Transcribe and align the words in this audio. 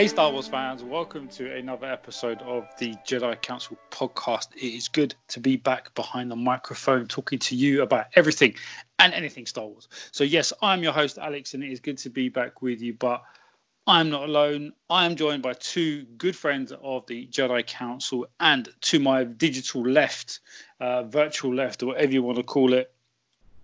Hey, 0.00 0.08
Star 0.08 0.32
Wars 0.32 0.48
fans, 0.48 0.82
welcome 0.82 1.28
to 1.28 1.54
another 1.54 1.86
episode 1.86 2.40
of 2.40 2.66
the 2.78 2.94
Jedi 3.06 3.38
Council 3.42 3.76
podcast. 3.90 4.46
It 4.56 4.74
is 4.74 4.88
good 4.88 5.14
to 5.28 5.40
be 5.40 5.56
back 5.56 5.94
behind 5.94 6.30
the 6.30 6.36
microphone 6.36 7.06
talking 7.06 7.38
to 7.40 7.54
you 7.54 7.82
about 7.82 8.06
everything 8.14 8.54
and 8.98 9.12
anything 9.12 9.44
Star 9.44 9.66
Wars. 9.66 9.88
So, 10.10 10.24
yes, 10.24 10.54
I'm 10.62 10.82
your 10.82 10.94
host, 10.94 11.18
Alex, 11.18 11.52
and 11.52 11.62
it 11.62 11.70
is 11.70 11.80
good 11.80 11.98
to 11.98 12.08
be 12.08 12.30
back 12.30 12.62
with 12.62 12.80
you, 12.80 12.94
but 12.94 13.22
I'm 13.86 14.08
not 14.08 14.22
alone. 14.22 14.72
I 14.88 15.04
am 15.04 15.16
joined 15.16 15.42
by 15.42 15.52
two 15.52 16.04
good 16.16 16.34
friends 16.34 16.72
of 16.72 17.06
the 17.06 17.26
Jedi 17.26 17.66
Council, 17.66 18.26
and 18.40 18.70
to 18.80 19.00
my 19.00 19.24
digital 19.24 19.82
left, 19.82 20.40
uh, 20.80 21.02
virtual 21.02 21.54
left, 21.54 21.82
or 21.82 21.88
whatever 21.88 22.10
you 22.10 22.22
want 22.22 22.38
to 22.38 22.42
call 22.42 22.72
it, 22.72 22.90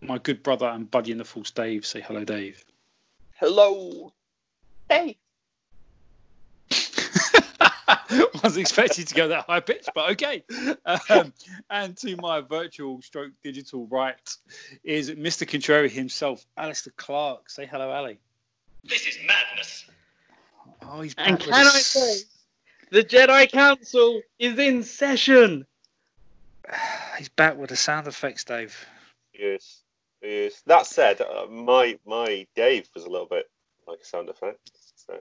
my 0.03 0.19
good 0.19 0.43
brother 0.43 0.67
and 0.67 0.91
buddy 0.91 1.13
in 1.13 1.17
the 1.17 1.25
Force, 1.25 1.51
Dave. 1.51 1.87
Say 1.87 2.03
hello, 2.03 2.25
Dave. 2.25 2.63
Hello. 3.37 4.13
Hey. 4.91 5.17
wasn't 8.43 8.59
expecting 8.59 9.05
to 9.05 9.15
go 9.15 9.29
that 9.29 9.47
high 9.47 9.61
pitch, 9.61 9.87
but 9.95 10.13
okay. 10.13 10.45
Um, 11.11 11.33
and 11.71 11.97
to 11.99 12.17
my 12.17 12.41
virtual 12.41 13.03
stroke 13.03 13.33
digital 13.43 13.87
right 13.87 14.37
is 14.85 15.11
Mr. 15.11 15.49
Contrary 15.49 15.89
himself, 15.89 16.45
Alistair 16.57 16.93
Clark. 16.97 17.51
Say 17.51 17.67
hello, 17.67 17.91
Ali. 17.91 18.19
This 18.85 19.07
is 19.07 19.19
madness. 19.27 19.91
Oh, 20.83 21.01
he's 21.01 21.15
And 21.19 21.41
can 21.41 21.53
I 21.53 21.65
say, 21.65 22.21
the 22.91 23.03
Jedi 23.03 23.51
Council 23.51 24.23
is 24.39 24.59
in 24.59 24.83
session. 24.83 25.67
He's 27.19 27.29
back 27.31 27.57
with 27.57 27.71
the 27.71 27.77
sound 27.77 28.07
effects, 28.07 28.45
Dave. 28.45 28.87
Yes, 29.33 29.83
yes. 30.23 30.63
That 30.67 30.87
said, 30.87 31.21
uh, 31.21 31.47
my 31.47 31.99
my 32.05 32.47
Dave 32.55 32.89
was 32.95 33.05
a 33.05 33.09
little 33.09 33.27
bit 33.27 33.49
like 33.87 34.01
a 34.01 34.05
sound 34.05 34.29
effect. 34.29 34.71
So, 34.97 35.19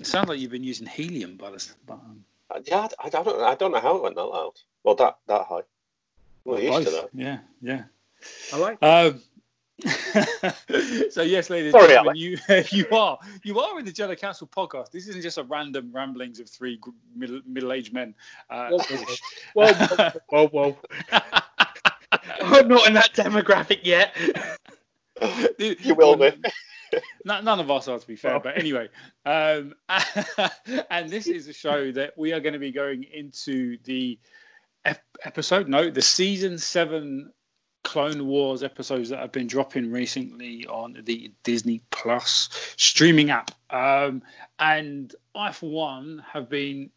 It 0.00 0.06
sounds 0.06 0.28
like 0.28 0.40
you've 0.40 0.50
been 0.50 0.64
using 0.64 0.86
helium 0.86 1.36
by 1.36 1.50
this. 1.50 1.74
But, 1.86 1.94
um, 1.94 2.24
uh, 2.50 2.60
yeah, 2.64 2.88
I, 2.98 3.06
I 3.06 3.10
don't 3.10 3.42
I 3.42 3.54
don't 3.54 3.72
know 3.72 3.80
how 3.80 3.96
it 3.96 4.02
went 4.02 4.16
that 4.16 4.24
loud. 4.24 4.54
Well, 4.82 4.94
that 4.96 5.18
that 5.26 5.42
high. 5.42 5.62
Well, 6.44 6.60
used 6.60 6.88
to 6.88 6.90
that. 6.90 7.10
Yeah, 7.12 7.38
yeah. 7.60 7.82
I 8.52 8.56
like. 8.56 8.82
Um, 8.82 9.20
so 11.10 11.22
yes, 11.22 11.50
ladies 11.50 11.72
and 11.74 11.80
Sorry, 11.80 11.88
gentlemen, 11.88 12.16
you 12.16 12.38
you 12.70 12.86
are 12.92 13.18
you 13.44 13.60
are 13.60 13.78
in 13.78 13.84
the 13.84 13.92
Jedi 13.92 14.18
Council 14.18 14.46
podcast. 14.46 14.90
This 14.90 15.06
isn't 15.08 15.22
just 15.22 15.38
a 15.38 15.44
random 15.44 15.90
ramblings 15.92 16.40
of 16.40 16.48
three 16.48 16.80
middle 17.14 17.40
middle 17.46 17.72
aged 17.72 17.92
men. 17.92 18.14
Uh, 18.48 18.70
Whoa, 19.52 19.66
whoa, 19.74 20.08
whoa, 20.28 20.48
whoa. 20.48 20.78
I'm 22.42 22.68
not 22.68 22.86
in 22.86 22.94
that 22.94 23.12
demographic 23.14 23.80
yet. 23.82 24.16
You 25.58 25.94
will 25.94 26.16
be. 26.16 26.32
None, 27.24 27.44
none 27.44 27.60
of 27.60 27.70
us 27.70 27.88
are, 27.88 27.98
to 27.98 28.06
be 28.06 28.16
fair. 28.16 28.40
But 28.40 28.58
anyway, 28.58 28.88
um, 29.24 29.74
and 30.90 31.08
this 31.10 31.26
is 31.26 31.48
a 31.48 31.52
show 31.52 31.92
that 31.92 32.16
we 32.16 32.32
are 32.32 32.40
going 32.40 32.54
to 32.54 32.58
be 32.58 32.72
going 32.72 33.04
into 33.04 33.78
the 33.84 34.18
ep- 34.84 35.18
episode, 35.24 35.68
no, 35.68 35.90
the 35.90 36.02
season 36.02 36.58
seven 36.58 37.32
Clone 37.82 38.26
Wars 38.26 38.62
episodes 38.62 39.08
that 39.08 39.20
have 39.20 39.32
been 39.32 39.46
dropping 39.46 39.90
recently 39.90 40.66
on 40.66 41.00
the 41.04 41.32
Disney 41.42 41.82
Plus 41.90 42.48
streaming 42.76 43.30
app. 43.30 43.50
Um, 43.70 44.22
and 44.58 45.14
I, 45.34 45.52
for 45.52 45.70
one, 45.70 46.22
have 46.32 46.48
been 46.48 46.90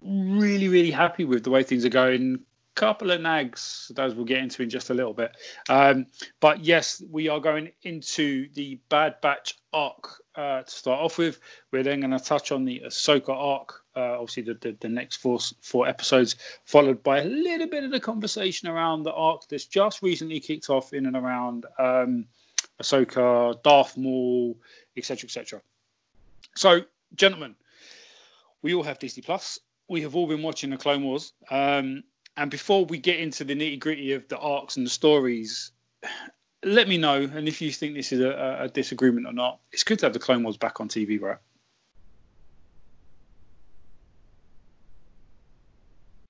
really, 0.00 0.68
really 0.68 0.90
happy 0.90 1.24
with 1.24 1.44
the 1.44 1.50
way 1.50 1.62
things 1.62 1.84
are 1.84 1.90
going. 1.90 2.40
Couple 2.74 3.10
of 3.10 3.20
nags, 3.20 3.92
those 3.94 4.14
we'll 4.14 4.24
get 4.24 4.38
into 4.38 4.62
in 4.62 4.70
just 4.70 4.88
a 4.88 4.94
little 4.94 5.12
bit. 5.12 5.36
Um, 5.68 6.06
but 6.40 6.64
yes, 6.64 7.02
we 7.10 7.28
are 7.28 7.38
going 7.38 7.72
into 7.82 8.48
the 8.54 8.80
Bad 8.88 9.20
Batch 9.20 9.58
arc 9.74 10.22
uh, 10.34 10.62
to 10.62 10.70
start 10.70 11.00
off 11.00 11.18
with. 11.18 11.38
We're 11.70 11.82
then 11.82 12.00
going 12.00 12.12
to 12.12 12.18
touch 12.18 12.50
on 12.50 12.64
the 12.64 12.82
Ahsoka 12.86 13.28
arc, 13.28 13.82
uh, 13.94 14.18
obviously 14.18 14.44
the, 14.44 14.54
the, 14.54 14.76
the 14.80 14.88
next 14.88 15.16
four 15.16 15.38
four 15.60 15.86
episodes, 15.86 16.36
followed 16.64 17.02
by 17.02 17.20
a 17.20 17.24
little 17.24 17.66
bit 17.66 17.84
of 17.84 17.90
the 17.90 18.00
conversation 18.00 18.68
around 18.68 19.02
the 19.02 19.12
arc 19.12 19.46
that's 19.48 19.66
just 19.66 20.02
recently 20.02 20.40
kicked 20.40 20.70
off 20.70 20.94
in 20.94 21.04
and 21.04 21.16
around 21.16 21.66
um, 21.78 22.26
Ahsoka, 22.80 23.62
Darth 23.62 23.96
Maul, 23.96 24.56
etc., 24.96 25.26
etc. 25.26 25.60
So, 26.56 26.80
gentlemen, 27.14 27.54
we 28.62 28.74
all 28.74 28.82
have 28.82 28.98
Disney 28.98 29.22
Plus. 29.22 29.58
We 29.88 30.02
have 30.02 30.16
all 30.16 30.26
been 30.26 30.42
watching 30.42 30.70
the 30.70 30.76
Clone 30.76 31.04
Wars. 31.04 31.32
Um, 31.50 32.04
and 32.36 32.50
before 32.50 32.84
we 32.84 32.98
get 32.98 33.20
into 33.20 33.44
the 33.44 33.54
nitty 33.54 33.78
gritty 33.78 34.12
of 34.12 34.28
the 34.28 34.38
arcs 34.38 34.76
and 34.76 34.86
the 34.86 34.90
stories, 34.90 35.72
let 36.64 36.88
me 36.88 36.96
know. 36.96 37.22
And 37.22 37.48
if 37.48 37.60
you 37.60 37.70
think 37.72 37.94
this 37.94 38.12
is 38.12 38.20
a, 38.20 38.58
a 38.60 38.68
disagreement 38.68 39.26
or 39.26 39.32
not, 39.32 39.58
it's 39.72 39.84
good 39.84 39.98
to 40.00 40.06
have 40.06 40.12
the 40.12 40.18
Clone 40.18 40.42
Wars 40.42 40.56
back 40.56 40.80
on 40.80 40.88
TV, 40.88 41.20
right? 41.20 41.38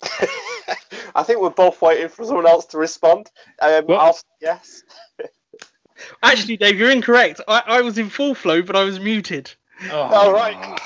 I 1.14 1.22
think 1.22 1.40
we're 1.40 1.50
both 1.50 1.80
waiting 1.82 2.08
for 2.08 2.24
someone 2.24 2.46
else 2.46 2.66
to 2.66 2.78
respond. 2.78 3.30
Um, 3.60 3.84
I'll 3.90 4.14
say 4.14 4.22
yes. 4.40 4.82
Actually, 6.22 6.56
Dave, 6.56 6.78
you're 6.78 6.90
incorrect. 6.90 7.40
I, 7.46 7.62
I 7.66 7.80
was 7.82 7.98
in 7.98 8.08
full 8.08 8.34
flow, 8.34 8.62
but 8.62 8.74
I 8.74 8.82
was 8.82 8.98
muted. 8.98 9.52
Oh. 9.90 10.00
All 10.00 10.32
right. 10.32 10.80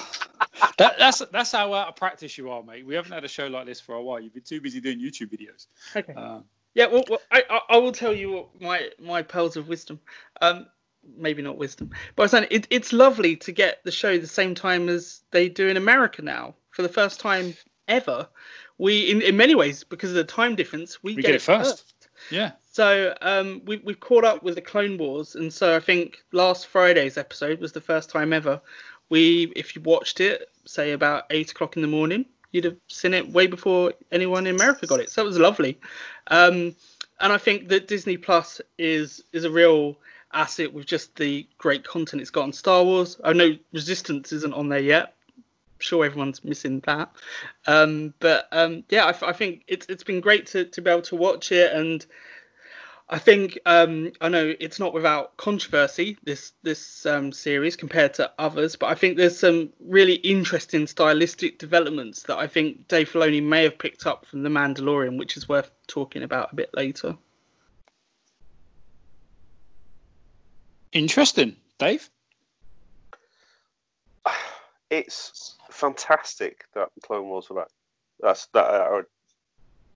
That, 0.78 0.98
that's 0.98 1.22
that's 1.32 1.52
how 1.52 1.72
out 1.74 1.88
of 1.88 1.96
practice 1.96 2.36
you 2.38 2.50
are, 2.50 2.62
mate. 2.62 2.86
We 2.86 2.94
haven't 2.94 3.12
had 3.12 3.24
a 3.24 3.28
show 3.28 3.46
like 3.46 3.66
this 3.66 3.80
for 3.80 3.94
a 3.94 4.02
while. 4.02 4.20
You've 4.20 4.34
been 4.34 4.42
too 4.42 4.60
busy 4.60 4.80
doing 4.80 4.98
YouTube 4.98 5.30
videos. 5.30 5.66
Okay. 5.94 6.14
Uh, 6.14 6.40
Yeah, 6.74 6.86
well, 6.86 7.04
well 7.08 7.20
I, 7.32 7.42
I, 7.48 7.60
I 7.70 7.76
will 7.78 7.92
tell 7.92 8.14
you 8.14 8.30
what 8.32 8.60
my 8.60 8.90
my 9.00 9.22
pearls 9.22 9.56
of 9.56 9.66
wisdom. 9.68 9.98
Um, 10.40 10.66
maybe 11.16 11.40
not 11.40 11.56
wisdom, 11.56 11.90
but 12.14 12.24
I'm 12.24 12.28
saying 12.28 12.46
it, 12.50 12.66
it's 12.70 12.92
lovely 12.92 13.36
to 13.36 13.52
get 13.52 13.82
the 13.84 13.90
show 13.90 14.18
the 14.18 14.26
same 14.26 14.54
time 14.54 14.88
as 14.88 15.22
they 15.30 15.48
do 15.48 15.68
in 15.68 15.76
America 15.76 16.20
now 16.20 16.54
for 16.70 16.82
the 16.82 16.88
first 16.88 17.18
time 17.18 17.54
ever. 17.88 18.28
We, 18.78 19.10
in, 19.10 19.22
in 19.22 19.36
many 19.38 19.54
ways, 19.54 19.84
because 19.84 20.10
of 20.10 20.16
the 20.16 20.24
time 20.24 20.54
difference, 20.54 21.02
we, 21.02 21.14
we 21.14 21.22
get 21.22 21.34
it 21.34 21.42
first. 21.42 21.94
Yeah. 22.30 22.52
So 22.72 23.14
um, 23.22 23.62
we, 23.64 23.78
we've 23.78 24.00
caught 24.00 24.24
up 24.24 24.42
with 24.42 24.54
the 24.54 24.60
Clone 24.60 24.98
Wars, 24.98 25.34
and 25.34 25.50
so 25.50 25.74
I 25.74 25.80
think 25.80 26.18
last 26.32 26.66
Friday's 26.66 27.16
episode 27.16 27.58
was 27.58 27.72
the 27.72 27.80
first 27.80 28.10
time 28.10 28.34
ever. 28.34 28.60
We, 29.08 29.52
if 29.56 29.76
you 29.76 29.82
watched 29.82 30.20
it, 30.20 30.50
say 30.64 30.92
about 30.92 31.24
eight 31.30 31.50
o'clock 31.50 31.76
in 31.76 31.82
the 31.82 31.88
morning, 31.88 32.26
you'd 32.52 32.64
have 32.64 32.76
seen 32.88 33.14
it 33.14 33.28
way 33.28 33.46
before 33.46 33.92
anyone 34.10 34.46
in 34.46 34.56
America 34.56 34.86
got 34.86 35.00
it. 35.00 35.10
So 35.10 35.22
it 35.22 35.26
was 35.26 35.38
lovely. 35.38 35.78
Um, 36.28 36.74
and 37.20 37.32
I 37.32 37.38
think 37.38 37.68
that 37.68 37.88
Disney 37.88 38.16
Plus 38.16 38.60
is 38.78 39.22
is 39.32 39.44
a 39.44 39.50
real 39.50 39.96
asset 40.32 40.72
with 40.72 40.86
just 40.86 41.16
the 41.16 41.46
great 41.58 41.84
content 41.84 42.20
it's 42.20 42.30
got 42.30 42.42
on 42.42 42.52
Star 42.52 42.84
Wars. 42.84 43.18
I 43.24 43.32
know 43.32 43.56
Resistance 43.72 44.32
isn't 44.32 44.54
on 44.54 44.68
there 44.68 44.80
yet. 44.80 45.14
I'm 45.36 45.80
sure 45.80 46.04
everyone's 46.04 46.44
missing 46.44 46.80
that. 46.80 47.10
Um, 47.66 48.14
but 48.18 48.48
um, 48.52 48.84
yeah, 48.90 49.12
I 49.22 49.32
think 49.32 49.64
it's 49.68 49.86
it's 49.88 50.04
been 50.04 50.20
great 50.20 50.46
to, 50.48 50.64
to 50.64 50.80
be 50.80 50.90
able 50.90 51.02
to 51.02 51.16
watch 51.16 51.52
it, 51.52 51.72
and 51.72 52.04
I 53.08 53.18
think 53.18 53.56
um, 53.66 54.12
I 54.20 54.28
know 54.28 54.52
it's 54.58 54.80
not 54.80 54.92
without 54.92 55.36
controversy 55.36 56.18
this 56.24 56.52
this 56.64 57.06
um, 57.06 57.30
series 57.30 57.76
compared 57.76 58.14
to 58.14 58.32
others, 58.38 58.74
but 58.74 58.86
I 58.86 58.94
think 58.94 59.16
there's 59.16 59.38
some 59.38 59.72
really 59.78 60.14
interesting 60.14 60.88
stylistic 60.88 61.58
developments 61.58 62.24
that 62.24 62.38
I 62.38 62.48
think 62.48 62.88
Dave 62.88 63.10
Filoni 63.10 63.40
may 63.40 63.62
have 63.62 63.78
picked 63.78 64.06
up 64.06 64.26
from 64.26 64.42
The 64.42 64.48
Mandalorian, 64.48 65.18
which 65.18 65.36
is 65.36 65.48
worth 65.48 65.70
talking 65.86 66.24
about 66.24 66.52
a 66.52 66.56
bit 66.56 66.70
later. 66.74 67.16
Interesting, 70.92 71.54
Dave. 71.78 72.10
It's 74.90 75.56
fantastic 75.70 76.64
that 76.74 76.88
Clone 77.04 77.28
Wars 77.28 77.46
are 77.50 77.54
back. 77.54 77.68
That's 78.18 78.46
that. 78.46 78.64
Uh, 78.64 79.02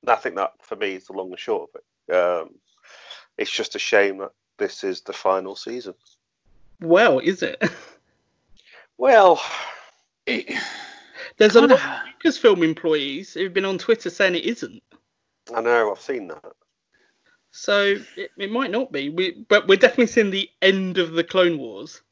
I 0.07 0.15
think 0.15 0.37
that 0.37 0.53
for 0.61 0.77
me 0.77 0.95
is 0.95 1.07
the 1.07 1.12
long 1.12 1.31
and 1.31 1.39
short 1.39 1.71
of 1.75 1.81
it. 1.81 2.15
Um, 2.15 2.51
it's 3.41 3.51
just 3.51 3.75
a 3.75 3.79
shame 3.79 4.19
that 4.19 4.31
this 4.59 4.85
is 4.85 5.01
the 5.01 5.13
final 5.13 5.57
season. 5.57 5.95
Well, 6.81 7.19
is 7.19 7.43
it? 7.43 7.61
Well, 8.99 9.43
It, 10.27 10.53
There's 11.39 11.57
a 11.57 11.61
Kinda- 11.61 11.75
lot 11.77 11.83
of 11.83 12.23
Lucasfilm 12.23 12.63
employees 12.63 13.33
who've 13.33 13.53
been 13.53 13.65
on 13.65 13.79
Twitter 13.79 14.11
saying 14.11 14.35
it 14.35 14.45
isn't. 14.45 14.83
I 15.55 15.63
know 15.63 15.91
I've 15.91 16.01
seen 16.03 16.29
that. 16.29 16.53
So 17.51 17.97
it, 18.17 18.31
it 18.37 18.53
might 18.53 18.71
not 18.71 18.93
be. 18.93 19.09
We, 19.09 19.45
but 19.49 19.67
we're 19.67 19.77
definitely 19.79 20.07
seeing 20.09 20.31
the 20.31 20.51
end 20.61 20.99
of 20.99 21.13
the 21.13 21.25
Clone 21.25 21.57
Wars 21.59 22.03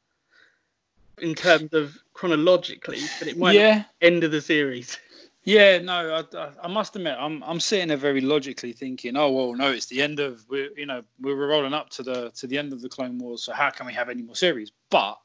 in 1.19 1.35
terms 1.35 1.73
of 1.73 1.95
chronologically, 2.13 3.01
but 3.19 3.27
it 3.27 3.37
might 3.37 3.53
not 3.53 3.59
yeah. 3.61 3.77
be 3.77 3.85
the 4.01 4.07
end 4.07 4.23
of 4.23 4.31
the 4.31 4.41
series. 4.41 4.97
Yeah, 5.43 5.79
no, 5.79 6.25
I, 6.33 6.37
I, 6.37 6.49
I 6.63 6.67
must 6.67 6.95
admit, 6.95 7.15
I'm 7.17 7.43
I'm 7.43 7.59
sitting 7.59 7.87
there 7.87 7.97
very 7.97 8.21
logically 8.21 8.73
thinking, 8.73 9.15
oh 9.15 9.31
well, 9.31 9.53
no, 9.53 9.71
it's 9.71 9.85
the 9.87 10.01
end 10.01 10.19
of 10.19 10.45
we're 10.49 10.69
you 10.77 10.85
know 10.85 11.03
we're 11.19 11.47
rolling 11.47 11.73
up 11.73 11.89
to 11.91 12.03
the 12.03 12.31
to 12.31 12.47
the 12.47 12.57
end 12.57 12.73
of 12.73 12.81
the 12.81 12.89
Clone 12.89 13.17
Wars, 13.19 13.43
so 13.43 13.53
how 13.53 13.69
can 13.69 13.85
we 13.85 13.93
have 13.93 14.09
any 14.09 14.21
more 14.21 14.35
series? 14.35 14.71
But 14.89 15.17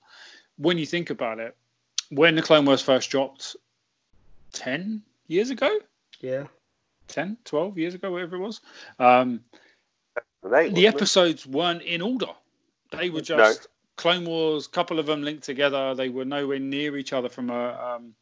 when 0.57 0.79
you 0.79 0.87
think 0.87 1.11
about 1.11 1.41
it, 1.41 1.57
when 2.11 2.37
the 2.37 2.43
Clone 2.43 2.65
Wars 2.65 2.81
first 2.81 3.11
dropped, 3.11 3.57
ten 4.53 5.03
years 5.27 5.51
ago, 5.51 5.79
Yeah. 6.21 6.47
10, 7.09 7.37
12 7.45 7.77
years 7.79 7.95
ago, 7.95 8.11
whatever 8.11 8.37
it 8.37 8.41
was, 8.41 8.61
um, 8.99 9.45
They, 10.43 10.71
the 10.71 10.87
episodes 10.87 11.47
weren't 11.47 11.83
in 11.83 12.01
order. 12.01 12.29
They 12.91 13.11
were 13.11 13.19
No. 13.19 13.23
just 13.23 13.67
Clone 13.97 14.25
Wars, 14.25 14.67
a 14.67 14.71
couple 14.71 14.99
of 14.99 15.07
them 15.07 15.23
linked 15.23 15.45
together. 15.45 15.95
They 15.95 16.09
were 16.09 16.25
nowhere 16.25 16.59
near 16.59 16.97
each 16.97 17.13
other 17.13 17.29
from 17.29 17.51
a, 17.51 17.97
um, 17.97 18.15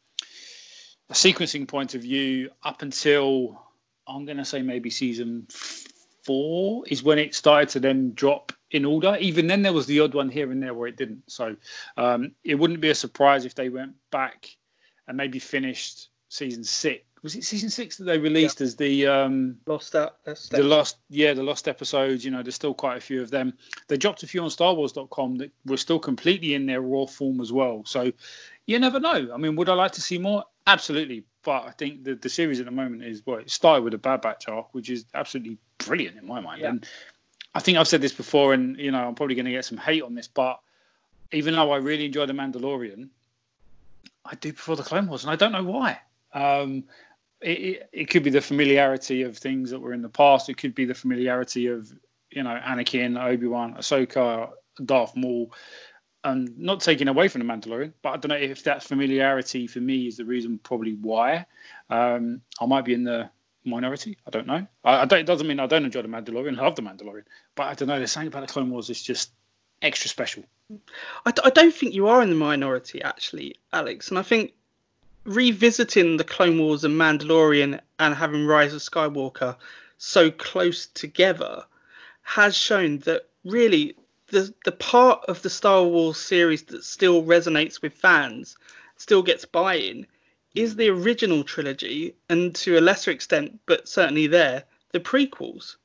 a 1.09 1.13
sequencing 1.13 1.67
point 1.67 1.95
of 1.95 2.01
view 2.01 2.49
up 2.63 2.81
until 2.81 3.61
I'm 4.07 4.25
going 4.25 4.37
to 4.37 4.45
say 4.45 4.61
maybe 4.61 4.89
season 4.89 5.47
four 6.23 6.83
is 6.87 7.03
when 7.03 7.19
it 7.19 7.35
started 7.35 7.69
to 7.69 7.79
then 7.79 8.13
drop 8.13 8.51
in 8.71 8.85
order. 8.85 9.17
Even 9.19 9.47
then, 9.47 9.61
there 9.61 9.73
was 9.73 9.85
the 9.85 9.99
odd 9.99 10.13
one 10.13 10.29
here 10.29 10.51
and 10.51 10.61
there 10.61 10.73
where 10.73 10.87
it 10.87 10.97
didn't. 10.97 11.23
So 11.27 11.55
um, 11.97 12.31
it 12.43 12.55
wouldn't 12.55 12.81
be 12.81 12.89
a 12.89 12.95
surprise 12.95 13.45
if 13.45 13.55
they 13.55 13.69
went 13.69 13.93
back 14.11 14.49
and 15.07 15.17
maybe 15.17 15.39
finished 15.39 16.09
season 16.29 16.63
six. 16.63 17.03
Was 17.21 17.35
it 17.35 17.45
season 17.45 17.69
six 17.69 17.97
that 17.97 18.03
they 18.03 18.17
released 18.17 18.59
as 18.59 18.75
the 18.75 19.07
um, 19.07 19.55
Lost 19.65 19.95
out. 19.95 20.17
the 20.25 20.61
lost 20.61 20.97
yeah 21.09 21.33
the 21.33 21.41
lost 21.41 21.69
episodes? 21.69 22.25
You 22.25 22.31
know, 22.31 22.43
there's 22.43 22.55
still 22.55 22.73
quite 22.73 22.97
a 22.97 23.01
few 23.01 23.21
of 23.21 23.31
them. 23.31 23.53
They 23.87 23.95
dropped 23.95 24.23
a 24.23 24.27
few 24.27 24.43
on 24.43 24.49
StarWars.com 24.49 25.37
that 25.37 25.51
were 25.65 25.77
still 25.77 25.99
completely 25.99 26.53
in 26.53 26.65
their 26.65 26.81
raw 26.81 27.05
form 27.05 27.39
as 27.39 27.49
well. 27.49 27.83
So 27.85 28.11
you 28.65 28.79
never 28.79 28.99
know. 28.99 29.29
I 29.33 29.37
mean, 29.37 29.55
would 29.55 29.69
I 29.69 29.73
like 29.73 29.93
to 29.93 30.01
see 30.01 30.17
more? 30.17 30.43
Absolutely. 30.65 31.23
But 31.43 31.65
I 31.65 31.71
think 31.71 32.03
the, 32.03 32.15
the 32.15 32.29
series 32.29 32.59
at 32.59 32.65
the 32.65 32.71
moment 32.71 33.03
is 33.03 33.21
well, 33.25 33.39
it 33.39 33.49
started 33.49 33.83
with 33.83 33.93
a 33.93 33.97
Bad 33.97 34.21
Batch 34.21 34.47
arc, 34.47 34.73
which 34.73 34.89
is 34.89 35.05
absolutely 35.13 35.57
brilliant 35.77 36.17
in 36.17 36.25
my 36.25 36.39
mind. 36.39 36.61
Yeah. 36.61 36.69
And 36.69 36.87
I 37.53 37.59
think 37.59 37.77
I've 37.77 37.87
said 37.87 38.01
this 38.01 38.13
before, 38.13 38.53
and 38.53 38.77
you 38.77 38.91
know, 38.91 39.07
I'm 39.07 39.15
probably 39.15 39.35
going 39.35 39.45
to 39.45 39.51
get 39.51 39.65
some 39.65 39.77
hate 39.77 40.03
on 40.03 40.15
this, 40.15 40.27
but 40.27 40.59
even 41.31 41.55
though 41.55 41.71
I 41.71 41.77
really 41.77 42.05
enjoy 42.05 42.25
the 42.25 42.33
Mandalorian, 42.33 43.09
I 44.25 44.35
do 44.35 44.53
prefer 44.53 44.75
the 44.75 44.83
Clone 44.83 45.07
Wars, 45.07 45.23
and 45.23 45.31
I 45.31 45.35
don't 45.35 45.51
know 45.51 45.63
why. 45.63 45.99
Um, 46.33 46.85
it, 47.41 47.59
it, 47.59 47.89
it 47.91 48.09
could 48.09 48.23
be 48.23 48.29
the 48.29 48.41
familiarity 48.41 49.23
of 49.23 49.37
things 49.37 49.71
that 49.71 49.79
were 49.79 49.93
in 49.93 50.01
the 50.01 50.09
past. 50.09 50.49
It 50.49 50.57
could 50.57 50.73
be 50.73 50.85
the 50.85 50.93
familiarity 50.93 51.67
of 51.67 51.91
you 52.31 52.43
know 52.43 52.57
Anakin, 52.63 53.21
Obi 53.21 53.47
Wan, 53.47 53.75
Ahsoka, 53.75 54.51
Darth 54.83 55.15
Maul, 55.15 55.51
and 56.23 56.57
not 56.57 56.79
taking 56.79 57.07
away 57.07 57.27
from 57.27 57.45
the 57.45 57.53
Mandalorian, 57.53 57.93
but 58.01 58.09
I 58.09 58.17
don't 58.17 58.29
know 58.29 58.35
if 58.35 58.63
that 58.63 58.83
familiarity 58.83 59.67
for 59.67 59.79
me 59.79 60.07
is 60.07 60.17
the 60.17 60.25
reason 60.25 60.57
probably 60.57 60.93
why. 60.93 61.45
Um, 61.89 62.41
I 62.59 62.65
might 62.65 62.85
be 62.85 62.93
in 62.93 63.03
the 63.03 63.29
minority. 63.65 64.17
I 64.25 64.29
don't 64.29 64.47
know. 64.47 64.65
I, 64.83 65.01
I 65.01 65.05
don't, 65.05 65.19
it 65.19 65.25
doesn't 65.25 65.47
mean 65.47 65.59
I 65.59 65.67
don't 65.67 65.85
enjoy 65.85 66.01
the 66.01 66.07
Mandalorian. 66.07 66.57
I 66.57 66.63
love 66.63 66.75
the 66.75 66.81
Mandalorian, 66.81 67.25
but 67.55 67.63
I 67.63 67.73
don't 67.73 67.87
know. 67.87 67.97
There's 67.97 68.11
something 68.11 68.27
about 68.27 68.47
the 68.47 68.53
Clone 68.53 68.69
Wars 68.71 68.89
is 68.89 69.01
just 69.01 69.31
extra 69.81 70.09
special. 70.09 70.43
I, 71.25 71.31
d- 71.31 71.41
I 71.43 71.49
don't 71.49 71.73
think 71.73 71.93
you 71.93 72.07
are 72.07 72.21
in 72.21 72.29
the 72.29 72.35
minority, 72.35 73.01
actually, 73.01 73.55
Alex. 73.71 74.09
And 74.09 74.17
I 74.17 74.23
think 74.23 74.53
revisiting 75.25 76.17
the 76.17 76.23
Clone 76.23 76.59
Wars 76.59 76.83
and 76.83 76.99
Mandalorian 76.99 77.79
and 77.99 78.15
having 78.15 78.45
Rise 78.45 78.73
of 78.73 78.81
Skywalker 78.81 79.55
so 79.97 80.31
close 80.31 80.87
together 80.87 81.63
has 82.23 82.55
shown 82.55 82.99
that 82.99 83.29
really 83.45 83.95
the 84.33 84.53
the 84.65 84.71
part 84.71 85.23
of 85.27 85.41
the 85.41 85.49
Star 85.49 85.83
Wars 85.83 86.17
series 86.17 86.63
that 86.63 86.83
still 86.83 87.23
resonates 87.23 87.81
with 87.81 87.93
fans, 87.93 88.57
still 88.97 89.21
gets 89.21 89.45
buy-in, 89.45 90.05
is 90.55 90.75
the 90.75 90.89
original 90.89 91.43
trilogy, 91.43 92.15
and 92.29 92.53
to 92.55 92.77
a 92.77 92.81
lesser 92.81 93.11
extent, 93.11 93.59
but 93.65 93.87
certainly 93.87 94.27
there, 94.27 94.63
the 94.91 94.99
prequels. 94.99 95.77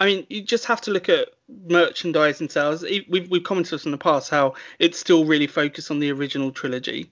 I 0.00 0.06
mean, 0.06 0.26
you 0.28 0.42
just 0.42 0.64
have 0.66 0.80
to 0.82 0.90
look 0.90 1.08
at 1.08 1.28
merchandising 1.48 2.48
sales. 2.48 2.82
We've, 2.82 3.28
we've 3.30 3.42
commented 3.42 3.80
on 3.80 3.86
in 3.86 3.90
the 3.90 3.98
past 3.98 4.30
how 4.30 4.54
it's 4.78 4.98
still 4.98 5.24
really 5.24 5.48
focused 5.48 5.90
on 5.90 5.98
the 5.98 6.12
original 6.12 6.52
trilogy. 6.52 7.10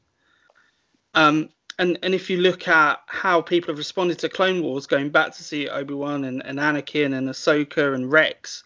Um, 1.14 1.48
and, 1.78 1.98
and 2.02 2.14
if 2.14 2.30
you 2.30 2.38
look 2.38 2.68
at 2.68 3.00
how 3.06 3.42
people 3.42 3.68
have 3.68 3.78
responded 3.78 4.20
to 4.20 4.28
Clone 4.28 4.62
Wars, 4.62 4.86
going 4.86 5.10
back 5.10 5.34
to 5.34 5.42
see 5.42 5.68
Obi 5.68 5.94
Wan 5.94 6.24
and, 6.24 6.46
and 6.46 6.58
Anakin 6.58 7.12
and 7.16 7.28
Ahsoka 7.28 7.92
and 7.94 8.10
Rex, 8.10 8.62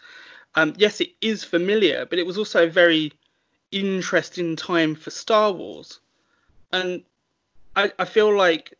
um, 0.55 0.75
yes, 0.77 1.01
it 1.01 1.11
is 1.21 1.45
familiar, 1.45 2.07
but 2.07 2.19
it 2.19 2.27
was 2.27 2.39
also 2.39 2.65
a 2.65 2.71
very 2.71 3.13
interesting 3.71 4.57
time 4.57 4.95
for 4.95 5.11
Star 5.11 5.53
Wars. 5.53 6.01
And 6.73 7.05
I, 7.77 7.93
I 7.99 8.05
feel 8.05 8.37
like 8.37 8.75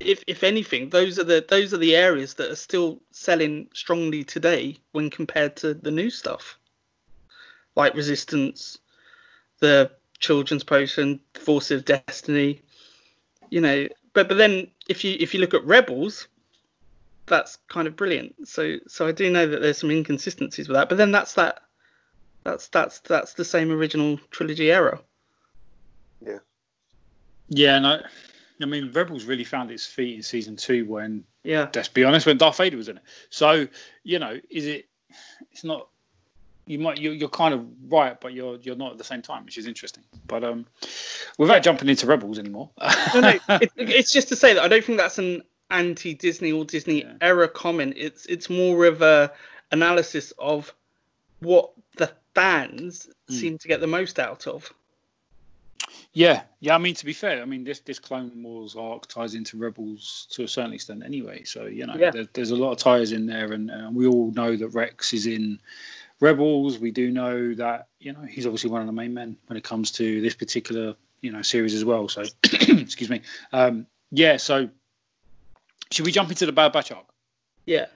if 0.00 0.22
if 0.26 0.42
anything, 0.42 0.90
those 0.90 1.18
are 1.18 1.24
the 1.24 1.44
those 1.46 1.74
are 1.74 1.78
the 1.78 1.96
areas 1.96 2.34
that 2.34 2.50
are 2.50 2.56
still 2.56 3.00
selling 3.10 3.68
strongly 3.72 4.24
today 4.24 4.76
when 4.92 5.10
compared 5.10 5.56
to 5.56 5.74
the 5.74 5.90
new 5.90 6.10
stuff, 6.10 6.58
like 7.74 7.94
Resistance, 7.94 8.78
the 9.60 9.90
Children's 10.18 10.64
Potion, 10.64 11.20
Force 11.34 11.70
of 11.70 11.84
Destiny. 11.84 12.62
You 13.50 13.60
know, 13.60 13.88
but 14.12 14.28
but 14.28 14.38
then 14.38 14.68
if 14.88 15.04
you 15.04 15.16
if 15.18 15.34
you 15.34 15.40
look 15.40 15.54
at 15.54 15.64
Rebels, 15.64 16.28
that's 17.26 17.58
kind 17.68 17.86
of 17.88 17.96
brilliant. 17.96 18.48
So 18.48 18.76
so 18.88 19.06
I 19.06 19.12
do 19.12 19.30
know 19.30 19.46
that 19.46 19.60
there's 19.62 19.78
some 19.78 19.90
inconsistencies 19.90 20.68
with 20.68 20.76
that, 20.76 20.88
but 20.88 20.98
then 20.98 21.12
that's 21.12 21.34
that 21.34 21.60
that's 22.44 22.68
that's 22.68 23.00
that's 23.00 23.34
the 23.34 23.44
same 23.44 23.70
original 23.70 24.18
trilogy 24.30 24.70
era. 24.70 25.00
Yeah, 26.24 26.38
Yeah, 27.48 27.76
and 27.76 27.86
I, 27.86 28.00
I 28.60 28.64
mean, 28.66 28.92
Rebels 28.92 29.24
really 29.24 29.44
found 29.44 29.70
its 29.70 29.86
feet 29.86 30.14
in 30.16 30.22
season 30.22 30.54
two 30.56 30.84
when, 30.84 31.24
Yeah. 31.42 31.68
let's 31.74 31.88
be 31.88 32.04
honest, 32.04 32.26
when 32.26 32.38
Darth 32.38 32.58
Vader 32.58 32.76
was 32.76 32.88
in 32.88 32.98
it. 32.98 33.02
So, 33.30 33.66
you 34.04 34.18
know, 34.20 34.38
is 34.50 34.66
it? 34.66 34.88
It's 35.50 35.64
not. 35.64 35.88
You 36.64 36.78
might 36.78 36.98
you're, 36.98 37.12
you're 37.12 37.28
kind 37.28 37.54
of 37.54 37.66
right, 37.88 38.20
but 38.20 38.32
you're 38.32 38.56
you're 38.62 38.76
not 38.76 38.92
at 38.92 38.98
the 38.98 39.04
same 39.04 39.20
time, 39.20 39.44
which 39.44 39.58
is 39.58 39.66
interesting. 39.66 40.04
But 40.28 40.44
um, 40.44 40.64
without 41.38 41.64
jumping 41.64 41.88
into 41.88 42.06
Rebels 42.06 42.38
anymore. 42.38 42.70
no, 43.14 43.20
no, 43.20 43.28
it, 43.60 43.72
it's 43.76 44.12
just 44.12 44.28
to 44.28 44.36
say 44.36 44.54
that 44.54 44.62
I 44.62 44.68
don't 44.68 44.84
think 44.84 44.98
that's 44.98 45.18
an 45.18 45.42
anti-Disney 45.72 46.52
or 46.52 46.64
Disney 46.64 47.02
Yeah. 47.02 47.14
era 47.20 47.48
comment. 47.48 47.94
It's 47.96 48.26
it's 48.26 48.48
more 48.48 48.84
of 48.86 49.02
a 49.02 49.32
analysis 49.72 50.32
of 50.38 50.72
what 51.40 51.72
the 51.96 52.10
fans 52.34 53.08
Mm. 53.30 53.34
seem 53.34 53.58
to 53.58 53.68
get 53.68 53.80
the 53.80 53.86
most 53.86 54.18
out 54.18 54.46
of. 54.46 54.72
Yeah, 56.14 56.42
yeah. 56.60 56.74
I 56.74 56.78
mean, 56.78 56.94
to 56.94 57.04
be 57.06 57.12
fair, 57.12 57.40
I 57.42 57.44
mean 57.46 57.64
this 57.64 57.80
this 57.80 57.98
Clone 57.98 58.42
Wars 58.42 58.76
arc 58.76 59.06
ties 59.06 59.34
into 59.34 59.56
Rebels 59.56 60.26
to 60.32 60.44
a 60.44 60.48
certain 60.48 60.72
extent 60.72 61.02
anyway. 61.04 61.44
So 61.44 61.66
you 61.66 61.86
know, 61.86 61.96
Yeah. 61.96 62.10
there, 62.10 62.28
there's 62.32 62.50
a 62.50 62.56
lot 62.56 62.72
of 62.72 62.78
ties 62.78 63.12
in 63.12 63.26
there, 63.26 63.52
and 63.52 63.70
uh, 63.70 63.90
we 63.92 64.06
all 64.06 64.30
know 64.32 64.54
that 64.56 64.68
Rex 64.68 65.12
is 65.14 65.26
in 65.26 65.58
Rebels. 66.20 66.78
We 66.78 66.90
do 66.90 67.10
know 67.10 67.54
that 67.54 67.88
you 67.98 68.12
know 68.12 68.22
he's 68.22 68.46
obviously 68.46 68.70
one 68.70 68.80
of 68.82 68.86
the 68.86 68.92
main 68.92 69.14
men 69.14 69.36
when 69.46 69.56
it 69.56 69.64
comes 69.64 69.90
to 69.92 70.20
this 70.20 70.34
particular 70.34 70.94
you 71.22 71.32
know 71.32 71.42
series 71.42 71.74
as 71.74 71.84
well. 71.84 72.08
So 72.08 72.22
excuse 72.44 73.08
me. 73.10 73.22
Um, 73.52 73.86
yeah. 74.10 74.36
So 74.36 74.68
should 75.92 76.06
we 76.06 76.12
jump 76.12 76.30
into 76.30 76.46
the 76.46 76.52
Bad 76.52 76.72
Batch 76.72 76.90
arc? 76.92 77.06
Yeah. 77.66 77.86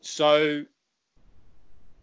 So 0.00 0.64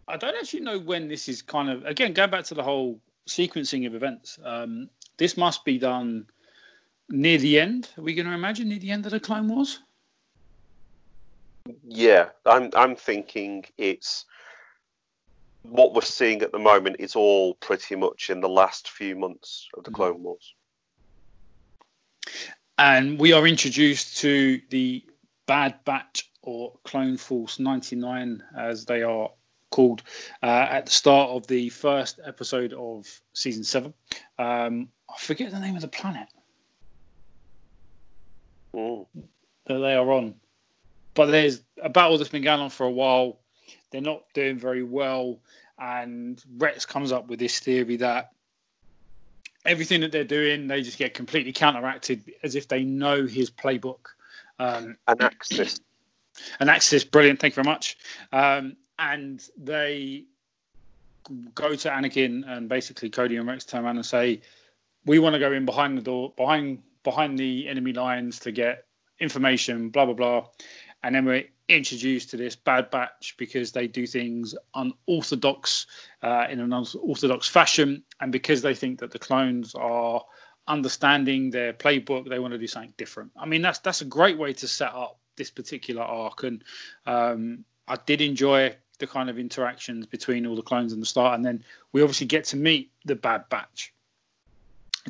I 0.06 0.16
don't 0.16 0.36
actually 0.36 0.60
know 0.60 0.78
when 0.78 1.08
this 1.08 1.28
is 1.28 1.42
kind 1.42 1.70
of 1.70 1.84
again 1.84 2.12
going 2.12 2.30
back 2.30 2.44
to 2.44 2.54
the 2.54 2.62
whole 2.62 3.00
sequencing 3.28 3.86
of 3.86 3.94
events. 3.94 4.38
Um, 4.44 4.90
this 5.16 5.36
must 5.36 5.64
be 5.64 5.78
done 5.78 6.26
near 7.08 7.38
the 7.38 7.58
end. 7.58 7.88
Are 7.96 8.02
we 8.02 8.14
going 8.14 8.26
to 8.26 8.32
imagine 8.32 8.68
near 8.68 8.78
the 8.78 8.90
end 8.90 9.06
of 9.06 9.12
the 9.12 9.20
Clone 9.20 9.48
Wars? 9.48 9.80
Yeah, 11.82 12.28
I'm 12.44 12.70
I'm 12.76 12.94
thinking 12.94 13.64
it's 13.78 14.26
what 15.62 15.94
we're 15.94 16.02
seeing 16.02 16.42
at 16.42 16.52
the 16.52 16.58
moment 16.58 16.96
is 16.98 17.16
all 17.16 17.54
pretty 17.54 17.96
much 17.96 18.28
in 18.28 18.42
the 18.42 18.48
last 18.48 18.90
few 18.90 19.16
months 19.16 19.66
of 19.74 19.84
the 19.84 19.90
Mhm. 19.90 19.94
Clone 19.94 20.22
Wars. 20.22 20.54
And 22.76 23.18
we 23.18 23.32
are 23.32 23.46
introduced 23.46 24.18
to 24.18 24.60
the 24.70 25.04
Bad 25.46 25.76
Batch 25.84 26.30
or 26.42 26.72
Clone 26.84 27.16
Force 27.16 27.58
99, 27.58 28.42
as 28.56 28.84
they 28.84 29.02
are 29.02 29.30
called, 29.70 30.02
uh, 30.42 30.66
at 30.70 30.86
the 30.86 30.92
start 30.92 31.30
of 31.30 31.46
the 31.46 31.68
first 31.68 32.20
episode 32.24 32.72
of 32.72 33.06
season 33.32 33.64
seven. 33.64 33.94
Um, 34.38 34.88
I 35.08 35.18
forget 35.18 35.52
the 35.52 35.60
name 35.60 35.76
of 35.76 35.82
the 35.82 35.88
planet. 35.88 36.28
Mm. 38.74 39.06
that 39.66 39.78
they 39.78 39.94
are 39.94 40.10
on. 40.10 40.34
But 41.14 41.26
there's 41.26 41.60
a 41.80 41.88
battle 41.88 42.18
that's 42.18 42.30
been 42.30 42.42
going 42.42 42.60
on 42.60 42.70
for 42.70 42.86
a 42.86 42.90
while. 42.90 43.38
They're 43.90 44.00
not 44.00 44.24
doing 44.34 44.58
very 44.58 44.82
well, 44.82 45.38
and 45.78 46.42
Rex 46.58 46.84
comes 46.86 47.12
up 47.12 47.28
with 47.28 47.38
this 47.38 47.60
theory 47.60 47.98
that 47.98 48.32
everything 49.64 50.00
that 50.02 50.12
they're 50.12 50.24
doing, 50.24 50.66
they 50.66 50.82
just 50.82 50.98
get 50.98 51.14
completely 51.14 51.52
counteracted 51.52 52.22
as 52.42 52.54
if 52.54 52.68
they 52.68 52.84
know 52.84 53.26
his 53.26 53.50
playbook. 53.50 54.08
Um, 54.58 54.96
Anaxes. 55.08 55.80
and 56.60 56.68
Anaxes, 56.68 57.04
brilliant, 57.04 57.40
thank 57.40 57.56
you 57.56 57.62
very 57.62 57.72
much. 57.72 57.96
Um, 58.32 58.76
and 58.98 59.42
they 59.56 60.24
go 61.54 61.74
to 61.74 61.88
Anakin 61.88 62.46
and 62.46 62.68
basically 62.68 63.10
Cody 63.10 63.36
and 63.36 63.48
Rex 63.48 63.64
turn 63.64 63.84
around 63.84 63.96
and 63.96 64.06
say, 64.06 64.42
"We 65.04 65.18
want 65.18 65.34
to 65.34 65.40
go 65.40 65.52
in 65.52 65.64
behind 65.64 65.96
the 65.98 66.02
door, 66.02 66.32
behind 66.36 66.82
behind 67.02 67.38
the 67.38 67.68
enemy 67.68 67.92
lines 67.92 68.40
to 68.40 68.52
get 68.52 68.86
information, 69.18 69.88
blah 69.88 70.04
blah 70.04 70.14
blah." 70.14 70.46
And 71.02 71.14
then 71.14 71.24
we're 71.24 71.44
introduced 71.68 72.30
to 72.30 72.36
this 72.36 72.56
Bad 72.56 72.90
Batch 72.90 73.34
because 73.38 73.72
they 73.72 73.86
do 73.86 74.06
things 74.06 74.54
unorthodox 74.74 75.86
uh, 76.22 76.46
in 76.50 76.60
an 76.60 76.72
unorthodox 76.72 77.48
fashion, 77.48 78.02
and 78.20 78.32
because 78.32 78.62
they 78.62 78.74
think 78.74 79.00
that 79.00 79.10
the 79.10 79.18
clones 79.18 79.74
are 79.74 80.22
understanding 80.66 81.50
their 81.50 81.72
playbook, 81.72 82.28
they 82.28 82.38
want 82.38 82.52
to 82.52 82.58
do 82.58 82.66
something 82.66 82.94
different. 82.96 83.32
I 83.36 83.46
mean, 83.46 83.62
that's 83.62 83.78
that's 83.78 84.02
a 84.02 84.06
great 84.06 84.38
way 84.38 84.52
to 84.54 84.68
set 84.68 84.92
up 84.94 85.18
this 85.36 85.50
particular 85.50 86.02
arc, 86.02 86.42
and 86.42 86.62
um, 87.06 87.64
I 87.88 87.96
did 87.96 88.20
enjoy 88.20 88.76
the 88.98 89.06
kind 89.06 89.28
of 89.28 89.38
interactions 89.38 90.06
between 90.06 90.46
all 90.46 90.56
the 90.56 90.62
clones 90.62 90.92
and 90.92 91.02
the 91.02 91.06
start, 91.06 91.34
and 91.34 91.44
then 91.44 91.64
we 91.92 92.02
obviously 92.02 92.26
get 92.26 92.44
to 92.46 92.56
meet 92.56 92.90
the 93.04 93.16
Bad 93.16 93.48
Batch 93.48 93.92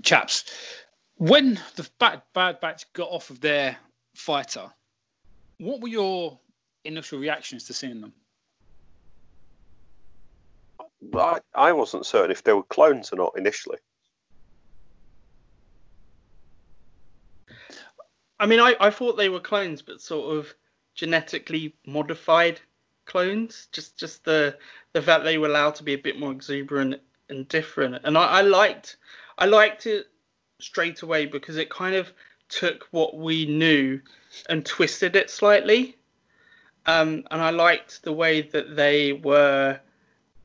chaps. 0.03 0.45
When 1.17 1.61
the 1.77 1.89
Bad 1.99 2.23
Bad 2.33 2.61
Batch 2.61 2.93
got 2.93 3.09
off 3.09 3.31
of 3.31 3.41
their 3.41 3.77
fighter, 4.15 4.71
what 5.59 5.81
were 5.81 5.89
your 5.89 6.39
initial 6.85 7.19
reactions 7.19 7.65
to 7.65 7.75
seeing 7.75 8.01
them? 8.01 8.13
I, 11.15 11.41
I 11.55 11.73
wasn't 11.73 12.07
certain 12.07 12.31
if 12.31 12.43
they 12.43 12.53
were 12.53 12.63
clones 12.63 13.13
or 13.13 13.17
not 13.17 13.35
initially. 13.37 13.79
I 18.41 18.47
mean, 18.47 18.61
I, 18.61 18.75
I 18.81 18.91
thought 18.91 19.17
they 19.17 19.29
were 19.29 19.41
clones, 19.41 19.83
but 19.83 20.01
sort 20.01 20.37
of 20.37 20.55
genetically 20.95 21.75
modified 21.87 22.61
clones. 23.07 23.69
Just 23.73 23.97
just 23.99 24.25
the 24.25 24.57
the 24.93 25.03
fact 25.03 25.25
they 25.25 25.39
were 25.39 25.49
allowed 25.49 25.75
to 25.77 25.85
be 25.85 25.95
a 25.95 25.99
bit 25.99 26.19
more 26.19 26.33
exuberant 26.33 27.01
and 27.29 27.49
different. 27.49 28.01
And 28.05 28.19
I, 28.19 28.27
I 28.27 28.41
liked 28.43 28.97
I 29.39 29.47
liked 29.47 29.87
it 29.87 30.07
straight 30.61 31.03
away 31.03 31.27
because 31.27 31.57
it 31.57 31.71
kind 31.71 31.95
of 31.95 32.13
took 32.49 32.89
what 32.91 33.17
we 33.17 33.47
knew 33.47 34.01
and 34.49 34.65
twisted 34.65 35.17
it 35.17 35.31
slightly. 35.31 35.97
Um, 36.87 37.25
and 37.31 37.41
I 37.41 37.51
liked 37.51 38.03
the 38.03 38.13
way 38.13 38.43
that 38.43 38.77
they 38.77 39.13
were 39.13 39.81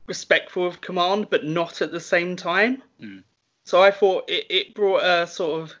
respectful 0.06 0.66
of 0.66 0.80
command, 0.80 1.28
but 1.30 1.44
not 1.44 1.82
at 1.82 1.92
the 1.92 2.00
same 2.00 2.36
time. 2.36 2.82
Mm. 3.00 3.22
So 3.64 3.82
I 3.82 3.90
thought 3.90 4.28
it, 4.28 4.46
it 4.50 4.74
brought 4.74 5.02
a 5.02 5.26
sort 5.26 5.62
of 5.62 5.74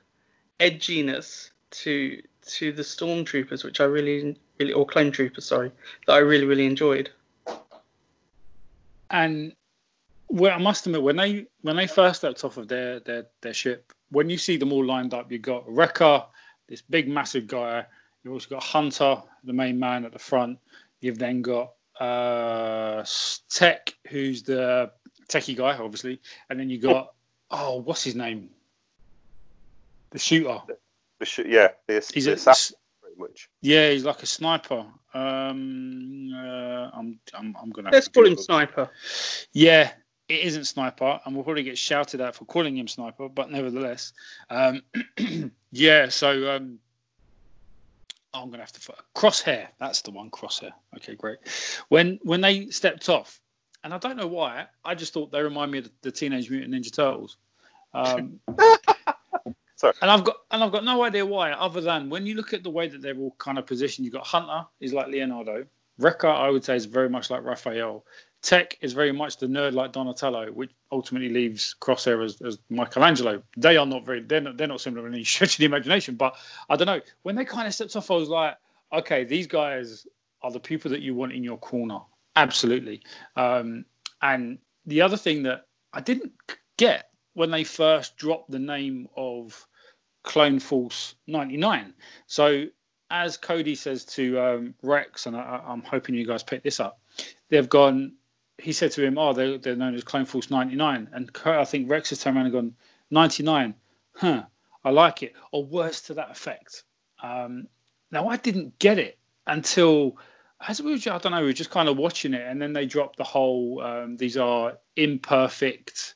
edginess 0.60 1.50
to 1.70 2.22
to 2.46 2.72
the 2.72 2.82
stormtroopers, 2.82 3.64
which 3.64 3.80
I 3.80 3.84
really, 3.84 4.36
really, 4.58 4.72
or 4.72 4.86
clone 4.86 5.10
troopers, 5.10 5.46
sorry, 5.46 5.70
that 6.06 6.12
I 6.12 6.18
really, 6.18 6.44
really 6.44 6.66
enjoyed. 6.66 7.10
And 9.10 9.54
well, 10.28 10.54
I 10.54 10.58
must 10.58 10.86
admit, 10.86 11.02
when 11.02 11.16
they 11.16 11.46
when 11.62 11.76
they 11.76 11.86
first 11.86 12.20
stepped 12.20 12.44
off 12.44 12.56
of 12.56 12.68
their 12.68 13.00
their 13.00 13.26
their 13.40 13.54
ship, 13.54 13.92
when 14.10 14.30
you 14.30 14.38
see 14.38 14.56
them 14.56 14.72
all 14.72 14.84
lined 14.84 15.14
up, 15.14 15.32
you've 15.32 15.42
got 15.42 15.64
Wrecker, 15.68 16.24
this 16.68 16.82
big 16.82 17.08
massive 17.08 17.46
guy. 17.46 17.86
You've 18.22 18.34
also 18.34 18.48
got 18.50 18.62
Hunter, 18.62 19.22
the 19.44 19.52
main 19.52 19.78
man 19.78 20.04
at 20.04 20.12
the 20.12 20.18
front. 20.18 20.58
You've 21.00 21.18
then 21.18 21.42
got 21.42 21.72
uh, 21.98 23.04
Tech, 23.48 23.94
who's 24.08 24.42
the 24.42 24.90
techie 25.28 25.56
guy, 25.56 25.76
obviously, 25.76 26.20
and 26.48 26.58
then 26.58 26.68
you 26.70 26.78
got 26.78 27.12
oh, 27.50 27.80
what's 27.80 28.04
his 28.04 28.14
name? 28.14 28.50
The 30.10 30.18
shooter. 30.18 30.60
The 31.18 31.24
sh- 31.26 31.40
yeah, 31.46 31.68
the, 31.86 31.94
He's 32.12 32.24
the 32.24 32.32
a, 32.32 32.34
assassin, 32.34 32.76
pretty 33.00 33.18
much. 33.20 33.48
yeah, 33.60 33.90
he's 33.90 34.04
like 34.04 34.22
a 34.22 34.26
sniper. 34.26 34.86
Um, 35.12 36.30
uh, 36.34 36.90
I'm, 36.94 37.18
I'm, 37.34 37.56
I'm 37.60 37.70
gonna. 37.70 37.90
Let's 37.92 38.08
call 38.08 38.24
him 38.24 38.30
Google- 38.32 38.44
Sniper. 38.44 38.90
Yeah, 39.52 39.90
it 40.28 40.40
isn't 40.40 40.64
sniper, 40.64 41.20
and 41.24 41.34
we'll 41.34 41.44
probably 41.44 41.62
get 41.64 41.76
shouted 41.78 42.20
at 42.20 42.34
for 42.34 42.44
calling 42.44 42.76
him 42.76 42.88
sniper, 42.88 43.28
but 43.28 43.50
nevertheless, 43.50 44.12
um, 44.48 44.82
yeah. 45.72 46.08
So 46.08 46.56
um, 46.56 46.78
I'm 48.32 48.50
gonna 48.50 48.62
have 48.62 48.72
to 48.72 48.94
crosshair. 49.14 49.68
That's 49.78 50.02
the 50.02 50.10
one, 50.10 50.30
crosshair. 50.30 50.72
Okay, 50.96 51.14
great. 51.14 51.38
When 51.88 52.18
when 52.22 52.40
they 52.40 52.66
stepped 52.66 53.08
off, 53.08 53.40
and 53.82 53.92
I 53.92 53.98
don't 53.98 54.16
know 54.16 54.26
why, 54.26 54.66
I 54.84 54.94
just 54.94 55.12
thought 55.12 55.32
they 55.32 55.42
remind 55.42 55.70
me 55.70 55.78
of 55.78 55.84
the, 55.84 55.92
the 56.02 56.12
Teenage 56.12 56.50
Mutant 56.50 56.74
Ninja 56.74 56.92
Turtles. 56.92 57.36
Um, 57.92 58.40
Sorry. 59.76 59.94
and 60.02 60.10
I've 60.10 60.24
got 60.24 60.36
and 60.50 60.62
I've 60.62 60.72
got 60.72 60.84
no 60.84 61.02
idea 61.02 61.24
why, 61.24 61.52
other 61.52 61.80
than 61.80 62.10
when 62.10 62.26
you 62.26 62.34
look 62.34 62.52
at 62.52 62.62
the 62.62 62.70
way 62.70 62.88
that 62.88 63.00
they're 63.02 63.16
all 63.16 63.34
kind 63.38 63.58
of 63.58 63.66
positioned, 63.66 64.04
you've 64.04 64.14
got 64.14 64.26
Hunter 64.26 64.66
is 64.78 64.92
like 64.92 65.08
Leonardo, 65.08 65.66
Wrecker 65.98 66.28
I 66.28 66.50
would 66.50 66.64
say 66.64 66.76
is 66.76 66.84
very 66.84 67.08
much 67.08 67.30
like 67.30 67.42
Raphael, 67.42 68.04
Tech 68.42 68.78
is 68.80 68.94
very 68.94 69.12
much 69.12 69.36
the 69.36 69.46
nerd 69.46 69.74
like 69.74 69.92
Donatello, 69.92 70.50
which 70.52 70.70
ultimately 70.90 71.28
leaves 71.28 71.76
Crosshair 71.80 72.24
as, 72.24 72.40
as 72.40 72.58
Michelangelo. 72.70 73.42
They 73.56 73.76
are 73.76 73.86
not 73.86 74.06
very 74.06 74.22
they're 74.22 74.40
not, 74.40 74.56
they're 74.56 74.66
not 74.66 74.80
similar 74.80 75.06
in 75.06 75.14
any 75.14 75.24
stretch 75.32 75.54
of 75.54 75.58
the 75.58 75.66
imagination, 75.66 76.16
but 76.16 76.36
I 76.68 76.76
don't 76.76 76.86
know. 76.86 77.00
When 77.22 77.36
they 77.36 77.44
kind 77.44 77.66
of 77.66 77.74
stepped 77.74 77.96
off, 77.96 78.10
I 78.10 78.14
was 78.14 78.28
like, 78.28 78.56
okay, 78.92 79.24
these 79.24 79.46
guys 79.46 80.06
are 80.42 80.50
the 80.50 80.60
people 80.60 80.90
that 80.92 81.02
you 81.02 81.14
want 81.14 81.32
in 81.32 81.44
your 81.44 81.58
corner, 81.58 82.00
absolutely. 82.34 83.02
Um, 83.36 83.84
and 84.22 84.58
the 84.86 85.02
other 85.02 85.16
thing 85.16 85.42
that 85.44 85.66
I 85.92 86.00
didn't 86.00 86.32
get 86.76 87.10
when 87.34 87.50
they 87.50 87.64
first 87.64 88.16
dropped 88.16 88.50
the 88.50 88.58
name 88.58 89.08
of 89.16 89.66
Clone 90.22 90.58
Force 90.60 91.14
99. 91.26 91.94
So, 92.26 92.66
as 93.10 93.36
Cody 93.36 93.74
says 93.74 94.04
to 94.06 94.40
um, 94.40 94.74
Rex, 94.82 95.26
and 95.26 95.36
I, 95.36 95.62
I'm 95.66 95.82
hoping 95.82 96.14
you 96.14 96.26
guys 96.26 96.42
pick 96.42 96.62
this 96.62 96.80
up, 96.80 97.00
they've 97.48 97.68
gone. 97.68 98.14
He 98.60 98.72
said 98.72 98.92
to 98.92 99.04
him, 99.04 99.18
"Oh, 99.18 99.32
they're, 99.32 99.58
they're 99.58 99.76
known 99.76 99.94
as 99.94 100.04
Clone 100.04 100.26
Force 100.26 100.50
99," 100.50 101.08
and 101.12 101.30
I 101.44 101.64
think 101.64 101.90
Rex 101.90 102.10
has 102.10 102.20
turned 102.20 102.36
around 102.36 102.46
and 102.46 102.52
gone, 102.52 102.74
"99, 103.10 103.74
huh? 104.14 104.44
I 104.84 104.90
like 104.90 105.22
it," 105.22 105.34
or 105.52 105.64
words 105.64 106.02
to 106.02 106.14
that 106.14 106.30
effect. 106.30 106.84
Um, 107.22 107.68
now, 108.10 108.28
I 108.28 108.36
didn't 108.36 108.78
get 108.78 108.98
it 108.98 109.18
until 109.46 110.16
as 110.66 110.82
we 110.82 110.92
were, 110.92 110.98
I 111.12 111.18
don't 111.18 111.32
know, 111.32 111.40
we 111.40 111.46
were 111.46 111.52
just 111.52 111.70
kind 111.70 111.88
of 111.88 111.96
watching 111.96 112.34
it, 112.34 112.46
and 112.46 112.60
then 112.60 112.72
they 112.72 112.86
dropped 112.86 113.16
the 113.16 113.24
whole. 113.24 113.80
Um, 113.82 114.16
these 114.16 114.36
are 114.36 114.78
imperfect 114.96 116.14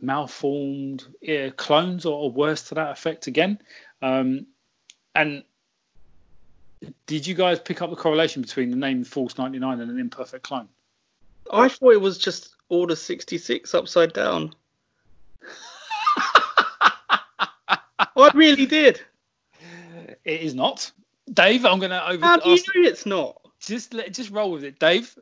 malformed 0.00 1.04
yeah, 1.20 1.50
clones 1.50 2.04
or, 2.04 2.24
or 2.24 2.30
worse 2.30 2.64
to 2.64 2.74
that 2.74 2.90
effect 2.90 3.28
again. 3.28 3.58
Um, 4.02 4.46
and 5.14 5.44
did 7.06 7.26
you 7.26 7.34
guys 7.34 7.60
pick 7.60 7.80
up 7.82 7.90
the 7.90 7.96
correlation 7.96 8.42
between 8.42 8.70
the 8.70 8.76
name 8.76 9.04
Force 9.04 9.38
99 9.38 9.80
and 9.80 9.90
an 9.90 9.98
imperfect 9.98 10.42
clone? 10.42 10.68
I 11.50 11.68
thought 11.68 11.92
it 11.92 12.00
was 12.00 12.18
just 12.18 12.54
Order 12.68 12.96
66 12.96 13.74
upside 13.74 14.12
down. 14.12 14.54
I 18.14 18.30
really 18.34 18.66
did. 18.66 19.00
It 20.24 20.40
is 20.40 20.54
not. 20.54 20.90
Dave, 21.32 21.64
I'm 21.64 21.78
going 21.78 21.90
to 21.90 22.10
over. 22.10 22.24
How 22.24 22.36
do 22.38 22.50
you 22.50 22.56
know 22.56 22.88
it's 22.88 23.06
not? 23.06 23.42
just 23.62 23.94
let 23.94 24.12
just 24.12 24.30
roll 24.30 24.52
with 24.52 24.64
it, 24.64 24.78
Dave. 24.78 25.16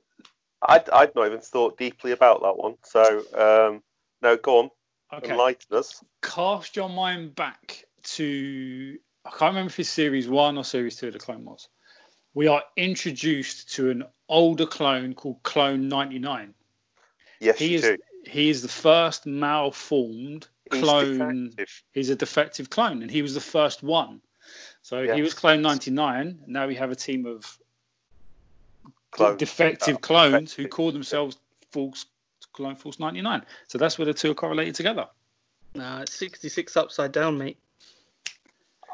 I'd, 0.62 0.88
I'd 0.90 1.14
not 1.14 1.26
even 1.26 1.40
thought 1.40 1.78
deeply 1.78 2.12
about 2.12 2.42
that 2.42 2.56
one. 2.56 2.76
So, 2.84 3.02
um, 3.34 3.82
no, 4.22 4.36
go 4.36 4.58
on. 4.60 4.70
Okay. 5.12 5.32
Enlighten 5.32 5.76
us. 5.76 6.02
Cast 6.22 6.76
your 6.76 6.88
mind 6.88 7.34
back 7.34 7.84
to 8.02 8.98
I 9.24 9.30
can't 9.30 9.50
remember 9.50 9.70
if 9.70 9.80
it's 9.80 9.88
series 9.88 10.28
one 10.28 10.56
or 10.56 10.64
series 10.64 10.96
two 10.96 11.08
of 11.08 11.12
the 11.12 11.18
Clone 11.18 11.44
Wars. 11.44 11.68
We 12.34 12.46
are 12.46 12.62
introduced 12.76 13.74
to 13.74 13.90
an 13.90 14.04
older 14.28 14.66
clone 14.66 15.14
called 15.14 15.42
Clone 15.42 15.88
99. 15.88 16.54
Yes, 17.40 17.58
He 17.58 17.74
is 17.74 17.82
do. 17.82 17.96
he 18.26 18.50
is 18.50 18.62
the 18.62 18.68
first 18.68 19.26
malformed 19.26 20.46
He's 20.70 20.80
clone. 20.82 21.48
defective. 21.48 21.82
He's 21.92 22.10
a 22.10 22.16
defective 22.16 22.70
clone, 22.70 23.02
and 23.02 23.10
he 23.10 23.22
was 23.22 23.34
the 23.34 23.40
first 23.40 23.82
one. 23.82 24.20
So 24.82 25.12
he 25.14 25.22
was 25.22 25.34
clone 25.34 25.62
99. 25.62 26.40
Now 26.46 26.66
we 26.66 26.74
have 26.76 26.90
a 26.90 26.96
team 26.96 27.26
of 27.26 27.58
Clone. 29.10 29.36
defective 29.36 29.96
uh, 29.96 29.98
clones 30.00 30.52
who 30.52 30.68
call 30.68 30.92
themselves 30.92 31.36
Force 31.72 32.06
Clone 32.52 32.76
Force 32.76 33.00
99. 33.00 33.44
So 33.68 33.78
that's 33.78 33.98
where 33.98 34.06
the 34.06 34.14
two 34.14 34.30
are 34.30 34.34
correlated 34.34 34.74
together. 34.74 35.08
No, 35.74 35.98
it's 35.98 36.14
66 36.14 36.76
upside 36.76 37.12
down, 37.12 37.38
mate. 37.38 37.58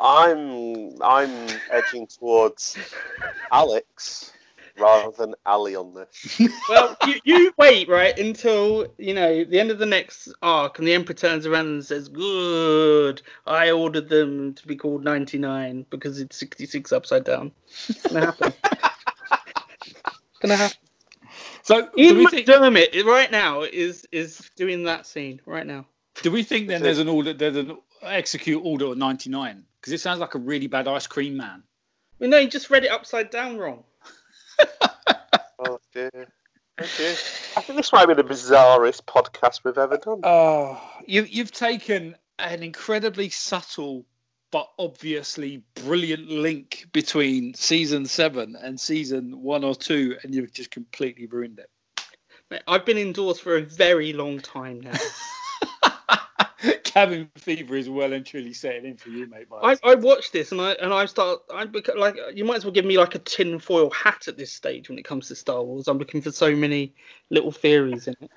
I'm 0.01 1.01
I'm 1.03 1.49
edging 1.71 2.07
towards 2.07 2.77
Alex 3.51 4.33
rather 4.79 5.11
than 5.17 5.35
Ali 5.45 5.77
on 5.77 5.95
this. 5.95 6.41
Well, 6.69 6.97
you, 7.07 7.21
you 7.25 7.53
wait, 7.57 7.89
right, 7.89 8.19
until, 8.19 8.87
you 8.99 9.15
know, 9.15 9.45
the 9.45 9.61
end 9.61 9.71
of 9.71 9.79
the 9.79 9.87
next 9.87 10.33
arc 10.43 10.79
and 10.79 10.87
the 10.87 10.93
Emperor 10.95 11.15
turns 11.15 11.47
around 11.47 11.67
and 11.67 11.85
says, 11.85 12.09
Good, 12.09 13.23
I 13.47 13.71
ordered 13.71 14.09
them 14.09 14.55
to 14.55 14.67
be 14.67 14.77
called 14.77 15.05
99 15.05 15.87
because 15.91 16.21
it's 16.21 16.37
66 16.37 16.93
upside 16.93 17.25
down. 17.25 17.53
It's 17.89 18.03
gonna 18.03 18.27
happen. 18.27 18.53
it's 18.65 20.39
gonna 20.41 20.57
happen. 20.57 20.77
So 21.63 21.83
do 21.83 21.91
Ian 21.99 22.19
we, 22.19 22.27
think, 22.27 22.49
right 22.49 23.31
now 23.31 23.63
is 23.63 24.07
is 24.13 24.51
doing 24.57 24.85
that 24.85 25.07
scene 25.07 25.41
right 25.47 25.67
now. 25.67 25.85
do 26.23 26.31
we 26.31 26.45
think 26.45 26.69
then 26.69 26.81
there's 26.81 27.01
an 27.01 27.09
order 27.09 27.33
there's 27.33 27.57
an 27.57 27.77
execute 28.03 28.61
order 28.65 28.87
of 28.87 28.99
99? 28.99 29.65
Because 29.87 30.01
it 30.01 30.03
sounds 30.03 30.19
like 30.19 30.35
a 30.35 30.39
really 30.39 30.67
bad 30.67 30.89
ice 30.89 31.07
cream 31.07 31.37
man. 31.37 31.63
Well, 32.19 32.29
no, 32.29 32.39
you 32.39 32.49
just 32.49 32.71
read 32.71 32.83
it 32.83 32.91
upside 32.91 33.31
down 33.31 33.57
wrong. 33.57 33.85
Oh 35.59 35.79
dear. 35.95 36.11
Dear. 36.13 37.11
I 37.57 37.61
think 37.63 37.77
this 37.77 37.91
might 37.91 38.07
be 38.07 38.15
the 38.15 38.23
bizarrest 38.23 39.05
podcast 39.05 39.65
we've 39.65 39.79
ever 39.79 39.97
done. 39.97 40.21
Oh, 40.23 40.79
you, 41.07 41.23
you've 41.23 41.51
taken 41.51 42.15
an 42.39 42.63
incredibly 42.63 43.31
subtle 43.31 44.05
but 44.51 44.69
obviously 44.79 45.63
brilliant 45.75 46.29
link 46.29 46.89
between 46.93 47.55
season 47.55 48.05
seven 48.05 48.57
and 48.61 48.79
season 48.79 49.43
one 49.43 49.65
or 49.65 49.75
two, 49.75 50.17
and 50.23 50.35
you've 50.35 50.53
just 50.53 50.71
completely 50.71 51.27
ruined 51.27 51.59
it. 51.59 51.71
Mate, 52.51 52.63
I've 52.69 52.85
been 52.85 52.99
indoors 52.99 53.41
for 53.41 53.57
a 53.57 53.63
very 53.63 54.13
long 54.13 54.41
time 54.41 54.81
now. 54.81 54.93
cabin 56.97 57.31
fever 57.37 57.77
is 57.77 57.91
well 57.91 58.15
and 58.15 58.25
truly 58.25 58.55
setting 58.55 58.87
in 58.87 58.97
for 58.97 59.11
you, 59.11 59.27
mate. 59.27 59.47
I, 59.63 59.77
I 59.85 59.95
watched 59.97 60.33
this 60.33 60.51
and 60.53 60.61
I 60.63 60.73
and 60.73 60.95
I 60.95 61.05
start 61.05 61.41
I 61.53 61.67
beca- 61.67 61.97
like 61.97 62.17
you 62.35 62.45
might 62.45 62.57
as 62.57 62.65
well 62.65 62.73
give 62.73 62.87
me 62.87 62.97
like 62.97 63.15
a 63.15 63.19
tin 63.19 63.59
foil 63.59 63.91
hat 63.91 64.29
at 64.29 64.39
this 64.39 64.51
stage 64.51 64.89
when 64.89 64.99
it 64.99 65.05
comes 65.05 65.29
to 65.29 65.37
Star 65.37 65.63
Wars. 65.63 65.89
I'm 65.89 65.99
looking 65.99 66.23
for 66.23 66.33
so 66.33 66.57
many 66.57 66.95
little 67.29 67.53
theories 67.53 68.09
in 68.09 68.15
it. 68.21 68.31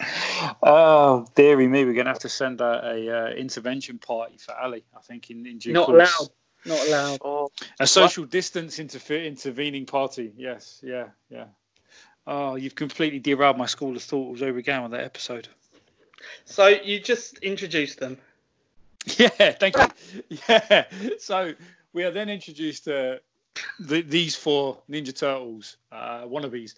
oh, 0.62 1.26
dearie 1.34 1.66
me, 1.66 1.84
we're 1.84 1.94
gonna 1.94 2.10
have 2.10 2.20
to 2.20 2.28
send 2.28 2.62
out 2.62 2.84
a 2.84 3.10
uh, 3.10 3.30
intervention 3.30 3.98
party 3.98 4.36
for 4.38 4.54
Ali. 4.54 4.84
I 4.96 5.00
think 5.00 5.30
in, 5.30 5.44
in 5.46 5.58
due 5.58 5.72
Not 5.72 5.86
course. 5.86 6.14
allowed. 6.20 6.28
Not 6.64 6.86
allowed. 6.86 7.18
Oh, 7.24 7.50
A 7.80 7.88
social 7.88 8.24
distance 8.24 8.78
interfe- 8.78 9.26
intervening 9.26 9.84
party. 9.84 10.32
Yes, 10.36 10.80
yeah, 10.84 11.08
yeah. 11.28 11.46
Oh, 12.24 12.54
you've 12.54 12.76
completely 12.76 13.18
derailed 13.18 13.58
my 13.58 13.66
school 13.66 13.96
of 13.96 14.02
thought 14.04 14.40
all 14.40 14.44
over 14.48 14.58
again 14.58 14.84
with 14.84 14.92
that 14.92 15.02
episode. 15.02 15.48
So 16.44 16.68
you 16.68 17.00
just 17.00 17.38
introduced 17.38 17.98
them. 18.00 18.18
Yeah, 19.18 19.28
thank 19.52 19.76
you. 19.76 20.38
Yeah. 20.48 20.84
So 21.18 21.54
we 21.92 22.04
are 22.04 22.12
then 22.12 22.28
introduced 22.28 22.84
to 22.84 23.20
the, 23.80 24.02
these 24.02 24.36
four 24.36 24.78
Ninja 24.88 25.16
Turtles, 25.16 25.76
uh, 25.90 26.22
wannabes, 26.22 26.74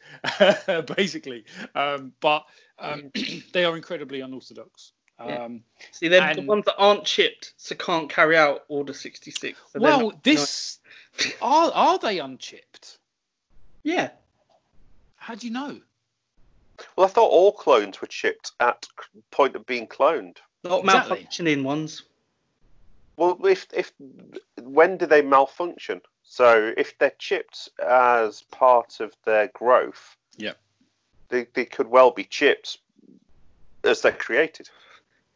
basically. 0.97 1.45
Um, 1.75 2.13
but 2.21 2.45
um, 2.79 3.11
they 3.53 3.65
are 3.65 3.77
incredibly 3.77 4.21
unorthodox. 4.21 4.93
Yeah. 5.25 5.45
Um, 5.45 5.63
See, 5.93 6.09
they're 6.09 6.35
the 6.35 6.43
ones 6.43 6.65
that 6.65 6.75
aren't 6.77 7.05
chipped, 7.05 7.53
so 7.57 7.75
can't 7.75 8.11
carry 8.11 8.37
out 8.37 8.65
Order 8.69 8.93
66. 8.93 9.59
So 9.73 9.79
well, 9.79 10.11
not- 10.11 10.25
this 10.25 10.81
are 11.41 11.71
are 11.73 11.99
they 11.99 12.19
unchipped? 12.19 12.99
yeah. 13.83 14.11
How 15.17 15.35
do 15.35 15.47
you 15.47 15.53
know? 15.53 15.81
Well, 16.97 17.07
I 17.07 17.11
thought 17.11 17.31
all 17.31 17.53
clones 17.53 18.01
were 18.01 18.07
chipped 18.07 18.53
at 18.61 18.87
point 19.31 19.57
of 19.57 19.67
being 19.67 19.87
cloned. 19.87 20.37
Not 20.63 20.85
Exactly. 20.85 21.25
malfunctioning 21.25 21.63
ones. 21.63 22.03
Well, 23.17 23.39
if 23.47 23.67
if 23.73 23.93
when 24.61 24.97
do 24.97 25.07
they 25.07 25.23
malfunction? 25.23 26.01
So 26.23 26.73
if 26.77 26.99
they're 26.99 27.13
chipped 27.19 27.69
as 27.85 28.43
part 28.43 29.01
of 29.01 29.15
their 29.25 29.49
growth, 29.49 30.17
yeah, 30.37 30.55
they 31.29 31.47
they 31.55 31.65
could 31.65 31.87
well 31.87 32.11
be 32.11 32.25
chipped 32.25 32.79
as 33.85 34.01
they're 34.01 34.13
created. 34.13 34.69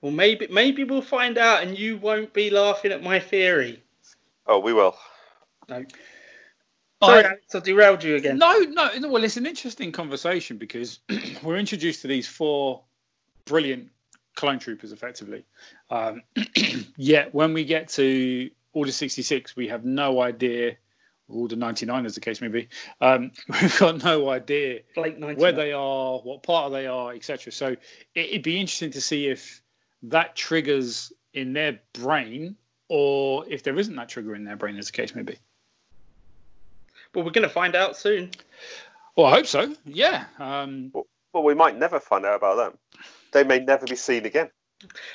Well, 0.00 0.12
maybe 0.12 0.48
maybe 0.48 0.84
we'll 0.84 1.02
find 1.02 1.38
out, 1.38 1.62
and 1.62 1.78
you 1.78 1.98
won't 1.98 2.32
be 2.32 2.50
laughing 2.50 2.90
at 2.92 3.02
my 3.02 3.20
theory. 3.20 3.82
Oh, 4.46 4.58
we 4.58 4.72
will. 4.72 4.96
No. 5.68 5.84
Sorry, 7.02 7.24
I- 7.24 7.28
Alex, 7.28 7.54
I 7.54 7.60
derailed 7.60 8.02
you 8.04 8.16
again. 8.16 8.38
No, 8.38 8.58
no, 8.58 8.90
no. 8.98 9.08
Well, 9.08 9.24
it's 9.24 9.36
an 9.36 9.46
interesting 9.46 9.92
conversation 9.92 10.58
because 10.58 11.00
we're 11.42 11.56
introduced 11.58 12.02
to 12.02 12.08
these 12.08 12.26
four 12.26 12.82
brilliant 13.44 13.90
clone 14.34 14.58
troopers, 14.58 14.92
effectively. 14.92 15.44
Um, 15.90 16.22
yet 16.96 17.34
when 17.34 17.52
we 17.54 17.64
get 17.64 17.88
to 17.90 18.50
Order 18.72 18.92
66, 18.92 19.56
we 19.56 19.68
have 19.68 19.84
no 19.84 20.20
idea, 20.20 20.76
or 21.28 21.42
Order 21.42 21.56
99, 21.56 22.06
as 22.06 22.14
the 22.14 22.20
case 22.20 22.40
may 22.40 22.48
be. 22.48 22.68
Um, 23.00 23.32
we've 23.48 23.78
got 23.78 24.02
no 24.04 24.28
idea 24.28 24.80
where 25.38 25.52
they 25.56 25.72
are, 25.72 26.18
what 26.18 26.42
part 26.42 26.72
they 26.72 26.86
are, 26.86 27.12
etc. 27.14 27.52
So 27.52 27.68
it, 27.68 27.80
it'd 28.14 28.42
be 28.42 28.60
interesting 28.60 28.92
to 28.92 29.00
see 29.00 29.28
if 29.28 29.62
that 30.04 30.36
triggers 30.36 31.12
in 31.34 31.52
their 31.52 31.80
brain, 31.92 32.56
or 32.88 33.44
if 33.48 33.62
there 33.62 33.78
isn't 33.78 33.94
that 33.96 34.08
trigger 34.08 34.34
in 34.34 34.44
their 34.44 34.56
brain, 34.56 34.76
as 34.78 34.86
the 34.86 34.92
case 34.92 35.14
may 35.14 35.22
be. 35.22 35.38
Well, 37.18 37.24
we're 37.24 37.32
going 37.32 37.48
to 37.48 37.52
find 37.52 37.74
out 37.74 37.96
soon. 37.96 38.30
Well, 39.16 39.26
I 39.26 39.30
hope 39.32 39.46
so. 39.46 39.74
Yeah. 39.84 40.26
Um, 40.38 40.92
Well, 41.32 41.42
we 41.42 41.52
might 41.52 41.76
never 41.76 41.98
find 41.98 42.24
out 42.24 42.36
about 42.36 42.56
them. 42.58 42.78
They 43.32 43.42
may 43.42 43.58
never 43.58 43.86
be 43.86 43.96
seen 43.96 44.24
again. 44.24 44.50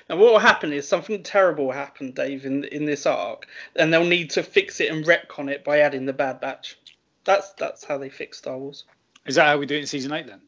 And 0.09 0.19
what 0.19 0.33
will 0.33 0.39
happen 0.39 0.73
is 0.73 0.85
something 0.85 1.23
terrible 1.23 1.67
will 1.67 1.71
happen, 1.71 2.11
Dave, 2.11 2.45
in 2.45 2.65
in 2.65 2.83
this 2.83 3.05
arc, 3.05 3.47
and 3.77 3.93
they'll 3.93 4.03
need 4.03 4.31
to 4.31 4.43
fix 4.43 4.81
it 4.81 4.91
and 4.91 5.05
retcon 5.05 5.49
it 5.49 5.63
by 5.63 5.79
adding 5.79 6.05
the 6.05 6.11
Bad 6.11 6.41
Batch. 6.41 6.77
That's 7.23 7.53
that's 7.53 7.85
how 7.85 7.97
they 7.97 8.09
fix 8.09 8.39
Star 8.39 8.57
Wars. 8.57 8.83
is 9.25 9.35
that 9.35 9.45
how 9.45 9.57
we 9.57 9.65
do 9.65 9.77
it 9.77 9.79
in 9.79 9.87
season 9.87 10.11
eight 10.11 10.27
then? 10.27 10.41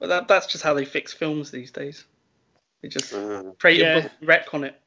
Well, 0.00 0.08
that 0.08 0.26
that's 0.26 0.46
just 0.46 0.64
how 0.64 0.72
they 0.72 0.86
fix 0.86 1.12
films 1.12 1.50
these 1.50 1.70
days. 1.70 2.06
They 2.80 2.88
just 2.88 3.12
Mm. 3.12 3.58
create 3.58 3.80
Yeah. 3.80 3.98
a 3.98 4.02
book, 4.04 4.12
and 4.20 4.28
retcon 4.30 4.64
it. 4.66 4.80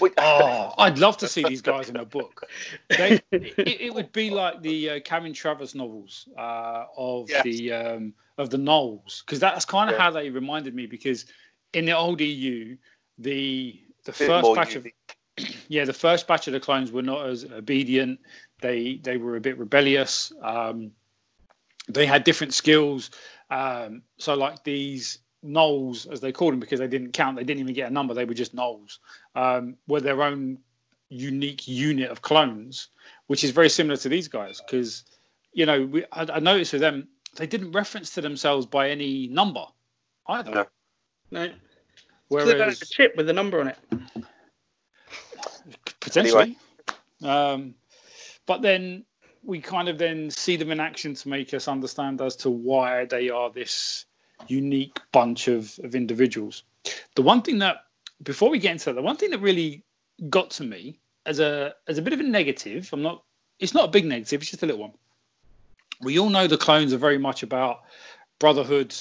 We- 0.00 0.10
Oh, 0.18 0.72
I'd 0.78 0.98
love 0.98 1.16
to 1.18 1.28
see 1.28 1.42
these 1.48 1.62
guys 1.62 1.88
in 1.88 1.96
a 1.96 2.04
book. 2.04 2.48
They, 2.88 3.20
it, 3.32 3.54
it 3.58 3.94
would 3.94 4.12
be 4.12 4.30
like 4.30 4.62
the 4.62 4.90
uh, 4.90 5.00
Karen 5.00 5.32
Traviss 5.32 5.74
novels 5.74 6.28
uh, 6.38 6.84
of 6.96 7.30
Yes. 7.30 7.42
the 7.44 7.72
um, 7.72 8.14
of 8.38 8.50
the 8.50 8.56
Nulls, 8.58 9.24
because 9.24 9.40
that's 9.40 9.64
kind 9.64 9.90
of 9.90 9.96
Yeah. 9.96 10.02
how 10.02 10.10
they 10.10 10.30
reminded 10.30 10.74
me. 10.74 10.86
Because 10.86 11.26
in 11.72 11.84
the 11.84 11.92
old 11.96 12.20
EU, 12.20 12.76
the 13.18 13.80
the 14.04 14.12
first 14.12 14.54
batch 14.54 14.74
of 14.76 14.86
yeah, 15.68 15.84
the 15.84 15.92
first 15.92 16.26
batch 16.26 16.46
of 16.46 16.52
the 16.52 16.60
clones 16.60 16.92
were 16.92 17.02
not 17.02 17.26
as 17.26 17.44
obedient. 17.44 18.20
They 18.60 18.96
they 18.96 19.16
were 19.16 19.36
a 19.36 19.40
bit 19.40 19.58
rebellious. 19.58 20.32
Um, 20.42 20.92
they 21.88 22.06
had 22.06 22.24
different 22.24 22.54
skills. 22.54 23.10
Um, 23.50 24.02
so 24.18 24.34
like 24.34 24.62
these 24.64 25.18
Nulls, 25.44 26.10
as 26.10 26.20
they 26.20 26.30
called 26.32 26.52
them, 26.52 26.60
because 26.60 26.78
they 26.78 26.86
didn't 26.86 27.12
count, 27.12 27.36
they 27.36 27.44
didn't 27.44 27.60
even 27.60 27.74
get 27.74 27.90
a 27.90 27.92
number. 27.92 28.14
They 28.14 28.24
were 28.24 28.34
just 28.34 28.54
Nulls. 28.54 28.98
Um, 29.34 29.76
were 29.86 30.00
their 30.00 30.22
own 30.22 30.58
unique 31.08 31.68
unit 31.68 32.10
of 32.10 32.22
clones, 32.22 32.88
which 33.26 33.44
is 33.44 33.50
very 33.50 33.68
similar 33.68 33.96
to 33.96 34.08
these 34.08 34.28
guys. 34.28 34.60
Because 34.60 35.04
you 35.52 35.66
know, 35.66 35.84
we, 35.84 36.04
I, 36.12 36.26
I 36.34 36.38
noticed 36.40 36.72
with 36.72 36.82
them, 36.82 37.08
they 37.36 37.46
didn't 37.46 37.72
reference 37.72 38.14
to 38.14 38.20
themselves 38.20 38.66
by 38.66 38.90
any 38.90 39.28
number 39.28 39.64
either. 40.26 40.50
No. 40.50 40.66
No, 41.30 41.46
so 41.46 41.52
they 42.44 42.52
don't 42.52 42.58
Whereas 42.58 42.78
have 42.80 42.82
a 42.82 42.86
chip 42.86 43.16
with 43.16 43.28
a 43.28 43.32
number 43.32 43.60
on 43.60 43.68
it. 43.68 43.78
potentially. 46.00 46.58
Um, 47.22 47.74
but 48.46 48.62
then 48.62 49.04
we 49.42 49.60
kind 49.60 49.88
of 49.88 49.98
then 49.98 50.30
see 50.30 50.56
them 50.56 50.70
in 50.70 50.80
action 50.80 51.14
to 51.14 51.28
make 51.28 51.54
us 51.54 51.68
understand 51.68 52.20
as 52.20 52.36
to 52.36 52.50
why 52.50 53.06
they 53.06 53.30
are 53.30 53.50
this 53.50 54.04
unique 54.46 54.98
bunch 55.12 55.48
of, 55.48 55.78
of 55.82 55.94
individuals. 55.94 56.64
The 57.14 57.22
one 57.22 57.42
thing 57.42 57.58
that 57.58 57.84
before 58.22 58.50
we 58.50 58.58
get 58.58 58.72
into 58.72 58.86
that, 58.86 58.94
the 58.94 59.02
one 59.02 59.16
thing 59.16 59.30
that 59.30 59.38
really 59.40 59.82
got 60.28 60.50
to 60.52 60.64
me 60.64 60.98
as 61.26 61.40
a 61.40 61.74
as 61.88 61.98
a 61.98 62.02
bit 62.02 62.12
of 62.12 62.20
a 62.20 62.24
negative, 62.24 62.88
I'm 62.92 63.02
not 63.02 63.22
it's 63.58 63.74
not 63.74 63.84
a 63.88 63.90
big 63.90 64.04
negative, 64.04 64.42
it's 64.42 64.50
just 64.50 64.62
a 64.62 64.66
little 64.66 64.80
one. 64.80 64.92
We 66.00 66.18
all 66.18 66.30
know 66.30 66.46
the 66.46 66.58
clones 66.58 66.92
are 66.92 66.98
very 66.98 67.18
much 67.18 67.42
about 67.42 67.82
brotherhood. 68.38 68.94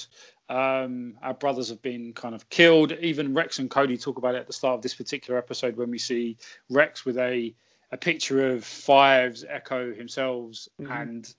Um, 0.49 1.17
our 1.23 1.33
brothers 1.33 1.69
have 1.69 1.81
been 1.81 2.13
kind 2.13 2.35
of 2.35 2.49
killed. 2.49 2.91
Even 2.91 3.33
Rex 3.33 3.57
and 3.59 3.69
Cody 3.69 3.97
talk 3.97 4.17
about 4.17 4.35
it 4.35 4.39
at 4.39 4.47
the 4.47 4.53
start 4.53 4.75
of 4.75 4.81
this 4.81 4.93
particular 4.93 5.39
episode 5.39 5.77
when 5.77 5.89
we 5.89 5.97
see 5.97 6.37
Rex 6.69 7.05
with 7.05 7.17
a 7.17 7.53
a 7.93 7.97
picture 7.97 8.51
of 8.51 8.63
Fives, 8.63 9.43
Echo 9.47 9.93
himself, 9.93 10.67
Mhm. 10.79 11.01
and 11.01 11.35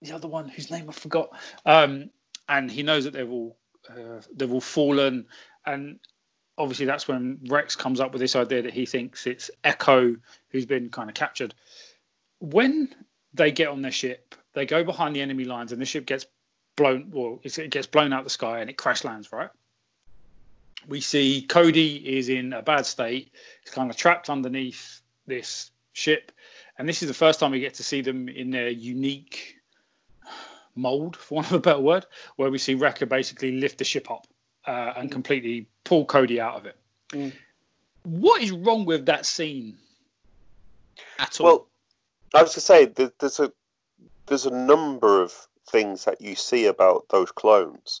the 0.00 0.12
other 0.12 0.26
one 0.26 0.48
whose 0.48 0.70
name 0.70 0.88
I 0.88 0.92
forgot. 0.92 1.30
Um, 1.64 2.10
and 2.48 2.70
he 2.70 2.82
knows 2.82 3.04
that 3.04 3.12
they've 3.12 3.30
all 3.30 3.56
uh, 3.88 4.22
they've 4.32 4.52
all 4.52 4.60
fallen, 4.60 5.26
and 5.66 5.98
obviously 6.58 6.86
that's 6.86 7.08
when 7.08 7.40
Rex 7.48 7.76
comes 7.76 8.00
up 8.00 8.12
with 8.12 8.20
this 8.20 8.36
idea 8.36 8.62
that 8.62 8.74
he 8.74 8.86
thinks 8.86 9.26
it's 9.26 9.50
Echo 9.64 10.16
who's 10.50 10.66
been 10.66 10.90
kind 10.90 11.08
of 11.08 11.14
captured. 11.14 11.54
When 12.40 12.94
they 13.34 13.52
get 13.52 13.68
on 13.68 13.82
their 13.82 13.92
ship, 13.92 14.34
they 14.52 14.66
go 14.66 14.84
behind 14.84 15.16
the 15.16 15.22
enemy 15.22 15.44
lines, 15.44 15.72
and 15.72 15.80
the 15.80 15.86
ship 15.86 16.06
gets 16.06 16.26
blown. 16.76 17.10
Well, 17.10 17.40
it 17.42 17.70
gets 17.70 17.86
blown 17.86 18.12
out 18.12 18.24
the 18.24 18.30
sky 18.30 18.60
and 18.60 18.68
it 18.68 18.76
crash 18.76 19.04
lands. 19.04 19.32
Right. 19.32 19.50
We 20.86 21.00
see 21.00 21.42
Cody 21.42 22.18
is 22.18 22.28
in 22.28 22.52
a 22.52 22.62
bad 22.62 22.86
state. 22.86 23.32
He's 23.62 23.72
kind 23.72 23.90
of 23.90 23.96
trapped 23.96 24.28
underneath 24.28 25.00
this 25.26 25.70
ship, 25.92 26.32
and 26.76 26.88
this 26.88 27.02
is 27.02 27.08
the 27.08 27.14
first 27.14 27.40
time 27.40 27.52
we 27.52 27.60
get 27.60 27.74
to 27.74 27.84
see 27.84 28.00
them 28.00 28.28
in 28.28 28.50
their 28.50 28.68
unique 28.68 29.56
mold, 30.74 31.16
for 31.16 31.36
want 31.36 31.46
of 31.48 31.52
a 31.54 31.60
better 31.60 31.80
word, 31.80 32.06
where 32.36 32.50
we 32.50 32.58
see 32.58 32.74
Wrecker 32.74 33.06
basically 33.06 33.52
lift 33.52 33.78
the 33.78 33.84
ship 33.84 34.10
up 34.10 34.26
uh, 34.66 34.94
and 34.96 35.10
completely 35.10 35.66
pull 35.84 36.04
Cody 36.04 36.40
out 36.40 36.56
of 36.56 36.66
it. 36.66 36.76
Mm. 37.10 37.32
What 38.04 38.42
is 38.42 38.50
wrong 38.50 38.84
with 38.84 39.06
that 39.06 39.26
scene 39.26 39.76
at 41.18 41.40
all? 41.40 41.46
Well, 41.46 41.66
I 42.34 42.42
was 42.42 42.50
going 42.50 42.86
to 42.86 42.96
say 42.96 43.08
there's 43.18 43.40
a 43.40 43.52
there's 44.26 44.46
a 44.46 44.50
number 44.50 45.22
of 45.22 45.32
things 45.70 46.04
that 46.04 46.20
you 46.20 46.34
see 46.34 46.66
about 46.66 47.06
those 47.10 47.30
clones 47.30 48.00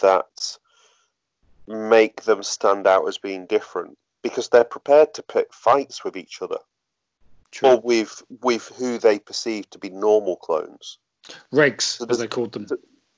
that 0.00 0.58
make 1.66 2.22
them 2.22 2.42
stand 2.42 2.86
out 2.86 3.06
as 3.06 3.18
being 3.18 3.46
different 3.46 3.96
because 4.22 4.48
they're 4.48 4.64
prepared 4.64 5.14
to 5.14 5.22
pick 5.22 5.52
fights 5.52 6.04
with 6.04 6.16
each 6.16 6.40
other 6.42 6.58
True. 7.50 7.70
or 7.70 7.80
with 7.80 8.22
with 8.42 8.68
who 8.76 8.98
they 8.98 9.18
perceive 9.18 9.68
to 9.70 9.78
be 9.78 9.90
normal 9.90 10.36
clones. 10.36 10.98
Regs, 11.52 11.82
So 11.82 12.06
as 12.08 12.18
they 12.18 12.28
called 12.28 12.52
them. 12.52 12.66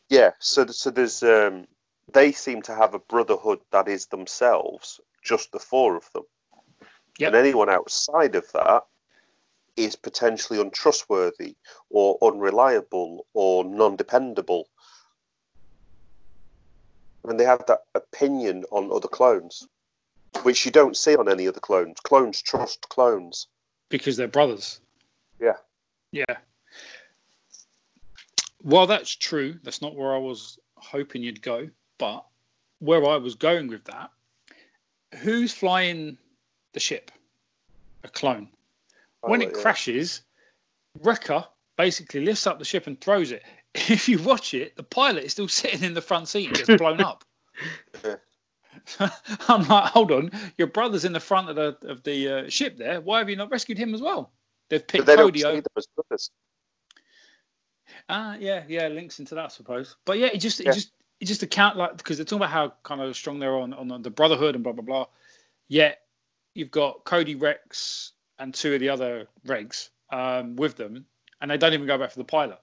Yeah, 0.08 0.32
so 0.38 0.66
so 0.66 0.90
there's 0.90 1.22
um, 1.22 1.66
they 2.12 2.32
seem 2.32 2.62
to 2.62 2.74
have 2.74 2.94
a 2.94 2.98
brotherhood 2.98 3.60
that 3.72 3.88
is 3.88 4.06
themselves, 4.06 5.00
just 5.22 5.52
the 5.52 5.58
four 5.58 5.96
of 5.96 6.10
them. 6.12 6.24
Yep. 7.18 7.28
And 7.28 7.36
anyone 7.36 7.68
outside 7.68 8.34
of 8.34 8.50
that 8.52 8.84
is 9.76 9.96
potentially 9.96 10.60
untrustworthy 10.60 11.56
or 11.90 12.18
unreliable 12.22 13.26
or 13.34 13.64
non-dependable. 13.64 14.68
and 17.24 17.38
they 17.38 17.44
have 17.44 17.64
that 17.66 17.80
opinion 17.94 18.64
on 18.70 18.90
other 18.90 19.08
clones, 19.08 19.68
which 20.42 20.64
you 20.64 20.72
don't 20.72 20.96
see 20.96 21.14
on 21.16 21.28
any 21.28 21.46
other 21.46 21.60
clones. 21.60 21.98
Clones 22.02 22.40
trust 22.42 22.88
clones. 22.88 23.46
because 23.88 24.16
they're 24.16 24.28
brothers. 24.28 24.80
Yeah. 25.40 25.56
Yeah. 26.12 26.36
Well, 28.62 28.86
that's 28.86 29.14
true. 29.14 29.58
That's 29.62 29.82
not 29.82 29.96
where 29.96 30.14
I 30.14 30.18
was 30.18 30.58
hoping 30.76 31.22
you'd 31.22 31.42
go, 31.42 31.68
but 32.00 32.24
where 32.80 33.06
I 33.06 33.18
was 33.18 33.34
going 33.36 33.68
with 33.68 33.84
that, 33.84 34.10
who's 35.18 35.52
flying 35.52 36.16
the 36.72 36.80
ship? 36.80 37.12
A 38.02 38.08
clone. 38.08 38.48
when 39.20 39.42
Oh, 39.42 39.46
it 39.46 39.52
yeah. 39.54 39.62
crashes, 39.62 40.22
Wrecker 40.98 41.44
basically 41.76 42.24
lifts 42.24 42.46
up 42.46 42.58
the 42.58 42.64
ship 42.64 42.86
and 42.88 43.00
throws 43.00 43.30
it. 43.30 43.44
If 43.72 44.08
you 44.08 44.18
watch 44.20 44.52
it, 44.54 44.74
the 44.74 44.82
pilot 44.82 45.22
is 45.24 45.30
still 45.32 45.46
sitting 45.46 45.84
in 45.84 45.94
the 45.94 46.02
front 46.02 46.26
seat 46.26 46.48
and 46.48 46.56
gets 46.56 46.76
blown 46.82 47.00
up. 47.00 47.22
Yeah. 48.02 48.16
I'm 49.48 49.68
like, 49.68 49.84
hold 49.92 50.10
on, 50.10 50.30
your 50.58 50.66
brother's 50.66 51.04
in 51.04 51.12
the 51.12 51.20
front 51.20 51.50
of 51.50 51.54
the 51.56 51.76
of 51.88 52.02
the 52.02 52.28
uh, 52.28 52.48
ship 52.48 52.76
there. 52.78 53.00
Why 53.00 53.18
have 53.18 53.30
you 53.30 53.36
not 53.36 53.50
rescued 53.52 53.78
him 53.78 53.94
as 53.94 54.00
well? 54.02 54.32
They've 54.70 54.80
But 54.80 54.88
picked 54.88 55.06
they 55.06 55.14
Cody 55.16 55.44
over. 55.44 55.62
Ah, 58.08 58.36
yeah, 58.40 58.64
yeah, 58.68 58.88
links 58.88 59.20
into 59.20 59.34
that, 59.36 59.44
I 59.44 59.48
suppose. 59.48 59.96
But 60.04 60.18
yeah, 60.18 60.28
it 60.28 60.38
just, 60.38 60.60
Yeah. 60.60 60.70
it 60.70 60.74
just, 60.74 60.92
it 61.20 61.26
just 61.26 61.42
account 61.42 61.76
like 61.76 61.96
because 61.96 62.16
they're 62.16 62.24
talking 62.24 62.38
about 62.38 62.50
how 62.50 62.72
kind 62.82 63.00
of 63.00 63.14
strong 63.14 63.38
they're 63.38 63.56
on 63.56 63.72
on 63.74 64.02
the 64.02 64.10
brotherhood 64.10 64.54
and 64.54 64.64
blah 64.64 64.72
blah 64.72 64.84
blah. 64.84 65.06
Yet 65.68 66.00
you've 66.54 66.70
got 66.70 67.04
Cody 67.04 67.34
Rex 67.34 68.12
and 68.38 68.52
two 68.52 68.74
of 68.74 68.80
the 68.80 68.88
other 68.88 69.28
Regs 69.46 69.90
um, 70.10 70.56
with 70.56 70.76
them, 70.76 71.04
and 71.40 71.50
they 71.50 71.58
don't 71.58 71.74
even 71.74 71.86
go 71.86 71.98
back 71.98 72.10
for 72.10 72.18
the 72.18 72.24
pilot. 72.24 72.58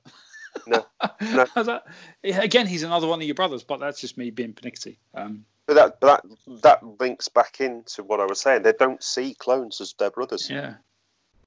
No, 0.65 0.85
no. 1.21 1.45
Like, 1.55 1.83
again, 2.23 2.65
he's 2.65 2.83
another 2.83 3.07
one 3.07 3.21
of 3.21 3.25
your 3.25 3.35
brothers, 3.35 3.63
but 3.63 3.79
that's 3.79 4.01
just 4.01 4.17
me 4.17 4.31
being 4.31 4.53
pernickety. 4.53 4.97
Um, 5.13 5.45
But 5.67 5.75
that 5.75 6.01
that 6.01 6.25
that 6.63 6.99
links 6.99 7.27
back 7.27 7.61
into 7.61 8.03
what 8.03 8.19
I 8.19 8.25
was 8.25 8.41
saying. 8.41 8.63
They 8.63 8.73
don't 8.73 9.03
see 9.03 9.35
clones 9.35 9.79
as 9.81 9.93
their 9.93 10.09
brothers. 10.09 10.49
yeah, 10.49 10.75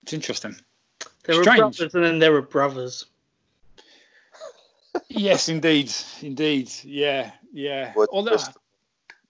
it's 0.05 0.13
interesting. 0.13 0.55
There 1.25 1.37
were 1.37 1.43
Strange. 1.43 1.59
brothers 1.79 1.95
and 1.95 2.05
then 2.05 2.19
there 2.21 2.33
were 2.33 2.43
brothers. 2.43 3.07
Yes, 5.11 5.49
indeed, 5.49 5.93
indeed, 6.23 6.71
yeah, 6.85 7.33
yeah. 7.53 7.93
Well, 7.95 8.07
Although, 8.11 8.33
just- 8.33 8.57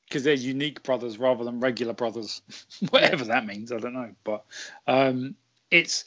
because 0.08 0.24
they're 0.24 0.34
unique 0.34 0.82
brothers 0.82 1.18
rather 1.18 1.44
than 1.44 1.60
regular 1.60 1.92
brothers, 1.92 2.42
whatever 2.90 3.24
that 3.26 3.46
means, 3.46 3.70
I 3.72 3.78
don't 3.78 3.94
know. 3.94 4.10
But 4.24 4.44
um, 4.86 5.36
it's 5.70 6.04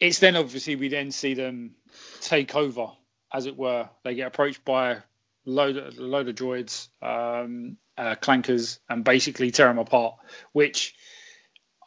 it's 0.00 0.18
then 0.20 0.36
obviously 0.36 0.76
we 0.76 0.88
then 0.88 1.10
see 1.10 1.34
them 1.34 1.74
take 2.22 2.54
over, 2.56 2.88
as 3.32 3.46
it 3.46 3.56
were. 3.56 3.88
They 4.04 4.14
get 4.14 4.26
approached 4.28 4.64
by 4.64 4.92
a 4.92 4.98
load 5.44 5.76
of, 5.76 5.98
a 5.98 6.02
load 6.02 6.28
of 6.28 6.34
droids, 6.34 6.88
um, 7.02 7.76
uh, 7.98 8.14
clankers, 8.14 8.78
and 8.88 9.04
basically 9.04 9.50
tear 9.50 9.68
them 9.68 9.78
apart, 9.78 10.14
which 10.52 10.94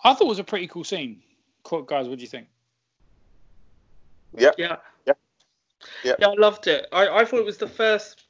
I 0.03 0.13
thought 0.13 0.27
was 0.27 0.39
a 0.39 0.43
pretty 0.43 0.67
cool 0.67 0.83
scene. 0.83 1.23
Cool, 1.63 1.81
guys, 1.81 2.07
what 2.07 2.19
do 2.19 2.21
you 2.21 2.27
think? 2.29 2.47
Yeah. 4.37 4.51
Yeah. 4.57 4.75
Yeah. 6.03 6.15
Yeah, 6.19 6.27
I 6.27 6.33
loved 6.33 6.67
it. 6.67 6.87
I, 6.91 7.07
I 7.07 7.25
thought 7.25 7.39
it 7.39 7.45
was 7.45 7.57
the 7.57 7.67
first 7.67 8.25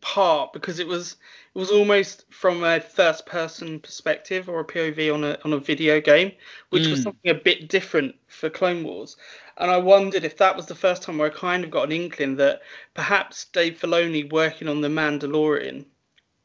part 0.00 0.52
because 0.52 0.78
it 0.78 0.86
was 0.86 1.16
it 1.54 1.58
was 1.58 1.70
almost 1.70 2.26
from 2.30 2.62
a 2.64 2.80
first 2.80 3.24
person 3.24 3.80
perspective 3.80 4.48
or 4.48 4.60
a 4.60 4.64
POV 4.64 5.12
on 5.12 5.24
a 5.24 5.38
on 5.44 5.52
a 5.52 5.58
video 5.58 6.00
game, 6.00 6.32
which 6.70 6.86
was 6.86 7.00
Mm. 7.00 7.04
something 7.04 7.30
a 7.30 7.34
bit 7.34 7.68
different 7.68 8.14
for 8.28 8.50
Clone 8.50 8.84
Wars. 8.84 9.16
And 9.58 9.70
I 9.70 9.78
wondered 9.78 10.24
if 10.24 10.36
that 10.36 10.54
was 10.54 10.66
the 10.66 10.74
first 10.74 11.02
time 11.02 11.16
where 11.18 11.30
I 11.30 11.34
kind 11.34 11.64
of 11.64 11.70
got 11.70 11.84
an 11.84 11.92
inkling 11.92 12.36
that 12.36 12.60
perhaps 12.92 13.46
Dave 13.46 13.78
Filoni 13.80 14.30
working 14.30 14.68
on 14.68 14.82
The 14.82 14.88
Mandalorian 14.88 15.86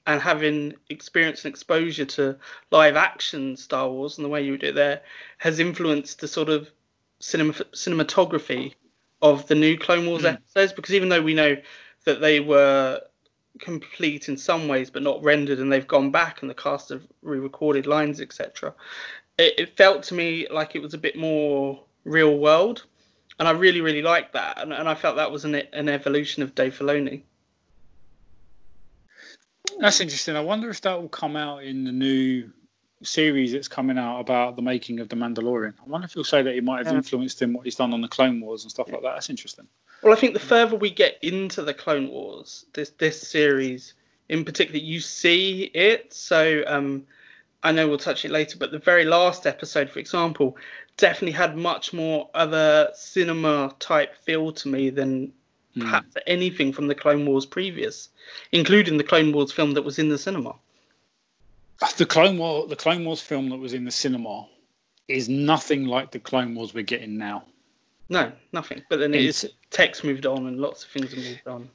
and 0.08 0.22
having 0.22 0.74
experience 0.90 1.44
and 1.44 1.52
exposure 1.52 2.06
to 2.06 2.38
live 2.72 2.96
action 2.96 3.58
Star 3.58 3.90
Wars 3.90 4.18
and 4.18 4.26
the 4.26 4.30
way 4.30 4.42
you 4.44 4.58
do 4.58 4.68
it 4.68 4.76
there 4.76 5.02
has 5.38 5.60
influenced 5.60 6.22
the 6.22 6.28
sort 6.28 6.50
of 6.50 6.72
cinema, 7.20 7.54
cinematography 7.54 8.74
of 9.22 9.48
the 9.48 9.56
new 9.56 9.78
Clone 9.78 10.08
Wars 10.08 10.24
Mm. 10.24 10.34
episodes 10.34 10.74
because 10.74 10.94
even 10.94 11.10
though 11.10 11.22
we 11.22 11.34
know 11.34 11.58
that 12.06 12.22
they 12.22 12.40
were 12.40 13.02
complete 13.60 14.30
in 14.30 14.38
some 14.38 14.68
ways 14.68 14.90
but 14.90 15.04
not 15.04 15.24
rendered 15.24 15.60
and 15.60 15.72
they've 15.72 15.88
gone 15.88 16.10
back 16.12 16.42
and 16.42 16.50
the 16.50 16.56
cast 16.56 16.90
have 16.90 17.06
re-recorded 17.22 17.86
lines 17.86 18.22
etc 18.22 18.74
it, 19.38 19.54
it 19.58 19.78
felt 19.78 20.04
to 20.04 20.14
me 20.14 20.48
like 20.50 20.76
it 20.76 20.82
was 20.82 20.94
a 20.94 20.98
bit 20.98 21.16
more 21.18 21.84
real 22.06 22.38
world 22.38 22.86
and 23.38 23.48
I 23.48 23.52
really 23.52 23.82
really 23.82 24.02
liked 24.02 24.34
that 24.34 24.58
and, 24.60 24.72
and 24.72 24.88
I 24.88 24.96
felt 24.96 25.18
that 25.18 25.32
was 25.32 25.46
an, 25.46 25.56
an 25.56 25.90
evolution 25.90 26.44
of 26.44 26.56
Dave 26.56 26.78
Filoni 26.78 27.24
That's 29.80 30.00
interesting. 30.00 30.36
I 30.36 30.42
wonder 30.42 30.70
if 30.70 30.82
that 30.82 31.02
will 31.02 31.10
come 31.10 31.36
out 31.36 31.64
in 31.64 31.84
the 31.86 31.92
new 31.92 32.52
series 33.04 33.52
that's 33.52 33.68
coming 33.68 33.98
out 33.98 34.20
about 34.20 34.56
the 34.56 34.62
making 34.62 35.00
of 35.00 35.10
the 35.10 35.16
Mandalorian. 35.16 35.74
I 35.86 35.90
wonder 35.90 36.06
if 36.06 36.14
he'll 36.14 36.24
say 36.24 36.42
that 36.42 36.54
he 36.54 36.62
might 36.62 36.80
have 36.80 36.88
Yeah. 36.88 36.98
influenced 36.98 37.42
him 37.42 37.54
what 37.54 37.66
he's 37.66 37.76
done 37.76 37.94
on 37.94 38.02
the 38.02 38.08
Clone 38.08 38.40
Wars 38.42 38.64
and 38.64 38.72
stuff 38.72 38.92
like 38.92 39.02
that. 39.02 39.14
That's 39.14 39.30
interesting. 39.30 39.68
Well, 40.04 40.14
I 40.14 40.16
think 40.16 40.34
the 40.34 40.40
further 40.40 40.76
we 40.76 40.90
get 40.90 41.18
into 41.22 41.62
the 41.62 41.74
Clone 41.74 42.08
Wars, 42.10 42.66
this 42.74 42.90
this 42.92 43.22
series 43.22 43.94
in 44.30 44.46
particular, 44.46 44.80
you 44.80 45.00
see 45.00 45.64
it. 45.74 46.14
So 46.14 46.64
um, 46.66 47.06
I 47.64 47.72
know 47.72 47.88
we'll 47.88 47.98
touch 47.98 48.24
it 48.26 48.32
later, 48.32 48.58
but 48.58 48.72
the 48.72 48.80
very 48.80 49.06
last 49.06 49.46
episode, 49.46 49.90
for 49.90 50.00
example, 50.00 50.56
definitely 50.98 51.34
had 51.34 51.58
much 51.58 51.94
more 51.94 52.30
of 52.34 52.54
a 52.54 52.92
cinema 52.96 53.76
type 53.80 54.16
feel 54.24 54.52
to 54.54 54.68
me 54.68 54.90
than 54.90 55.34
Hmm. 55.74 55.82
perhaps 55.84 56.16
anything 56.28 56.74
from 56.74 56.88
the 56.88 56.96
Clone 56.96 57.26
Wars 57.26 57.46
previous, 57.46 58.10
including 58.52 58.98
the 58.98 59.06
Clone 59.06 59.32
Wars 59.32 59.54
film 59.54 59.72
that 59.76 59.84
was 59.84 60.00
in 60.00 60.10
the 60.10 60.18
cinema. 60.18 60.54
The 61.98 62.06
Clone 62.06 62.38
War, 62.38 62.68
the 62.68 62.76
Clone 62.76 63.06
Wars 63.06 63.22
film 63.22 63.50
that 63.50 63.58
was 63.58 63.74
in 63.74 63.86
the 63.86 63.92
cinema, 63.92 64.48
is 65.08 65.28
nothing 65.30 65.86
like 65.86 66.12
the 66.12 66.20
Clone 66.20 66.56
Wars 66.56 66.74
we're 66.74 66.84
getting 66.84 67.18
now. 67.18 67.44
No, 68.10 68.32
nothing. 68.52 68.84
But 68.90 69.00
then 69.00 69.14
It's 69.14 69.44
it's 69.44 69.54
text 69.70 70.04
moved 70.04 70.26
on 70.26 70.48
and 70.48 70.60
lots 70.60 70.84
of 70.84 70.90
things 70.92 71.14
have 71.14 71.24
moved 71.24 71.48
on. 71.48 71.70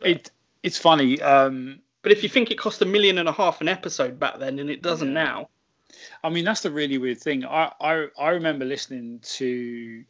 it 0.00 0.30
it's 0.62 0.78
funny. 0.78 1.20
Um, 1.20 1.80
But 2.02 2.12
if 2.12 2.22
you 2.22 2.28
think 2.28 2.50
it 2.50 2.58
cost 2.58 2.82
a 2.82 2.86
million 2.86 3.18
and 3.18 3.28
a 3.28 3.32
half 3.32 3.60
an 3.60 3.68
episode 3.68 4.18
back 4.18 4.38
then, 4.38 4.58
and 4.58 4.70
it 4.70 4.82
doesn't 4.82 5.08
Yeah. 5.08 5.24
now, 5.24 5.48
I 6.24 6.30
mean, 6.30 6.44
that's 6.44 6.62
the 6.62 6.70
really 6.70 6.98
weird 6.98 7.20
thing. 7.20 7.44
I, 7.44 7.72
I 7.80 8.06
I 8.18 8.30
remember 8.30 8.64
listening 8.64 9.20
to 9.38 10.04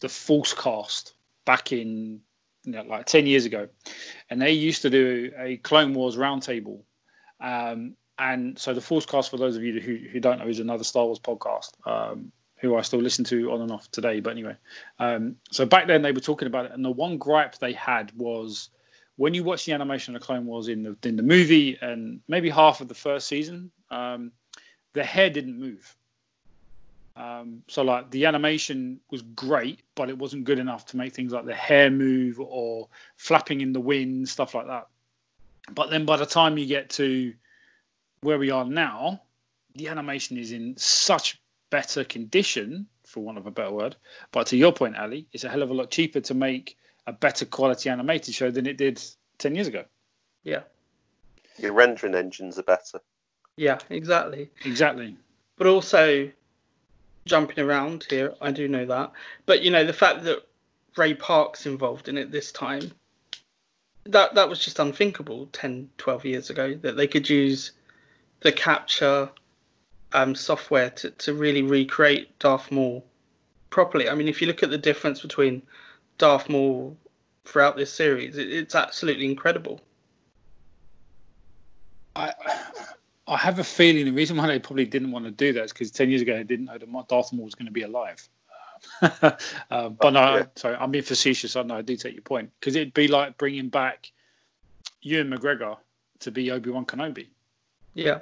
the 0.00 0.08
ForceCast 0.08 1.12
back 1.44 1.72
in 1.72 2.20
you 2.64 2.72
know, 2.72 2.82
like 2.82 3.06
ten 3.06 3.26
years 3.26 3.44
ago, 3.44 3.68
and 4.30 4.40
they 4.42 4.52
used 4.52 4.82
to 4.82 4.90
do 4.90 5.32
a 5.38 5.58
Clone 5.58 5.92
Wars 5.94 6.16
roundtable. 6.16 6.80
Um, 7.40 7.94
and 8.18 8.58
so 8.58 8.74
the 8.74 8.80
ForceCast, 8.80 9.30
for 9.30 9.36
those 9.36 9.56
of 9.56 9.62
you 9.62 9.80
who, 9.80 9.96
who 9.96 10.20
don't 10.20 10.38
know, 10.38 10.48
is 10.48 10.60
another 10.60 10.84
Star 10.84 11.04
Wars 11.04 11.18
podcast. 11.18 11.70
Um, 11.86 12.32
who 12.58 12.76
I 12.76 12.82
still 12.82 13.00
listen 13.00 13.24
to 13.26 13.52
on 13.52 13.60
and 13.60 13.70
off 13.70 13.90
today, 13.90 14.20
but 14.20 14.30
anyway. 14.30 14.56
Um, 14.98 15.36
so 15.50 15.66
back 15.66 15.86
then 15.86 16.00
they 16.00 16.12
were 16.12 16.20
talking 16.20 16.46
about 16.46 16.64
it, 16.64 16.72
and 16.72 16.82
the 16.82 16.90
one 16.90 17.18
gripe 17.18 17.58
they 17.58 17.74
had 17.74 18.10
was 18.16 18.70
when 19.16 19.34
you 19.34 19.44
watch 19.44 19.66
the 19.66 19.72
animation 19.72 20.16
of 20.16 20.22
Clone 20.22 20.46
Wars 20.46 20.68
in 20.68 20.82
the 20.82 20.96
in 21.06 21.16
the 21.16 21.22
movie 21.22 21.78
and 21.80 22.20
maybe 22.26 22.48
half 22.48 22.80
of 22.80 22.88
the 22.88 22.94
first 22.94 23.26
season, 23.26 23.70
um, 23.90 24.32
the 24.94 25.04
hair 25.04 25.30
didn't 25.30 25.58
move. 25.58 25.94
Um, 27.16 27.62
so 27.68 27.82
like 27.82 28.10
the 28.10 28.26
animation 28.26 28.98
was 29.10 29.22
great, 29.22 29.80
but 29.94 30.08
it 30.08 30.18
wasn't 30.18 30.44
good 30.44 30.58
enough 30.58 30.86
to 30.86 30.96
make 30.96 31.12
things 31.12 31.32
like 31.32 31.44
the 31.44 31.54
hair 31.54 31.90
move 31.90 32.40
or 32.40 32.88
flapping 33.16 33.60
in 33.60 33.72
the 33.72 33.80
wind, 33.80 34.28
stuff 34.28 34.54
like 34.54 34.66
that. 34.66 34.88
But 35.72 35.90
then 35.90 36.06
by 36.06 36.16
the 36.16 36.26
time 36.26 36.58
you 36.58 36.66
get 36.66 36.90
to 36.90 37.34
where 38.24 38.38
we 38.38 38.50
are 38.50 38.64
now, 38.64 39.22
the 39.74 39.88
animation 39.88 40.36
is 40.38 40.50
in 40.52 40.76
such 40.76 41.40
better 41.70 42.04
condition, 42.04 42.86
for 43.04 43.20
want 43.22 43.38
of 43.38 43.46
a 43.46 43.50
better 43.50 43.70
word. 43.72 43.96
But 44.32 44.48
to 44.48 44.56
your 44.56 44.72
point, 44.72 44.96
Ali, 44.96 45.26
it's 45.32 45.44
a 45.44 45.48
hell 45.48 45.62
of 45.62 45.70
a 45.70 45.74
lot 45.74 45.90
cheaper 45.90 46.20
to 46.20 46.34
make 46.34 46.76
a 47.06 47.12
better 47.12 47.44
quality 47.44 47.90
animated 47.90 48.34
show 48.34 48.50
than 48.50 48.66
it 48.66 48.76
did 48.78 49.00
ten 49.38 49.54
years 49.54 49.66
ago. 49.68 49.84
yeah, 50.42 50.62
Your 51.58 51.72
rendering 51.72 52.14
engines 52.14 52.58
are 52.58 52.62
better. 52.62 53.00
yeah, 53.56 53.78
exactly. 53.90 54.50
Exactly. 54.64 55.16
but 55.56 55.66
also 55.66 56.30
jumping 57.26 57.58
around 57.64 58.06
here. 58.10 58.34
I 58.40 58.50
do 58.52 58.68
know 58.68 58.86
that, 58.86 59.12
but 59.46 59.62
you 59.62 59.70
know 59.70 59.84
the 59.84 59.92
fact 59.92 60.24
that 60.24 60.46
Ray 60.96 61.14
Park's 61.14 61.66
involved 61.66 62.08
in 62.08 62.16
it 62.18 62.30
this 62.30 62.52
time, 62.52 62.90
that 64.04 64.34
that 64.34 64.48
was 64.48 64.64
just 64.64 64.78
unthinkable 64.78 65.46
10, 65.52 65.90
12 65.98 66.24
years 66.24 66.50
ago 66.50 66.74
that 66.82 66.96
they 66.96 67.06
could 67.06 67.28
use 67.28 67.72
the 68.44 68.52
capture 68.52 69.30
um, 70.12 70.34
software 70.34 70.90
to, 70.90 71.10
to 71.10 71.34
really 71.34 71.62
recreate 71.62 72.38
Darth 72.38 72.70
Maul 72.70 73.04
properly. 73.70 74.08
I 74.08 74.14
mean, 74.14 74.28
if 74.28 74.40
you 74.40 74.46
look 74.46 74.62
at 74.62 74.70
the 74.70 74.78
difference 74.78 75.22
between 75.22 75.62
Darth 76.18 76.48
Maul 76.50 76.96
throughout 77.46 77.76
this 77.76 77.92
series, 77.92 78.36
it, 78.36 78.52
it's 78.52 78.74
absolutely 78.74 79.24
incredible. 79.24 79.80
I 82.14 82.32
I 83.26 83.38
have 83.38 83.58
a 83.58 83.64
feeling 83.64 84.04
the 84.04 84.12
reason 84.12 84.36
why 84.36 84.46
they 84.46 84.58
probably 84.58 84.84
didn't 84.84 85.10
want 85.10 85.24
to 85.24 85.30
do 85.30 85.54
that 85.54 85.64
is 85.64 85.72
because 85.72 85.90
ten 85.90 86.10
years 86.10 86.20
ago 86.20 86.36
they 86.36 86.44
didn't 86.44 86.66
know 86.66 86.78
that 86.78 87.08
Darth 87.08 87.32
Maul 87.32 87.46
was 87.46 87.54
going 87.54 87.66
to 87.66 87.72
be 87.72 87.82
alive. 87.82 88.28
um, 89.70 89.96
but 89.98 90.10
no, 90.10 90.36
Yeah. 90.36 90.46
sorry, 90.56 90.76
I'm 90.76 90.90
being 90.90 91.02
facetious. 91.02 91.56
I 91.56 91.62
know 91.62 91.76
I 91.76 91.82
do 91.82 91.96
take 91.96 92.12
your 92.12 92.22
point 92.22 92.50
because 92.60 92.76
it'd 92.76 92.92
be 92.92 93.08
like 93.08 93.38
bringing 93.38 93.70
back 93.70 94.12
Ewan 95.00 95.30
McGregor 95.30 95.78
to 96.20 96.30
be 96.30 96.50
Obi 96.50 96.68
Wan 96.68 96.84
Kenobi. 96.84 97.28
Yeah. 97.94 98.20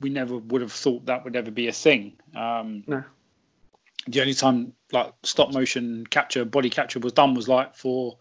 We 0.00 0.10
never 0.10 0.36
would 0.38 0.60
have 0.62 0.72
thought 0.72 1.06
that 1.06 1.24
would 1.24 1.34
ever 1.36 1.50
be 1.50 1.68
a 1.68 1.72
thing. 1.72 2.14
Um, 2.34 2.84
No. 2.86 3.04
The 4.06 4.20
only 4.20 4.34
time 4.34 4.72
like 4.92 5.12
stop 5.22 5.52
motion 5.52 6.06
capture, 6.06 6.44
body 6.44 6.70
capture 6.70 6.98
was 6.98 7.12
done 7.12 7.34
was 7.34 7.46
like 7.48 7.74
for, 7.74 8.16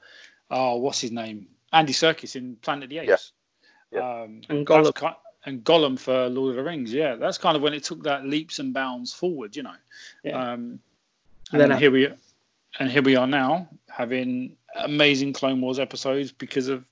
oh, 0.51 0.77
what's 0.77 0.99
his 0.99 1.11
name, 1.11 1.47
Andy 1.71 1.93
Serkis 1.93 2.35
in 2.35 2.57
Planet 2.57 2.85
of 2.85 2.89
the 2.89 2.97
Apes. 2.99 3.31
Yeah. 3.91 3.99
Um, 4.23 4.41
And 4.49 4.67
that's 4.67 4.89
Gollum. 4.89 4.95
ki- 4.99 5.19
and 5.45 5.63
Gollum 5.63 5.97
for 5.97 6.27
Lord 6.27 6.49
of 6.51 6.55
the 6.57 6.63
Rings. 6.63 6.91
Yeah, 6.91 7.15
that's 7.15 7.37
kind 7.37 7.55
of 7.55 7.61
when 7.61 7.73
it 7.73 7.83
took 7.85 8.03
that 8.03 8.25
leaps 8.25 8.59
and 8.59 8.73
bounds 8.73 9.13
forward. 9.13 9.55
You 9.55 9.63
know. 9.63 9.75
Yeah. 10.23 10.37
Um, 10.37 10.49
And 10.49 10.79
and 11.53 11.61
then 11.61 11.69
then 11.69 11.77
here 11.79 11.91
we 11.91 12.09
and 12.79 12.91
here 12.91 13.01
we 13.01 13.15
are 13.15 13.27
now 13.27 13.69
having 13.89 14.57
amazing 14.75 15.31
Clone 15.33 15.61
Wars 15.61 15.79
episodes 15.79 16.33
because 16.33 16.67
of 16.67 16.83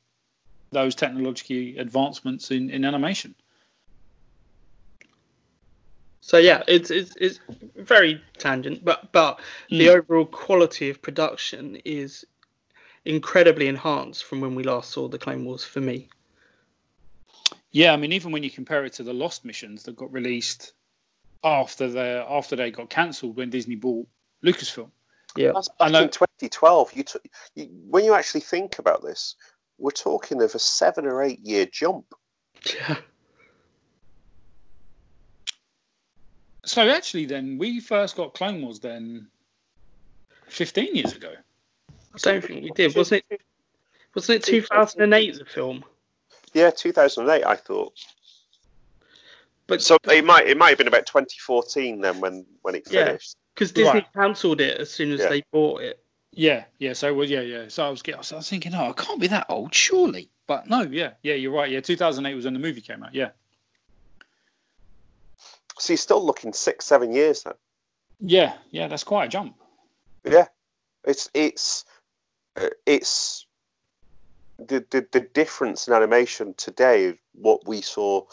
those 0.72 0.96
technological 0.96 1.82
advancements 1.82 2.52
in, 2.52 2.70
in 2.70 2.86
animation. 2.86 3.36
So 6.26 6.38
yeah, 6.38 6.64
it's 6.68 6.90
it's, 6.90 7.16
it's 7.18 7.40
very 7.76 8.20
tangent, 8.40 8.84
but 8.84 9.12
but 9.12 9.40
the 9.70 9.86
Mm. 9.86 9.98
overall 9.98 10.26
quality 10.26 10.90
of 10.90 11.00
production 11.00 11.76
is 11.86 12.26
incredibly 13.06 13.68
enhanced 13.68 14.24
from 14.24 14.42
when 14.42 14.56
we 14.56 14.64
last 14.64 14.90
saw 14.90 15.08
the 15.08 15.20
Clone 15.20 15.46
Wars 15.46 15.64
for 15.64 15.82
me. 15.82 16.10
Yeah, 17.70 17.94
I 17.94 17.98
mean, 17.98 18.12
even 18.12 18.32
when 18.32 18.42
you 18.42 18.50
compare 18.50 18.84
it 18.86 18.94
to 18.94 19.04
the 19.04 19.14
Lost 19.14 19.46
missions 19.46 19.84
that 19.84 19.96
got 19.96 20.12
released 20.12 20.74
after 21.44 21.88
the 21.88 22.26
after 22.28 22.56
they 22.56 22.72
got 22.72 22.90
cancelled 22.90 23.38
when 23.38 23.52
Disney 23.52 23.76
bought 23.76 24.08
Lucasfilm. 24.44 24.90
Yeah. 25.36 25.52
That's 25.54 25.70
I 25.80 25.90
know- 25.92 26.02
in 26.02 26.10
2012. 26.10 26.94
You, 26.94 27.04
t- 27.04 27.20
you 27.54 27.66
when 27.88 28.04
you 28.04 28.16
actually 28.16 28.42
think 28.42 28.80
about 28.80 29.04
this, 29.04 29.36
we're 29.78 29.92
talking 29.92 30.42
of 30.42 30.56
a 30.56 30.60
seven 30.60 31.06
or 31.06 31.22
eight 31.22 31.42
year 31.42 31.68
jump. 31.72 32.16
Yeah. 32.74 32.98
So 36.66 36.88
actually, 36.90 37.26
then 37.26 37.58
we 37.58 37.80
first 37.80 38.16
got 38.16 38.34
Clone 38.34 38.62
Wars 38.62 38.80
then 38.80 39.28
15 40.48 40.96
years 40.96 41.14
ago. 41.14 41.34
I 41.90 42.18
don't 42.18 42.44
think 42.44 42.64
we 42.64 42.72
did. 42.72 42.96
Wasn't 42.96 43.24
it? 43.30 43.42
Wasn't 44.16 44.38
it 44.38 44.44
2008 44.44 45.38
the 45.40 45.46
film? 45.46 45.84
Yeah, 46.54 46.72
2008. 46.72 47.44
I 47.46 47.56
thought. 47.56 47.94
But 49.68 49.82
So 49.82 49.98
it 50.10 50.24
might 50.24 50.48
it 50.48 50.58
might 50.58 50.70
have 50.70 50.78
been 50.78 50.88
about 50.88 51.06
2014 51.06 52.02
then 52.02 52.20
when 52.20 52.46
when 52.62 52.76
it 52.76 52.84
Yeah. 52.90 53.06
finished. 53.06 53.36
because 53.54 53.72
Disney 53.72 53.92
Right. 54.02 54.14
cancelled 54.14 54.60
it 54.62 54.78
as 54.80 54.92
soon 54.92 55.12
as 55.14 55.22
Yeah. 55.22 55.30
they 55.30 55.44
bought 55.52 55.82
it. 55.82 56.04
Yeah, 56.32 56.66
yeah. 56.78 56.92
So 56.94 57.14
well, 57.14 57.28
yeah, 57.28 57.40
yeah. 57.42 57.68
So 57.70 57.86
I 57.86 57.90
was, 57.90 58.02
get- 58.02 58.16
I 58.16 58.36
was 58.36 58.50
thinking, 58.50 58.74
oh, 58.76 58.90
I 58.90 58.94
can't 58.94 59.20
be 59.22 59.28
that 59.28 59.46
old, 59.50 59.74
surely. 59.74 60.30
But 60.48 60.70
no, 60.70 60.82
yeah, 60.82 61.12
yeah, 61.24 61.36
you're 61.36 61.54
right. 61.54 61.72
Yeah, 61.72 61.80
2008 61.80 62.34
was 62.36 62.44
when 62.46 62.54
the 62.54 62.60
movie 62.60 62.82
came 62.82 63.02
out. 63.04 63.16
Yeah, 63.16 63.30
So 65.86 65.94
you're 65.94 65.98
still 65.98 66.26
looking 66.26 66.52
six 66.52 66.86
seven 66.86 67.14
years 67.14 67.44
then. 67.44 67.54
yeah, 68.20 68.54
yeah. 68.72 68.88
That's 68.88 69.04
quite 69.04 69.26
a 69.26 69.30
jump. 69.30 69.56
Yeah, 70.24 70.48
it's 71.06 71.30
it's 71.36 71.86
uh, 72.60 72.70
it's 72.88 73.46
the, 74.58 74.84
the 74.90 75.06
the 75.12 75.20
difference 75.20 75.88
in 75.88 75.94
animation 75.94 76.56
today. 76.58 77.20
What 77.34 77.68
we 77.68 77.82
saw, 77.82 78.26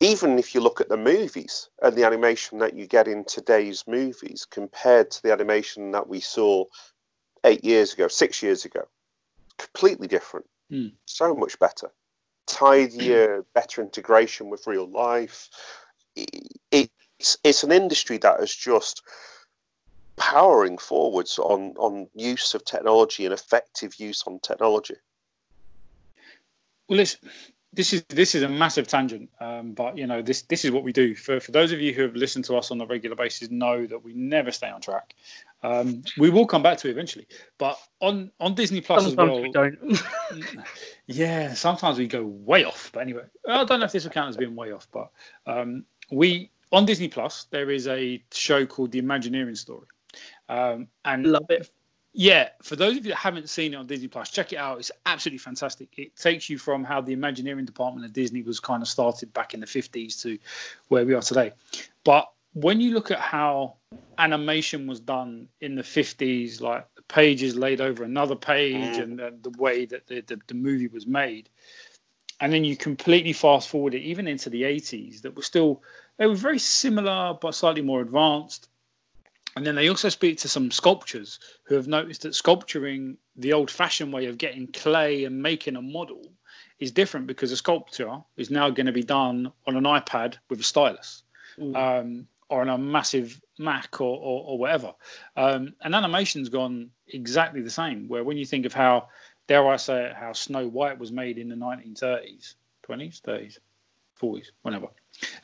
even 0.00 0.40
if 0.40 0.52
you 0.52 0.60
look 0.60 0.80
at 0.80 0.88
the 0.88 0.96
movies 0.96 1.68
and 1.80 1.94
the 1.94 2.04
animation 2.04 2.58
that 2.58 2.74
you 2.74 2.88
get 2.88 3.06
in 3.06 3.24
today's 3.24 3.84
movies 3.86 4.44
compared 4.44 5.12
to 5.12 5.22
the 5.22 5.32
animation 5.32 5.92
that 5.92 6.08
we 6.08 6.18
saw 6.18 6.64
eight 7.44 7.64
years 7.64 7.94
ago, 7.94 8.08
six 8.08 8.42
years 8.42 8.64
ago, 8.64 8.88
completely 9.56 10.08
different. 10.08 10.46
Hmm. 10.68 10.88
So 11.04 11.32
much 11.32 11.60
better, 11.60 11.92
tidier, 12.48 13.44
better 13.54 13.82
integration 13.82 14.50
with 14.50 14.66
real 14.66 14.88
life. 14.90 15.48
It, 16.16 16.90
it's 17.18 17.36
it's 17.44 17.62
an 17.62 17.72
industry 17.72 18.18
that 18.18 18.40
is 18.40 18.54
just 18.54 19.02
powering 20.16 20.78
forwards 20.78 21.38
on 21.38 21.74
on 21.78 22.08
use 22.14 22.54
of 22.54 22.64
technology 22.64 23.24
and 23.24 23.34
effective 23.34 23.94
use 23.96 24.22
on 24.26 24.38
technology. 24.40 24.96
Well, 26.88 26.98
this 26.98 27.16
this 27.72 27.92
is 27.92 28.02
this 28.04 28.34
is 28.34 28.42
a 28.42 28.48
massive 28.48 28.88
tangent, 28.88 29.30
um, 29.40 29.72
but 29.72 29.96
you 29.96 30.06
know 30.06 30.22
this 30.22 30.42
this 30.42 30.64
is 30.64 30.72
what 30.72 30.82
we 30.82 30.92
do. 30.92 31.14
For 31.14 31.38
for 31.38 31.52
those 31.52 31.70
of 31.70 31.80
you 31.80 31.92
who 31.94 32.02
have 32.02 32.16
listened 32.16 32.44
to 32.46 32.56
us 32.56 32.70
on 32.70 32.80
a 32.80 32.86
regular 32.86 33.14
basis, 33.14 33.50
know 33.50 33.86
that 33.86 34.02
we 34.02 34.12
never 34.12 34.50
stay 34.50 34.68
on 34.68 34.80
track. 34.80 35.14
Um, 35.62 36.02
we 36.18 36.30
will 36.30 36.46
come 36.46 36.62
back 36.62 36.78
to 36.78 36.88
it 36.88 36.92
eventually, 36.92 37.28
but 37.58 37.78
on 38.00 38.32
on 38.40 38.54
Disney 38.54 38.80
Plus 38.80 39.06
as 39.06 39.14
Sometimes 39.14 39.30
well. 39.30 39.42
we 39.42 39.52
don't. 39.52 40.02
yeah, 41.06 41.54
sometimes 41.54 41.98
we 41.98 42.08
go 42.08 42.24
way 42.24 42.64
off. 42.64 42.90
But 42.92 43.00
anyway, 43.00 43.24
I 43.48 43.64
don't 43.64 43.78
know 43.78 43.86
if 43.86 43.92
this 43.92 44.04
will 44.04 44.10
count 44.10 44.30
as 44.30 44.36
being 44.36 44.56
way 44.56 44.72
off, 44.72 44.88
but 44.90 45.10
um, 45.46 45.84
we 46.10 46.50
on 46.72 46.84
Disney 46.86 47.08
Plus 47.08 47.44
there 47.50 47.70
is 47.70 47.86
a 47.88 48.22
show 48.32 48.66
called 48.66 48.92
The 48.92 48.98
Imagineering 48.98 49.54
Story, 49.56 49.86
um, 50.48 50.88
and 51.04 51.26
Love 51.26 51.46
it. 51.50 51.70
yeah, 52.12 52.50
for 52.62 52.76
those 52.76 52.96
of 52.96 53.04
you 53.06 53.10
that 53.12 53.18
haven't 53.18 53.48
seen 53.48 53.74
it 53.74 53.76
on 53.76 53.86
Disney 53.86 54.08
Plus, 54.08 54.30
check 54.30 54.52
it 54.52 54.56
out. 54.56 54.78
It's 54.78 54.90
absolutely 55.06 55.38
fantastic. 55.38 55.88
It 55.96 56.16
takes 56.16 56.48
you 56.50 56.58
from 56.58 56.84
how 56.84 57.00
the 57.00 57.12
Imagineering 57.12 57.64
department 57.64 58.04
of 58.06 58.12
Disney 58.12 58.42
was 58.42 58.60
kind 58.60 58.82
of 58.82 58.88
started 58.88 59.32
back 59.32 59.54
in 59.54 59.60
the 59.60 59.66
50s 59.66 60.20
to 60.22 60.38
where 60.88 61.04
we 61.04 61.14
are 61.14 61.22
today. 61.22 61.52
But 62.04 62.30
when 62.52 62.80
you 62.80 62.94
look 62.94 63.12
at 63.12 63.20
how 63.20 63.74
animation 64.18 64.86
was 64.88 64.98
done 65.00 65.48
in 65.60 65.76
the 65.76 65.82
50s, 65.82 66.60
like 66.60 66.86
the 66.96 67.02
pages 67.02 67.54
laid 67.56 67.80
over 67.80 68.02
another 68.04 68.34
page 68.36 68.96
Mm. 68.96 69.02
and 69.02 69.18
the, 69.18 69.34
the 69.42 69.50
way 69.58 69.86
that 69.86 70.06
the, 70.08 70.20
the, 70.22 70.38
the 70.48 70.54
movie 70.54 70.88
was 70.88 71.06
made, 71.06 71.48
and 72.40 72.52
then 72.52 72.64
you 72.64 72.76
completely 72.76 73.32
fast 73.32 73.68
forward 73.68 73.94
it 73.94 74.02
even 74.02 74.26
into 74.26 74.50
the 74.50 74.62
80s, 74.62 75.22
that 75.22 75.36
were 75.36 75.42
still, 75.42 75.82
they 76.16 76.26
were 76.26 76.34
very 76.34 76.58
similar 76.58 77.34
but 77.40 77.54
slightly 77.54 77.82
more 77.82 78.00
advanced. 78.00 78.68
And 79.56 79.66
then 79.66 79.74
they 79.74 79.88
also 79.88 80.08
speak 80.08 80.38
to 80.38 80.48
some 80.48 80.70
sculptors 80.70 81.40
who 81.64 81.74
have 81.74 81.88
noticed 81.88 82.22
that 82.22 82.34
sculpturing, 82.34 83.18
the 83.36 83.52
old 83.52 83.70
fashioned 83.70 84.12
way 84.12 84.26
of 84.26 84.38
getting 84.38 84.68
clay 84.68 85.24
and 85.24 85.42
making 85.42 85.76
a 85.76 85.82
model, 85.82 86.22
is 86.78 86.92
different 86.92 87.26
because 87.26 87.52
a 87.52 87.56
sculpture 87.56 88.22
is 88.36 88.50
now 88.50 88.70
going 88.70 88.86
to 88.86 88.92
be 88.92 89.02
done 89.02 89.52
on 89.66 89.76
an 89.76 89.84
iPad 89.84 90.36
with 90.48 90.60
a 90.60 90.64
stylus 90.64 91.22
Mm. 91.60 91.76
um, 91.76 92.26
or 92.48 92.62
on 92.62 92.68
a 92.68 92.78
massive 92.78 93.40
Mac 93.58 94.00
or, 94.00 94.16
or, 94.16 94.44
or 94.44 94.58
whatever. 94.58 94.94
Um, 95.36 95.74
and 95.80 95.94
animation's 95.94 96.48
gone 96.48 96.90
exactly 97.06 97.60
the 97.60 97.70
same, 97.70 98.08
where 98.08 98.24
when 98.24 98.38
you 98.38 98.46
think 98.46 98.66
of 98.66 98.72
how, 98.72 99.08
dare 99.50 99.66
I 99.66 99.76
say 99.78 100.04
it, 100.04 100.14
how 100.14 100.32
Snow 100.32 100.68
White 100.68 101.00
was 101.00 101.10
made 101.10 101.36
in 101.36 101.48
the 101.48 101.56
1930s, 101.56 102.54
20s, 102.88 103.20
30s, 103.20 103.58
40s, 104.22 104.46
whenever, 104.62 104.86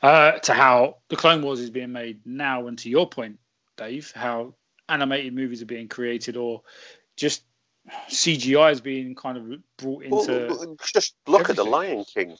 uh, 0.01 0.31
to 0.31 0.53
how 0.53 0.95
the 1.09 1.17
Clone 1.17 1.41
Wars 1.41 1.59
is 1.59 1.69
being 1.69 1.91
made 1.91 2.21
now, 2.25 2.67
and 2.67 2.79
to 2.79 2.89
your 2.89 3.09
point, 3.09 3.37
Dave, 3.75 4.13
how 4.15 4.53
animated 4.87 5.35
movies 5.35 5.61
are 5.61 5.65
being 5.65 5.89
created 5.89 6.37
or 6.37 6.61
just 7.17 7.43
CGI 8.07 8.71
is 8.71 8.79
being 8.79 9.13
kind 9.13 9.37
of 9.37 9.59
brought 9.75 10.03
into. 10.03 10.47
Well, 10.47 10.77
just 10.93 11.15
look 11.27 11.49
at 11.49 11.57
the. 11.57 11.65
Lion 11.65 12.05
King. 12.05 12.37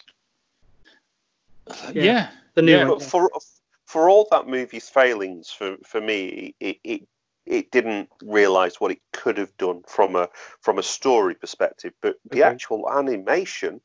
yeah, 1.67 1.91
Yeah. 1.93 2.29
The 2.53 2.61
new 2.61 2.77
Yeah. 2.77 2.87
one. 2.87 2.99
But 2.99 3.03
for 3.03 3.29
for 3.87 4.09
all 4.09 4.25
that 4.31 4.47
movie's 4.47 4.87
failings, 4.87 5.51
for 5.51 5.75
for 5.85 5.99
me, 5.99 6.55
it 6.61 6.79
it, 6.85 7.07
it 7.47 7.71
didn't 7.71 8.09
realize 8.21 8.79
what 8.79 8.91
it 8.91 8.99
could 9.13 9.37
have 9.37 9.55
done 9.57 9.81
from 9.87 10.15
a 10.15 10.29
from 10.61 10.77
a 10.77 10.83
story 10.83 11.35
perspective. 11.35 11.93
But 12.01 12.17
the 12.29 12.43
Okay. 12.43 12.49
actual 12.49 12.91
animation 12.91 13.81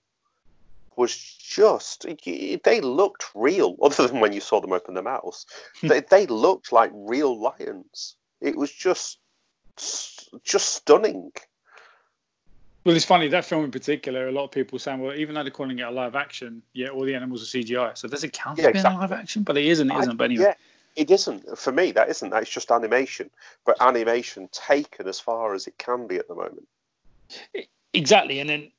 was 0.97 1.17
just 1.17 2.07
they 2.65 2.81
looked 2.81 3.25
real. 3.35 3.77
Other 3.83 4.09
than 4.09 4.21
when 4.21 4.33
you 4.33 4.41
saw 4.41 4.61
them 4.61 4.73
open 4.73 4.95
their 4.95 5.03
mouths, 5.03 5.47
hmm. 5.81 5.89
they 5.89 6.01
they 6.01 6.27
looked 6.27 6.73
like 6.73 6.91
real 6.95 7.41
lions. 7.41 8.17
It 8.41 8.57
was 8.57 8.73
just 8.73 9.19
just 10.43 10.75
stunning. 10.75 11.33
Well, 12.85 12.97
it's 12.97 13.05
funny 13.05 13.29
that 13.29 13.45
film 13.45 13.65
in 13.65 13.71
particular. 13.71 14.27
A 14.27 14.33
lot 14.33 14.45
of 14.45 14.51
people 14.51 14.79
saying, 14.79 15.01
"Well, 15.01 15.15
even 15.15 15.37
though 15.37 15.45
they're 15.45 15.53
calling 15.53 15.79
it 15.79 15.83
a 15.83 15.91
live 15.91 16.17
action, 16.17 16.63
yeah, 16.73 16.89
all 16.89 17.05
the 17.05 17.15
animals 17.15 17.43
are 17.43 17.59
CGI." 17.59 17.97
So 17.97 18.09
does 18.09 18.25
it 18.25 18.33
count 18.33 18.59
Yeah, 18.59 18.67
as 18.67 18.73
being 18.73 18.85
exactly. 18.85 19.01
live 19.01 19.13
action? 19.13 19.45
But 19.45 19.57
it 19.57 19.67
isn't. 19.67 19.89
It 19.91 19.95
I- 19.95 20.01
isn't. 20.01 20.17
But 20.17 20.25
anyway, 20.25 20.45
Yeah, 20.45 20.55
it 20.97 21.11
isn't. 21.11 21.59
For 21.59 21.73
me, 21.73 21.93
that 21.93 22.09
isn't. 22.11 22.31
That's 22.31 22.51
just 22.51 22.71
animation. 22.71 23.31
But 23.65 23.77
animation 23.81 24.49
taken 24.53 25.09
as 25.09 25.19
far 25.21 25.55
as 25.55 25.67
it 25.67 25.79
can 25.79 26.07
be 26.07 26.17
at 26.17 26.29
the 26.29 26.35
moment. 26.35 26.69
exactly. 27.93 28.41
And 28.41 28.49
then 28.51 28.71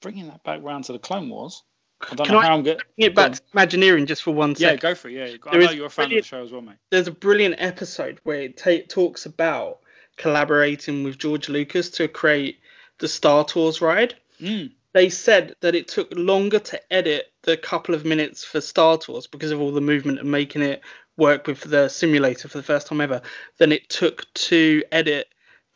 bringing 0.00 0.28
that 0.28 0.42
back 0.44 0.60
round 0.62 0.84
to 0.84 0.92
the 0.92 0.98
Clone 0.98 1.28
Wars. 1.28 1.62
I 2.10 2.14
don't 2.14 2.26
Can 2.26 2.34
know 2.34 2.40
I- 2.40 2.46
how 2.46 2.54
I'm 2.54 2.62
good. 2.62 2.82
Bring 2.96 3.06
it 3.10 3.14
back 3.14 3.32
to 3.32 3.40
Imagineering 3.54 4.06
just 4.06 4.22
for 4.22 4.32
one 4.32 4.54
Yeah, 4.58 4.76
go 4.76 4.94
for 4.94 5.08
it. 5.08 5.14
Yeah, 5.14 5.36
I 5.46 5.52
There 5.52 5.62
know 5.66 5.70
you're 5.70 5.86
a 5.86 5.90
fan 5.90 6.06
of 6.06 6.10
the 6.10 6.22
show 6.22 6.42
as 6.42 6.52
well, 6.52 6.60
mate. 6.60 6.76
There's 6.90 7.08
a 7.08 7.12
brilliant 7.12 7.54
episode 7.58 8.20
where 8.24 8.42
it 8.42 8.56
ta- 8.58 8.84
talks 8.88 9.24
about 9.26 9.78
collaborating 10.18 11.04
with 11.04 11.18
George 11.18 11.48
Lucas 11.48 11.88
to 11.90 12.08
create 12.08 12.58
the 12.98 13.08
Star 13.08 13.44
Tours 13.44 13.80
ride. 13.80 14.14
Mm. 14.40 14.72
They 14.92 15.08
said 15.10 15.56
that 15.60 15.74
it 15.74 15.88
took 15.88 16.08
longer 16.14 16.58
to 16.58 16.92
edit 16.92 17.30
the 17.42 17.56
couple 17.56 17.94
of 17.94 18.04
minutes 18.04 18.44
for 18.44 18.60
Star 18.60 18.98
Tours 18.98 19.26
because 19.26 19.50
of 19.50 19.60
all 19.60 19.72
the 19.72 19.80
movement 19.80 20.18
and 20.18 20.30
making 20.30 20.62
it 20.62 20.82
work 21.16 21.46
with 21.46 21.62
the 21.62 21.88
simulator 21.88 22.48
for 22.48 22.58
the 22.58 22.64
first 22.64 22.86
time 22.86 23.00
ever 23.00 23.22
than 23.58 23.72
it 23.72 23.88
took 23.88 24.32
to 24.34 24.82
edit 24.92 25.28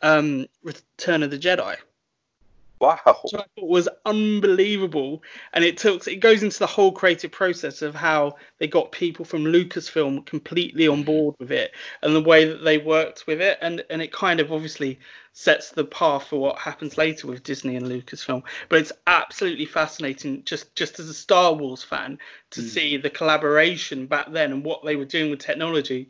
um, 0.03 0.47
Return 0.63 1.23
of 1.23 1.31
the 1.31 1.39
Jedi. 1.39 1.77
Wow. 2.81 2.99
which 3.23 3.35
I 3.35 3.45
thought 3.55 3.69
was 3.69 3.89
unbelievable. 4.07 5.23
And 5.53 5.65
it 5.65 5.77
took 5.77 6.09
it 6.09 6.17
goes 6.17 6.43
into 6.43 6.59
the 6.59 6.67
whole 6.67 6.93
creative 6.93 7.31
process 7.31 7.83
of 7.83 7.95
how 7.95 8.37
they 8.59 8.67
got 8.67 8.91
people 8.93 9.25
from 9.25 9.45
Lucasfilm 9.45 10.25
completely 10.27 10.89
on 10.89 11.03
board 11.03 11.35
with 11.39 11.53
it 11.53 11.73
and 12.03 12.15
the 12.17 12.23
way 12.23 12.47
that 12.47 12.65
they 12.65 12.79
worked 12.79 13.27
with 13.27 13.41
it. 13.41 13.59
And 13.61 13.85
and 13.91 14.01
it 14.01 14.13
kind 14.13 14.41
of 14.41 14.51
obviously 14.53 14.99
sets 15.33 15.71
the 15.71 15.85
path 15.85 16.27
for 16.29 16.41
what 16.41 16.59
happens 16.59 16.97
later 16.99 17.27
with 17.27 17.43
Disney 17.43 17.77
and 17.77 17.87
Lucasfilm. 17.87 18.43
But 18.71 18.81
it's 18.81 18.93
absolutely 19.07 19.67
fascinating 19.67 20.43
just 20.45 20.75
just 20.75 20.99
as 20.99 21.09
a 21.09 21.15
Star 21.15 21.53
Wars 21.53 21.83
fan 21.83 22.19
to 22.51 22.61
Mm. 22.63 22.65
see 22.65 22.97
the 22.97 23.11
collaboration 23.11 24.07
back 24.07 24.33
then 24.33 24.53
and 24.53 24.65
what 24.65 24.85
they 24.85 24.97
were 24.97 25.05
doing 25.05 25.31
with 25.31 25.41
technology 25.41 26.09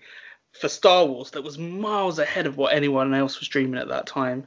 for 0.53 0.69
Star 0.69 1.05
Wars 1.07 1.33
that 1.33 1.43
was 1.43 1.59
miles 1.59 2.19
ahead 2.21 2.47
of 2.47 2.57
what 2.57 2.73
anyone 2.75 3.13
else 3.15 3.41
was 3.41 3.49
dreaming 3.49 3.81
at 3.81 3.89
that 3.89 4.07
time. 4.07 4.47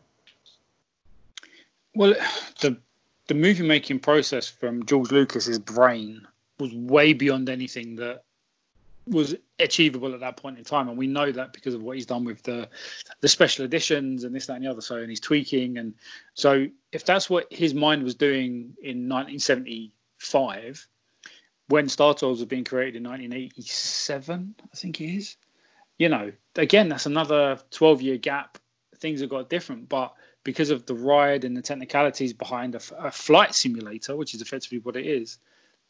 Well, 1.96 2.16
the 2.62 2.78
the 3.28 3.34
movie 3.34 3.66
making 3.66 4.00
process 4.00 4.50
from 4.50 4.86
George 4.86 5.12
Lucas's 5.12 5.60
brain 5.60 6.28
was 6.60 6.74
way 6.74 7.14
beyond 7.14 7.50
anything 7.50 7.96
that 7.96 8.24
was 9.06 9.36
achievable 9.60 10.14
at 10.14 10.22
that 10.22 10.38
point 10.38 10.58
in 10.58 10.64
time, 10.64 10.88
and 10.88 10.98
we 10.98 11.08
know 11.08 11.32
that 11.32 11.54
because 11.54 11.74
of 11.74 11.82
what 11.82 11.96
he's 11.96 12.06
done 12.06 12.26
with 12.26 12.44
the 12.44 12.70
the 13.22 13.28
special 13.28 13.66
editions 13.66 14.24
and 14.24 14.34
this, 14.36 14.46
that, 14.48 14.56
and 14.56 14.66
the 14.66 14.70
other. 14.70 14.82
So, 14.82 14.98
and 14.98 15.10
he's 15.10 15.20
tweaking, 15.20 15.78
and 15.78 15.94
so 16.34 16.68
if 16.92 17.06
that's 17.06 17.30
what 17.30 17.52
his 17.52 17.74
mind 17.74 18.04
was 18.04 18.16
doing 18.16 18.76
in 18.82 19.10
1975, 19.10 20.88
when 21.68 21.90
Star 21.90 22.14
Tours 22.14 22.40
was 22.40 22.48
being 22.48 22.64
created 22.64 22.96
in 22.98 23.04
1987, 23.04 24.56
I 24.60 24.76
think 24.76 25.02
it 25.02 25.16
is. 25.16 25.38
You 25.98 26.10
know, 26.10 26.32
again, 26.56 26.90
that's 26.90 27.06
another 27.06 27.60
12 27.72 28.02
year 28.02 28.18
gap. 28.18 28.58
Things 28.98 29.22
have 29.22 29.30
got 29.30 29.50
different, 29.50 29.90
but 29.90 30.14
because 30.44 30.70
of 30.70 30.86
the 30.86 30.96
ride 30.96 31.46
and 31.46 31.56
the 31.56 31.62
technicalities 31.62 32.34
behind 32.34 32.76
a 32.76 33.12
flight 33.12 33.56
simulator, 33.56 34.16
which 34.16 34.34
is 34.34 34.42
effectively 34.42 34.80
what 34.80 34.96
it 34.96 35.06
is, 35.06 35.38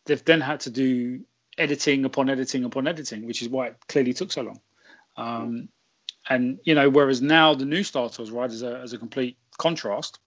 they've 0.05 0.23
then 0.23 0.41
had 0.41 0.61
to 0.61 0.69
do 0.69 1.21
editing 1.57 2.05
upon 2.05 2.29
editing 2.29 2.63
upon 2.63 2.87
editing, 2.87 3.25
which 3.25 3.41
is 3.41 3.49
why 3.49 3.67
it 3.67 3.77
clearly 3.87 4.13
took 4.13 4.31
so 4.31 4.41
long. 4.41 4.59
Um, 5.17 5.69
and 6.29 6.59
you 6.63 6.75
know, 6.75 6.89
whereas 6.89 7.21
now 7.21 7.53
the 7.53 7.65
new 7.65 7.83
Star 7.83 8.09
Tours 8.09 8.31
ride 8.31 8.51
is 8.51 8.61
a, 8.61 8.83
a 8.91 8.97
complete 8.97 9.37
contrast, 9.57 10.19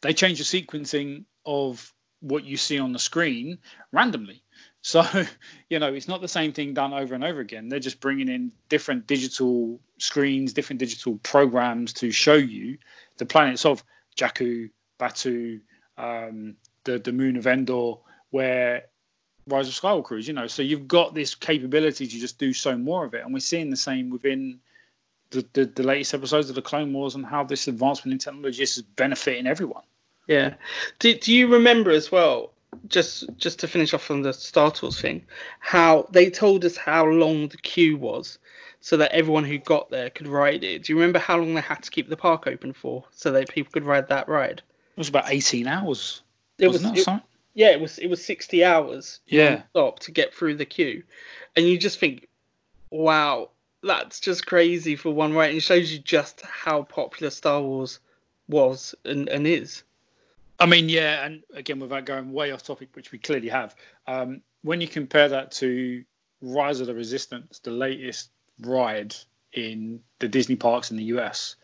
they 0.00 0.12
change 0.12 0.38
the 0.38 0.44
sequencing 0.44 1.24
of 1.44 1.92
what 2.20 2.44
you 2.44 2.56
see 2.56 2.78
on 2.78 2.92
the 2.92 2.98
screen 2.98 3.58
randomly. 3.92 4.42
So, 4.82 5.04
you 5.70 5.78
know, 5.78 5.92
it's 5.92 6.08
not 6.08 6.20
the 6.20 6.28
same 6.28 6.52
thing 6.52 6.74
done 6.74 6.92
over 6.92 7.14
and 7.14 7.24
over 7.24 7.40
again. 7.40 7.68
They're 7.68 7.78
just 7.78 8.00
bringing 8.00 8.28
in 8.28 8.52
different 8.68 9.06
digital 9.06 9.80
screens, 9.98 10.52
different 10.52 10.80
digital 10.80 11.18
programs 11.22 11.92
to 11.94 12.10
show 12.10 12.34
you 12.34 12.78
the 13.18 13.26
planets 13.26 13.64
of 13.64 13.84
Jakku, 14.16 14.70
Batuu, 14.98 15.60
um, 15.96 16.56
the 16.84 16.98
the 16.98 17.12
moon 17.12 17.36
of 17.36 17.46
Endor, 17.46 17.94
where 18.30 18.84
Rise 19.46 19.68
of 19.68 19.74
Skywalker 19.74 20.18
is. 20.18 20.26
You 20.26 20.34
know, 20.34 20.46
so 20.46 20.62
you've 20.62 20.88
got 20.88 21.14
this 21.14 21.34
capability 21.34 22.06
to 22.06 22.18
just 22.18 22.38
do 22.38 22.52
so 22.52 22.76
more 22.76 23.04
of 23.04 23.14
it, 23.14 23.24
and 23.24 23.32
we're 23.32 23.40
seeing 23.40 23.70
the 23.70 23.76
same 23.76 24.10
within 24.10 24.60
the, 25.30 25.46
the, 25.52 25.66
the 25.66 25.82
latest 25.82 26.14
episodes 26.14 26.48
of 26.48 26.54
the 26.54 26.62
Clone 26.62 26.92
Wars 26.92 27.14
and 27.14 27.24
how 27.24 27.44
this 27.44 27.68
advancement 27.68 28.12
in 28.12 28.18
technology 28.18 28.62
is 28.62 28.82
benefiting 28.96 29.46
everyone. 29.46 29.82
Yeah. 30.26 30.54
Do, 30.98 31.14
do 31.14 31.34
you 31.34 31.48
remember 31.48 31.90
as 31.90 32.12
well, 32.12 32.52
just 32.88 33.24
just 33.36 33.58
to 33.60 33.68
finish 33.68 33.94
off 33.94 34.10
on 34.10 34.22
the 34.22 34.32
Star 34.32 34.72
Wars 34.82 35.00
thing, 35.00 35.24
how 35.60 36.06
they 36.12 36.30
told 36.30 36.64
us 36.64 36.76
how 36.76 37.06
long 37.06 37.48
the 37.48 37.56
queue 37.58 37.96
was 37.96 38.38
so 38.80 38.96
that 38.98 39.12
everyone 39.12 39.44
who 39.44 39.58
got 39.58 39.90
there 39.90 40.10
could 40.10 40.26
ride 40.28 40.64
it? 40.64 40.84
Do 40.84 40.92
you 40.92 40.98
remember 40.98 41.18
how 41.18 41.36
long 41.36 41.54
they 41.54 41.60
had 41.60 41.82
to 41.82 41.90
keep 41.90 42.08
the 42.08 42.16
park 42.16 42.46
open 42.46 42.72
for 42.72 43.04
so 43.10 43.32
that 43.32 43.48
people 43.48 43.72
could 43.72 43.84
ride 43.84 44.08
that 44.08 44.28
ride? 44.28 44.62
It 44.96 44.98
was 44.98 45.08
about 45.08 45.24
18 45.28 45.66
hours. 45.66 46.22
It 46.58 46.68
was 46.68 46.82
wasn't 46.82 46.98
it, 46.98 47.08
it- 47.08 47.22
yeah, 47.54 47.70
it 47.70 47.80
was 47.80 47.98
it 47.98 48.08
was 48.08 48.24
60 48.24 48.64
hours 48.64 49.20
Yeah. 49.26 49.62
stop 49.70 49.98
to 50.00 50.12
get 50.12 50.32
through 50.32 50.54
the 50.56 50.64
queue. 50.64 51.02
And 51.56 51.66
you 51.66 51.76
just 51.76 51.98
think, 51.98 52.28
wow, 52.90 53.50
that's 53.82 54.20
just 54.20 54.46
crazy 54.46 54.96
for 54.96 55.10
one 55.10 55.32
ride. 55.34 55.48
And 55.48 55.58
it 55.58 55.62
shows 55.62 55.90
you 55.92 55.98
just 55.98 56.40
how 56.42 56.82
popular 56.82 57.30
Star 57.30 57.60
Wars 57.60 58.00
was 58.48 58.94
and, 59.04 59.28
and 59.28 59.46
is. 59.46 59.82
I 60.60 60.66
mean, 60.66 60.88
yeah, 60.88 61.24
and 61.24 61.42
again, 61.54 61.78
without 61.80 62.04
going 62.04 62.32
way 62.32 62.50
off 62.50 62.64
topic, 62.64 62.90
which 62.94 63.12
we 63.12 63.18
clearly 63.18 63.48
have, 63.48 63.74
um, 64.06 64.42
when 64.62 64.80
you 64.80 64.88
compare 64.88 65.28
that 65.28 65.52
to 65.52 66.04
Rise 66.40 66.80
of 66.80 66.86
the 66.88 66.94
Resistance, 66.94 67.60
the 67.60 67.70
latest 67.70 68.30
ride 68.60 69.14
in 69.52 70.00
the 70.18 70.28
Disney 70.28 70.56
parks 70.56 70.90
in 70.90 70.96
the 70.96 71.04
US, 71.04 71.56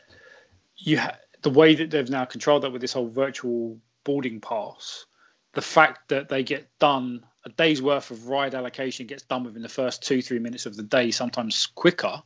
you 0.76 0.98
ha- 0.98 1.18
the 1.42 1.50
way 1.50 1.74
that 1.74 1.90
they've 1.90 2.10
now 2.10 2.24
controlled 2.24 2.62
that 2.62 2.70
with 2.70 2.80
this 2.80 2.92
whole 2.92 3.08
virtual 3.08 3.78
boarding 4.04 4.40
pass, 4.40 5.06
the 5.52 5.62
fact 5.62 6.08
that 6.08 6.28
they 6.28 6.42
get 6.42 6.68
done 6.78 7.24
a 7.44 7.50
day's 7.50 7.82
worth 7.82 8.10
of 8.10 8.28
ride 8.28 8.54
allocation 8.54 9.06
gets 9.06 9.22
done 9.22 9.44
within 9.44 9.62
the 9.62 9.68
first 9.68 10.02
two 10.02 10.22
three 10.22 10.38
minutes 10.38 10.66
of 10.66 10.76
the 10.76 10.82
day, 10.82 11.10
sometimes 11.10 11.66
quicker, 11.66 12.22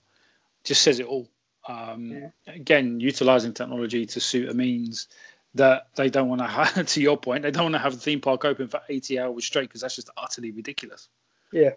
just 0.64 0.82
says 0.82 1.00
it 1.00 1.06
all. 1.06 1.28
Um, 1.66 2.10
Yeah. 2.12 2.54
Again, 2.54 3.00
utilizing 3.00 3.52
technology 3.52 4.06
to 4.06 4.20
suit 4.20 4.48
a 4.48 4.54
means 4.54 5.08
that 5.54 5.88
they 5.96 6.08
don't 6.08 6.28
want 6.28 6.40
to 6.40 6.46
have, 6.46 6.86
to 6.86 7.02
your 7.02 7.16
point, 7.16 7.42
they 7.42 7.50
don't 7.50 7.64
want 7.64 7.74
to 7.74 7.80
have 7.80 7.94
the 7.94 8.00
theme 8.00 8.20
park 8.20 8.44
open 8.44 8.68
for 8.68 8.80
80 8.88 9.18
hours 9.18 9.44
straight 9.44 9.68
because 9.68 9.80
that's 9.80 9.96
just 9.96 10.10
utterly 10.16 10.52
ridiculous. 10.52 11.08
Yeah. 11.52 11.72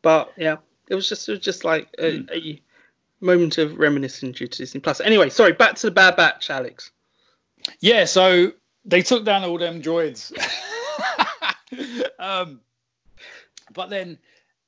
But 0.00 0.32
yeah, 0.36 0.56
it 0.92 0.94
was 0.94 1.08
just 1.08 1.28
it 1.28 1.32
was 1.32 1.40
just 1.40 1.64
like 1.64 1.88
a, 1.98 2.18
Hmm. 2.18 2.26
a 2.32 2.62
moment 3.20 3.58
of 3.58 3.78
reminiscence 3.78 4.38
due 4.38 4.46
to 4.46 4.58
Disney 4.58 4.80
Plus. 4.80 5.00
Anyway, 5.00 5.30
sorry, 5.30 5.52
back 5.52 5.76
to 5.76 5.86
the 5.86 5.90
Bad 5.90 6.16
Batch, 6.16 6.50
Alex. 6.50 6.92
Yeah, 7.80 8.04
so 8.04 8.52
they 8.84 9.02
took 9.02 9.24
down 9.24 9.42
all 9.44 9.56
them 9.58 9.80
droids. 9.80 10.32
um, 12.18 12.60
but 13.72 13.88
then 13.88 14.18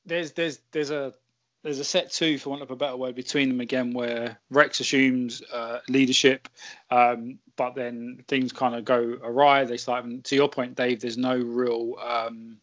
there's 0.07 0.33
there's 0.33 0.61
there's 0.73 0.91
a 0.91 1.13
there's 1.63 1.79
a 1.79 1.85
set 1.85 2.11
two, 2.13 2.39
for 2.39 2.51
want 2.51 2.63
of 2.63 2.71
a 2.71 2.77
better 2.77 2.97
word, 2.97 3.15
between 3.15 3.49
them 3.49 3.61
again, 3.61 3.93
where 3.93 4.39
Rex 4.51 4.81
assumes 4.81 5.43
uh, 5.53 5.81
leadership, 5.89 6.49
um, 6.91 7.39
but 7.57 7.75
then 7.75 8.23
things 8.29 8.53
kind 8.53 8.75
of 8.75 8.85
go 8.85 9.19
awry. 9.23 9.65
They 9.65 9.77
start. 9.79 10.07
To 10.25 10.35
your 10.35 10.49
point, 10.49 10.77
Dave, 10.77 11.01
there's 11.01 11.19
no 11.19 11.37
real 11.37 11.97
um, 12.03 12.59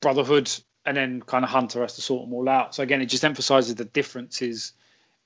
brotherhood, 0.00 0.50
and 0.86 0.96
then 0.96 1.22
kind 1.22 1.44
of 1.44 1.50
Hunter 1.50 1.80
has 1.82 1.94
to 1.96 2.02
sort 2.02 2.24
them 2.24 2.34
all 2.34 2.48
out. 2.48 2.74
So 2.74 2.82
again, 2.82 3.02
it 3.02 3.06
just 3.06 3.24
emphasizes 3.24 3.74
the 3.74 3.84
differences, 3.84 4.72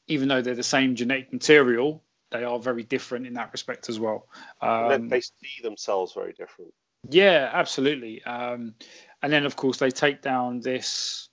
even 0.08 0.28
though 0.28 0.42
they're 0.42 0.54
the 0.54 0.62
same 0.62 0.96
genetic 0.96 1.32
material, 1.32 2.02
they 2.30 2.44
are 2.44 2.58
very 2.58 2.82
different 2.82 3.26
in 3.26 3.34
that 3.34 3.52
respect 3.52 3.88
as 3.88 4.00
well. 4.00 4.26
Um, 4.60 5.08
they 5.08 5.20
see 5.20 5.62
themselves 5.62 6.12
very 6.12 6.32
different. 6.32 6.74
yeah, 7.08 7.48
absolutely. 7.52 8.24
Um, 8.24 8.74
and 9.22 9.32
then, 9.32 9.46
of 9.46 9.56
course, 9.56 9.78
they 9.78 9.90
take 9.90 10.20
down 10.20 10.60
this 10.60 11.28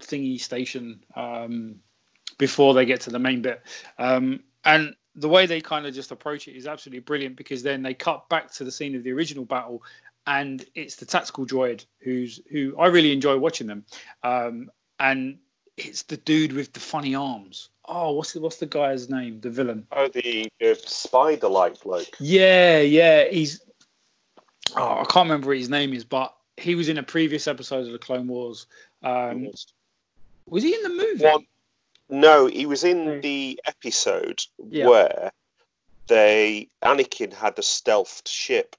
thingy 0.00 0.40
station 0.40 1.04
um, 1.16 1.76
before 2.38 2.74
they 2.74 2.84
get 2.84 3.02
to 3.02 3.10
the 3.10 3.18
main 3.18 3.42
bit. 3.42 3.62
Um, 3.98 4.44
and 4.64 4.94
the 5.14 5.28
way 5.28 5.46
they 5.46 5.60
kind 5.60 5.86
of 5.86 5.94
just 5.94 6.10
approach 6.10 6.48
it 6.48 6.56
is 6.56 6.66
absolutely 6.66 7.00
brilliant 7.00 7.36
because 7.36 7.62
then 7.62 7.82
they 7.82 7.94
cut 7.94 8.28
back 8.28 8.52
to 8.52 8.64
the 8.64 8.72
scene 8.72 8.94
of 8.94 9.02
the 9.02 9.12
original 9.12 9.44
battle, 9.44 9.82
and 10.26 10.64
it's 10.74 10.96
the 10.96 11.06
tactical 11.06 11.46
droid 11.46 11.84
who's 12.00 12.40
who 12.50 12.76
I 12.78 12.86
really 12.88 13.12
enjoy 13.12 13.38
watching 13.38 13.66
them. 13.66 13.84
Um, 14.22 14.70
and 14.98 15.38
it's 15.76 16.02
the 16.02 16.16
dude 16.16 16.52
with 16.52 16.72
the 16.72 16.80
funny 16.80 17.14
arms. 17.14 17.68
Oh, 17.84 18.12
what's 18.12 18.32
the, 18.32 18.40
what's 18.40 18.58
the 18.58 18.66
guy's 18.66 19.10
name? 19.10 19.40
The 19.40 19.50
villain. 19.50 19.86
Oh, 19.90 20.08
the 20.08 20.48
uh, 20.64 20.74
spider-like 20.84 21.82
bloke. 21.82 22.16
Yeah, 22.20 22.78
yeah. 22.80 23.28
He's 23.28 23.60
oh, 24.76 25.00
I 25.00 25.04
can't 25.04 25.28
remember 25.28 25.48
what 25.48 25.56
his 25.58 25.70
name 25.70 25.92
is, 25.92 26.04
but 26.04 26.34
he 26.56 26.74
was 26.74 26.88
in 26.88 26.98
a 26.98 27.02
previous 27.02 27.48
episode 27.48 27.86
of 27.86 27.92
the 27.92 27.98
Clone 27.98 28.28
Wars. 28.28 28.66
Um, 29.02 29.48
was 30.46 30.62
he 30.62 30.74
in 30.74 30.82
the 30.82 30.88
movie? 30.90 31.24
One, 31.24 31.46
no, 32.08 32.46
he 32.46 32.66
was 32.66 32.84
in 32.84 33.20
the 33.20 33.60
episode 33.64 34.42
Yeah. 34.68 34.86
where 34.86 35.32
they 36.08 36.68
Anakin 36.82 37.32
had 37.32 37.58
a 37.58 37.62
stealthed 37.62 38.28
ship, 38.28 38.76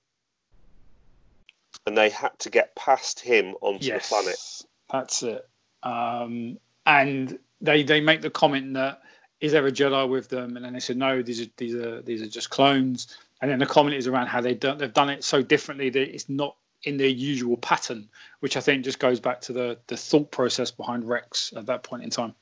and 1.85 1.97
they 1.97 2.09
had 2.09 2.37
to 2.39 2.49
get 2.49 2.75
past 2.75 3.19
him 3.19 3.55
onto 3.61 3.85
yes, 3.85 4.09
the 4.09 4.15
planet. 4.15 4.61
that's 4.91 5.23
it. 5.23 5.47
Um, 5.83 6.57
and 6.85 7.37
they 7.61 7.83
they 7.83 8.01
make 8.01 8.21
the 8.21 8.29
comment 8.29 8.73
that 8.73 9.01
is 9.39 9.51
there 9.51 9.67
a 9.67 9.71
Jedi 9.71 10.07
with 10.09 10.29
them, 10.29 10.55
and 10.55 10.65
then 10.65 10.73
they 10.73 10.79
said 10.79 10.97
no, 10.97 11.21
these 11.21 11.41
are 11.41 11.49
these 11.57 11.75
are 11.75 12.01
these 12.01 12.21
are 12.21 12.27
just 12.27 12.49
clones. 12.49 13.17
And 13.41 13.51
then 13.51 13.59
the 13.59 13.65
comment 13.65 13.97
is 13.97 14.07
around 14.07 14.27
how 14.27 14.39
they 14.39 14.53
done 14.53 14.77
they've 14.77 14.93
done 14.93 15.09
it 15.09 15.23
so 15.23 15.41
differently 15.41 15.89
that 15.89 16.13
it's 16.13 16.29
not 16.29 16.55
in 16.83 16.97
their 16.97 17.07
usual 17.07 17.57
pattern, 17.57 18.09
which 18.39 18.57
I 18.57 18.59
think 18.59 18.83
just 18.83 18.99
goes 18.99 19.19
back 19.19 19.41
to 19.41 19.53
the 19.53 19.77
the 19.87 19.97
thought 19.97 20.31
process 20.31 20.71
behind 20.71 21.07
Rex 21.07 21.53
at 21.55 21.65
that 21.65 21.83
point 21.83 22.03
in 22.03 22.09
time. 22.09 22.33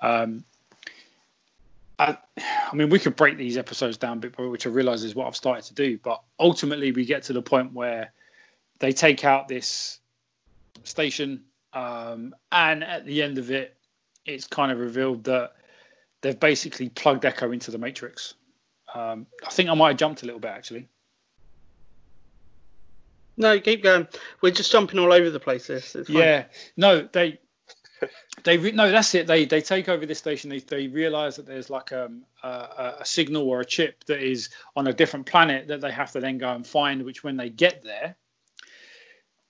Um, 0.00 0.44
I, 1.98 2.16
I 2.38 2.74
mean, 2.74 2.90
we 2.90 2.98
could 2.98 3.16
break 3.16 3.38
these 3.38 3.56
episodes 3.56 3.96
down 3.96 4.20
bit 4.20 4.36
by 4.36 4.42
bit, 4.42 4.50
which 4.50 4.66
I 4.66 4.70
realise 4.70 5.02
is 5.02 5.14
what 5.14 5.26
I've 5.26 5.36
started 5.36 5.64
to 5.64 5.74
do. 5.74 5.98
But 5.98 6.22
ultimately, 6.38 6.92
we 6.92 7.04
get 7.04 7.22
to 7.24 7.32
the 7.32 7.42
point 7.42 7.72
where 7.72 8.12
they 8.78 8.92
take 8.92 9.24
out 9.24 9.48
this 9.48 9.98
station, 10.84 11.44
um, 11.72 12.34
and 12.52 12.84
at 12.84 13.04
the 13.04 13.22
end 13.22 13.38
of 13.38 13.50
it, 13.50 13.76
it's 14.24 14.46
kind 14.46 14.72
of 14.72 14.78
revealed 14.78 15.24
that 15.24 15.54
they've 16.20 16.38
basically 16.38 16.88
plugged 16.88 17.24
Echo 17.24 17.52
into 17.52 17.70
the 17.70 17.78
Matrix. 17.78 18.34
Um, 18.94 19.26
I 19.44 19.50
think 19.50 19.68
I 19.68 19.74
might 19.74 19.88
have 19.88 19.96
jumped 19.96 20.22
a 20.22 20.26
little 20.26 20.40
bit 20.40 20.50
actually. 20.50 20.88
No, 23.36 23.60
keep 23.60 23.82
going. 23.82 24.08
We're 24.40 24.52
just 24.52 24.72
jumping 24.72 24.98
all 24.98 25.12
over 25.12 25.28
the 25.28 25.40
place. 25.40 25.66
This. 25.66 25.94
It's. 25.94 26.08
Yeah, 26.08 26.44
no, 26.76 27.02
they 27.12 27.38
they 28.44 28.58
re- 28.58 28.72
no, 28.72 28.90
that's 28.90 29.14
it. 29.14 29.26
They 29.26 29.44
they 29.44 29.60
take 29.60 29.88
over 29.88 30.06
this 30.06 30.18
station. 30.18 30.50
They 30.50 30.60
they 30.60 30.88
realize 30.88 31.36
that 31.36 31.46
there's 31.46 31.68
like 31.68 31.92
um, 31.92 32.22
a, 32.42 32.94
a 33.00 33.04
signal 33.04 33.48
or 33.48 33.60
a 33.60 33.64
chip 33.64 34.04
that 34.04 34.22
is 34.22 34.48
on 34.74 34.86
a 34.86 34.92
different 34.92 35.26
planet 35.26 35.68
that 35.68 35.80
they 35.80 35.90
have 35.90 36.12
to 36.12 36.20
then 36.20 36.38
go 36.38 36.50
and 36.50 36.66
find. 36.66 37.04
Which 37.04 37.22
when 37.22 37.36
they 37.36 37.50
get 37.50 37.82
there, 37.82 38.16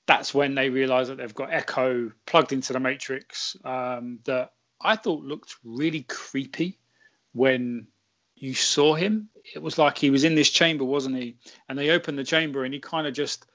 that's 0.06 0.32
when 0.32 0.54
they 0.54 0.70
realize 0.70 1.08
that 1.08 1.18
they've 1.18 1.34
got 1.34 1.52
Echo 1.52 2.12
plugged 2.26 2.52
into 2.52 2.72
the 2.72 2.80
Matrix. 2.80 3.56
Um, 3.64 4.20
that 4.24 4.52
I 4.80 4.96
thought 4.96 5.24
looked 5.24 5.56
really 5.64 6.02
creepy 6.02 6.78
when 7.32 7.88
you 8.36 8.54
saw 8.54 8.94
him. 8.94 9.28
It 9.54 9.62
was 9.62 9.78
like 9.78 9.98
he 9.98 10.10
was 10.10 10.24
in 10.24 10.34
this 10.34 10.50
chamber, 10.50 10.84
wasn't 10.84 11.16
he? 11.16 11.36
And 11.68 11.78
they 11.78 11.90
opened 11.90 12.18
the 12.18 12.24
chamber 12.24 12.64
and 12.64 12.72
he 12.72 12.80
kind 12.80 13.06
of 13.06 13.14
just 13.14 13.46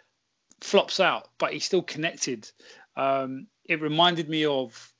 flops 0.59 0.99
out, 0.99 1.29
but 1.37 1.53
he's 1.53 1.65
still 1.65 1.81
connected. 1.81 2.49
Um, 2.95 3.47
it 3.65 3.81
reminded 3.81 4.29
me 4.29 4.45
of 4.45 4.93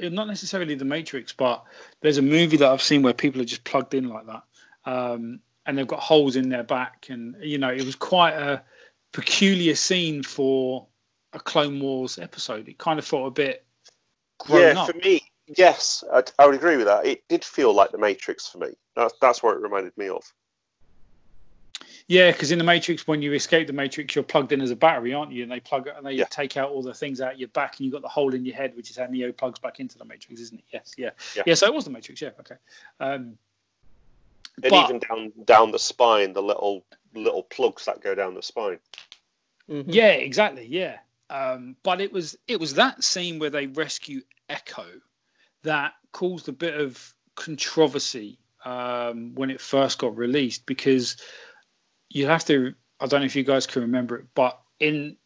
not 0.00 0.26
necessarily 0.26 0.74
the 0.74 0.84
Matrix, 0.84 1.32
but 1.32 1.64
there's 2.00 2.18
a 2.18 2.22
movie 2.22 2.58
that 2.58 2.70
I've 2.70 2.82
seen 2.82 3.02
where 3.02 3.14
people 3.14 3.40
are 3.40 3.46
just 3.46 3.64
plugged 3.64 3.94
in 3.94 4.08
like 4.08 4.26
that, 4.26 4.42
um, 4.84 5.40
and 5.66 5.76
they've 5.76 5.86
got 5.86 6.00
holes 6.00 6.36
in 6.36 6.48
their 6.48 6.62
back, 6.62 7.06
and 7.10 7.36
you 7.42 7.58
know 7.58 7.70
it 7.70 7.84
was 7.84 7.96
quite 7.96 8.34
a 8.34 8.62
peculiar 9.12 9.74
scene 9.74 10.22
for 10.22 10.87
a 11.32 11.38
Clone 11.40 11.80
Wars 11.80 12.18
episode. 12.18 12.68
It 12.68 12.78
kind 12.78 12.98
of 12.98 13.04
felt 13.04 13.26
a 13.26 13.30
bit 13.30 13.64
grown 14.38 14.74
yeah, 14.76 14.82
up. 14.82 14.90
for 14.90 14.96
me, 14.98 15.20
yes, 15.56 16.04
I, 16.12 16.22
I 16.38 16.46
would 16.46 16.54
agree 16.54 16.76
with 16.76 16.86
that. 16.86 17.06
It 17.06 17.26
did 17.28 17.44
feel 17.44 17.72
like 17.74 17.90
the 17.90 17.98
Matrix 17.98 18.48
for 18.48 18.58
me. 18.58 18.68
That's 18.96 19.14
that's 19.20 19.42
what 19.42 19.56
it 19.56 19.60
reminded 19.60 19.96
me 19.96 20.08
of. 20.08 20.22
Yeah, 22.10 22.32
because 22.32 22.50
in 22.52 22.58
the 22.58 22.64
Matrix, 22.64 23.06
when 23.06 23.20
you 23.20 23.34
escape 23.34 23.66
the 23.66 23.74
Matrix, 23.74 24.14
you're 24.14 24.24
plugged 24.24 24.52
in 24.52 24.62
as 24.62 24.70
a 24.70 24.76
battery, 24.76 25.12
aren't 25.12 25.30
you? 25.30 25.42
And 25.42 25.52
they 25.52 25.60
plug 25.60 25.88
it 25.88 25.94
and 25.94 26.06
they 26.06 26.12
Yeah. 26.12 26.24
take 26.30 26.56
out 26.56 26.70
all 26.70 26.80
the 26.82 26.94
things 26.94 27.20
out 27.20 27.38
your 27.38 27.48
back, 27.48 27.76
and 27.78 27.84
you've 27.84 27.92
got 27.92 28.00
the 28.00 28.08
hole 28.08 28.34
in 28.34 28.46
your 28.46 28.56
head, 28.56 28.74
which 28.74 28.90
is 28.90 28.96
how 28.96 29.04
Neo 29.06 29.30
plugs 29.30 29.58
back 29.58 29.78
into 29.78 29.98
the 29.98 30.06
Matrix, 30.06 30.40
isn't 30.40 30.58
it? 30.58 30.64
Yes, 30.72 30.94
yeah, 30.96 31.10
Yeah. 31.44 31.52
So 31.54 31.66
it 31.66 31.74
was 31.74 31.84
the 31.84 31.90
Matrix. 31.90 32.22
Yeah, 32.22 32.30
okay. 32.40 32.56
Um, 33.00 33.38
And 34.60 34.70
But- 34.72 34.84
even 34.90 34.98
down 34.98 35.32
down 35.44 35.70
the 35.70 35.78
spine, 35.78 36.32
the 36.32 36.42
little 36.42 36.84
little 37.14 37.44
plugs 37.44 37.84
that 37.84 38.00
go 38.00 38.14
down 38.16 38.34
the 38.34 38.42
spine. 38.42 38.80
Mhm. 39.68 39.84
Yeah, 39.86 40.08
exactly. 40.12 40.66
Yeah. 40.66 40.98
Um, 41.30 41.76
but 41.82 42.00
it 42.00 42.12
was 42.12 42.36
it 42.46 42.58
was 42.58 42.74
that 42.74 43.04
scene 43.04 43.38
where 43.38 43.50
they 43.50 43.66
rescue 43.66 44.22
Echo 44.48 44.86
that 45.62 45.92
caused 46.12 46.48
a 46.48 46.52
bit 46.52 46.80
of 46.80 47.14
controversy 47.34 48.38
um, 48.64 49.34
when 49.34 49.50
it 49.50 49.60
first 49.60 49.98
got 49.98 50.16
released 50.16 50.66
because 50.66 51.16
you 52.08 52.26
have 52.26 52.44
to. 52.46 52.74
I 53.00 53.06
don't 53.06 53.20
know 53.20 53.26
if 53.26 53.36
you 53.36 53.44
guys 53.44 53.66
can 53.66 53.82
remember 53.82 54.16
it, 54.16 54.26
but 54.34 54.58
in 54.80 55.16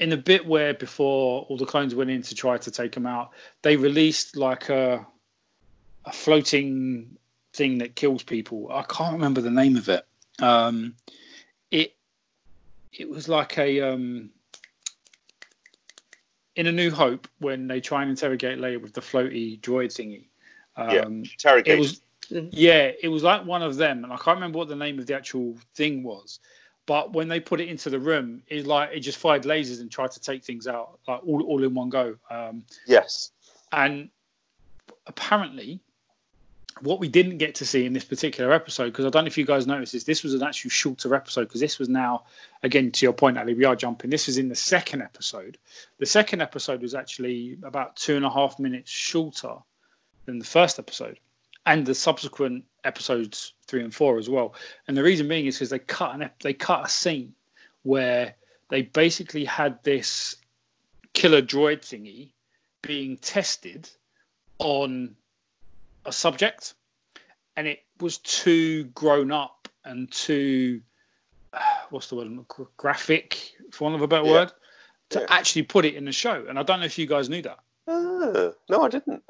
in 0.00 0.08
the 0.08 0.16
bit 0.16 0.46
where 0.46 0.74
before 0.74 1.42
all 1.42 1.56
the 1.56 1.66
clones 1.66 1.94
went 1.94 2.10
in 2.10 2.22
to 2.22 2.34
try 2.34 2.58
to 2.58 2.70
take 2.70 2.96
him 2.96 3.06
out, 3.06 3.30
they 3.62 3.76
released 3.76 4.36
like 4.36 4.68
a 4.68 5.06
a 6.04 6.12
floating 6.12 7.16
thing 7.52 7.78
that 7.78 7.94
kills 7.94 8.22
people. 8.22 8.70
I 8.70 8.82
can't 8.82 9.14
remember 9.14 9.40
the 9.40 9.50
name 9.50 9.76
of 9.76 9.88
it. 9.88 10.06
Um, 10.40 10.96
it 11.70 11.94
it 12.92 13.08
was 13.08 13.28
like 13.28 13.58
a 13.58 13.80
um, 13.80 14.30
in 16.56 16.66
a 16.66 16.72
New 16.72 16.90
Hope 16.90 17.28
when 17.38 17.66
they 17.66 17.80
try 17.80 18.02
and 18.02 18.10
interrogate 18.10 18.58
Leia 18.58 18.80
with 18.80 18.92
the 18.92 19.00
floaty 19.00 19.60
droid 19.60 19.86
thingy. 19.86 20.26
Yeah. 20.78 21.02
Um, 21.02 21.22
Interrogate. 21.22 21.74
it 21.74 21.78
was 21.78 22.00
yeah, 22.30 22.90
it 23.02 23.08
was 23.08 23.22
like 23.22 23.44
one 23.44 23.62
of 23.62 23.76
them, 23.76 24.04
and 24.04 24.12
I 24.12 24.16
can't 24.16 24.36
remember 24.36 24.58
what 24.58 24.68
the 24.68 24.76
name 24.76 24.98
of 24.98 25.06
the 25.06 25.14
actual 25.14 25.56
thing 25.74 26.02
was. 26.02 26.40
But 26.86 27.12
when 27.12 27.28
they 27.28 27.40
put 27.40 27.60
it 27.60 27.68
into 27.68 27.90
the 27.90 27.98
room, 27.98 28.42
it 28.48 28.66
like 28.66 28.90
it 28.92 29.00
just 29.00 29.18
fired 29.18 29.44
lasers 29.44 29.80
and 29.80 29.90
tried 29.90 30.10
to 30.12 30.20
take 30.20 30.44
things 30.44 30.66
out 30.66 30.98
like 31.08 31.20
all, 31.26 31.42
all 31.42 31.62
in 31.62 31.74
one 31.74 31.88
go. 31.88 32.16
Um, 32.30 32.64
yes. 32.86 33.30
and 33.72 34.10
apparently, 35.06 35.80
what 36.80 36.98
we 36.98 37.08
didn't 37.08 37.38
get 37.38 37.56
to 37.56 37.66
see 37.66 37.86
in 37.86 37.92
this 37.92 38.04
particular 38.04 38.52
episode, 38.52 38.86
because 38.86 39.04
I 39.04 39.10
don't 39.10 39.24
know 39.24 39.28
if 39.28 39.38
you 39.38 39.46
guys 39.46 39.66
noticed 39.66 39.92
this, 39.92 40.04
this 40.04 40.22
was 40.22 40.34
an 40.34 40.42
actual 40.42 40.70
shorter 40.70 41.14
episode, 41.14 41.44
because 41.44 41.60
this 41.60 41.78
was 41.78 41.88
now, 41.88 42.24
again, 42.62 42.90
to 42.90 43.06
your 43.06 43.12
point, 43.12 43.38
Ali, 43.38 43.54
we 43.54 43.64
are 43.64 43.76
jumping. 43.76 44.10
This 44.10 44.26
was 44.26 44.38
in 44.38 44.48
the 44.48 44.54
second 44.54 45.02
episode. 45.02 45.56
The 45.98 46.06
second 46.06 46.42
episode 46.42 46.82
was 46.82 46.94
actually 46.94 47.58
about 47.62 47.96
two 47.96 48.16
and 48.16 48.24
a 48.24 48.30
half 48.30 48.58
minutes 48.58 48.90
shorter 48.90 49.54
than 50.26 50.38
the 50.38 50.44
first 50.44 50.78
episode, 50.78 51.18
and 51.64 51.86
the 51.86 51.94
subsequent 51.94 52.64
episodes 52.82 53.52
three 53.66 53.82
and 53.82 53.94
four 53.94 54.18
as 54.18 54.28
well. 54.28 54.54
And 54.88 54.96
the 54.96 55.02
reason 55.02 55.28
being 55.28 55.46
is 55.46 55.56
because 55.56 55.70
they 55.70 55.78
cut 55.78 56.14
an 56.14 56.22
ep- 56.22 56.42
they 56.42 56.54
cut 56.54 56.86
a 56.86 56.88
scene 56.88 57.34
where 57.82 58.34
they 58.68 58.82
basically 58.82 59.44
had 59.44 59.82
this 59.82 60.36
killer 61.12 61.42
droid 61.42 61.80
thingy 61.80 62.32
being 62.82 63.16
tested 63.16 63.88
on 64.58 65.16
a 66.04 66.12
subject 66.12 66.74
and 67.56 67.66
it 67.66 67.80
was 68.00 68.18
too 68.18 68.84
grown 68.84 69.30
up 69.32 69.68
and 69.84 70.10
too 70.10 70.80
uh, 71.52 71.58
what's 71.90 72.08
the 72.08 72.16
word 72.16 72.28
graphic 72.76 73.52
for 73.70 73.84
want 73.84 73.96
of 73.96 74.02
a 74.02 74.08
better 74.08 74.24
Yeah. 74.26 74.32
word 74.32 74.52
to 75.10 75.20
Yeah. 75.20 75.26
actually 75.28 75.62
put 75.62 75.84
it 75.84 75.94
in 75.94 76.04
the 76.04 76.12
show 76.12 76.44
and 76.48 76.58
i 76.58 76.62
don't 76.62 76.80
know 76.80 76.86
if 76.86 76.98
you 76.98 77.06
guys 77.06 77.28
knew 77.28 77.42
that 77.42 77.58
Ah, 77.86 78.50
no, 78.70 78.82
I 78.82 78.88
didn't. 78.88 79.22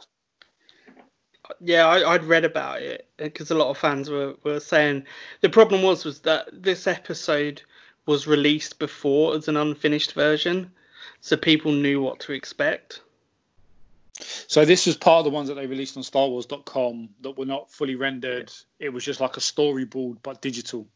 Yeah, 1.60 1.86
I, 1.86 2.14
I'd 2.14 2.24
read 2.24 2.44
about 2.44 2.80
it 2.82 3.08
because 3.16 3.50
a 3.50 3.54
lot 3.54 3.68
of 3.68 3.76
fans 3.76 4.08
were, 4.08 4.36
were 4.44 4.60
saying 4.60 5.04
the 5.40 5.48
problem 5.50 5.82
was 5.82 6.04
was 6.04 6.20
that 6.20 6.48
this 6.52 6.86
episode 6.86 7.62
was 8.06 8.26
released 8.26 8.78
before 8.78 9.34
as 9.34 9.48
an 9.48 9.56
unfinished 9.56 10.12
version, 10.12 10.70
so 11.20 11.36
people 11.36 11.72
knew 11.72 12.00
what 12.00 12.20
to 12.20 12.32
expect. 12.32 13.02
So 14.20 14.64
this 14.64 14.86
was 14.86 14.96
part 14.96 15.18
of 15.18 15.24
the 15.24 15.30
ones 15.30 15.48
that 15.48 15.54
they 15.54 15.66
released 15.66 15.96
on 15.96 16.02
starwars.com 16.02 17.08
that 17.22 17.36
were 17.36 17.46
not 17.46 17.70
fully 17.70 17.96
rendered. 17.96 18.52
It 18.78 18.90
was 18.90 19.04
just 19.04 19.20
like 19.20 19.36
a 19.36 19.40
storyboard 19.40 20.18
but 20.22 20.40
digital. 20.40 20.86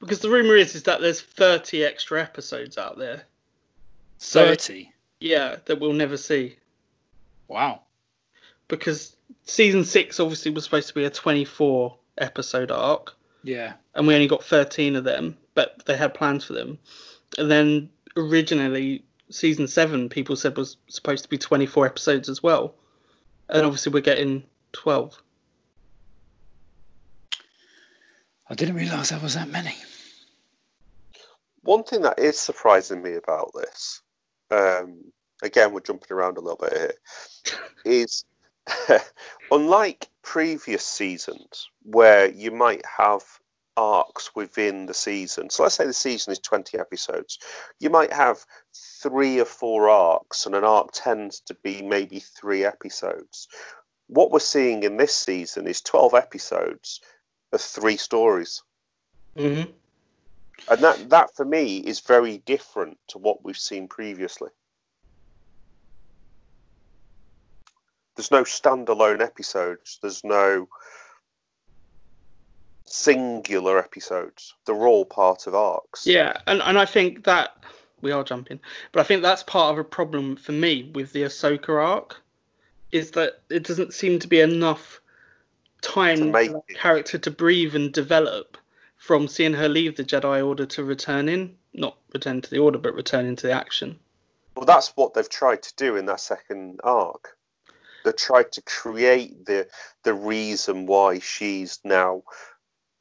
Because 0.00 0.20
the 0.20 0.30
rumor 0.30 0.54
is 0.54 0.74
is 0.74 0.84
that 0.84 1.00
there's 1.00 1.20
30 1.20 1.84
extra 1.84 2.22
episodes 2.22 2.78
out 2.78 2.98
there. 2.98 3.24
So 4.18 4.46
30 4.46 4.92
yeah, 5.22 5.56
that 5.66 5.80
we'll 5.80 5.92
never 5.92 6.16
see. 6.16 6.56
Wow. 7.48 7.82
Because 8.68 9.16
season 9.44 9.84
six 9.84 10.18
obviously 10.20 10.50
was 10.50 10.64
supposed 10.64 10.88
to 10.88 10.94
be 10.94 11.04
a 11.04 11.10
24 11.10 11.96
episode 12.18 12.70
arc. 12.70 13.14
yeah. 13.42 13.74
And 13.94 14.06
we 14.06 14.14
only 14.14 14.26
got 14.26 14.42
13 14.42 14.96
of 14.96 15.04
them, 15.04 15.36
but 15.54 15.84
they 15.86 15.96
had 15.96 16.14
plans 16.14 16.44
for 16.44 16.54
them. 16.54 16.78
And 17.38 17.50
then 17.50 17.90
originally, 18.16 19.04
season 19.32 19.66
seven, 19.66 20.08
people 20.08 20.36
said 20.36 20.56
was 20.56 20.76
supposed 20.88 21.24
to 21.24 21.28
be 21.28 21.38
24 21.38 21.86
episodes 21.86 22.28
as 22.28 22.42
well. 22.42 22.74
And 23.48 23.66
obviously, 23.66 23.92
we're 23.92 24.00
getting 24.00 24.44
12. 24.72 25.20
i 28.48 28.54
didn't 28.54 28.74
realize 28.74 29.08
there 29.08 29.18
was 29.18 29.34
that 29.34 29.48
many 29.48 29.74
One 31.62 31.84
thing 31.84 32.02
that 32.02 32.18
is 32.18 32.38
surprising 32.38 33.02
me 33.02 33.14
about 33.14 33.52
this, 33.54 34.02
um, 34.50 35.12
again, 35.42 35.72
we're 35.72 35.80
jumping 35.80 36.14
around 36.14 36.36
a 36.36 36.40
little 36.40 36.58
bit 36.58 36.72
here, 36.76 37.54
is 37.84 38.24
unlike 39.50 40.08
previous 40.22 40.84
seasons 40.84 41.68
where 41.82 42.30
you 42.30 42.50
might 42.50 42.82
have 42.98 43.22
arcs 43.76 44.34
within 44.34 44.86
the 44.86 44.94
season. 44.94 45.50
So 45.50 45.62
let's 45.62 45.74
say 45.74 45.86
the 45.86 45.92
season 45.92 46.32
is 46.32 46.38
20 46.38 46.78
episodes. 46.78 47.38
You 47.80 47.90
might 47.90 48.12
have 48.12 48.44
three 48.74 49.40
or 49.40 49.44
four 49.44 49.88
arcs, 49.88 50.46
and 50.46 50.54
an 50.54 50.64
arc 50.64 50.90
tends 50.92 51.40
to 51.40 51.54
be 51.54 51.82
maybe 51.82 52.20
three 52.20 52.64
episodes. 52.64 53.48
What 54.08 54.30
we're 54.30 54.40
seeing 54.40 54.82
in 54.82 54.96
this 54.96 55.14
season 55.14 55.66
is 55.66 55.80
12 55.80 56.14
episodes 56.14 57.00
of 57.52 57.60
three 57.60 57.96
stories. 57.96 58.62
Mm-hmm. 59.36 59.70
And 60.70 60.80
that, 60.80 61.10
that 61.10 61.34
for 61.34 61.44
me 61.44 61.78
is 61.78 62.00
very 62.00 62.38
different 62.38 62.98
to 63.08 63.18
what 63.18 63.44
we've 63.44 63.58
seen 63.58 63.88
previously. 63.88 64.50
There's 68.14 68.30
no 68.30 68.44
standalone 68.44 69.22
episodes. 69.22 69.98
There's 70.02 70.22
no 70.22 70.68
singular 72.92 73.78
episodes. 73.78 74.54
They're 74.66 74.86
all 74.86 75.04
part 75.04 75.46
of 75.46 75.54
arcs. 75.54 76.06
Yeah, 76.06 76.36
and, 76.46 76.60
and 76.62 76.78
I 76.78 76.84
think 76.84 77.24
that 77.24 77.56
we 78.02 78.12
are 78.12 78.22
jumping, 78.22 78.60
but 78.92 79.00
I 79.00 79.04
think 79.04 79.22
that's 79.22 79.42
part 79.42 79.72
of 79.72 79.78
a 79.78 79.84
problem 79.84 80.36
for 80.36 80.52
me 80.52 80.90
with 80.94 81.12
the 81.12 81.22
Ahsoka 81.22 81.70
arc, 81.70 82.20
is 82.90 83.12
that 83.12 83.40
it 83.48 83.64
doesn't 83.64 83.94
seem 83.94 84.18
to 84.18 84.28
be 84.28 84.40
enough 84.40 85.00
time 85.80 86.32
for 86.32 86.32
that 86.32 86.62
character 86.74 87.18
to 87.18 87.30
breathe 87.30 87.74
and 87.74 87.92
develop 87.92 88.58
from 88.96 89.26
seeing 89.26 89.54
her 89.54 89.68
leave 89.68 89.96
the 89.96 90.04
Jedi 90.04 90.46
Order 90.46 90.66
to 90.66 90.84
returning, 90.84 91.56
not 91.72 91.96
return 92.12 92.40
to 92.40 92.50
the 92.50 92.58
Order, 92.58 92.78
but 92.78 92.94
returning 92.94 93.36
to 93.36 93.46
the 93.46 93.52
action. 93.52 93.98
Well, 94.54 94.66
that's 94.66 94.88
what 94.96 95.14
they've 95.14 95.28
tried 95.28 95.62
to 95.62 95.74
do 95.76 95.96
in 95.96 96.06
that 96.06 96.20
second 96.20 96.80
arc. 96.84 97.36
They've 98.04 98.14
tried 98.14 98.52
to 98.52 98.62
create 98.62 99.46
the 99.46 99.68
the 100.02 100.14
reason 100.14 100.86
why 100.86 101.20
she's 101.20 101.80
now 101.84 102.22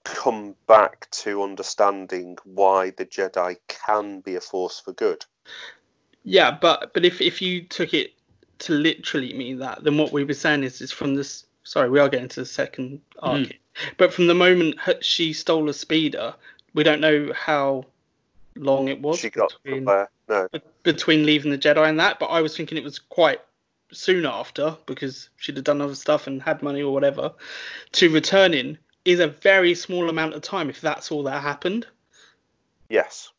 come 0.03 0.55
back 0.67 1.09
to 1.11 1.43
understanding 1.43 2.37
why 2.43 2.91
the 2.91 3.05
Jedi 3.05 3.57
can 3.67 4.19
be 4.21 4.35
a 4.35 4.41
force 4.41 4.79
for 4.79 4.93
good. 4.93 5.25
Yeah, 6.23 6.57
but 6.59 6.93
but 6.93 7.05
if 7.05 7.21
if 7.21 7.41
you 7.41 7.63
took 7.63 7.93
it 7.93 8.13
to 8.59 8.73
literally 8.73 9.33
mean 9.33 9.59
that, 9.59 9.83
then 9.83 9.97
what 9.97 10.11
we 10.11 10.23
were 10.23 10.33
saying 10.33 10.63
is 10.63 10.81
is 10.81 10.91
from 10.91 11.15
this. 11.15 11.45
Sorry, 11.63 11.89
we 11.89 11.99
are 11.99 12.09
getting 12.09 12.27
to 12.29 12.39
the 12.39 12.45
second 12.45 13.01
arc, 13.19 13.39
Mm. 13.39 13.57
but 13.97 14.11
from 14.13 14.27
the 14.27 14.33
moment 14.33 14.77
she 15.01 15.31
stole 15.31 15.69
a 15.69 15.73
speeder, 15.73 16.33
we 16.73 16.83
don't 16.83 17.01
know 17.01 17.31
how 17.33 17.85
long 18.55 18.87
it 18.87 18.99
was 18.99 19.19
She 19.19 19.29
got 19.29 19.53
between, 19.63 19.85
from 19.85 20.07
there. 20.27 20.49
No, 20.53 20.59
between 20.83 21.25
leaving 21.25 21.51
the 21.51 21.57
Jedi 21.57 21.87
and 21.87 21.99
that. 21.99 22.19
But 22.19 22.27
I 22.27 22.41
was 22.41 22.57
thinking 22.57 22.77
it 22.77 22.83
was 22.83 22.99
quite 22.99 23.41
soon 23.91 24.25
after 24.25 24.75
because 24.85 25.29
she'd 25.37 25.57
have 25.57 25.65
done 25.65 25.81
other 25.81 25.95
stuff 25.95 26.25
and 26.27 26.41
had 26.41 26.63
money 26.63 26.81
or 26.81 26.93
whatever. 26.93 27.33
To 27.93 28.09
returning 28.09 28.77
is 29.05 29.19
a 29.19 29.27
very 29.27 29.75
small 29.75 30.09
amount 30.09 30.33
of 30.33 30.41
time 30.41 30.69
if 30.69 30.81
that's 30.81 31.11
all 31.11 31.23
that 31.23 31.41
happened. 31.41 31.87
yes, 32.89 33.31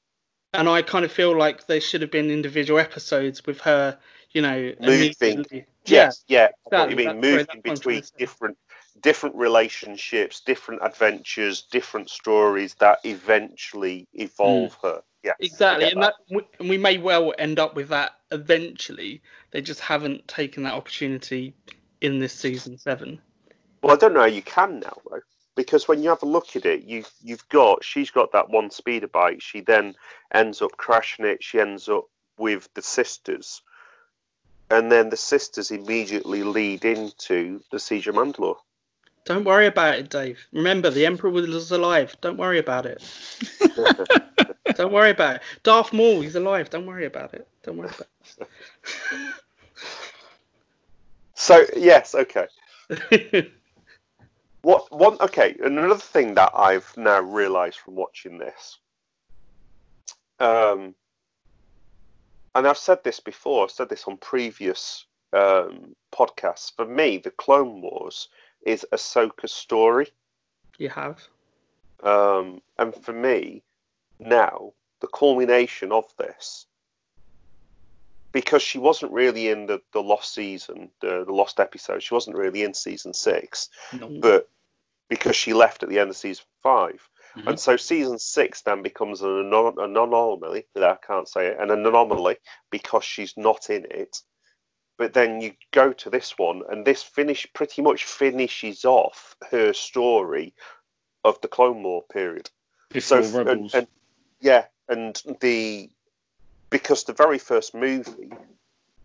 and 0.54 0.68
I 0.68 0.82
kind 0.82 1.04
of 1.04 1.12
feel 1.12 1.36
like 1.36 1.66
there 1.66 1.80
should 1.80 2.02
have 2.02 2.10
been 2.10 2.30
individual 2.30 2.78
episodes 2.78 3.44
with 3.46 3.60
her, 3.60 3.98
you 4.32 4.42
know, 4.42 4.74
Moving. 4.80 5.44
yes, 5.86 6.24
yeah. 6.28 6.48
What 6.64 6.90
exactly, 6.90 6.90
you 6.90 6.96
mean 6.96 7.20
moving 7.20 7.36
that's 7.36 7.48
what 7.48 7.56
I'm 7.56 7.62
trying 7.62 7.74
between 7.74 8.02
different 8.18 8.58
different 9.00 9.36
relationships, 9.36 10.40
different 10.40 10.82
adventures, 10.84 11.62
different 11.70 12.10
stories 12.10 12.74
that 12.74 12.98
eventually 13.04 14.06
evolve 14.12 14.74
hmm. 14.74 14.86
her. 14.86 15.02
Yeah, 15.22 15.32
exactly, 15.38 15.90
and 15.90 16.02
that 16.02 16.14
we- 16.30 16.46
and 16.58 16.68
we 16.68 16.78
may 16.78 16.98
well 16.98 17.32
end 17.38 17.58
up 17.58 17.74
with 17.74 17.88
that 17.88 18.12
eventually. 18.30 19.22
They 19.52 19.62
just 19.62 19.80
haven't 19.80 20.26
taken 20.28 20.64
that 20.64 20.74
opportunity 20.74 21.54
in 22.00 22.18
this 22.18 22.34
season 22.34 22.76
seven. 22.76 23.20
Well, 23.82 23.94
I 23.94 23.98
don't 23.98 24.12
know 24.12 24.20
how 24.20 24.26
you 24.26 24.42
can 24.42 24.80
now 24.80 24.96
though, 25.08 25.20
because 25.54 25.88
when 25.88 26.02
you 26.02 26.08
have 26.08 26.22
a 26.22 26.26
look 26.26 26.56
at 26.56 26.64
it, 26.64 26.84
you've 26.84 27.10
you've 27.22 27.48
got 27.48 27.84
she's 27.84 28.10
got 28.10 28.32
that 28.32 28.50
one 28.50 28.70
speeder 28.70 29.08
bike. 29.08 29.40
She 29.40 29.60
then 29.60 29.94
ends 30.32 30.62
up 30.62 30.76
crashing 30.76 31.24
it. 31.24 31.42
She 31.42 31.60
ends 31.60 31.88
up 31.88 32.04
with 32.38 32.68
the 32.74 32.82
sisters, 32.82 33.62
and 34.70 34.90
then 34.90 35.10
the 35.10 35.16
sisters 35.16 35.70
immediately 35.70 36.42
lead 36.42 36.84
into 36.84 37.62
the 37.70 37.78
siege 37.78 38.06
of 38.08 38.14
Mandalore. 38.14 38.56
Don't 39.24 39.44
worry 39.44 39.66
about 39.66 39.94
it, 39.94 40.10
Dave. 40.10 40.40
Remember, 40.52 40.90
the 40.90 41.06
Emperor 41.06 41.30
was 41.30 41.70
alive. 41.70 42.16
Don't 42.20 42.38
worry 42.38 42.58
about 42.58 42.86
it. 42.86 43.04
Don't 44.74 44.92
worry 44.92 45.10
about 45.10 45.36
it. 45.36 45.42
Darth 45.62 45.92
Maul, 45.92 46.22
he's 46.22 46.34
alive. 46.34 46.70
Don't 46.70 46.86
worry 46.86 47.06
about 47.06 47.32
it. 47.34 47.46
Don't 47.62 47.76
worry 47.76 47.90
about 47.90 48.08
it. 48.40 48.48
So 51.34 51.66
yes, 51.76 52.14
okay. 52.14 52.46
What 54.62 54.90
one? 54.92 55.16
Okay, 55.20 55.56
another 55.62 55.96
thing 55.98 56.34
that 56.34 56.52
I've 56.54 56.92
now 56.96 57.20
realised 57.20 57.78
from 57.78 57.96
watching 57.96 58.38
this, 58.38 58.78
um, 60.38 60.94
and 62.54 62.66
I've 62.68 62.78
said 62.78 63.02
this 63.02 63.18
before. 63.20 63.64
I've 63.64 63.70
said 63.72 63.88
this 63.88 64.04
on 64.06 64.16
previous 64.18 65.06
um, 65.32 65.96
podcasts. 66.12 66.74
For 66.76 66.86
me, 66.86 67.18
the 67.18 67.32
Clone 67.32 67.82
Wars 67.82 68.28
is 68.64 68.86
Ahsoka's 68.92 69.52
story, 69.52 70.06
you 70.78 70.88
have. 70.88 71.20
um, 72.04 72.62
and 72.78 72.94
for 72.94 73.12
me, 73.12 73.62
now 74.20 74.72
the 75.00 75.08
culmination 75.08 75.90
of 75.90 76.04
this, 76.18 76.66
because 78.32 78.62
she 78.62 78.78
wasn't 78.78 79.12
really 79.12 79.48
in 79.48 79.66
the, 79.66 79.80
the 79.92 80.02
lost 80.02 80.34
season, 80.34 80.90
the, 81.00 81.24
the 81.24 81.32
lost 81.32 81.60
episode. 81.60 82.02
She 82.02 82.14
wasn't 82.14 82.36
really 82.36 82.62
in 82.62 82.74
season 82.74 83.12
six 83.14 83.68
but 84.20 84.48
because 85.08 85.36
she 85.36 85.52
left 85.52 85.82
at 85.82 85.88
the 85.88 85.98
end 85.98 86.10
of 86.10 86.16
season 86.16 86.44
5 86.62 87.08
Mhm. 87.36 87.46
and 87.46 87.58
so 87.60 87.76
season 87.78 88.18
six 88.18 88.60
then 88.60 88.82
becomes 88.82 89.22
an, 89.22 89.30
anon- 89.40 89.78
an 89.78 89.96
anomaly. 89.96 90.66
I 90.76 90.96
can't 91.06 91.26
say 91.26 91.46
it, 91.46 91.56
an 91.58 91.70
anomaly 91.70 92.36
because 92.70 93.04
she's 93.04 93.34
not 93.38 93.70
in 93.70 93.86
it. 93.90 94.18
But 94.98 95.14
then 95.14 95.40
you 95.40 95.52
go 95.70 95.94
to 95.94 96.10
this 96.10 96.36
one, 96.36 96.60
and 96.68 96.84
this 96.86 97.02
finish 97.02 97.46
pretty 97.54 97.80
much 97.80 98.04
finishes 98.04 98.84
off 98.84 99.34
her 99.50 99.72
story 99.72 100.52
of 101.24 101.40
the 101.40 101.48
Clone 101.48 101.82
War 101.82 102.02
period. 102.12 102.50
Before 102.90 103.22
so 103.22 103.38
and- 103.40 103.48
Rebels. 103.48 103.74
and, 103.74 103.86
yeah, 104.40 104.66
and 104.90 105.20
the 105.40 105.88
because 106.72 107.04
the 107.04 107.12
very 107.12 107.38
first 107.38 107.74
movie 107.74 108.32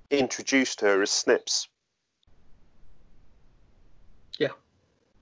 introduced 0.09 0.82
her 0.82 1.01
as 1.03 1.11
Snips. 1.11 1.68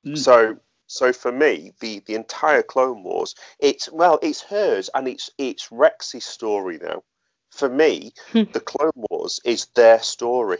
Mm. 0.05 0.17
So 0.17 0.57
so 0.87 1.11
for 1.11 1.31
me, 1.31 1.73
the 1.79 1.99
the 2.05 2.15
entire 2.15 2.61
Clone 2.61 3.03
Wars, 3.03 3.35
it's 3.59 3.91
well, 3.91 4.19
it's 4.21 4.41
hers 4.41 4.89
and 4.93 5.07
it's 5.07 5.29
it's 5.37 5.71
Rex's 5.71 6.25
story 6.25 6.77
now. 6.81 7.03
For 7.51 7.69
me, 7.69 8.13
Hmm. 8.31 8.43
the 8.53 8.59
Clone 8.59 8.91
Wars 9.09 9.39
is 9.43 9.67
their 9.75 9.99
story. 10.01 10.59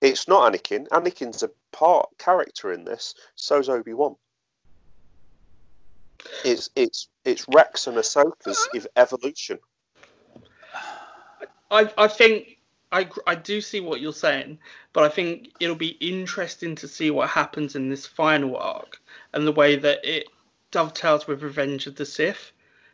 It's 0.00 0.28
not 0.28 0.52
Anakin. 0.52 0.86
Anakin's 0.88 1.42
a 1.42 1.50
part 1.72 2.08
character 2.18 2.72
in 2.72 2.84
this. 2.84 3.14
So's 3.36 3.68
Obi 3.68 3.94
Wan. 3.94 4.16
It's 6.44 6.68
it's 6.76 7.08
it's 7.24 7.46
Rex 7.48 7.86
and 7.86 7.96
Ahsoka's 7.96 8.68
evolution. 8.96 9.58
I 11.70 11.90
I 11.96 12.08
think 12.08 12.58
I 12.92 13.08
I 13.26 13.34
do 13.34 13.60
see 13.60 13.80
what 13.80 14.00
you're 14.00 14.12
saying, 14.12 14.58
but 14.92 15.04
I 15.04 15.08
think 15.08 15.50
it'll 15.60 15.76
be 15.76 15.98
interesting 16.00 16.74
to 16.76 16.88
see 16.88 17.10
what 17.10 17.28
happens 17.28 17.76
in 17.76 17.88
this 17.88 18.06
final 18.06 18.56
arc 18.56 19.00
and 19.32 19.46
the 19.46 19.52
way 19.52 19.76
that 19.76 20.04
it 20.04 20.28
dovetails 20.70 21.26
with 21.26 21.42
Revenge 21.42 21.86
of 21.86 21.96
the 21.96 22.06
Sith, 22.06 22.52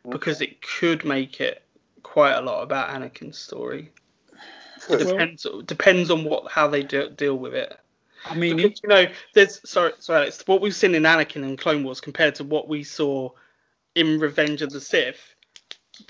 because 0.09 0.41
it 0.41 0.62
could 0.62 1.05
make 1.05 1.41
it 1.41 1.62
quite 2.03 2.35
a 2.35 2.41
lot 2.41 2.62
about 2.62 2.91
Anakin's 2.91 3.39
story. 3.39 3.91
It 4.33 4.99
Could. 4.99 5.07
depends 5.07 5.47
depends 5.66 6.11
on 6.11 6.25
what 6.25 6.51
how 6.51 6.68
they 6.68 6.83
do, 6.83 7.11
deal 7.11 7.37
with 7.37 7.55
it. 7.55 7.79
I 8.27 8.35
mean, 8.35 8.57
Because, 8.57 8.81
you 8.83 8.89
know, 8.89 9.07
there's 9.35 9.61
sorry, 9.68 9.93
sorry, 9.99 10.22
Alex. 10.22 10.43
What 10.47 10.61
we've 10.61 10.75
seen 10.75 10.95
in 10.95 11.03
Anakin 11.03 11.45
and 11.45 11.59
Clone 11.59 11.85
Wars 11.85 12.01
compared 12.01 12.35
to 12.37 12.45
what 12.45 12.68
we 12.68 12.83
saw 12.83 13.31
in 13.95 14.18
Revenge 14.18 14.62
of 14.62 14.70
the 14.70 14.81
Sith, 14.81 15.35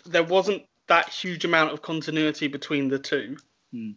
there 0.07 0.23
wasn't 0.23 0.63
that 0.89 1.09
huge 1.09 1.45
amount 1.45 1.73
of 1.73 1.83
continuity 1.83 2.49
between 2.49 2.89
the 2.89 2.99
two. 2.99 3.37
Hmm. 3.73 3.93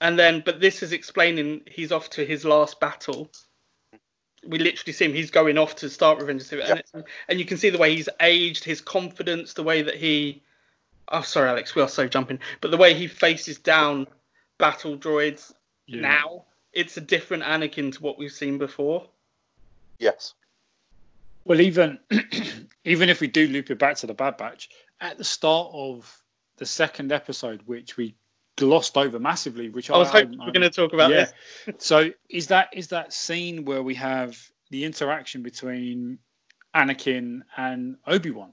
And 0.00 0.18
then, 0.18 0.42
but 0.44 0.60
this 0.60 0.82
is 0.82 0.92
explaining 0.92 1.62
he's 1.70 1.92
off 1.92 2.10
to 2.10 2.24
his 2.24 2.44
last 2.44 2.80
battle. 2.80 3.30
We 4.44 4.58
literally 4.58 4.92
see 4.92 5.04
him. 5.04 5.14
He's 5.14 5.30
going 5.30 5.56
off 5.56 5.76
to 5.76 5.88
start 5.88 6.18
Revenge 6.18 6.42
of 6.42 6.50
the 6.50 6.66
Sith, 6.66 6.84
and, 6.94 7.04
and 7.28 7.38
you 7.38 7.44
can 7.44 7.56
see 7.56 7.70
the 7.70 7.78
way 7.78 7.94
he's 7.94 8.08
aged, 8.20 8.64
his 8.64 8.80
confidence, 8.80 9.52
the 9.52 9.62
way 9.62 9.82
that 9.82 9.94
he. 9.94 10.42
Oh, 11.06 11.22
sorry, 11.22 11.48
Alex. 11.48 11.76
We 11.76 11.82
are 11.82 11.88
so 11.88 12.08
jumping, 12.08 12.40
but 12.60 12.72
the 12.72 12.76
way 12.76 12.94
he 12.94 13.06
faces 13.06 13.58
down 13.58 14.08
battle 14.58 14.96
droids 14.96 15.52
yeah. 15.86 16.00
now 16.00 16.44
it's 16.72 16.96
a 16.96 17.00
different 17.00 17.42
Anakin 17.42 17.92
to 17.92 18.02
what 18.02 18.18
we've 18.18 18.32
seen 18.32 18.58
before. 18.58 19.06
Yes. 19.98 20.34
Well, 21.44 21.60
even 21.60 21.98
even 22.84 23.08
if 23.08 23.20
we 23.20 23.26
do 23.26 23.46
loop 23.46 23.70
it 23.70 23.78
back 23.78 23.96
to 23.96 24.06
the 24.06 24.14
Bad 24.14 24.36
Batch, 24.36 24.70
at 25.00 25.18
the 25.18 25.24
start 25.24 25.70
of 25.72 26.21
the 26.62 26.66
second 26.66 27.10
episode, 27.10 27.60
which 27.66 27.96
we 27.96 28.14
glossed 28.56 28.96
over 28.96 29.18
massively, 29.18 29.68
which 29.68 29.90
I 29.90 29.98
was 29.98 30.10
I, 30.10 30.20
hoping 30.20 30.38
I'm- 30.38 30.46
we're 30.46 30.52
going 30.52 30.70
to 30.70 30.70
talk 30.70 30.92
about 30.92 31.10
yeah. 31.10 31.26
this. 31.66 31.74
So 31.84 32.10
is 32.28 32.46
that 32.46 32.68
is 32.72 32.88
that 32.88 33.12
scene 33.12 33.64
where 33.64 33.82
we 33.82 33.96
have 33.96 34.38
the 34.70 34.84
interaction 34.84 35.42
between 35.42 36.20
Anakin 36.72 37.40
and 37.56 37.96
Obi 38.06 38.30
Wan, 38.30 38.52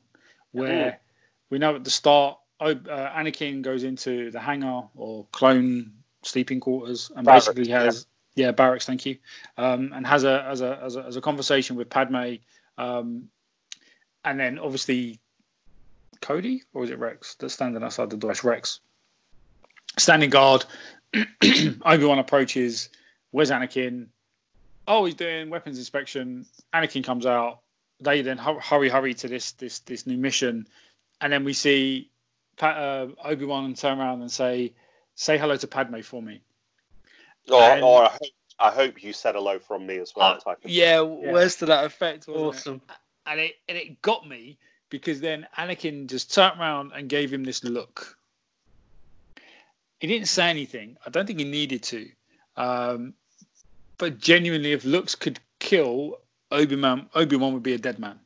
where 0.53 0.99
we 1.51 1.59
know 1.59 1.75
at 1.75 1.83
the 1.83 1.91
start 1.91 2.39
uh, 2.59 2.73
Anakin 2.73 3.61
goes 3.61 3.83
into 3.83 4.31
the 4.31 4.39
hangar 4.39 4.89
or 4.95 5.27
clone 5.31 5.93
sleeping 6.23 6.59
quarters 6.59 7.11
and 7.15 7.27
Barracks, 7.27 7.45
basically 7.45 7.71
has 7.71 8.07
yeah. 8.33 8.51
barracks, 8.53 8.87
thank 8.87 9.05
you, 9.05 9.19
um, 9.55 9.93
and 9.93 10.07
has 10.07 10.23
a 10.23 10.43
as 10.45 10.61
a, 10.61 10.81
as 10.83 10.95
a 10.95 11.05
as 11.05 11.15
a 11.15 11.21
conversation 11.21 11.75
with 11.75 11.91
Padme, 11.91 12.37
um, 12.75 13.29
and 14.25 14.39
then 14.39 14.57
obviously 14.57 15.19
Cody 16.21 16.63
or 16.73 16.83
is 16.83 16.89
it 16.89 16.99
Rex 16.99 17.35
that's 17.35 17.53
standing 17.53 17.83
outside 17.83 18.09
the 18.09 18.17
door? 18.17 18.31
It's 18.31 18.43
Rex 18.43 18.79
standing 19.97 20.29
guard. 20.29 20.65
Obi 21.43 22.05
Wan 22.05 22.19
approaches. 22.19 22.89
Where's 23.31 23.51
Anakin? 23.51 24.07
Oh, 24.87 25.05
he's 25.05 25.15
doing 25.15 25.49
weapons 25.49 25.77
inspection. 25.77 26.45
Anakin 26.73 27.03
comes 27.03 27.25
out. 27.25 27.59
They 27.99 28.21
then 28.21 28.37
hu- 28.37 28.59
hurry, 28.59 28.89
hurry 28.89 29.13
to 29.15 29.27
this 29.27 29.51
this 29.53 29.79
this 29.79 30.07
new 30.07 30.17
mission, 30.17 30.67
and 31.19 31.33
then 31.33 31.43
we 31.43 31.53
see 31.53 32.09
pa- 32.57 32.67
uh, 32.69 33.07
Obi 33.23 33.45
Wan 33.45 33.73
turn 33.73 33.99
around 33.99 34.21
and 34.21 34.31
say, 34.31 34.73
"Say 35.15 35.37
hello 35.37 35.57
to 35.57 35.67
Padme 35.67 35.99
for 36.01 36.21
me." 36.21 36.41
Or, 37.51 37.61
And- 37.61 37.83
or 37.83 38.03
I, 38.05 38.09
hope, 38.09 38.21
I 38.59 38.71
hope 38.71 39.03
you 39.03 39.11
said 39.13 39.35
hello 39.35 39.59
from 39.59 39.85
me 39.85 39.97
as 39.97 40.13
well. 40.15 40.33
Uh, 40.33 40.39
type 40.39 40.63
of 40.63 40.71
yeah, 40.71 41.01
words 41.01 41.57
to 41.57 41.65
that 41.67 41.85
effect. 41.85 42.29
Awesome. 42.29 42.81
And 43.25 43.39
it 43.41 43.55
and 43.67 43.77
it 43.77 44.01
got 44.01 44.27
me 44.27 44.57
because 44.89 45.21
then 45.21 45.47
Anakin 45.57 46.07
just 46.07 46.33
turned 46.33 46.59
around 46.59 46.91
and 46.95 47.09
gave 47.09 47.31
him 47.31 47.43
this 47.43 47.63
look. 47.63 48.17
He 49.99 50.07
didn't 50.07 50.27
say 50.27 50.49
anything. 50.49 50.97
I 51.05 51.09
don't 51.09 51.25
think 51.25 51.39
he 51.39 51.45
needed 51.45 51.83
to. 51.83 52.09
Um, 52.55 53.13
but 53.97 54.19
genuinely, 54.19 54.71
if 54.71 54.85
looks 54.85 55.15
could 55.15 55.39
kill 55.59 56.19
Obi 56.51 56.75
Wan, 56.75 57.09
Obi 57.13 57.35
Wan 57.35 57.53
would 57.53 57.63
be 57.63 57.73
a 57.73 57.77
dead 57.77 57.99
man. 57.99 58.19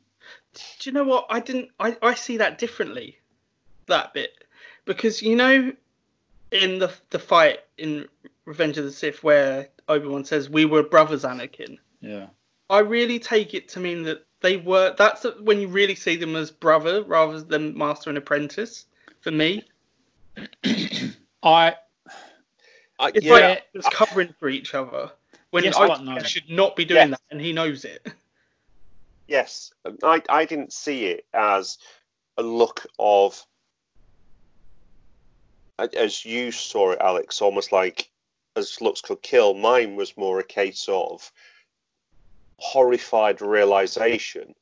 Do 0.54 0.90
you 0.90 0.92
know 0.92 1.04
what? 1.04 1.26
I 1.30 1.40
didn't. 1.40 1.70
I, 1.80 1.98
I 2.02 2.14
see 2.14 2.38
that 2.38 2.60
differently. 2.60 3.18
That 3.88 4.14
bit 4.14 4.44
because 4.86 5.22
you 5.22 5.36
know, 5.36 5.72
in 6.52 6.80
the 6.80 6.92
the 7.10 7.20
fight 7.20 7.60
in 7.78 8.08
Revenge 8.46 8.78
of 8.78 8.86
the 8.86 8.92
Sith 8.92 9.24
where 9.24 9.70
Obi 9.88 10.08
Wan 10.08 10.26
says 10.26 10.50
we 10.50 10.66
were 10.66 10.84
brothers, 10.84 11.24
Anakin. 11.24 11.78
Yeah. 12.02 12.28
I 12.70 12.80
really 12.80 13.20
take 13.20 13.54
it 13.54 13.70
to 13.70 13.80
mean 13.80 14.04
that 14.04 14.26
they 14.44 14.58
were. 14.58 14.94
That's 14.96 15.26
when 15.42 15.60
you 15.60 15.68
really 15.68 15.96
see 15.96 16.18
them 16.18 16.36
as 16.36 16.52
brother 16.52 17.02
rather 17.04 17.42
than 17.42 17.76
master 17.76 18.12
and 18.12 18.18
apprentice. 18.18 18.86
For 19.22 19.32
me, 19.32 19.64
I 21.42 21.76
I, 23.00 23.10
it's 23.16 23.26
yeah, 23.26 23.48
like 23.48 23.64
it's 23.74 23.88
covering 23.90 24.36
for 24.40 24.50
each 24.50 24.76
other. 24.76 25.10
When 25.50 25.64
Yes, 25.64 25.78
I 25.78 25.88
but 25.88 26.28
should 26.28 26.50
not 26.50 26.76
be 26.76 26.86
doing 26.86 27.10
Yes. 27.10 27.12
that, 27.12 27.22
and 27.32 27.42
he 27.42 27.54
knows 27.54 27.86
it. 27.86 28.06
yes. 29.28 29.72
Um, 29.86 29.98
I, 30.04 30.22
I 30.30 30.46
didn't 30.46 30.74
see 30.74 31.06
it 31.06 31.26
as 31.34 31.78
a 32.38 32.44
look 32.44 32.86
of, 33.00 33.46
as 35.80 36.26
you 36.26 36.52
saw 36.52 36.92
it, 36.92 37.00
Alex, 37.00 37.42
almost 37.42 37.72
like 37.72 38.10
as 38.56 38.82
looks 38.82 39.02
could 39.02 39.22
kill. 39.22 39.54
Mine 39.54 39.96
was 39.96 40.18
more 40.18 40.40
a 40.40 40.44
case 40.44 40.88
of 40.90 41.32
horrified 42.64 43.42
realization 43.42 44.56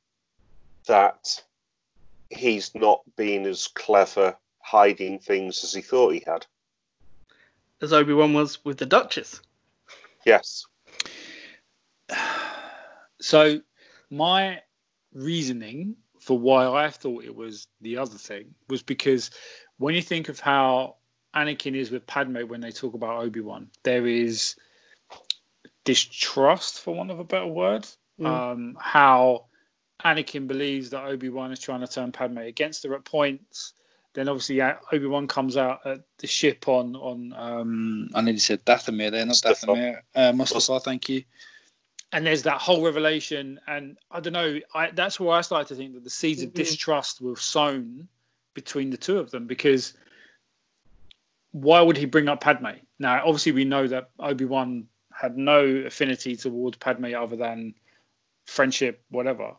that 0.88 1.40
he's 2.30 2.74
not 2.74 3.00
been 3.16 3.46
as 3.46 3.68
clever 3.68 4.36
hiding 4.58 5.20
things 5.20 5.62
as 5.62 5.72
he 5.72 5.80
thought 5.80 6.12
he 6.12 6.22
had. 6.26 6.44
As 7.80 7.92
Obi 7.92 8.12
Wan 8.12 8.32
was 8.32 8.64
with 8.64 8.78
the 8.78 8.86
Duchess. 8.86 9.40
Yes. 10.26 10.66
so 13.20 13.60
my 14.10 14.60
reasoning 15.14 15.94
for 16.18 16.36
why 16.36 16.66
I 16.66 16.90
thought 16.90 17.24
it 17.24 17.34
was 17.34 17.68
the 17.82 17.98
other 17.98 18.18
thing 18.18 18.52
was 18.68 18.82
because 18.82 19.30
when 19.78 19.94
you 19.94 20.02
think 20.02 20.28
of 20.28 20.40
how 20.40 20.96
Anakin 21.36 21.76
is 21.76 21.92
with 21.92 22.06
Padme 22.08 22.48
when 22.48 22.60
they 22.60 22.72
talk 22.72 22.94
about 22.94 23.22
Obi 23.22 23.40
Wan, 23.40 23.70
there 23.84 24.08
is 24.08 24.56
distrust, 25.84 26.80
for 26.80 26.94
want 26.94 27.10
of 27.10 27.18
a 27.18 27.24
better 27.24 27.46
word. 27.46 27.86
Mm. 28.20 28.26
Um, 28.26 28.78
how 28.80 29.46
Anakin 30.04 30.46
believes 30.46 30.90
that 30.90 31.04
Obi 31.04 31.28
Wan 31.28 31.52
is 31.52 31.60
trying 31.60 31.80
to 31.80 31.86
turn 31.86 32.12
Padme 32.12 32.38
against 32.38 32.84
her 32.84 32.94
at 32.94 33.04
points. 33.04 33.74
Then 34.14 34.28
obviously 34.28 34.60
Obi 34.60 35.06
Wan 35.06 35.26
comes 35.26 35.56
out 35.56 35.86
at 35.86 36.00
the 36.18 36.26
ship 36.26 36.68
on 36.68 36.94
on 36.96 37.32
um, 37.34 38.10
I 38.14 38.20
nearly 38.20 38.38
said 38.40 38.64
Dathomir 38.64 39.10
there, 39.10 39.24
not 39.24 39.36
Mustafar. 39.36 39.66
Dathomir, 39.66 40.00
uh, 40.14 40.32
Mustafar. 40.32 40.82
Thank 40.82 41.08
you. 41.08 41.24
And 42.12 42.26
there's 42.26 42.42
that 42.42 42.60
whole 42.60 42.84
revelation, 42.84 43.58
and 43.66 43.96
I 44.10 44.20
don't 44.20 44.34
know. 44.34 44.60
I, 44.74 44.90
that's 44.90 45.18
where 45.18 45.34
I 45.34 45.40
started 45.40 45.68
to 45.68 45.76
think 45.76 45.94
that 45.94 46.04
the 46.04 46.10
seeds 46.10 46.42
of 46.42 46.50
Mhm. 46.50 46.54
distrust 46.54 47.22
were 47.22 47.36
sown 47.36 48.06
between 48.52 48.90
the 48.90 48.98
two 48.98 49.18
of 49.18 49.30
them 49.30 49.46
because 49.46 49.94
why 51.52 51.80
would 51.80 51.96
he 51.96 52.04
bring 52.04 52.28
up 52.28 52.42
Padme? 52.42 52.68
Now, 52.98 53.22
obviously, 53.24 53.52
we 53.52 53.64
know 53.64 53.86
that 53.86 54.10
Obi 54.18 54.44
Wan 54.44 54.88
had 55.14 55.36
no 55.36 55.64
affinity 55.64 56.36
towards 56.36 56.78
Padme 56.78 57.14
other 57.14 57.36
than 57.36 57.74
friendship, 58.46 59.02
whatever. 59.10 59.54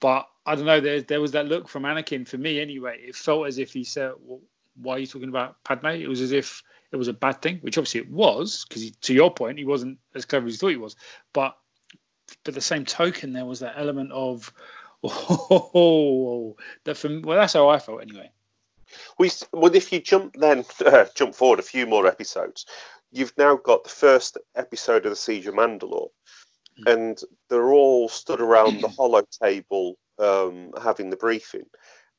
But 0.00 0.28
I 0.46 0.54
don't 0.54 0.66
know. 0.66 0.80
There, 0.80 1.02
there 1.02 1.20
was 1.20 1.32
that 1.32 1.46
look 1.46 1.68
from 1.68 1.82
Anakin 1.82 2.26
for 2.26 2.38
me 2.38 2.60
anyway. 2.60 2.98
It 3.00 3.16
felt 3.16 3.46
as 3.46 3.58
if 3.58 3.72
he 3.72 3.84
said, 3.84 4.12
well, 4.20 4.40
"Why 4.80 4.94
are 4.94 4.98
you 4.98 5.06
talking 5.06 5.28
about 5.28 5.62
Padme?" 5.64 5.86
It 5.86 6.08
was 6.08 6.20
as 6.20 6.32
if 6.32 6.62
it 6.92 6.96
was 6.96 7.08
a 7.08 7.12
bad 7.12 7.42
thing, 7.42 7.58
which 7.58 7.76
obviously 7.76 8.00
it 8.00 8.10
was, 8.10 8.64
because 8.66 8.90
to 8.90 9.14
your 9.14 9.32
point, 9.32 9.58
he 9.58 9.64
wasn't 9.64 9.98
as 10.14 10.24
clever 10.24 10.46
as 10.46 10.54
he 10.54 10.58
thought 10.58 10.68
he 10.68 10.76
was. 10.76 10.96
But 11.32 11.56
but 12.44 12.54
the 12.54 12.60
same 12.60 12.84
token, 12.84 13.32
there 13.32 13.44
was 13.44 13.60
that 13.60 13.74
element 13.76 14.12
of, 14.12 14.52
oh, 15.02 16.56
that 16.84 16.96
for 16.96 17.08
well, 17.20 17.38
that's 17.38 17.54
how 17.54 17.68
I 17.68 17.78
felt 17.78 18.02
anyway. 18.02 18.30
We 19.18 19.30
well, 19.52 19.74
if 19.74 19.92
you 19.92 20.00
jump 20.00 20.36
then 20.36 20.64
uh, 20.86 21.06
jump 21.14 21.34
forward 21.34 21.58
a 21.58 21.62
few 21.62 21.86
more 21.86 22.06
episodes, 22.06 22.66
you've 23.10 23.36
now 23.38 23.56
got 23.56 23.84
the 23.84 23.90
first 23.90 24.36
episode 24.54 25.06
of 25.06 25.10
the 25.10 25.16
Siege 25.16 25.46
of 25.46 25.54
Mandalore, 25.54 26.10
and 26.86 27.18
they're 27.48 27.72
all 27.72 28.08
stood 28.08 28.40
around 28.40 28.80
the 28.80 28.88
holo 28.96 29.22
table 29.42 29.96
um, 30.18 30.72
having 30.82 31.10
the 31.10 31.16
briefing, 31.16 31.66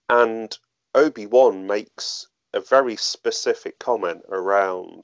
and 0.09 0.57
Obi 0.95 1.25
Wan 1.27 1.67
makes 1.67 2.27
a 2.53 2.59
very 2.61 2.95
specific 2.95 3.77
comment 3.79 4.21
around 4.29 5.03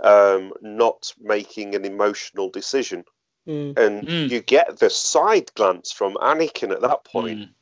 um, 0.00 0.52
not 0.60 1.12
making 1.20 1.74
an 1.74 1.84
emotional 1.84 2.50
decision, 2.50 3.04
Mm. 3.46 3.76
and 3.76 4.06
Mm. 4.06 4.30
you 4.30 4.40
get 4.40 4.78
the 4.78 4.88
side 4.90 5.52
glance 5.54 5.90
from 5.90 6.14
Anakin 6.14 6.70
at 6.72 6.80
that 6.82 7.04
point 7.04 7.40
Mm. 7.40 7.54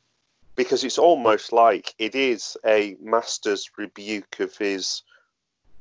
because 0.55 0.83
it's 0.83 0.99
almost 0.99 1.51
like 1.51 1.95
it 1.97 2.13
is 2.13 2.55
a 2.65 2.95
master's 3.01 3.69
rebuke 3.77 4.39
of 4.41 4.55
his 4.57 5.01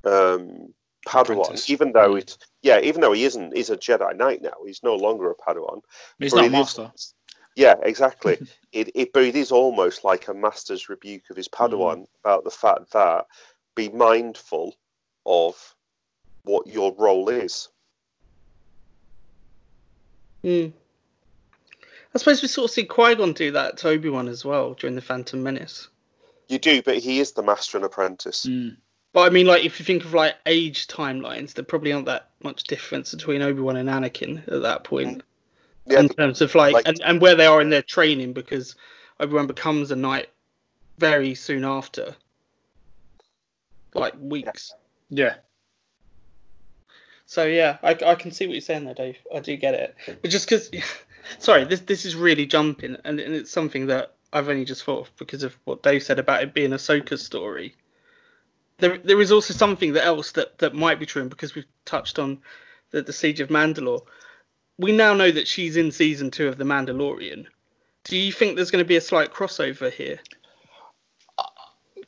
um, 0.04 0.72
Padawan, 1.10 1.42
Apprentice. 1.42 1.70
even 1.70 1.92
though 1.92 2.12
Mm. 2.14 2.18
it, 2.20 2.38
yeah, 2.62 2.80
even 2.80 3.00
though 3.00 3.12
he 3.12 3.24
isn't, 3.24 3.56
he's 3.56 3.70
a 3.70 3.76
Jedi 3.76 4.16
Knight 4.16 4.42
now. 4.42 4.54
He's 4.64 4.82
no 4.82 4.94
longer 4.94 5.30
a 5.30 5.34
Padawan. 5.34 5.82
He's 6.18 6.32
But 6.32 6.36
not 6.36 6.42
a 6.42 6.46
it 6.46 6.48
is- 6.48 6.52
master. 6.52 6.92
Yeah, 7.56 7.74
exactly. 7.82 8.38
it, 8.72 8.90
it, 8.94 9.12
but 9.12 9.24
it 9.24 9.34
is 9.36 9.50
almost 9.50 10.04
like 10.04 10.28
a 10.28 10.34
master's 10.34 10.88
rebuke 10.88 11.28
of 11.30 11.36
his 11.36 11.48
Mm. 11.48 11.52
Padawan 11.70 12.06
about 12.24 12.44
the 12.44 12.50
fact 12.50 12.92
that 12.92 13.26
be 13.74 13.88
mindful 13.88 14.76
of 15.26 15.74
what 16.44 16.66
your 16.66 16.94
role 16.96 17.28
is. 17.28 17.68
Mm. 20.44 20.72
I 22.14 22.18
suppose 22.18 22.42
we 22.42 22.48
sort 22.48 22.70
of 22.70 22.74
see 22.74 22.84
Qui 22.84 23.14
Gon 23.14 23.32
do 23.32 23.52
that 23.52 23.76
to 23.78 23.88
Obi 23.88 24.08
Wan 24.08 24.28
as 24.28 24.44
well 24.44 24.74
during 24.74 24.96
the 24.96 25.02
Phantom 25.02 25.42
Menace. 25.42 25.88
You 26.48 26.58
do, 26.58 26.82
but 26.82 26.98
he 26.98 27.20
is 27.20 27.32
the 27.32 27.42
master 27.42 27.76
and 27.78 27.84
apprentice. 27.84 28.46
Mm. 28.46 28.76
But 29.12 29.22
I 29.22 29.30
mean, 29.30 29.46
like, 29.46 29.64
if 29.64 29.80
you 29.80 29.84
think 29.84 30.04
of 30.04 30.14
like 30.14 30.36
age 30.46 30.86
timelines, 30.86 31.54
there 31.54 31.64
probably 31.64 31.92
aren't 31.92 32.06
that 32.06 32.30
much 32.42 32.64
difference 32.64 33.12
between 33.12 33.42
Obi 33.42 33.60
Wan 33.60 33.76
and 33.76 33.88
Anakin 33.88 34.46
at 34.48 34.62
that 34.62 34.84
point 34.84 35.22
Yeah, 35.86 36.00
in 36.00 36.08
terms 36.08 36.40
of 36.40 36.54
like, 36.54 36.74
like- 36.74 36.86
and, 36.88 37.00
and 37.04 37.20
where 37.20 37.34
they 37.34 37.46
are 37.46 37.60
in 37.60 37.70
their 37.70 37.82
training 37.82 38.32
because 38.32 38.76
Obi 39.18 39.34
Wan 39.34 39.46
becomes 39.46 39.90
a 39.90 39.96
knight 39.96 40.28
very 40.98 41.34
soon 41.34 41.64
after, 41.64 42.14
like 43.94 44.14
weeks. 44.20 44.74
Yeah. 45.08 45.34
So 47.26 47.44
yeah, 47.44 47.78
I, 47.82 47.96
I 48.06 48.14
can 48.14 48.32
see 48.32 48.46
what 48.46 48.54
you're 48.54 48.60
saying 48.60 48.84
there, 48.84 48.94
Dave. 48.94 49.18
I 49.34 49.40
do 49.40 49.56
get 49.56 49.74
it. 49.74 49.96
But 50.06 50.30
just 50.30 50.48
because, 50.48 50.70
sorry, 51.38 51.64
this 51.64 51.80
this 51.80 52.04
is 52.04 52.14
really 52.14 52.46
jumping, 52.46 52.96
and, 53.04 53.18
and 53.18 53.34
it's 53.34 53.50
something 53.50 53.86
that 53.86 54.14
I've 54.32 54.48
only 54.48 54.64
just 54.64 54.84
thought 54.84 55.06
of 55.06 55.16
because 55.16 55.42
of 55.42 55.56
what 55.64 55.82
Dave 55.82 56.02
said 56.02 56.18
about 56.18 56.42
it 56.42 56.54
being 56.54 56.72
a 56.72 56.76
Ahsoka 56.76 57.18
story. 57.18 57.74
There 58.80 58.98
there 58.98 59.20
is 59.20 59.32
also 59.32 59.54
something 59.54 59.92
that 59.94 60.04
else 60.04 60.32
that, 60.32 60.58
that 60.58 60.74
might 60.74 60.98
be 60.98 61.06
true, 61.06 61.22
and 61.22 61.30
because 61.30 61.54
we've 61.54 61.66
touched 61.84 62.18
on 62.18 62.38
the, 62.90 63.02
the 63.02 63.12
Siege 63.12 63.40
of 63.40 63.48
Mandalore, 63.48 64.02
we 64.78 64.92
now 64.92 65.14
know 65.14 65.30
that 65.30 65.46
she's 65.46 65.76
in 65.76 65.92
season 65.92 66.30
two 66.30 66.48
of 66.48 66.56
The 66.58 66.64
Mandalorian. 66.64 67.46
Do 68.04 68.16
you 68.16 68.32
think 68.32 68.56
there's 68.56 68.70
going 68.70 68.84
to 68.84 68.88
be 68.88 68.96
a 68.96 69.00
slight 69.00 69.32
crossover 69.32 69.92
here? 69.92 70.18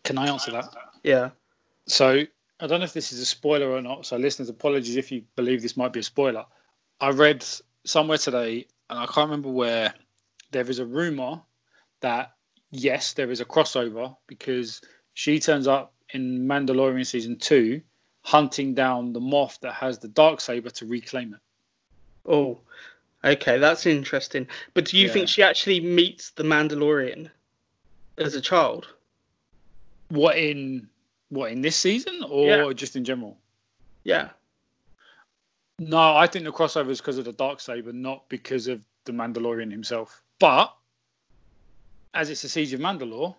Can 0.04 0.18
I 0.18 0.28
answer 0.28 0.52
that? 0.52 0.74
Yeah. 1.02 1.30
So 1.86 2.24
I 2.60 2.66
don't 2.66 2.80
know 2.80 2.84
if 2.84 2.92
this 2.92 3.12
is 3.12 3.20
a 3.20 3.26
spoiler 3.26 3.70
or 3.70 3.82
not. 3.82 4.06
So 4.06 4.16
listeners, 4.16 4.48
apologies 4.48 4.96
if 4.96 5.12
you 5.12 5.24
believe 5.36 5.62
this 5.62 5.76
might 5.76 5.92
be 5.92 6.00
a 6.00 6.02
spoiler. 6.04 6.46
I 7.00 7.10
read 7.10 7.44
somewhere 7.84 8.18
today, 8.18 8.66
and 8.88 8.98
I 8.98 9.06
can't 9.06 9.30
remember 9.30 9.50
where. 9.50 9.94
There 10.50 10.68
is 10.68 10.80
a 10.80 10.84
rumor 10.84 11.40
that 12.02 12.32
yes, 12.70 13.14
there 13.14 13.30
is 13.30 13.40
a 13.40 13.46
crossover 13.46 14.16
because 14.26 14.82
she 15.14 15.40
turns 15.40 15.66
up 15.66 15.94
in 16.12 16.46
Mandalorian 16.46 17.06
season 17.06 17.36
two, 17.36 17.82
hunting 18.22 18.74
down 18.74 19.12
the 19.12 19.20
Moff 19.20 19.60
that 19.60 19.74
has 19.74 19.98
the 19.98 20.08
dark 20.08 20.40
saber 20.40 20.70
to 20.70 20.86
reclaim 20.86 21.34
it. 21.34 21.40
Oh, 22.24 22.60
okay, 23.24 23.58
that's 23.58 23.86
interesting. 23.86 24.46
But 24.74 24.86
do 24.86 24.96
you 24.98 25.06
Yeah. 25.06 25.12
think 25.12 25.28
she 25.28 25.42
actually 25.42 25.80
meets 25.80 26.30
the 26.30 26.44
Mandalorian 26.44 27.30
as 28.18 28.34
a 28.34 28.40
child? 28.40 28.86
What 30.08 30.36
in 30.36 30.88
what 31.30 31.50
in 31.50 31.62
this 31.62 31.76
season 31.76 32.22
or 32.28 32.46
Yeah. 32.46 32.72
just 32.74 32.94
in 32.94 33.04
general? 33.04 33.38
Yeah. 34.04 34.32
No, 35.78 36.14
I 36.14 36.26
think 36.26 36.44
the 36.44 36.52
crossover 36.52 36.90
is 36.90 37.00
because 37.00 37.16
of 37.16 37.24
the 37.24 37.32
dark 37.32 37.58
saber, 37.58 37.92
not 37.92 38.28
because 38.28 38.66
of 38.68 38.84
the 39.04 39.12
Mandalorian 39.12 39.70
himself. 39.70 40.22
But 40.38 40.76
as 42.12 42.28
it's 42.28 42.44
a 42.44 42.48
siege 42.50 42.74
of 42.74 42.80
Mandalore, 42.80 43.34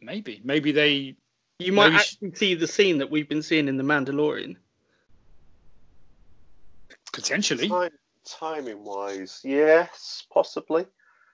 maybe, 0.00 0.40
maybe 0.42 0.72
they 0.72 1.16
You 1.58 1.72
might 1.72 1.90
Maybe 1.90 1.98
she- 2.02 2.10
actually 2.16 2.34
see 2.34 2.54
the 2.54 2.66
scene 2.66 2.98
that 2.98 3.10
we've 3.10 3.28
been 3.28 3.42
seeing 3.42 3.68
in 3.68 3.76
the 3.76 3.84
Mandalorian. 3.84 4.56
potentially. 7.12 7.68
Time, 7.68 7.90
timing 8.24 8.82
wise, 8.82 9.40
yes, 9.44 10.24
possibly. 10.32 10.84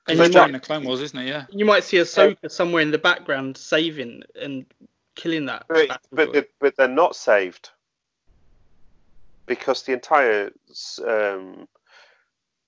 And 0.06 0.18
It's 0.20 0.28
you 0.28 0.32
during 0.34 0.52
might, 0.52 0.60
the 0.60 0.66
Clone 0.66 0.84
Wars, 0.84 1.00
isn't 1.00 1.18
it? 1.18 1.26
Yeah. 1.26 1.46
you 1.50 1.64
might 1.64 1.84
see 1.84 1.96
Ahsoka 1.96 2.50
somewhere 2.50 2.82
in 2.82 2.90
the 2.90 2.98
background 2.98 3.56
saving 3.56 4.22
and 4.38 4.66
killing 5.14 5.46
that. 5.46 5.64
But, 5.68 5.88
but, 6.12 6.28
droid. 6.28 6.32
they- 6.34 6.46
but 6.58 6.76
they're 6.76 6.86
not 6.88 7.16
saved 7.16 7.70
because 9.46 9.82
the 9.84 9.92
entire 9.94 10.50
um, 11.06 11.66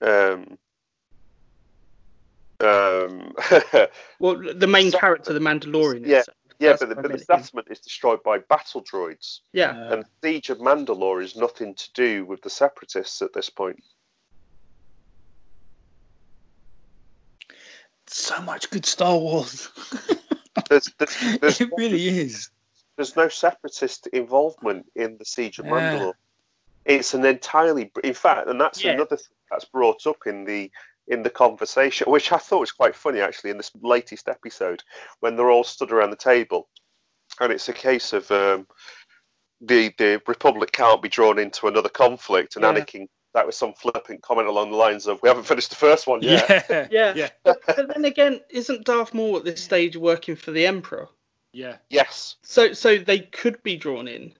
um, 0.00 0.58
Um, 2.60 3.34
Well, 4.20 4.36
the 4.54 4.68
main 4.68 4.90
So- 4.92 4.98
character, 4.98 5.32
the 5.32 5.40
Mandalorian. 5.40 6.06
Yeah, 6.06 6.20
is- 6.20 6.28
yeah, 6.62 6.76
but 6.78 6.88
the, 6.88 6.94
but 6.94 7.10
the 7.12 7.18
settlement 7.18 7.68
is 7.70 7.80
destroyed 7.80 8.22
by 8.22 8.38
battle 8.38 8.82
droids, 8.82 9.40
yeah. 9.52 9.70
Uh, 9.70 9.94
and 9.94 10.04
Siege 10.22 10.50
of 10.50 10.58
Mandalore 10.58 11.22
is 11.22 11.36
nothing 11.36 11.74
to 11.74 11.92
do 11.94 12.24
with 12.24 12.42
the 12.42 12.50
Separatists 12.50 13.20
at 13.22 13.32
this 13.32 13.50
point. 13.50 13.82
so 18.06 18.40
much 18.42 18.68
good 18.70 18.84
Star 18.84 19.16
Wars. 19.18 19.68
There's, 20.68 20.92
there's, 20.98 21.38
there's, 21.40 21.60
it 21.62 21.70
really 21.78 22.08
is. 22.08 22.50
there's 22.96 23.16
no 23.16 23.28
Separatist 23.28 24.06
involvement 24.08 24.84
in 24.94 25.16
the 25.16 25.24
Siege 25.24 25.58
of 25.58 25.64
Yeah. 25.64 25.72
Mandalore. 25.72 26.12
It's 26.84 27.14
an 27.14 27.24
entirely, 27.24 27.90
in 28.04 28.12
fact, 28.12 28.48
and 28.48 28.60
that's 28.60 28.84
Yeah. 28.84 28.92
another 28.92 29.16
thing 29.16 29.34
that's 29.50 29.64
brought 29.64 30.06
up 30.06 30.26
in 30.26 30.44
the 30.44 30.70
in 31.08 31.22
the 31.22 31.30
conversation, 31.30 32.10
which 32.10 32.32
I 32.32 32.38
thought 32.38 32.60
was 32.60 32.72
quite 32.72 32.94
funny 32.94 33.20
actually 33.20 33.50
in 33.50 33.56
this 33.56 33.70
latest 33.82 34.28
episode 34.28 34.82
when 35.20 35.36
they're 35.36 35.50
all 35.50 35.64
stood 35.64 35.92
around 35.92 36.10
the 36.10 36.16
table, 36.16 36.68
and 37.40 37.52
it's 37.52 37.68
a 37.68 37.72
case 37.72 38.12
of 38.12 38.30
um, 38.30 38.66
the 39.60 39.92
the 39.98 40.22
Republic 40.26 40.72
can't 40.72 41.02
be 41.02 41.08
drawn 41.08 41.38
into 41.38 41.66
another 41.68 41.88
conflict, 41.88 42.56
and 42.56 42.64
Yeah. 42.64 42.72
Anakin. 42.72 43.08
That 43.34 43.46
was 43.46 43.56
some 43.56 43.72
flippant 43.72 44.20
comment 44.20 44.46
along 44.46 44.70
the 44.70 44.76
lines 44.76 45.06
of, 45.06 45.22
"We 45.22 45.28
haven't 45.30 45.44
finished 45.44 45.70
the 45.70 45.76
first 45.76 46.06
one 46.06 46.20
yet." 46.22 46.66
Yeah. 46.68 46.86
Yeah. 46.90 47.14
Yeah. 47.16 47.28
But, 47.44 47.62
but 47.66 47.88
then 47.88 48.04
again, 48.04 48.40
isn't 48.50 48.84
Darth 48.84 49.14
Maul 49.14 49.38
at 49.38 49.44
this 49.44 49.64
stage 49.64 49.96
working 49.96 50.36
for 50.36 50.50
the 50.50 50.66
Emperor? 50.66 51.08
Yeah. 51.54 51.76
Yes. 51.88 52.36
So, 52.42 52.74
so 52.74 52.98
they 52.98 53.20
could 53.20 53.62
be 53.62 53.76
drawn 53.76 54.06
in. 54.06 54.34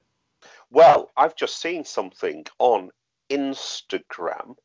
Well, 0.71 1.11
I've 1.17 1.37
just 1.37 1.61
seen 1.61 1.85
something 1.85 2.47
on 2.59 2.91
Instagram. 3.31 4.57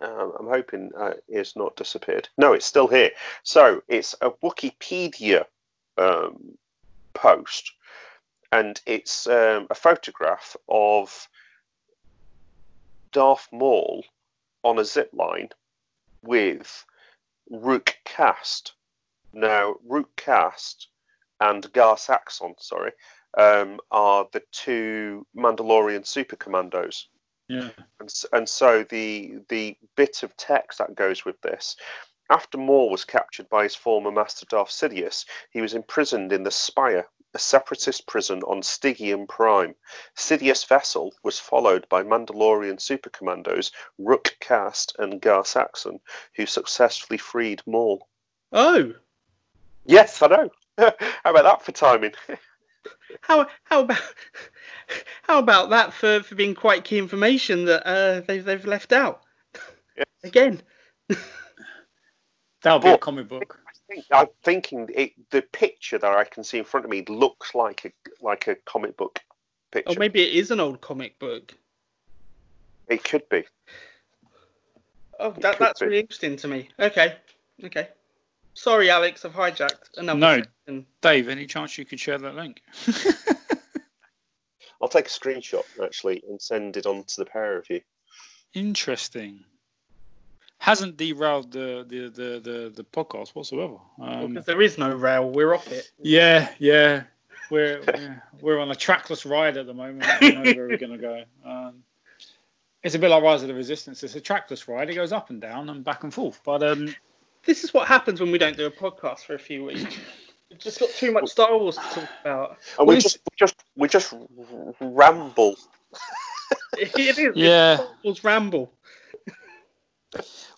Um, 0.00 0.32
I'm 0.38 0.46
hoping 0.46 0.90
uh, 0.96 1.14
it's 1.28 1.56
not 1.56 1.76
disappeared. 1.76 2.28
No, 2.36 2.52
it's 2.52 2.66
still 2.66 2.86
here. 2.86 3.10
So 3.42 3.82
it's 3.88 4.14
a 4.20 4.30
Wikipedia 4.30 5.44
um, 5.96 6.56
post, 7.14 7.72
and 8.52 8.80
it's 8.86 9.26
um, 9.26 9.66
a 9.70 9.74
photograph 9.74 10.56
of 10.68 11.28
Darth 13.12 13.48
Maul 13.52 14.04
on 14.62 14.78
a 14.78 14.84
zip 14.84 15.10
line 15.12 15.48
with 16.22 16.84
Rook 17.50 17.96
Kast. 18.04 18.74
Now, 19.32 19.76
Rook 19.84 20.14
Kast 20.16 20.88
and 21.40 21.70
Gar 21.72 21.96
Saxon, 21.96 22.54
sorry, 22.58 22.92
um, 23.36 23.80
are 23.90 24.28
the 24.32 24.42
two 24.52 25.26
Mandalorian 25.36 26.06
super 26.06 26.36
commandos. 26.36 27.08
Yeah. 27.48 27.70
And, 28.00 28.12
and 28.32 28.48
so 28.48 28.84
the 28.84 29.38
the 29.48 29.76
bit 29.96 30.22
of 30.22 30.36
text 30.36 30.78
that 30.78 30.94
goes 30.94 31.24
with 31.24 31.40
this, 31.40 31.76
after 32.30 32.58
Maul 32.58 32.90
was 32.90 33.04
captured 33.04 33.48
by 33.48 33.62
his 33.64 33.74
former 33.74 34.10
master 34.10 34.46
Darth 34.46 34.70
Sidious, 34.70 35.24
he 35.50 35.60
was 35.60 35.74
imprisoned 35.74 36.32
in 36.32 36.42
the 36.42 36.50
Spire, 36.50 37.06
a 37.34 37.38
separatist 37.38 38.06
prison 38.06 38.42
on 38.42 38.62
Stygeon 38.62 39.26
Prime. 39.26 39.74
Sidious' 40.16 40.66
vessel 40.66 41.14
was 41.22 41.38
followed 41.38 41.88
by 41.88 42.02
Mandalorian 42.02 42.80
super 42.80 43.10
commandos 43.10 43.72
Rook 43.96 44.36
Kast 44.40 44.94
and 44.98 45.20
Gar 45.20 45.44
Saxon, 45.44 46.00
who 46.36 46.44
successfully 46.44 47.18
freed 47.18 47.62
Maul. 47.66 48.06
Oh, 48.52 48.92
Yes, 49.88 50.20
I 50.20 50.26
know. 50.26 50.50
How 50.78 51.30
about 51.30 51.44
that 51.44 51.62
for 51.62 51.72
timing? 51.72 52.12
how 53.20 53.46
how 53.64 53.80
about 53.82 54.02
how 55.22 55.38
about 55.38 55.70
that 55.70 55.92
for, 55.92 56.22
for 56.22 56.34
being 56.34 56.54
quite 56.54 56.84
key 56.84 56.98
information 56.98 57.64
that 57.66 57.86
uh, 57.86 58.20
they've 58.26 58.44
they've 58.44 58.66
left 58.66 58.92
out? 58.92 59.22
Yeah. 59.96 60.04
Again, 60.24 60.62
That'll 62.62 62.80
be 62.80 62.88
a 62.88 62.98
comic 62.98 63.28
book. 63.28 63.58
I 63.66 63.72
think, 63.88 64.04
I'm 64.12 64.26
thinking 64.42 64.88
it, 64.94 65.12
the 65.30 65.42
picture 65.42 65.98
that 65.98 66.16
I 66.16 66.24
can 66.24 66.42
see 66.44 66.58
in 66.58 66.64
front 66.64 66.84
of 66.84 66.90
me 66.90 67.04
looks 67.08 67.54
like 67.54 67.84
a 67.84 67.92
like 68.24 68.48
a 68.48 68.56
comic 68.56 68.96
book 68.96 69.20
picture. 69.70 69.96
or 69.96 69.98
maybe 69.98 70.22
it 70.22 70.34
is 70.34 70.50
an 70.50 70.60
old 70.60 70.80
comic 70.80 71.18
book. 71.18 71.54
It 72.88 73.04
could 73.04 73.28
be. 73.28 73.44
Oh, 75.20 75.30
that, 75.40 75.58
that's 75.58 75.80
be. 75.80 75.86
really 75.86 76.00
interesting 76.00 76.36
to 76.36 76.48
me. 76.48 76.68
Okay, 76.78 77.16
okay. 77.64 77.88
Sorry, 78.54 78.90
Alex, 78.90 79.24
I've 79.24 79.32
hijacked 79.32 79.96
another. 79.96 80.18
No. 80.18 80.42
Section. 80.68 80.86
Dave, 81.00 81.28
any 81.28 81.46
chance 81.46 81.76
you 81.78 81.84
could 81.84 82.00
share 82.00 82.18
that 82.18 82.34
link? 82.34 82.62
I'll 84.80 84.88
take 84.88 85.06
a 85.06 85.10
screenshot 85.10 85.64
actually 85.82 86.22
and 86.28 86.40
send 86.40 86.76
it 86.76 86.86
on 86.86 87.02
to 87.04 87.16
the 87.16 87.24
pair 87.24 87.56
of 87.58 87.68
you. 87.68 87.80
Interesting. 88.54 89.40
Hasn't 90.58 90.96
derailed 90.96 91.52
the 91.52 91.84
the 91.88 92.08
the 92.08 92.40
the, 92.40 92.72
the 92.74 92.84
podcast 92.84 93.30
whatsoever. 93.30 93.76
Um, 94.00 94.28
because 94.34 94.46
there 94.46 94.62
is 94.62 94.78
no 94.78 94.94
rail, 94.94 95.28
we're 95.30 95.54
off 95.54 95.70
it. 95.72 95.90
yeah, 96.00 96.50
yeah. 96.58 97.04
We're 97.50 97.80
we're- 97.86 98.14
we're 98.40 98.60
on 98.60 98.70
a 98.70 98.74
trackless 98.76 99.26
ride 99.26 99.56
at 99.56 99.66
the 99.66 99.74
moment. 99.74 100.04
We 100.20 100.30
don't 100.32 100.44
know 100.44 100.52
where 100.52 100.68
we're 100.68 100.76
gonna 100.78 100.98
go. 100.98 101.24
Um, 101.44 101.82
it's 102.84 102.94
a 102.94 102.98
bit 103.00 103.08
like 103.10 103.22
Rise 103.22 103.42
of 103.42 103.48
the 103.48 103.54
Resistance. 103.54 104.04
It's 104.04 104.14
a 104.14 104.20
trackless 104.20 104.68
ride. 104.68 104.88
It 104.90 104.94
goes 104.94 105.10
up 105.12 105.30
and 105.30 105.40
down 105.40 105.68
and 105.70 105.82
back 105.84 106.04
and 106.04 106.14
forth. 106.14 106.40
But 106.44 106.62
um, 106.62 106.94
This 107.44 107.64
is 107.64 107.74
what 107.74 107.88
happens 107.88 108.20
when 108.20 108.30
we 108.30 108.38
don't 108.38 108.56
do 108.56 108.66
a 108.66 108.70
podcast 108.70 109.20
for 109.20 109.34
a 109.34 109.38
few 109.40 109.64
weeks. 109.64 109.96
We've 110.50 110.58
just 110.58 110.80
got 110.80 110.90
too 110.90 111.12
much 111.12 111.28
Star 111.28 111.56
Wars 111.58 111.76
to 111.76 111.82
talk 111.82 112.08
about. 112.22 112.50
And 112.78 112.88
Well, 112.88 112.96
we 112.96 113.00
just 113.00 113.18
we 113.30 113.36
just 113.36 113.54
we 113.76 113.88
just 113.88 114.14
ramble. 114.80 115.56
It 116.76 116.96
is. 116.98 117.18
Yeah. 117.34 117.76
Star 117.76 117.88
Wars 118.04 118.24
ramble. 118.24 118.72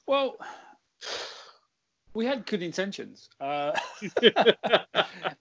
well, 0.07 0.37
we 2.15 2.27
had 2.27 2.45
good 2.47 2.63
intentions, 2.63 3.29
uh, 3.41 3.73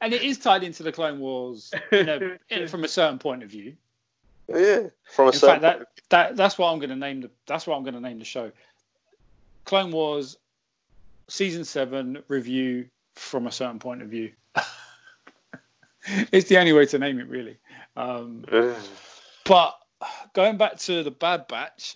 and 0.02 0.14
it 0.14 0.22
is 0.22 0.38
tied 0.38 0.64
into 0.64 0.84
the 0.84 0.92
Clone 0.92 1.20
Wars 1.20 1.72
you 1.92 2.04
know, 2.04 2.38
in- 2.50 2.68
from 2.68 2.84
a 2.84 2.88
certain 2.88 3.20
point 3.20 3.44
of 3.44 3.50
view. 3.50 3.76
Yeah, 4.48 4.88
from 5.12 5.26
a 5.26 5.30
In 5.32 5.34
certain 5.38 5.62
fact, 5.62 5.80
that, 5.80 5.88
that 6.10 6.36
that's 6.38 6.58
what 6.58 6.72
I'm 6.72 6.80
going 6.80 6.90
to 6.92 6.96
name 6.96 7.22
the 7.22 7.32
that's 7.46 7.68
what 7.68 7.76
I'm 7.76 7.84
going 7.84 7.96
to 7.96 8.00
name 8.00 8.20
the 8.20 8.26
show. 8.26 8.52
Clone 9.66 9.92
Wars 9.92 10.38
season 11.28 11.66
seven 11.66 12.24
review 12.28 12.90
from 13.16 13.48
a 13.48 13.52
certain 13.52 13.80
point 13.80 14.02
of 14.02 14.10
view. 14.10 14.32
it's 16.32 16.50
the 16.50 16.58
only 16.58 16.74
way 16.74 16.86
to 16.88 17.00
name 17.00 17.20
it, 17.20 17.28
really. 17.28 17.58
Um, 17.96 18.46
but 19.46 19.76
going 20.34 20.58
back 20.58 20.78
to 20.80 21.04
the 21.04 21.12
Bad 21.12 21.48
Batch, 21.48 21.96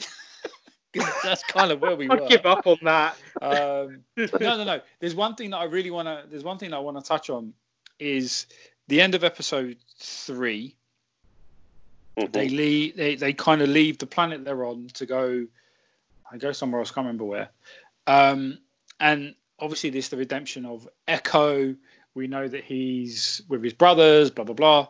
that's 1.24 1.44
kind 1.44 1.72
of 1.72 1.82
where 1.82 1.96
we 1.96 2.08
were. 2.10 2.28
give 2.28 2.46
up 2.46 2.68
on 2.68 2.78
that. 2.84 3.18
Um, 3.42 4.02
no, 4.18 4.28
no, 4.40 4.64
no. 4.64 4.82
There's 5.00 5.16
one 5.16 5.36
thing 5.36 5.52
that 5.52 5.58
I 5.58 5.66
really 5.66 5.92
want 5.92 6.08
to. 6.08 6.24
There's 6.30 6.44
one 6.44 6.58
thing 6.58 6.74
I 6.74 6.80
want 6.80 6.98
to 6.98 7.04
touch 7.04 7.30
on 7.30 7.54
is 8.00 8.48
the 8.88 9.02
end 9.02 9.16
of 9.16 9.24
episode 9.24 9.78
three. 9.98 10.76
Mhm. 12.18 12.32
They 12.32 12.50
leave. 12.50 12.96
They, 12.96 13.16
they 13.16 13.34
kind 13.34 13.62
of 13.62 13.70
leave 13.70 13.98
the 13.98 14.06
planet 14.06 14.46
they're 14.46 14.66
on 14.66 14.88
to 14.96 15.06
go. 15.06 15.48
I 16.32 16.38
go 16.38 16.52
somewhere 16.52 16.82
else. 16.82 16.92
Can't 16.92 17.06
remember 17.06 17.26
where. 17.26 17.50
Um, 18.06 18.60
and 19.00 19.36
obviously, 19.64 19.90
this 19.90 20.10
the 20.10 20.18
redemption 20.18 20.66
of 20.66 20.88
Echo. 21.08 21.76
We 22.14 22.28
know 22.28 22.48
that 22.48 22.64
he's 22.64 23.42
with 23.48 23.64
his 23.64 23.74
brothers. 23.74 24.30
Blah 24.30 24.46
blah 24.46 24.54
blah. 24.54 24.88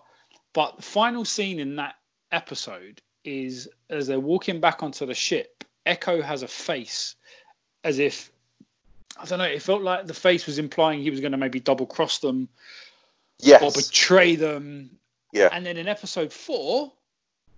But 0.53 0.77
the 0.77 0.83
final 0.83 1.23
scene 1.23 1.59
in 1.59 1.77
that 1.77 1.95
episode 2.31 3.01
is 3.23 3.69
as 3.89 4.07
they're 4.07 4.19
walking 4.19 4.59
back 4.59 4.83
onto 4.83 5.05
the 5.05 5.13
ship. 5.13 5.63
Echo 5.85 6.21
has 6.21 6.43
a 6.43 6.47
face 6.47 7.15
as 7.83 7.99
if 7.99 8.31
I 9.17 9.25
don't 9.25 9.39
know. 9.39 9.45
It 9.45 9.61
felt 9.61 9.83
like 9.83 10.07
the 10.07 10.13
face 10.13 10.45
was 10.45 10.59
implying 10.59 11.01
he 11.01 11.11
was 11.11 11.19
going 11.19 11.33
to 11.33 11.37
maybe 11.37 11.59
double 11.59 11.85
cross 11.85 12.19
them 12.19 12.49
yes. 13.39 13.61
or 13.61 13.71
betray 13.71 14.35
them. 14.35 14.97
Yeah. 15.31 15.49
And 15.51 15.65
then 15.65 15.77
in 15.77 15.87
episode 15.87 16.33
four, 16.33 16.91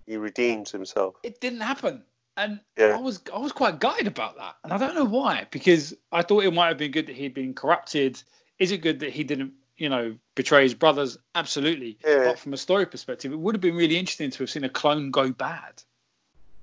he 0.06 0.16
redeems 0.16 0.70
himself. 0.70 1.16
it 1.22 1.40
didn't 1.40 1.60
happen. 1.60 2.02
And 2.36 2.60
Yeah. 2.76 2.96
I 2.96 3.00
was 3.00 3.20
I 3.32 3.38
was 3.38 3.52
quite 3.52 3.78
gutted 3.78 4.06
about 4.06 4.36
that. 4.36 4.56
And 4.62 4.72
I 4.72 4.78
don't 4.78 4.94
know 4.94 5.04
why, 5.04 5.46
because 5.50 5.94
I 6.12 6.22
thought 6.22 6.44
it 6.44 6.52
might 6.52 6.68
have 6.68 6.78
been 6.78 6.90
good 6.90 7.06
that 7.06 7.16
he'd 7.16 7.34
been 7.34 7.54
corrupted. 7.54 8.22
Is 8.58 8.72
it 8.72 8.78
good 8.78 9.00
that 9.00 9.12
he 9.12 9.24
didn't, 9.24 9.52
you 9.76 9.88
know, 9.88 10.16
betray 10.34 10.62
his 10.62 10.74
brothers? 10.74 11.18
Absolutely. 11.34 11.98
Yeah. 12.06 12.24
But 12.24 12.38
from 12.38 12.52
a 12.52 12.58
story 12.58 12.86
perspective, 12.86 13.32
it 13.32 13.38
would 13.38 13.54
have 13.54 13.62
been 13.62 13.76
really 13.76 13.96
interesting 13.96 14.30
to 14.30 14.38
have 14.42 14.50
seen 14.50 14.64
a 14.64 14.68
clone 14.68 15.10
go 15.10 15.30
bad. 15.30 15.82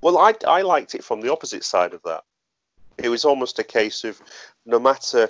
Well, 0.01 0.17
I, 0.17 0.33
I 0.47 0.61
liked 0.63 0.95
it 0.95 1.03
from 1.03 1.21
the 1.21 1.31
opposite 1.31 1.63
side 1.63 1.93
of 1.93 2.03
that. 2.03 2.23
It 2.97 3.09
was 3.09 3.25
almost 3.25 3.57
a 3.57 3.63
case 3.63 4.03
of 4.03 4.21
no 4.65 4.79
matter 4.79 5.29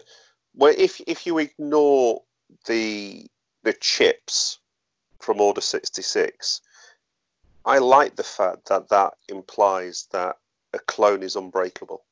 well, 0.55 0.73
if 0.77 1.01
if 1.07 1.25
you 1.25 1.39
ignore 1.39 2.23
the 2.65 3.25
the 3.63 3.73
chips 3.73 4.59
from 5.19 5.39
Order 5.39 5.61
sixty 5.61 6.01
six, 6.01 6.61
I 7.65 7.77
like 7.77 8.15
the 8.15 8.23
fact 8.23 8.69
that 8.69 8.89
that 8.89 9.13
implies 9.29 10.07
that 10.11 10.37
a 10.73 10.79
clone 10.79 11.23
is 11.23 11.35
unbreakable. 11.35 12.03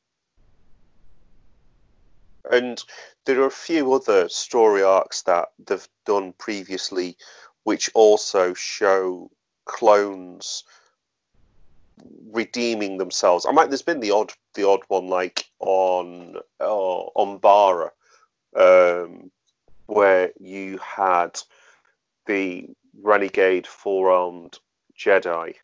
And 2.50 2.82
there 3.26 3.42
are 3.42 3.48
a 3.48 3.52
few 3.52 3.94
other 3.94 4.30
story 4.30 4.82
arcs 4.82 5.24
that 5.24 5.50
they've 5.60 5.88
done 6.06 6.34
previously, 6.34 7.18
which 7.64 7.90
also 7.94 8.54
show 8.54 9.30
clones 9.66 10.64
redeeming 12.32 12.98
themselves. 12.98 13.46
I 13.46 13.52
might 13.52 13.70
there's 13.70 13.82
been 13.82 14.00
the 14.00 14.12
odd 14.12 14.34
the 14.56 14.68
odd 14.68 14.82
one 14.88 15.08
like 15.08 15.46
on 15.60 16.38
uh, 16.60 16.66
on 16.66 17.38
Bara 17.38 17.92
um, 18.56 19.32
where 19.86 20.32
you 20.40 20.80
had 20.80 21.40
the 22.26 22.70
renegade 23.02 23.68
four 23.68 24.12
armed 24.12 24.58
Jedi. 25.04 25.56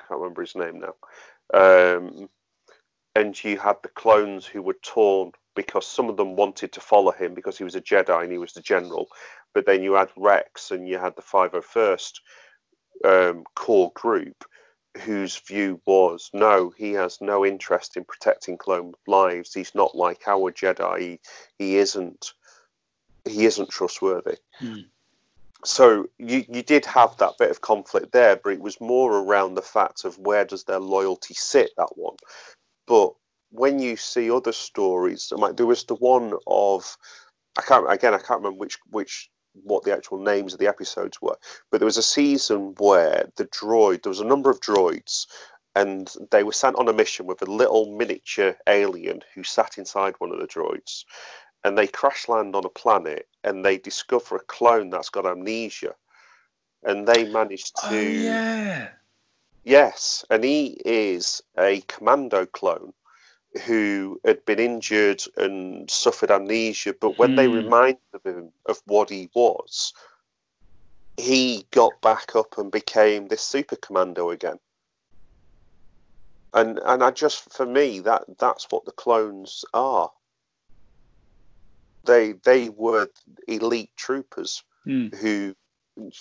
Can't 0.00 0.20
remember 0.20 0.42
his 0.42 0.54
name 0.54 0.80
now. 0.80 0.94
Um, 1.52 2.28
and 3.14 3.44
you 3.44 3.58
had 3.58 3.76
the 3.82 3.88
clones 3.88 4.44
who 4.44 4.62
were 4.62 4.76
torn 4.82 5.32
because 5.54 5.86
some 5.86 6.08
of 6.08 6.16
them 6.16 6.36
wanted 6.36 6.72
to 6.72 6.80
follow 6.80 7.12
him 7.12 7.34
because 7.34 7.56
he 7.56 7.64
was 7.64 7.76
a 7.76 7.80
Jedi 7.80 8.22
and 8.22 8.32
he 8.32 8.38
was 8.38 8.52
the 8.52 8.60
general. 8.60 9.08
But 9.54 9.66
then 9.66 9.82
you 9.82 9.94
had 9.94 10.10
Rex 10.16 10.70
and 10.72 10.88
you 10.88 10.98
had 10.98 11.14
the 11.16 11.22
501st 11.22 12.12
um, 13.04 13.44
core 13.54 13.92
group 13.94 14.44
whose 15.02 15.36
view 15.38 15.80
was 15.86 16.30
no, 16.32 16.72
he 16.76 16.92
has 16.92 17.20
no 17.20 17.44
interest 17.44 17.96
in 17.96 18.04
protecting 18.04 18.56
clone 18.58 18.92
lives. 19.06 19.52
He's 19.52 19.74
not 19.74 19.94
like 19.94 20.26
our 20.26 20.52
Jedi. 20.52 21.00
He, 21.00 21.20
he 21.58 21.76
isn't. 21.76 22.32
He 23.26 23.46
isn't 23.46 23.70
trustworthy. 23.70 24.36
Hmm. 24.58 24.80
So 25.64 26.06
you 26.18 26.44
you 26.48 26.62
did 26.62 26.84
have 26.86 27.16
that 27.18 27.34
bit 27.38 27.50
of 27.50 27.60
conflict 27.60 28.12
there, 28.12 28.36
but 28.36 28.52
it 28.52 28.60
was 28.60 28.80
more 28.80 29.18
around 29.18 29.54
the 29.54 29.62
fact 29.62 30.04
of 30.04 30.18
where 30.18 30.44
does 30.44 30.64
their 30.64 30.80
loyalty 30.80 31.34
sit. 31.34 31.70
That 31.76 31.96
one, 31.96 32.16
but 32.86 33.12
when 33.50 33.78
you 33.78 33.96
see 33.96 34.30
other 34.30 34.52
stories, 34.52 35.32
like 35.34 35.56
there 35.56 35.66
was 35.66 35.84
the 35.84 35.94
one 35.94 36.34
of 36.46 36.96
I 37.58 37.62
can't 37.62 37.90
again 37.90 38.14
I 38.14 38.18
can't 38.18 38.40
remember 38.40 38.58
which 38.58 38.78
which 38.90 39.30
what 39.54 39.84
the 39.84 39.92
actual 39.94 40.18
names 40.18 40.52
of 40.52 40.58
the 40.58 40.68
episodes 40.68 41.22
were, 41.22 41.36
but 41.70 41.78
there 41.78 41.86
was 41.86 41.98
a 41.98 42.02
season 42.02 42.74
where 42.78 43.30
the 43.36 43.46
droid 43.46 44.02
there 44.02 44.10
was 44.10 44.20
a 44.20 44.24
number 44.24 44.50
of 44.50 44.60
droids 44.60 45.26
and 45.76 46.12
they 46.30 46.42
were 46.44 46.52
sent 46.52 46.76
on 46.76 46.88
a 46.88 46.92
mission 46.92 47.26
with 47.26 47.42
a 47.42 47.50
little 47.50 47.96
miniature 47.96 48.56
alien 48.68 49.20
who 49.34 49.42
sat 49.44 49.78
inside 49.78 50.14
one 50.18 50.32
of 50.32 50.40
the 50.40 50.46
droids 50.46 51.04
and 51.64 51.78
they 51.78 51.86
crash 51.88 52.28
land 52.28 52.54
on 52.56 52.64
a 52.66 52.70
planet 52.70 53.28
and 53.44 53.64
they 53.64 53.78
discover 53.78 54.36
a 54.36 54.40
clone 54.44 54.90
that's 54.90 55.10
got 55.10 55.26
amnesia 55.26 55.94
and 56.84 57.08
they 57.08 57.24
manage 57.24 57.72
to 57.74 57.88
Oh, 57.88 58.00
yeah. 58.00 58.90
Yes, 59.64 60.24
and 60.30 60.44
he 60.44 60.80
is 60.84 61.42
a 61.58 61.82
commando 61.82 62.46
clone 62.46 62.94
who 63.66 64.20
had 64.24 64.44
been 64.46 64.58
injured 64.58 65.22
and 65.36 65.90
suffered 65.90 66.30
amnesia, 66.30 66.94
but 67.00 67.18
when 67.18 67.34
they 67.34 67.48
Hmm. 67.48 67.56
reminded 67.56 67.98
him 68.24 68.52
of 68.66 68.80
what 68.86 69.10
he 69.10 69.30
was, 69.34 69.92
he 71.16 71.66
got 71.70 72.00
back 72.02 72.36
up 72.36 72.58
and 72.58 72.72
became 72.72 73.28
this 73.28 73.42
super 73.42 73.76
commando 73.76 74.30
again. 74.30 74.60
And 76.54 76.78
and 76.80 77.02
I 77.04 77.10
just 77.10 77.52
for 77.52 77.66
me 77.66 78.00
that 78.00 78.24
that's 78.38 78.66
what 78.70 78.84
the 78.86 78.92
clones 78.92 79.64
are. 79.74 80.10
They 82.04 82.32
they 82.32 82.68
were 82.68 83.08
elite 83.48 83.90
troopers 83.96 84.62
Hmm. 84.84 85.08
who, 85.20 85.54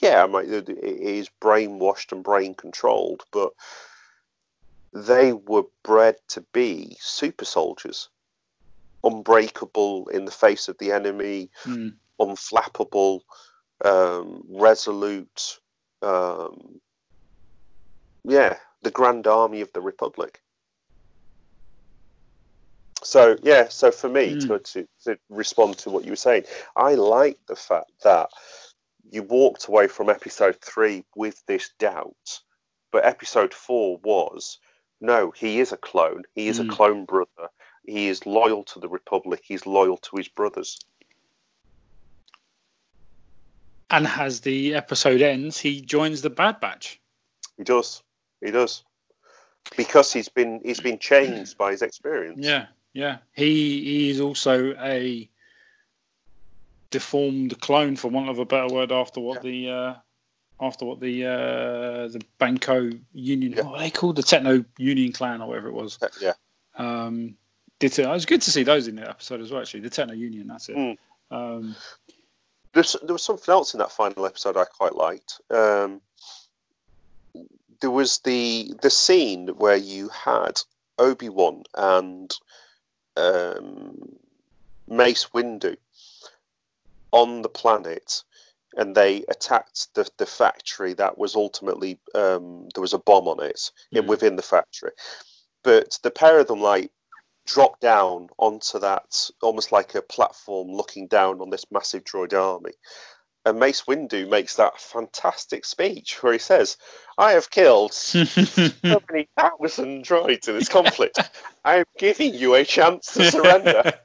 yeah, 0.01 0.23
I 0.23 0.27
might, 0.27 0.49
it 0.49 0.69
is 0.69 1.29
brainwashed 1.41 2.11
and 2.11 2.23
brain 2.23 2.55
controlled, 2.55 3.23
but 3.31 3.51
they 4.93 5.33
were 5.33 5.63
bred 5.83 6.15
to 6.29 6.41
be 6.53 6.95
super 6.99 7.45
soldiers, 7.45 8.09
unbreakable 9.03 10.07
in 10.09 10.25
the 10.25 10.31
face 10.31 10.67
of 10.69 10.77
the 10.77 10.91
enemy, 10.91 11.49
Hmm. 11.63 11.89
unflappable, 12.19 13.21
um, 13.83 14.43
resolute. 14.49 15.59
Um, 16.01 16.79
yeah, 18.23 18.57
the 18.83 18.91
Grand 18.91 19.27
Army 19.27 19.61
of 19.61 19.71
the 19.73 19.81
Republic. 19.81 20.41
So 23.03 23.37
yeah, 23.43 23.67
so 23.69 23.91
for 23.91 24.09
me 24.09 24.35
Mm. 24.35 24.47
to, 24.47 24.59
to 24.59 24.87
to 25.03 25.19
respond 25.29 25.77
to 25.79 25.89
what 25.89 26.05
you 26.05 26.11
were 26.11 26.15
saying, 26.15 26.43
I 26.75 26.95
like 26.95 27.39
the 27.47 27.55
fact 27.55 27.91
that 28.03 28.29
you 29.11 29.23
walked 29.23 29.67
away 29.67 29.87
from 29.87 30.09
episode 30.09 30.59
three 30.61 31.03
with 31.15 31.41
this 31.45 31.69
doubt, 31.79 32.39
but 32.91 33.05
episode 33.05 33.53
four 33.53 33.97
was 34.03 34.59
no, 35.01 35.31
he 35.31 35.59
is 35.59 35.73
a 35.73 35.77
clone. 35.77 36.23
He 36.33 36.47
is 36.47 36.59
Mm. 36.59 36.69
a 36.69 36.75
clone 36.75 37.05
brother. 37.05 37.49
He 37.85 38.07
is 38.07 38.25
loyal 38.25 38.63
to 38.65 38.79
the 38.79 38.87
Republic. 38.87 39.41
He's 39.43 39.65
loyal 39.65 39.97
to 39.97 40.15
his 40.15 40.29
brothers. 40.29 40.79
And 43.89 44.07
as 44.07 44.41
the 44.41 44.75
episode 44.75 45.21
ends, 45.21 45.59
he 45.59 45.81
joins 45.81 46.21
the 46.21 46.29
Bad 46.29 46.59
Batch. 46.61 46.99
He 47.57 47.63
does. 47.63 48.01
He 48.41 48.49
does. 48.51 48.83
Because 49.77 50.11
he's 50.13 50.29
been 50.29 50.61
he's 50.63 50.79
been 50.79 50.99
changed 50.99 51.57
by 51.57 51.71
his 51.71 51.81
experience. 51.81 52.39
Yeah, 52.45 52.67
yeah. 52.93 53.17
He 53.33 53.83
he 53.83 54.09
is 54.09 54.19
also 54.21 54.73
a 54.79 55.29
deformed 56.91 57.59
clone, 57.59 57.95
for 57.95 58.09
want 58.09 58.29
of 58.29 58.39
a 58.39 58.45
better 58.45 58.73
word, 58.73 58.91
after 58.91 59.19
what 59.19 59.41
the 59.41 59.69
uh, 59.69 59.93
after 60.61 60.85
what 60.85 60.99
the 60.99 61.25
uh, 61.25 62.07
the 62.07 62.21
Banco 62.37 62.89
Union, 63.13 63.53
Yeah. 63.53 63.63
what 63.63 63.79
they 63.79 63.89
called 63.89 64.15
the 64.15 64.23
Techno 64.23 64.63
Union 64.77 65.11
Clan 65.11 65.41
or 65.41 65.47
whatever 65.49 65.67
it 65.69 65.73
was. 65.73 65.97
Yeah. 66.21 66.33
Um, 66.77 67.35
did 67.79 67.97
it, 67.97 68.05
it 68.05 68.07
was 68.07 68.25
good 68.25 68.41
to 68.43 68.51
see 68.51 68.63
those 68.63 68.87
in 68.87 68.95
the 68.95 69.09
episode 69.09 69.41
as 69.41 69.51
well. 69.51 69.61
Actually, 69.61 69.81
the 69.81 69.89
Techno 69.89 70.13
Union. 70.13 70.47
That's 70.47 70.69
it. 70.69 70.77
Mm. 70.77 70.97
Um, 71.31 71.75
There's, 72.73 72.95
there 73.03 73.13
was 73.13 73.23
something 73.23 73.51
else 73.51 73.73
in 73.73 73.79
that 73.79 73.91
final 73.91 74.25
episode 74.25 74.55
I 74.57 74.65
quite 74.65 74.95
liked. 74.95 75.41
Um, 75.49 76.01
there 77.81 77.91
was 77.91 78.19
the 78.19 78.73
the 78.81 78.89
scene 78.89 79.47
where 79.49 79.75
you 79.75 80.09
had 80.09 80.61
Obi 80.97 81.29
Wan 81.29 81.63
and 81.75 82.33
um, 83.17 84.17
Mace 84.87 85.27
Windu 85.33 85.77
on 87.11 87.41
the 87.41 87.49
planet, 87.49 88.23
and 88.75 88.95
they 88.95 89.23
attacked 89.29 89.93
the, 89.93 90.09
the 90.17 90.25
factory 90.25 90.93
that 90.93 91.17
was 91.17 91.35
ultimately 91.35 91.99
um, 92.15 92.67
there 92.73 92.81
was 92.81 92.93
a 92.93 92.99
bomb 92.99 93.27
on 93.27 93.41
it 93.43 93.71
in, 93.91 94.03
Mhm. 94.03 94.07
within 94.07 94.35
the 94.35 94.41
factory. 94.41 94.91
But 95.63 95.99
the 96.03 96.11
pair 96.11 96.39
of 96.39 96.47
them 96.47 96.61
like 96.61 96.91
dropped 97.45 97.81
down 97.81 98.29
onto 98.37 98.79
that 98.79 99.29
almost 99.41 99.71
like 99.71 99.95
a 99.95 100.01
platform 100.01 100.69
looking 100.69 101.07
down 101.07 101.41
on 101.41 101.49
this 101.49 101.65
massive 101.71 102.03
droid 102.03 102.33
army. 102.33 102.73
And 103.45 103.59
Mace 103.59 103.83
Windu 103.83 104.29
makes 104.29 104.55
that 104.55 104.79
fantastic 104.79 105.65
speech 105.65 106.23
where 106.23 106.33
he 106.33 106.39
says, 106.39 106.77
I 107.17 107.31
have 107.33 107.49
killed 107.49 107.93
so 107.93 108.23
many 109.11 109.27
thousand 109.37 110.05
droids 110.05 110.47
in 110.47 110.55
this 110.55 110.69
conflict. 110.69 111.19
I 111.65 111.77
am 111.77 111.85
giving 111.97 112.33
you 112.33 112.55
a 112.55 112.63
chance 112.63 113.13
to 113.13 113.29
surrender. 113.29 113.93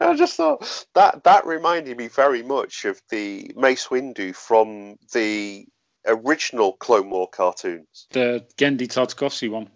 I 0.00 0.14
just 0.16 0.36
thought 0.36 0.86
that 0.94 1.24
that 1.24 1.46
reminded 1.46 1.96
me 1.96 2.08
very 2.08 2.42
much 2.42 2.84
of 2.84 3.00
the 3.08 3.50
Mace 3.56 3.86
Windu 3.86 4.34
from 4.34 4.96
the 5.12 5.66
original 6.06 6.74
Clone 6.74 7.08
War 7.08 7.28
cartoons. 7.28 8.06
the 8.10 8.46
Genndy 8.58 8.86
Tartakovsky 8.86 9.50
one. 9.50 9.70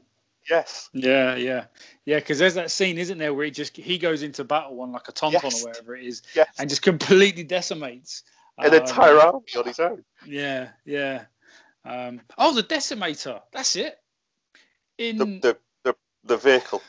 Yes. 0.49 0.89
Yeah, 0.93 1.37
yeah, 1.37 1.65
yeah. 2.05 2.17
Because 2.19 2.39
there's 2.39 2.55
that 2.55 2.71
scene, 2.71 2.99
isn't 2.99 3.19
there, 3.19 3.35
where 3.35 3.45
he 3.45 3.51
just 3.51 3.77
he 3.77 3.99
goes 3.99 4.23
into 4.23 4.45
battle 4.45 4.81
on 4.81 4.93
like 4.93 5.09
a 5.09 5.13
tauntaun 5.13 5.43
Yes. 5.45 5.63
or 5.63 5.69
whatever 5.69 5.97
it 5.97 6.07
is, 6.07 6.23
Yes. 6.35 6.49
and 6.59 6.69
just 6.69 6.83
completely 6.83 7.43
decimates 7.45 8.23
An 8.59 8.71
um, 8.71 8.81
entire 8.81 9.19
army 9.19 9.45
on 9.57 9.65
his 9.67 9.79
own. 9.79 10.05
Yeah, 10.27 10.69
yeah. 10.85 11.25
Um, 11.85 12.21
oh, 12.37 12.55
the 12.55 12.63
decimator. 12.63 13.41
That's 13.53 13.77
it. 13.77 13.99
In 14.97 15.19
The, 15.19 15.25
the, 15.25 15.59
the, 15.85 15.97
the 16.25 16.37
vehicle. 16.37 16.83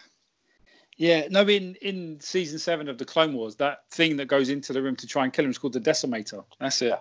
yeah, 0.98 1.28
no, 1.30 1.42
in 1.42 1.76
in 1.76 2.20
season 2.22 2.60
seven 2.60 2.90
of 2.90 2.98
the 2.98 3.06
Clone 3.06 3.34
Wars, 3.34 3.58
that 3.58 3.80
thing 3.92 4.18
that 4.18 4.26
goes 4.28 4.50
into 4.50 4.74
the 4.74 4.82
room 4.82 4.96
to 4.98 5.08
try 5.08 5.24
and 5.24 5.34
kill 5.34 5.46
him 5.46 5.52
is 5.52 5.58
called 5.58 5.74
the 5.74 5.82
decimator. 5.82 6.44
That's 6.60 6.82
it. 6.82 6.96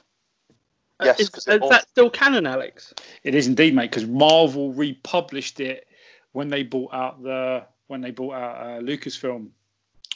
Yes, 1.03 1.19
is, 1.19 1.29
'cause 1.29 1.47
is 1.47 1.61
all- 1.61 1.69
that 1.69 1.87
still 1.89 2.09
canon, 2.09 2.45
Alex? 2.47 2.93
It 3.23 3.35
is 3.35 3.47
indeed, 3.47 3.75
mate, 3.75 3.91
because 3.91 4.05
Marvel 4.05 4.71
republished 4.73 5.59
it 5.59 5.87
when 6.31 6.47
they 6.49 6.63
bought 6.63 6.93
out 6.93 7.21
the 7.21 7.65
when 7.87 8.01
they 8.01 8.11
bought 8.11 8.33
out 8.35 8.55
uh, 8.65 8.79
Lucasfilm 8.81 9.49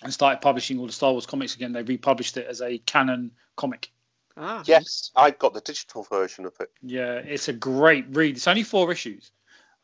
and 0.02 0.14
started 0.14 0.42
publishing 0.42 0.80
all 0.80 0.88
the 0.88 0.92
Star 0.94 1.12
Wars 1.12 1.26
comics 1.26 1.56
again. 1.56 1.72
They 1.74 1.84
republished 1.84 2.38
it 2.38 2.48
as 2.48 2.62
a 2.62 2.78
canon 2.80 3.32
comic. 3.58 3.92
Ah, 4.38 4.64
Yes, 4.66 5.12
I 5.16 5.32
got 5.32 5.54
the 5.54 5.60
digital 5.62 6.04
version 6.04 6.46
of 6.46 6.54
it. 6.62 6.72
Yeah, 6.82 7.16
it's 7.16 7.50
a 7.50 7.54
great 7.54 8.06
read. 8.10 8.38
It's 8.38 8.48
only 8.48 8.64
four 8.64 8.90
issues, 8.92 9.32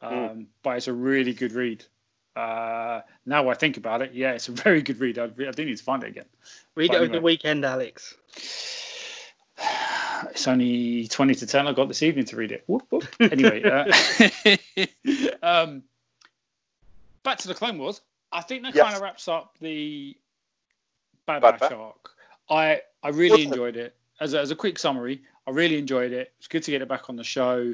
um, 0.02 0.14
Mm. 0.14 0.46
but 0.64 0.78
it's 0.78 0.88
a 0.88 0.94
really 0.94 1.34
good 1.34 1.52
read. 1.52 1.84
Uh, 2.38 3.02
now 3.26 3.50
I 3.50 3.54
think 3.54 3.78
about 3.78 4.02
it, 4.02 4.14
yeah, 4.14 4.32
it's 4.32 4.48
a 4.48 4.52
very 4.68 4.82
good 4.82 5.00
read. 5.00 5.20
I, 5.20 5.26
I 5.26 5.52
do 5.52 5.66
need 5.66 5.78
to 5.78 5.84
find 5.84 6.04
it 6.04 6.08
again. 6.10 6.26
Read 6.76 6.88
But 6.88 6.94
it 6.94 6.98
over 6.98 7.04
anyway. 7.06 7.18
the 7.20 7.24
weekend, 7.24 7.66
Alex. 7.66 8.16
It's 10.36 10.50
only 10.50 11.08
20 11.08 11.34
to 11.36 11.48
10. 11.48 11.66
I 11.66 11.72
got 11.72 11.88
this 11.88 12.04
evening 12.04 12.26
to 12.26 12.36
read 12.36 12.52
it. 12.52 12.66
Whoop, 12.68 12.84
whoop. 12.90 13.06
Anyway, 13.22 13.64
uh, 13.64 13.86
um, 15.42 15.84
back 17.24 17.38
to 17.40 17.48
the 17.48 17.54
Clone 17.54 17.78
Wars. 17.78 18.02
I 18.34 18.42
think 18.42 18.64
that 18.64 18.76
Yes. 18.76 18.84
kind 18.84 18.96
of 18.98 19.02
wraps 19.02 19.30
up 19.30 19.56
the 19.62 20.18
Bad 21.26 21.42
Bad 21.42 21.60
Batch 21.62 21.72
arc. 21.72 22.12
I, 22.50 22.82
I 23.02 23.10
really 23.10 23.44
enjoyed 23.44 23.78
it. 23.78 23.96
As 24.20 24.34
a, 24.34 24.42
as 24.42 24.52
a 24.52 24.56
quick 24.56 24.78
summary, 24.78 25.24
I 25.48 25.52
really 25.52 25.78
enjoyed 25.78 26.12
it. 26.12 26.34
It's 26.40 26.48
good 26.48 26.64
to 26.64 26.72
get 26.72 26.82
it 26.82 26.90
back 26.90 27.10
on 27.10 27.16
the 27.16 27.24
show. 27.24 27.74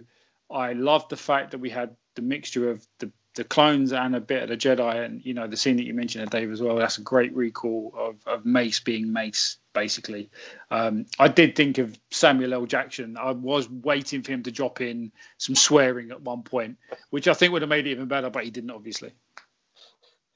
I 0.52 0.74
loved 0.74 1.10
the 1.10 1.18
fact 1.18 1.52
that 1.52 1.58
we 1.58 1.72
had 1.72 1.96
the 2.14 2.22
mixture 2.22 2.70
of 2.70 2.86
the, 3.00 3.12
the 3.36 3.44
clones 3.44 3.94
and 3.94 4.16
a 4.16 4.20
bit 4.20 4.44
of 4.44 4.50
the 4.50 4.58
Jedi, 4.58 5.06
and 5.06 5.26
you 5.26 5.34
know 5.34 5.48
the 5.48 5.58
scene 5.58 5.78
that 5.78 5.86
you 5.86 5.94
mentioned, 5.94 6.30
Dave, 6.30 6.52
as 6.52 6.62
well. 6.62 6.76
That's 6.76 6.98
a 6.98 7.02
great 7.02 7.36
recall 7.36 7.94
of, 7.98 8.16
of 8.26 8.46
Mace 8.46 8.82
being 8.82 9.14
Mace, 9.14 9.58
basically. 9.74 10.30
Um, 10.70 11.06
I 11.18 11.30
did 11.30 11.56
think 11.56 11.78
of 11.78 11.98
Samuel 12.10 12.54
L. 12.54 12.66
Jackson. 12.66 13.18
I 13.18 13.32
was 13.32 13.70
waiting 13.70 14.22
for 14.24 14.32
him 14.32 14.44
to 14.44 14.52
drop 14.52 14.82
in 14.82 15.12
some 15.38 15.56
swearing 15.56 16.12
at 16.12 16.22
one 16.22 16.44
point, 16.44 16.78
which 17.10 17.28
I 17.28 17.34
think 17.34 17.54
would 17.54 17.62
have 17.62 17.70
made 17.70 17.88
it 17.88 17.92
even 17.92 18.08
better, 18.08 18.30
but 18.30 18.44
he 18.44 18.52
didn't, 18.52 18.72
obviously. 18.72 19.14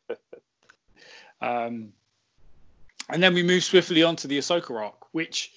Um, 1.42 1.92
and 3.10 3.22
then 3.22 3.34
we 3.34 3.44
move 3.44 3.64
swiftly 3.64 4.04
on 4.04 4.16
to 4.18 4.28
the 4.28 4.40
Ahsoka 4.40 4.72
arc, 4.82 5.14
which 5.14 5.52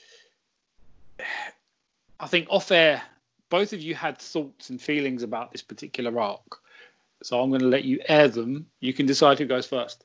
I 2.21 2.27
think 2.27 2.49
off 2.51 2.71
air, 2.71 3.03
both 3.49 3.73
of 3.73 3.81
you 3.81 3.95
had 3.95 4.19
thoughts 4.19 4.71
and 4.71 4.81
feelings 4.81 5.23
about 5.23 5.53
this 5.53 5.63
particular 5.63 6.21
arc. 6.21 6.61
So 7.23 7.41
I'm 7.41 7.51
going 7.51 7.63
to 7.63 7.69
let 7.69 7.85
you 7.85 8.01
air 8.09 8.29
them. 8.29 8.67
You 8.81 8.93
can 8.93 9.07
decide 9.07 9.39
who 9.39 9.47
goes 9.47 9.67
first. 9.67 10.05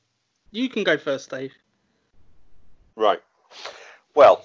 You 0.50 0.68
can 0.68 0.84
go 0.84 0.98
first, 0.98 1.30
Dave. 1.30 1.52
Right. 2.96 3.20
Well, 4.14 4.44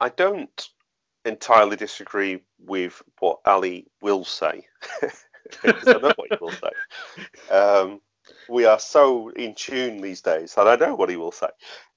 I 0.00 0.08
don't 0.08 0.68
entirely 1.24 1.76
disagree 1.76 2.42
with 2.64 3.02
what 3.20 3.40
Ali 3.44 3.86
will 4.00 4.24
say. 4.24 4.66
I 5.62 5.72
know 5.86 6.12
what 6.16 6.28
he 6.30 6.36
will 6.40 6.52
say. 6.52 7.54
Um, 7.54 8.00
we 8.48 8.64
are 8.64 8.78
so 8.78 9.30
in 9.30 9.54
tune 9.54 10.00
these 10.00 10.22
days 10.22 10.54
that 10.54 10.68
I 10.68 10.76
know 10.76 10.94
what 10.94 11.10
he 11.10 11.16
will 11.16 11.32
say. 11.32 11.48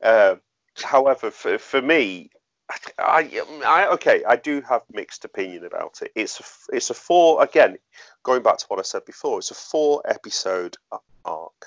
Um, 0.03 0.41
however, 0.81 1.31
for, 1.31 1.57
for 1.57 1.81
me, 1.81 2.29
I, 2.97 3.41
I 3.65 3.88
okay, 3.93 4.24
I 4.24 4.36
do 4.36 4.61
have 4.61 4.84
mixed 4.91 5.26
opinion 5.26 5.65
about 5.65 6.01
it. 6.01 6.11
It's 6.15 6.39
a, 6.39 6.76
it's 6.76 6.89
a 6.89 6.93
four 6.93 7.43
again, 7.43 7.78
going 8.24 8.43
back 8.43 8.57
to 8.57 8.65
what 8.67 8.80
I 8.80 8.84
said 8.84 9.05
before. 9.05 9.39
It's 9.39 9.51
a 9.51 9.55
four 9.55 10.01
episode 10.05 10.78
arc. 11.26 11.65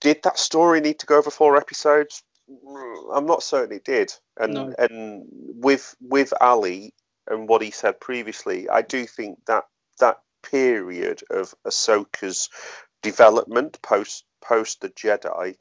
Did 0.00 0.22
that 0.22 0.38
story 0.38 0.80
need 0.80 1.00
to 1.00 1.06
go 1.06 1.18
over 1.18 1.30
four 1.30 1.56
episodes? 1.56 2.22
Mm, 2.50 3.16
I'm 3.16 3.26
not 3.26 3.42
certain 3.42 3.76
it 3.76 3.84
did. 3.84 4.12
And 4.36 4.54
No. 4.54 4.74
and 4.78 5.26
with 5.30 5.94
with 6.00 6.32
Ali 6.40 6.94
and 7.26 7.48
what 7.48 7.62
he 7.62 7.70
said 7.70 8.00
previously, 8.00 8.68
I 8.68 8.82
do 8.82 9.06
think 9.06 9.44
that 9.46 9.64
that 10.00 10.20
period 10.42 11.22
of 11.30 11.54
Ahsoka's 11.64 12.48
development 13.02 13.80
post 13.82 14.24
post 14.40 14.80
the 14.80 14.88
Jedi 14.88 15.56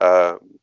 um, 0.00 0.58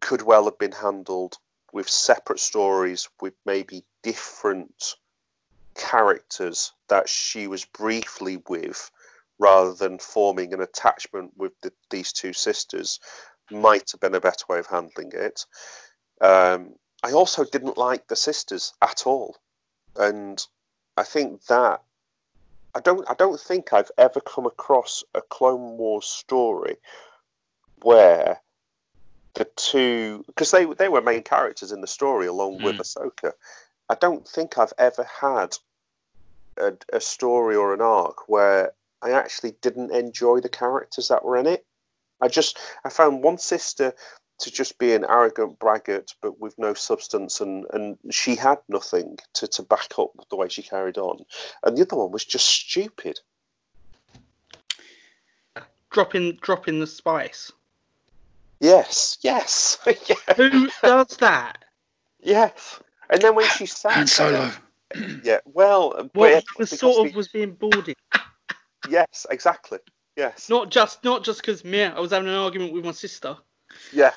could 0.00 0.22
well 0.22 0.44
have 0.46 0.58
been 0.58 0.72
handled 0.72 1.36
with 1.72 1.88
separate 1.88 2.40
stories 2.40 3.08
with 3.20 3.34
maybe 3.46 3.84
different 4.02 4.94
characters 5.74 6.72
that 6.88 7.08
she 7.08 7.46
was 7.46 7.64
briefly 7.64 8.42
with 8.48 8.90
rather 9.38 9.72
than 9.74 9.98
forming 9.98 10.52
an 10.52 10.60
attachment 10.60 11.32
with 11.36 11.52
the, 11.62 11.72
these 11.90 12.12
two 12.12 12.32
sisters 12.32 13.00
might 13.50 13.90
have 13.90 14.00
been 14.00 14.14
a 14.14 14.20
better 14.20 14.44
way 14.48 14.58
of 14.58 14.66
handling 14.66 15.10
it. 15.14 15.46
Um, 16.20 16.74
i 17.02 17.12
also 17.12 17.44
didn't 17.44 17.76
like 17.76 18.06
the 18.06 18.16
sisters 18.16 18.74
at 18.80 19.06
all. 19.06 19.36
And 19.96 20.44
i 20.96 21.02
think 21.02 21.44
that 21.46 21.82
i 22.74 22.80
don't 22.80 23.08
i 23.10 23.14
don't 23.14 23.40
think 23.40 23.72
i've 23.72 23.90
ever 23.96 24.20
come 24.20 24.46
across 24.46 25.04
a 25.14 25.22
clone 25.22 25.78
wars 25.78 26.06
story 26.06 26.76
where 27.82 28.40
the 29.34 29.44
two 29.56 30.24
because 30.26 30.50
they 30.50 30.64
they 30.64 30.88
were 30.88 31.00
main 31.00 31.22
characters 31.22 31.72
in 31.72 31.80
the 31.80 31.86
story 31.86 32.26
along 32.26 32.62
with 32.62 32.76
Mm. 32.76 32.80
Ahsoka. 32.80 33.32
I 33.88 33.94
don't 33.94 34.26
think 34.26 34.58
I've 34.58 34.72
ever 34.78 35.04
had 35.04 35.56
a, 36.56 36.74
a 36.92 37.00
story 37.00 37.56
or 37.56 37.74
an 37.74 37.80
arc 37.80 38.28
where 38.28 38.72
I 39.00 39.12
actually 39.12 39.52
didn't 39.62 39.90
enjoy 39.90 40.40
the 40.40 40.48
characters 40.48 41.08
that 41.08 41.24
were 41.24 41.36
in 41.36 41.46
it. 41.46 41.64
I 42.20 42.28
just 42.28 42.58
I 42.84 42.90
found 42.90 43.22
one 43.22 43.38
sister 43.38 43.94
to 44.38 44.50
just 44.50 44.78
be 44.78 44.92
an 44.94 45.04
arrogant 45.08 45.58
braggart 45.58 46.14
but 46.20 46.40
with 46.40 46.58
no 46.58 46.74
substance 46.74 47.40
and 47.40 47.66
and 47.72 47.98
she 48.10 48.34
had 48.36 48.58
nothing 48.68 49.18
to 49.34 49.46
to 49.48 49.62
back 49.62 49.98
up 49.98 50.10
the 50.30 50.36
way 50.36 50.48
she 50.48 50.62
carried 50.62 50.98
on 50.98 51.24
and 51.62 51.76
the 51.76 51.82
other 51.82 51.96
one 51.96 52.10
was 52.10 52.24
just 52.24 52.46
stupid 52.46 53.20
Dropping, 55.90 56.36
dropping 56.40 56.80
the 56.80 56.86
spice. 56.86 57.52
Yes 58.62 59.18
yes 59.22 59.78
yeah, 60.08 60.34
Who 60.36 60.70
does 60.82 61.16
that? 61.18 61.64
yes 62.20 62.80
and 63.10 63.20
then 63.20 63.34
when 63.34 63.46
she 63.50 63.66
sat 63.66 63.98
And 63.98 64.08
Solo. 64.08 64.50
Yeah, 65.24 65.38
well, 65.46 65.90
but 65.90 66.14
What 66.14 66.30
yeah, 66.32 66.40
was 66.58 66.70
sort 66.70 67.06
of 67.06 67.12
the- 67.12 67.16
was 67.16 67.28
being 67.28 67.52
boarded. 67.52 67.96
yes, 68.88 69.26
exactly. 69.30 69.78
Yes, 70.16 70.48
Not 70.50 70.70
just, 70.70 71.02
not 71.02 71.24
just 71.24 71.40
because 71.40 71.64
me, 71.64 71.82
I 71.82 71.98
was 71.98 72.10
having 72.10 72.28
an 72.28 72.34
argument 72.34 72.72
with 72.74 72.84
my 72.84 72.92
sister. 72.92 73.36
yeah, 73.92 74.12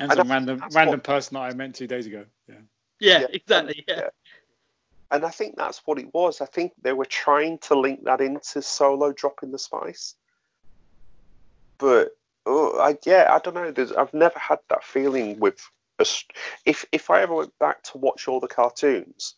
And 0.00 0.10
And 0.10 0.18
some 0.18 0.30
I- 0.30 0.34
random 0.34 0.62
random 0.72 0.94
what- 0.98 1.04
person 1.04 1.34
that 1.34 1.42
I 1.42 1.52
met 1.54 1.74
two 1.74 1.86
days 1.86 2.06
ago. 2.06 2.24
Yeah. 2.48 2.54
Yeah, 3.00 3.20
Yeah, 3.20 3.26
exactly. 3.32 3.84
Yeah. 3.88 4.08
and 5.12 5.24
I 5.24 5.30
think 5.30 5.56
that's 5.56 5.80
what 5.84 5.98
it 5.98 6.12
was. 6.12 6.40
I 6.40 6.46
think 6.46 6.72
they 6.82 6.92
were 6.92 7.04
trying 7.06 7.58
to 7.68 7.78
link 7.78 8.04
that 8.04 8.20
into 8.20 8.60
Solo 8.62 9.12
dropping 9.12 9.52
the 9.52 9.58
spice, 9.58 10.14
but 11.78 12.10
oh, 12.46 12.78
I 12.80 12.96
yeah, 13.06 13.28
I 13.30 13.38
don't 13.38 13.54
know. 13.54 13.70
There's, 13.70 13.92
I've 13.92 14.14
never 14.14 14.38
had 14.38 14.58
that 14.68 14.84
feeling 14.84 15.38
with 15.40 15.60
a, 15.98 16.06
if 16.64 16.84
if 16.92 17.10
I 17.10 17.22
ever 17.22 17.34
went 17.34 17.58
back 17.58 17.82
to 17.84 17.98
watch 17.98 18.28
all 18.28 18.40
the 18.40 18.48
cartoons. 18.48 19.34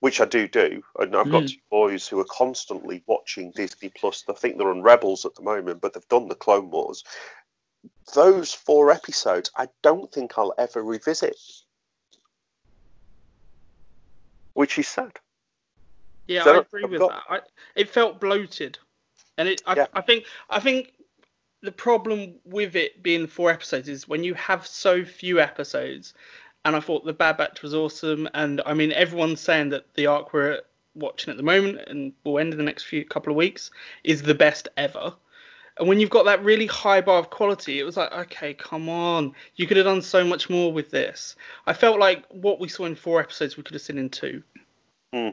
Which 0.00 0.20
I 0.20 0.24
do 0.24 0.48
do, 0.48 0.82
and 0.98 1.14
I've 1.14 1.30
got 1.30 1.44
Mm. 1.44 1.50
two 1.50 1.60
boys 1.70 2.08
who 2.08 2.18
are 2.18 2.26
constantly 2.28 3.04
watching 3.06 3.52
Disney 3.54 3.88
Plus. 3.88 4.24
I 4.28 4.32
think 4.32 4.58
they're 4.58 4.68
on 4.68 4.82
Rebels 4.82 5.24
at 5.24 5.36
the 5.36 5.42
moment, 5.44 5.80
but 5.80 5.92
they've 5.94 6.08
done 6.08 6.26
the 6.26 6.34
Clone 6.34 6.70
Wars. 6.72 7.04
Those 8.12 8.52
four 8.52 8.90
episodes, 8.90 9.52
I 9.56 9.68
don't 9.82 10.10
think 10.12 10.36
I'll 10.36 10.54
ever 10.58 10.82
revisit. 10.82 11.36
Which 14.54 14.76
is 14.78 14.88
sad. 14.88 15.12
Yeah, 16.26 16.44
So 16.44 16.56
I 16.56 16.58
agree 16.62 16.82
I've 16.84 16.90
with 16.90 17.00
got- 17.00 17.10
that. 17.10 17.22
I, 17.28 17.40
it 17.76 17.88
felt 17.88 18.20
bloated, 18.20 18.80
and 19.38 19.48
it. 19.48 19.62
I, 19.66 19.76
Yeah. 19.76 19.86
I 19.94 20.00
think. 20.00 20.24
I 20.50 20.60
think 20.60 20.92
the 21.62 21.72
problem 21.72 22.34
with 22.44 22.76
it 22.76 23.02
being 23.02 23.26
four 23.26 23.50
episodes 23.50 23.88
is 23.88 24.08
when 24.08 24.24
you 24.24 24.34
have 24.34 24.66
so 24.66 25.04
few 25.04 25.40
episodes. 25.40 26.14
And 26.64 26.76
I 26.76 26.80
thought 26.80 27.04
the 27.04 27.12
Bad 27.12 27.38
Batch 27.38 27.62
was 27.62 27.74
awesome, 27.74 28.28
and 28.34 28.62
I 28.64 28.74
mean 28.74 28.92
everyone's 28.92 29.40
saying 29.40 29.70
that 29.70 29.92
the 29.94 30.06
arc 30.06 30.32
we're 30.32 30.60
watching 30.94 31.30
at 31.30 31.36
the 31.36 31.42
moment 31.42 31.80
and 31.88 32.12
will 32.22 32.38
end 32.38 32.52
in 32.52 32.58
the 32.58 32.64
next 32.64 32.84
few 32.84 33.04
couple 33.04 33.32
of 33.32 33.36
weeks 33.36 33.70
is 34.04 34.22
the 34.22 34.34
best 34.34 34.68
ever. 34.76 35.14
And 35.78 35.88
when 35.88 35.98
you've 35.98 36.10
got 36.10 36.24
that 36.26 36.44
really 36.44 36.66
high 36.66 37.00
bar 37.00 37.18
of 37.18 37.30
quality, 37.30 37.80
it 37.80 37.84
was 37.84 37.96
like, 37.96 38.12
okay, 38.12 38.54
come 38.54 38.88
on, 38.88 39.34
you 39.56 39.66
could 39.66 39.76
have 39.78 39.86
done 39.86 40.02
so 40.02 40.24
much 40.24 40.50
more 40.50 40.72
with 40.72 40.90
this. 40.90 41.34
I 41.66 41.72
felt 41.72 41.98
like 41.98 42.24
what 42.28 42.60
we 42.60 42.68
saw 42.68 42.84
in 42.84 42.94
four 42.94 43.20
episodes, 43.20 43.56
we 43.56 43.62
could 43.62 43.74
have 43.74 43.82
seen 43.82 43.98
in 43.98 44.10
two. 44.10 44.42
Hmm. 45.12 45.30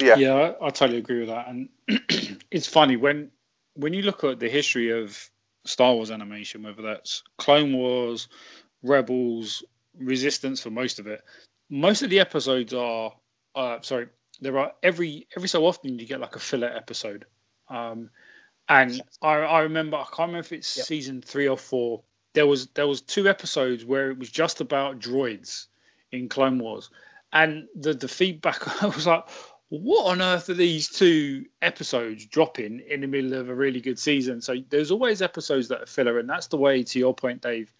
Yeah. 0.00 0.16
Yeah, 0.16 0.34
I, 0.34 0.66
I 0.66 0.70
totally 0.70 0.98
agree 0.98 1.20
with 1.20 1.28
that. 1.28 1.48
And 1.48 1.68
it's 2.50 2.66
funny 2.68 2.96
when 2.96 3.30
when 3.74 3.94
you 3.94 4.02
look 4.02 4.24
at 4.24 4.40
the 4.40 4.48
history 4.48 4.90
of 4.90 5.30
Star 5.64 5.94
Wars 5.94 6.10
animation, 6.10 6.62
whether 6.62 6.82
that's 6.82 7.22
Clone 7.38 7.76
Wars, 7.76 8.28
Rebels, 8.82 9.64
Resistance 9.98 10.60
for 10.60 10.70
most 10.70 10.98
of 10.98 11.06
it, 11.06 11.22
most 11.70 12.02
of 12.02 12.10
the 12.10 12.20
episodes 12.20 12.74
are 12.74 13.12
uh, 13.54 13.80
sorry, 13.82 14.08
there 14.40 14.58
are 14.58 14.72
every 14.82 15.28
every 15.36 15.48
so 15.48 15.66
often 15.66 15.98
you 15.98 16.06
get 16.06 16.20
like 16.20 16.36
a 16.36 16.40
filler 16.40 16.68
episode. 16.68 17.26
Um, 17.68 18.10
and 18.68 19.02
I, 19.22 19.34
I 19.34 19.60
remember 19.60 19.96
I 19.96 20.04
can't 20.04 20.28
remember 20.30 20.40
if 20.40 20.52
it's 20.52 20.76
Yep. 20.76 20.86
season 20.86 21.22
three 21.22 21.48
or 21.48 21.56
four. 21.58 22.02
There 22.34 22.46
was 22.46 22.66
there 22.68 22.86
was 22.86 23.00
two 23.00 23.28
episodes 23.28 23.84
where 23.84 24.10
it 24.10 24.18
was 24.18 24.30
just 24.30 24.60
about 24.60 24.98
droids 24.98 25.66
in 26.10 26.28
Clone 26.28 26.58
Wars, 26.58 26.90
and 27.32 27.68
the 27.76 27.94
the 27.94 28.08
feedback 28.08 28.82
I 28.82 28.86
was 28.86 29.06
like, 29.06 29.24
what 29.68 30.12
on 30.12 30.22
earth 30.22 30.48
are 30.50 30.54
these 30.54 30.88
two 30.88 31.46
episodes 31.62 32.26
dropping 32.26 32.80
in 32.80 33.00
the 33.00 33.06
middle 33.06 33.34
of 33.34 33.48
a 33.48 33.54
really 33.54 33.80
good 33.80 33.98
season? 33.98 34.40
So 34.40 34.56
there's 34.68 34.90
always 34.90 35.22
episodes 35.22 35.68
that 35.68 35.82
are 35.82 35.86
filler, 35.86 36.18
and 36.18 36.28
that's 36.28 36.48
the 36.48 36.56
way 36.56 36.82
to 36.82 36.98
your 36.98 37.14
point, 37.14 37.42
Dave. 37.42 37.72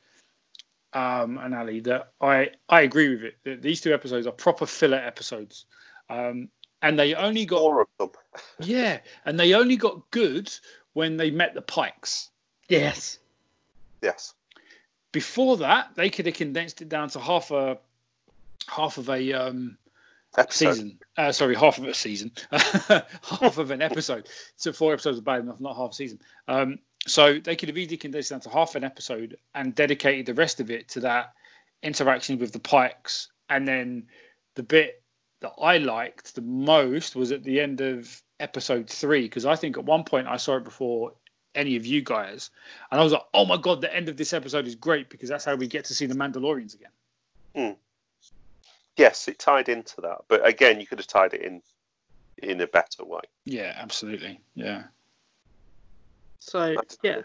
Um, 0.92 1.38
and 1.38 1.54
Ali, 1.54 1.80
that 1.80 2.12
I 2.20 2.50
I 2.68 2.82
agree 2.82 3.10
with 3.10 3.22
it. 3.24 3.36
That 3.44 3.62
these 3.62 3.80
two 3.80 3.92
episodes 3.92 4.26
are 4.26 4.32
proper 4.32 4.66
filler 4.66 4.98
episodes, 4.98 5.66
um, 6.08 6.48
and 6.80 6.98
they 6.98 7.14
only 7.14 7.46
got 7.46 7.60
Four 7.60 7.82
of 7.82 7.88
them. 7.98 8.10
yeah, 8.60 9.00
and 9.24 9.38
they 9.38 9.54
only 9.54 9.76
got 9.76 10.10
good 10.10 10.52
when 10.92 11.16
they 11.16 11.30
met 11.30 11.54
the 11.54 11.62
Pikes. 11.62 12.30
Yes. 12.68 13.18
Yes. 14.02 14.34
Before 15.12 15.58
that, 15.58 15.90
they 15.94 16.10
could 16.10 16.26
have 16.26 16.34
condensed 16.34 16.82
it 16.82 16.88
down 16.88 17.08
to 17.10 17.20
half 17.20 17.50
a 17.50 17.78
half 18.66 18.98
of 18.98 19.10
a 19.10 19.32
um, 19.32 19.76
Episode. 20.36 20.74
season. 20.74 20.98
Uh, 21.16 21.32
sorry, 21.32 21.54
half 21.54 21.78
of 21.78 21.84
a 21.84 21.94
season, 21.94 22.32
half 22.50 23.58
of 23.58 23.70
an 23.70 23.82
episode. 23.82 24.28
So 24.56 24.72
four 24.72 24.92
episodes 24.92 25.18
are 25.18 25.22
bad 25.22 25.40
enough, 25.40 25.60
not 25.60 25.76
half 25.76 25.92
a 25.92 25.94
season. 25.94 26.20
Um, 26.48 26.78
so 27.06 27.38
they 27.38 27.56
could 27.56 27.68
have 27.68 27.78
easily 27.78 27.98
condensed 27.98 28.30
down 28.30 28.40
to 28.40 28.50
half 28.50 28.74
an 28.74 28.84
episode 28.84 29.36
and 29.54 29.74
dedicated 29.74 30.26
the 30.26 30.34
rest 30.34 30.60
of 30.60 30.70
it 30.70 30.88
to 30.90 31.00
that 31.00 31.34
interaction 31.82 32.38
with 32.38 32.52
the 32.52 32.58
Pikes. 32.58 33.28
And 33.48 33.68
then 33.68 34.06
the 34.54 34.62
bit 34.62 35.02
that 35.40 35.52
I 35.60 35.78
liked 35.78 36.34
the 36.34 36.40
most 36.40 37.14
was 37.14 37.30
at 37.30 37.44
the 37.44 37.60
end 37.60 37.80
of 37.80 38.22
episode 38.40 38.88
three 38.88 39.22
because 39.22 39.46
I 39.46 39.56
think 39.56 39.76
at 39.78 39.84
one 39.84 40.04
point 40.04 40.26
I 40.26 40.38
saw 40.38 40.56
it 40.56 40.64
before 40.64 41.12
any 41.54 41.76
of 41.76 41.86
you 41.86 42.02
guys, 42.02 42.50
and 42.90 43.00
I 43.00 43.04
was 43.04 43.12
like, 43.12 43.22
"Oh 43.32 43.44
my 43.44 43.56
god, 43.56 43.80
the 43.80 43.94
end 43.94 44.08
of 44.08 44.16
this 44.16 44.32
episode 44.32 44.66
is 44.66 44.74
great 44.74 45.08
because 45.08 45.28
that's 45.28 45.44
how 45.44 45.54
we 45.54 45.68
get 45.68 45.84
to 45.86 45.94
see 45.94 46.06
the 46.06 46.14
Mandalorians 46.14 46.74
again." 46.74 47.76
Yes, 48.96 49.28
it 49.28 49.38
tied 49.38 49.68
into 49.68 50.00
that, 50.02 50.18
but 50.28 50.46
again, 50.46 50.80
you 50.80 50.86
could 50.86 50.98
have 50.98 51.06
tied 51.06 51.34
it 51.34 51.42
in 51.42 51.62
in 52.38 52.60
a 52.60 52.66
better 52.66 53.04
way. 53.04 53.22
Yeah, 53.44 53.74
absolutely. 53.76 54.40
Yeah. 54.54 54.84
So 56.40 56.74
That's- 56.74 56.98
yeah, 57.02 57.22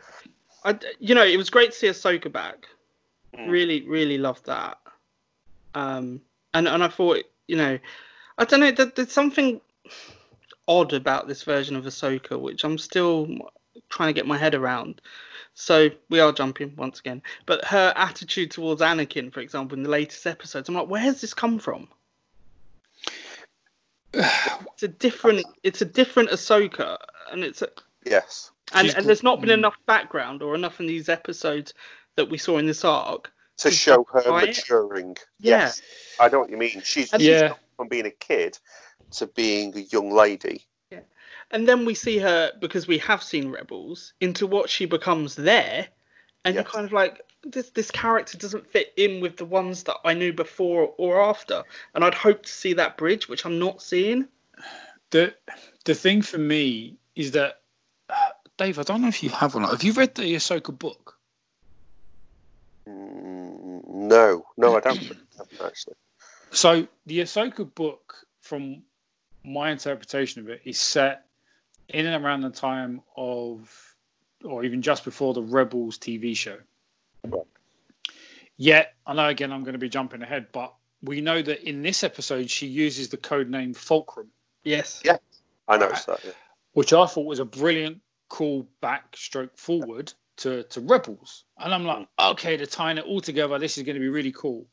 I 0.63 0.79
you 0.99 1.15
know 1.15 1.25
it 1.25 1.37
was 1.37 1.49
great 1.49 1.71
to 1.71 1.77
see 1.77 1.87
Ahsoka 1.87 2.31
back. 2.31 2.67
Mm. 3.37 3.49
Really, 3.49 3.87
really 3.87 4.17
loved 4.17 4.45
that. 4.45 4.79
Um, 5.75 6.21
and 6.53 6.67
and 6.67 6.83
I 6.83 6.87
thought 6.87 7.23
you 7.49 7.57
know, 7.57 7.79
I 8.37 8.45
don't 8.45 8.59
know, 8.59 8.71
there, 8.71 8.91
there's 8.95 9.11
something 9.11 9.59
odd 10.67 10.93
about 10.93 11.27
this 11.27 11.43
version 11.43 11.75
of 11.75 11.85
Ahsoka, 11.85 12.39
which 12.39 12.63
I'm 12.63 12.77
still 12.77 13.27
trying 13.89 14.09
to 14.09 14.13
get 14.13 14.27
my 14.27 14.37
head 14.37 14.55
around. 14.55 15.01
So 15.53 15.89
we 16.09 16.19
are 16.19 16.31
jumping 16.31 16.73
once 16.77 16.99
again, 16.99 17.21
but 17.45 17.65
her 17.65 17.91
attitude 17.95 18.51
towards 18.51 18.81
Anakin, 18.81 19.31
for 19.33 19.41
example, 19.41 19.77
in 19.77 19.83
the 19.83 19.89
latest 19.89 20.25
episodes, 20.25 20.69
I'm 20.69 20.75
like, 20.75 20.87
where 20.87 21.01
has 21.01 21.21
this 21.21 21.33
come 21.33 21.59
from? 21.59 21.87
It's 24.73 24.83
a 24.83 24.87
different, 24.87 25.45
it's 25.63 25.81
a 25.81 25.85
different 25.85 26.29
Ahsoka, 26.29 26.97
and 27.33 27.43
it's 27.43 27.61
a, 27.61 27.67
Yes. 28.05 28.51
and, 28.73 28.87
and 28.95 29.05
there's 29.05 29.23
not 29.23 29.41
been 29.41 29.49
mm. 29.49 29.55
enough 29.55 29.75
background 29.85 30.41
or 30.41 30.55
enough 30.55 30.79
in 30.79 30.87
these 30.87 31.09
episodes 31.09 31.73
that 32.15 32.29
we 32.29 32.37
saw 32.37 32.57
in 32.59 32.65
this 32.65 32.85
arc. 32.85 33.29
To 33.57 33.69
To 33.69 33.75
show 33.75 34.05
her 34.13 34.21
it. 34.21 34.31
maturing. 34.47 35.17
Yeah. 35.41 35.57
Yes. 35.59 35.81
I 36.17 36.29
know 36.29 36.39
what 36.39 36.49
you 36.49 36.55
mean. 36.55 36.81
She's, 36.85 37.11
And- 37.11 37.21
she's 37.21 37.29
Yeah. 37.41 37.55
from 37.75 37.89
being 37.89 38.05
a 38.05 38.11
kid 38.11 38.57
to 39.17 39.27
being 39.27 39.75
a 39.75 39.81
young 39.81 40.11
lady. 40.11 40.65
And 41.51 41.67
then 41.67 41.85
we 41.85 41.95
see 41.95 42.19
her 42.19 42.51
because 42.59 42.87
we 42.87 42.99
have 42.99 43.23
seen 43.23 43.49
Rebels 43.49 44.13
into 44.21 44.45
what 44.45 44.69
she 44.69 44.85
becomes 44.85 45.35
there, 45.35 45.87
and 46.45 46.55
you're 46.55 46.63
kind 46.63 46.85
of 46.85 46.93
like, 46.93 47.21
this 47.43 47.69
this 47.71 47.91
character 47.91 48.37
doesn't 48.37 48.67
fit 48.67 48.93
in 48.97 49.21
with 49.21 49.37
the 49.37 49.45
ones 49.45 49.83
that 49.83 49.97
I 50.05 50.13
knew 50.13 50.33
before 50.33 50.93
or 50.97 51.21
after. 51.21 51.63
And 51.93 52.03
I'd 52.03 52.13
hope 52.13 52.43
to 52.43 52.49
see 52.49 52.73
that 52.73 52.97
bridge, 52.97 53.27
which 53.27 53.45
I'm 53.45 53.59
not 53.59 53.81
seeing. 53.81 54.27
The 55.09 55.33
the 55.85 55.95
thing 55.95 56.21
for 56.21 56.37
me 56.37 56.97
is 57.15 57.31
that 57.31 57.61
uh, 58.09 58.13
Dave, 58.57 58.77
I 58.77 58.83
don't 58.83 59.01
know 59.01 59.07
if 59.07 59.23
you 59.23 59.29
have 59.29 59.55
or 59.55 59.61
not. 59.61 59.71
Have 59.71 59.83
you 59.83 59.93
read 59.93 60.15
the 60.15 60.35
Ahsoka 60.35 60.77
book? 60.77 61.17
Mm, 62.87 63.87
no, 63.87 64.45
no, 64.57 64.77
I 64.77 64.79
don't 64.81 64.97
haven't 64.97 65.61
actually. 65.63 65.95
So 66.51 66.87
the 67.05 67.19
Ahsoka 67.19 67.73
book, 67.73 68.15
from 68.41 68.83
my 69.43 69.71
interpretation 69.71 70.41
of 70.41 70.49
it, 70.49 70.61
is 70.65 70.79
set 70.79 71.25
in 71.89 72.05
and 72.05 72.23
around 72.23 72.41
the 72.41 72.49
time 72.49 73.01
of, 73.15 73.95
or 74.43 74.63
even 74.63 74.81
just 74.81 75.03
before 75.03 75.33
the 75.33 75.43
Rebels 75.43 75.97
TV 75.97 76.35
show. 76.35 76.57
Right. 77.25 77.43
Yet, 78.57 78.93
I 79.05 79.13
know 79.13 79.27
again 79.27 79.51
I'm 79.51 79.63
going 79.63 79.73
to 79.73 79.79
be 79.79 79.89
jumping 79.89 80.21
ahead, 80.21 80.47
but 80.51 80.73
we 81.01 81.21
know 81.21 81.41
that 81.41 81.67
in 81.67 81.81
this 81.81 82.03
episode 82.03 82.49
she 82.49 82.67
uses 82.67 83.09
the 83.09 83.17
code 83.17 83.49
name 83.49 83.73
Fulcrum, 83.73 84.31
Yes. 84.63 85.01
Yeah. 85.03 85.17
I 85.67 85.77
noticed 85.77 86.07
that. 86.07 86.23
Yeah. 86.23 86.31
which 86.73 86.93
I 86.93 87.05
thought 87.05 87.25
was 87.25 87.39
a 87.39 87.45
brilliant 87.45 88.01
call 88.27 88.67
back 88.81 89.15
stroke 89.15 89.57
forward 89.57 90.13
to, 90.37 90.63
to 90.63 90.81
Rebels. 90.81 91.43
And 91.57 91.73
I'm 91.73 91.85
like, 91.85 92.07
mm. 92.19 92.31
okay, 92.31 92.57
they're 92.57 92.65
tying 92.65 92.97
it 92.97 93.05
all 93.05 93.21
together. 93.21 93.59
This 93.59 93.77
is 93.77 93.83
going 93.83 93.95
to 93.95 94.01
be 94.01 94.09
really 94.09 94.31
cool. 94.31 94.67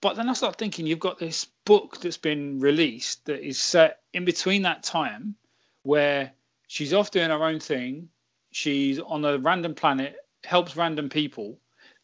But 0.00 0.16
then 0.16 0.28
I 0.28 0.32
start 0.32 0.56
thinking 0.56 0.86
you've 0.86 0.98
got 0.98 1.18
this 1.18 1.46
book 1.66 2.00
that's 2.00 2.16
been 2.16 2.60
released 2.60 3.26
that 3.26 3.46
is 3.46 3.58
set 3.58 4.00
in 4.14 4.24
between 4.24 4.62
that 4.62 4.82
time 4.82 5.34
where 5.82 6.32
she's 6.66 6.92
off 6.92 7.10
doing 7.10 7.30
her 7.30 7.44
own 7.44 7.60
thing. 7.60 8.08
She's 8.52 8.98
on 8.98 9.24
a 9.24 9.38
random 9.38 9.74
planet, 9.74 10.16
helps 10.44 10.76
random 10.76 11.08
people. 11.08 11.58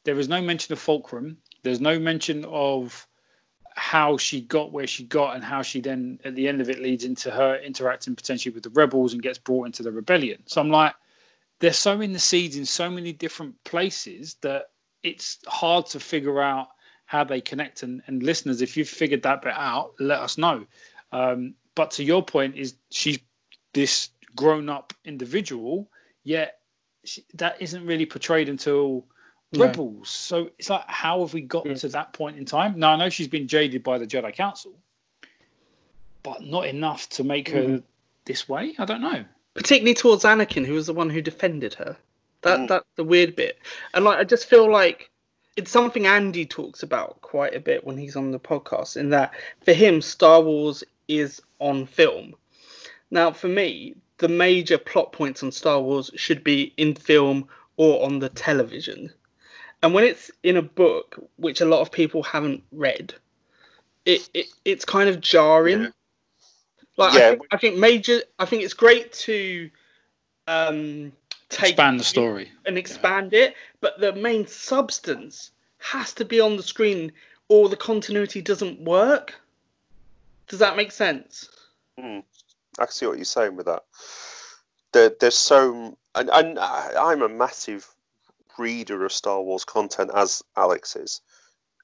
There 0.05 0.19
is 0.19 0.29
no 0.29 0.41
mention 0.41 0.73
of 0.73 0.79
Fulcrum. 0.79 1.39
There's 1.63 1.81
no 1.81 1.99
mention 1.99 2.45
of 2.45 3.07
how 3.75 4.17
she 4.17 4.41
got 4.41 4.73
where 4.73 4.87
she 4.87 5.05
got 5.05 5.35
and 5.35 5.45
how 5.45 5.63
she 5.63 5.81
then 5.81 6.19
at 6.25 6.35
the 6.35 6.49
end 6.49 6.63
of 6.63 6.71
it 6.71 6.81
leads 6.81 7.05
into 7.05 7.31
her 7.31 7.57
interacting 7.57 8.17
potentially 8.17 8.55
with 8.55 8.63
the 8.63 8.71
rebels 8.71 9.13
and 9.13 9.23
gets 9.23 9.39
brought 9.39 9.67
into 9.67 9.83
the 9.83 9.93
rebellion. 9.93 10.43
So 10.47 10.63
I'm 10.63 10.71
like, 10.71 10.95
they're 11.59 11.73
sowing 11.73 12.13
the 12.13 12.19
seeds 12.19 12.57
in 12.57 12.65
so 12.65 12.91
many 12.91 13.13
different 13.13 13.63
places 13.65 14.37
that 14.41 14.71
it's 15.03 15.39
hard 15.47 15.87
to 15.87 16.01
figure 16.01 16.41
out 16.41 16.69
how 17.05 17.25
they 17.25 17.41
connect. 17.41 17.83
And, 17.83 18.03
and 18.07 18.23
listeners, 18.23 18.63
if 18.63 18.77
you've 18.77 18.89
figured 18.89 19.23
that 19.23 19.43
bit 19.43 19.55
out, 19.55 19.93
let 20.01 20.21
us 20.21 20.39
know. 20.39 20.67
Um, 21.13 21.55
but 21.75 21.93
to 21.93 22.05
your 22.05 22.25
point, 22.25 22.57
is 22.57 22.75
she's 22.91 23.19
this 23.77 24.09
grown 24.35 24.69
up 24.71 24.95
individual, 25.05 25.87
yet 26.25 26.59
that 27.35 27.61
isn't 27.61 27.87
really 27.87 28.07
portrayed 28.07 28.49
until 28.49 29.05
No. 29.53 29.67
Rebels. 29.67 30.09
So 30.11 30.51
it's 30.59 30.69
like, 30.71 30.85
how 30.89 31.21
have 31.21 31.33
we 31.35 31.43
got 31.43 31.67
Yeah. 31.67 31.75
to 31.75 31.89
that 31.91 32.13
point 32.13 32.37
in 32.37 32.47
time? 32.47 32.81
Now 32.81 32.93
I 32.93 32.97
know 32.97 33.11
she's 33.11 33.29
been 33.29 33.47
jaded 33.47 33.85
by 33.85 33.99
the 33.99 34.07
Jedi 34.07 34.33
Council, 34.35 34.73
but 36.23 36.43
not 36.43 36.67
enough 36.67 37.09
to 37.11 37.25
make 37.25 37.49
her 37.51 37.63
Mhm. 37.63 37.83
this 38.25 38.49
way. 38.49 38.75
I 38.79 38.85
don't 38.85 39.01
know. 39.03 39.25
particularly 39.55 39.95
towards 39.95 40.23
Anakin, 40.25 40.67
who 40.67 40.75
was 40.75 40.87
the 40.87 40.93
one 40.93 41.09
who 41.09 41.23
defended 41.23 41.73
her. 41.75 41.97
That 42.43 42.59
Mm. 42.61 42.69
that's 42.69 42.85
the 42.97 43.05
weird 43.05 43.35
bit, 43.37 43.59
and 43.95 44.05
like 44.05 44.19
I 44.19 44.25
just 44.25 44.45
feel 44.51 44.71
like 44.71 45.11
it's 45.57 45.71
something 45.71 46.07
Andy 46.07 46.45
talks 46.45 46.83
about 46.83 47.23
quite 47.23 47.55
a 47.55 47.61
bit 47.61 47.83
when 47.83 47.97
he's 47.97 48.17
on 48.17 48.33
the 48.33 48.39
podcast. 48.39 48.99
In 48.99 49.09
that, 49.11 49.33
for 49.65 49.73
him, 49.73 50.03
Star 50.03 50.43
Wars 50.43 50.85
is 51.09 51.41
on 51.59 51.87
film. 51.87 52.35
Now, 53.11 53.31
for 53.33 53.49
me, 53.49 53.95
the 54.19 54.29
major 54.29 54.79
plot 54.79 55.13
points 55.13 55.43
on 55.43 55.53
Star 55.53 55.81
Wars 55.81 56.11
should 56.17 56.43
be 56.43 56.73
in 56.77 56.95
film 56.95 57.49
or 57.77 58.05
on 58.05 58.19
the 58.19 58.29
television, 58.29 59.13
and 59.83 59.93
when 59.95 60.05
it's 60.05 60.31
in 60.43 60.57
a 60.57 60.63
book, 60.63 61.19
which 61.37 61.61
a 61.61 61.67
lot 61.67 61.81
of 61.81 61.93
people 61.93 62.23
haven't 62.23 62.63
read, 62.73 63.15
it, 64.05 64.29
it 64.33 64.47
it's 64.65 64.85
kind 64.85 65.09
of 65.09 65.21
jarring. 65.21 65.83
Yeah. 65.83 65.89
Like 66.97 67.15
Yeah. 67.15 67.27
I, 67.27 67.31
think, 67.31 67.43
I 67.53 67.57
think 67.59 67.77
major. 67.77 68.21
I 68.39 68.47
think 68.47 68.63
it's 68.63 68.75
great 68.75 69.13
to 69.13 69.71
um, 70.49 71.13
take 71.49 71.71
Expand 71.73 72.01
the 72.01 72.05
story. 72.05 72.51
and 72.65 72.79
expand 72.79 73.35
it, 73.35 73.55
but 73.81 74.01
the 74.01 74.13
main 74.15 74.47
substance 74.47 75.51
has 75.79 76.15
to 76.15 76.25
be 76.25 76.41
on 76.41 76.57
the 76.57 76.63
screen, 76.63 77.13
or 77.49 77.69
the 77.69 77.77
continuity 77.77 78.41
doesn't 78.41 78.81
work. 78.81 79.35
Does 80.49 80.61
that 80.61 80.77
make 80.77 80.93
sense? 80.93 81.49
Mm. 81.99 82.23
I 82.79 82.85
can 82.85 82.93
see 82.93 83.07
what 83.07 83.17
you're 83.17 83.25
saying 83.25 83.57
with 83.57 83.67
that. 83.67 83.85
There, 84.93 85.13
there's 85.21 85.37
so, 85.37 85.97
and, 86.15 86.31
and 86.31 86.59
I'm 86.59 87.23
a 87.23 87.29
massive 87.29 87.87
reader 88.59 89.05
of 89.05 89.13
Star 89.13 89.41
Wars 89.43 89.65
content, 89.65 90.11
as 90.15 90.43
Alex 90.57 90.97
is. 90.97 91.21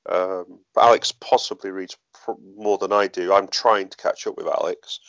Um, 0.08 0.60
but 0.74 0.84
Alex 0.84 1.12
possibly 1.12 1.70
reads 1.70 1.96
pr- 2.12 2.32
more 2.56 2.78
than 2.78 2.92
I 2.92 3.06
do. 3.06 3.32
I'm 3.32 3.48
trying 3.48 3.88
to 3.88 3.96
catch 3.96 4.26
up 4.26 4.36
with 4.36 4.46
Alex, 4.46 5.00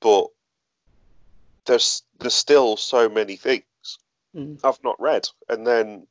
but 0.00 0.28
there's 1.66 2.02
there's 2.18 2.34
still 2.34 2.76
so 2.76 3.08
many 3.08 3.36
things 3.36 3.64
Mm. 4.36 4.60
I've 4.62 4.82
not 4.84 5.00
read, 5.00 5.28
and 5.48 5.66
then 5.66 6.06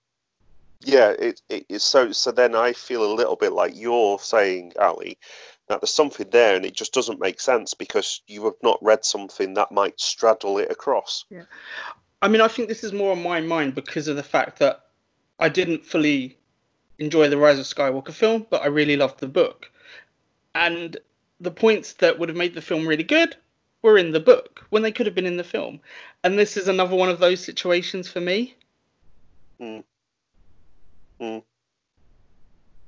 yeah, 0.81 1.09
it, 1.11 1.41
it 1.47 1.65
it's 1.69 1.85
so 1.85 2.11
so 2.11 2.31
then 2.31 2.55
I 2.55 2.73
feel 2.73 3.05
a 3.05 3.13
little 3.13 3.35
bit 3.35 3.53
like 3.53 3.75
you're 3.75 4.19
saying, 4.19 4.73
Ali, 4.79 5.19
that 5.67 5.81
there's 5.81 5.93
something 5.93 6.29
there, 6.29 6.55
and 6.55 6.65
it 6.65 6.73
just 6.73 6.93
doesn't 6.93 7.19
make 7.19 7.39
sense 7.39 7.73
because 7.73 8.21
you 8.27 8.45
have 8.45 8.55
not 8.61 8.83
read 8.83 9.03
something 9.03 9.55
that 9.55 9.71
might 9.71 9.99
straddle 9.99 10.57
it 10.59 10.71
across. 10.71 11.25
Yeah. 11.29 11.43
I 12.21 12.27
mean, 12.27 12.41
I 12.41 12.47
think 12.47 12.67
this 12.67 12.83
is 12.83 12.93
more 12.93 13.11
on 13.11 13.23
my 13.23 13.41
mind 13.41 13.75
because 13.75 14.07
of 14.07 14.15
the 14.15 14.23
fact 14.23 14.59
that 14.59 14.85
I 15.39 15.49
didn't 15.49 15.85
fully 15.85 16.37
enjoy 16.97 17.29
the 17.29 17.37
Rise 17.37 17.59
of 17.59 17.65
Skywalker 17.65 18.13
film, 18.13 18.45
but 18.49 18.61
I 18.61 18.67
really 18.67 18.95
loved 18.95 19.19
the 19.19 19.27
book. 19.27 19.69
And 20.53 20.97
the 21.39 21.51
points 21.51 21.93
that 21.93 22.17
would 22.17 22.29
have 22.29 22.37
made 22.37 22.55
the 22.55 22.61
film 22.61 22.87
really 22.87 23.03
good 23.03 23.35
were 23.81 23.97
in 23.97 24.11
the 24.11 24.19
book 24.19 24.65
when 24.69 24.81
they 24.81 24.91
could 24.91 25.05
have 25.05 25.15
been 25.15 25.25
in 25.25 25.37
the 25.37 25.43
film. 25.43 25.79
And 26.23 26.39
this 26.39 26.57
is 26.57 26.67
another 26.67 26.95
one 26.95 27.09
of 27.09 27.19
those 27.19 27.43
situations 27.43 28.09
for 28.09 28.21
me. 28.21 28.55
Mm. 29.59 29.83
Mm. 31.19 31.43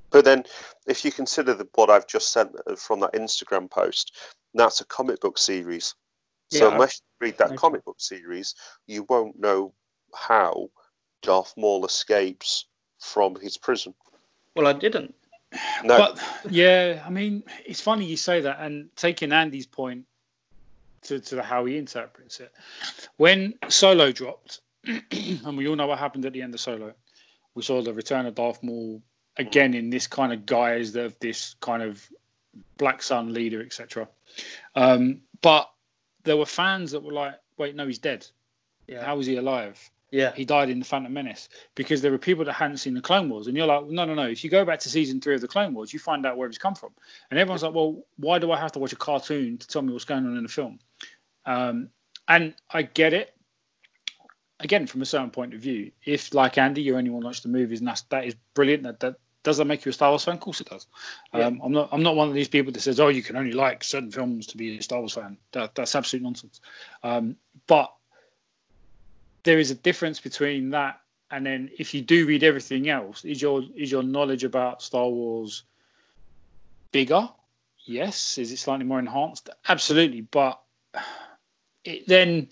But 0.09 0.25
then, 0.25 0.45
if 0.87 1.03
you 1.03 1.11
consider 1.11 1.53
the, 1.53 1.67
what 1.75 1.89
I've 1.89 2.07
just 2.07 2.31
sent 2.31 2.51
from 2.77 3.01
that 3.01 3.13
Instagram 3.13 3.69
post, 3.69 4.15
That's 4.53 4.81
a 4.81 4.85
comic 4.85 5.19
book 5.19 5.37
series. 5.37 5.93
So 6.49 6.67
Yeah. 6.67 6.73
unless 6.73 6.99
you 6.99 7.27
read 7.27 7.37
that 7.37 7.47
Okay. 7.47 7.57
comic 7.57 7.83
book 7.85 7.99
series, 7.99 8.55
you 8.87 9.03
won't 9.03 9.37
know 9.39 9.73
how 10.15 10.69
Darth 11.21 11.53
Maul 11.57 11.85
escapes 11.85 12.65
from 12.99 13.35
his 13.35 13.57
prison. 13.57 13.93
Well, 14.55 14.65
I 14.65 14.73
didn't. 14.73 15.13
No, 15.83 15.97
But 15.97 16.19
yeah, 16.49 17.03
I 17.05 17.09
mean, 17.09 17.43
it's 17.65 17.81
funny 17.81 18.05
you 18.05 18.17
say 18.17 18.41
that, 18.41 18.59
and 18.59 18.89
taking 18.95 19.31
Andy's 19.31 19.67
point 19.67 20.05
to, 21.03 21.19
to 21.19 21.43
how 21.43 21.65
he 21.65 21.77
interprets 21.77 22.39
it. 22.39 22.51
When 23.17 23.53
Solo 23.69 24.11
dropped, 24.11 24.61
and 24.85 25.57
we 25.57 25.67
all 25.67 25.75
know 25.75 25.87
what 25.87 25.99
happened 25.99 26.25
at 26.25 26.33
the 26.33 26.41
end 26.41 26.53
of 26.53 26.59
Solo, 26.59 26.93
we 27.55 27.61
saw 27.63 27.81
the 27.81 27.93
return 27.93 28.25
of 28.25 28.35
Darth 28.35 28.63
Maul 28.63 29.01
again 29.37 29.73
in 29.73 29.89
this 29.89 30.07
kind 30.07 30.33
of 30.33 30.45
guise 30.45 30.95
of 30.95 31.17
this 31.19 31.55
kind 31.59 31.83
of 31.83 32.05
Black 32.77 33.01
Sun 33.01 33.33
leader, 33.33 33.61
etc. 33.61 34.07
Um, 34.75 35.21
but 35.41 35.69
there 36.23 36.37
were 36.37 36.45
fans 36.45 36.91
that 36.91 37.03
were 37.03 37.13
like, 37.13 37.35
"Wait, 37.57 37.75
no, 37.75 37.85
he's 37.87 37.99
dead. 37.99 38.25
Yeah. 38.87 39.03
How 39.03 39.19
is 39.19 39.25
he 39.25 39.37
alive?" 39.37 39.91
Yeah. 40.11 40.33
he 40.33 40.45
died 40.45 40.69
in 40.69 40.79
the 40.79 40.85
Phantom 40.85 41.11
Menace 41.11 41.49
because 41.75 42.01
there 42.01 42.11
were 42.11 42.17
people 42.17 42.45
that 42.45 42.53
hadn't 42.53 42.77
seen 42.77 42.93
the 42.93 43.01
Clone 43.01 43.29
Wars, 43.29 43.47
and 43.47 43.57
you're 43.57 43.67
like, 43.67 43.87
no, 43.87 44.05
no, 44.05 44.13
no. 44.13 44.23
If 44.27 44.43
you 44.43 44.49
go 44.49 44.63
back 44.63 44.79
to 44.79 44.89
season 44.89 45.19
three 45.19 45.35
of 45.35 45.41
the 45.41 45.47
Clone 45.47 45.73
Wars, 45.73 45.91
you 45.91 45.99
find 45.99 46.25
out 46.25 46.37
where 46.37 46.47
he's 46.47 46.57
come 46.57 46.75
from, 46.75 46.91
and 47.29 47.39
everyone's 47.39 47.63
like, 47.63 47.73
well, 47.73 48.05
why 48.17 48.39
do 48.39 48.51
I 48.51 48.57
have 48.57 48.71
to 48.73 48.79
watch 48.79 48.93
a 48.93 48.97
cartoon 48.97 49.57
to 49.57 49.67
tell 49.67 49.81
me 49.81 49.91
what's 49.91 50.05
going 50.05 50.25
on 50.25 50.37
in 50.37 50.43
the 50.43 50.49
film? 50.49 50.79
Um, 51.45 51.89
and 52.27 52.53
I 52.71 52.83
get 52.83 53.13
it. 53.13 53.33
Again, 54.59 54.87
from 54.87 55.01
a 55.01 55.05
certain 55.05 55.29
point 55.29 55.53
of 55.53 55.59
view, 55.59 55.91
if 56.03 56.33
like 56.33 56.57
Andy, 56.57 56.81
you're 56.81 56.97
anyone 56.97 57.23
watch 57.23 57.41
the 57.41 57.49
movies, 57.49 57.79
and 57.79 57.87
that's 57.87 58.01
that 58.03 58.25
is 58.25 58.35
brilliant. 58.53 58.83
That 58.83 58.99
that 59.01 59.15
does 59.47 59.59
that 59.59 59.65
make 59.65 59.85
you 59.85 59.91
a 59.91 59.93
Star 59.93 60.09
Wars 60.09 60.25
fan? 60.25 60.33
Of 60.33 60.41
course 60.41 60.59
it 60.59 60.69
does. 60.69 60.87
Yeah. 61.33 61.45
Um, 61.45 61.61
I'm 61.63 61.71
not 61.71 61.87
I'm 61.93 62.03
not 62.03 62.17
one 62.17 62.27
of 62.27 62.33
these 62.33 62.49
people 62.49 62.73
that 62.73 62.81
says, 62.81 62.99
oh, 62.99 63.07
you 63.07 63.23
can 63.23 63.37
only 63.37 63.53
like 63.53 63.81
certain 63.81 64.11
films 64.11 64.47
to 64.47 64.57
be 64.57 64.77
a 64.77 64.83
Star 64.83 64.99
Wars 64.99 65.13
fan. 65.13 65.37
That, 65.53 65.73
that's 65.73 65.95
absolute 65.95 66.21
nonsense. 66.21 66.59
Um, 67.01 67.37
but 67.65 67.93
there 69.43 69.57
is 69.57 69.71
a 69.71 69.75
difference 69.75 70.19
between 70.19 70.71
that 70.71 70.99
and 71.31 71.45
then 71.45 71.69
if 71.79 71.93
you 71.93 72.01
do 72.01 72.25
read 72.25 72.43
everything 72.43 72.89
else, 72.89 73.23
is 73.23 73.41
your 73.41 73.63
is 73.73 73.89
your 73.89 74.03
knowledge 74.03 74.43
about 74.43 74.81
Star 74.81 75.07
Wars 75.07 75.63
bigger? 76.91 77.29
Yes. 77.85 78.37
Is 78.37 78.51
it 78.51 78.57
slightly 78.57 78.83
more 78.83 78.99
enhanced? 78.99 79.49
Absolutely. 79.65 80.19
But 80.19 80.59
it 81.85 82.05
then 82.05 82.49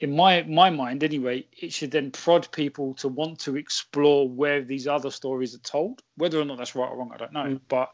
in 0.00 0.14
my 0.14 0.42
my 0.42 0.70
mind 0.70 1.02
anyway, 1.02 1.46
it 1.56 1.72
should 1.72 1.90
then 1.90 2.10
prod 2.10 2.50
people 2.52 2.94
to 2.94 3.08
want 3.08 3.40
to 3.40 3.56
explore 3.56 4.28
where 4.28 4.62
these 4.62 4.86
other 4.86 5.10
stories 5.10 5.54
are 5.54 5.58
told. 5.58 6.02
Whether 6.16 6.40
or 6.40 6.44
not 6.44 6.58
that's 6.58 6.74
right 6.74 6.88
or 6.88 6.96
wrong, 6.96 7.10
I 7.12 7.16
don't 7.16 7.32
know. 7.32 7.44
Mm. 7.44 7.60
But 7.68 7.92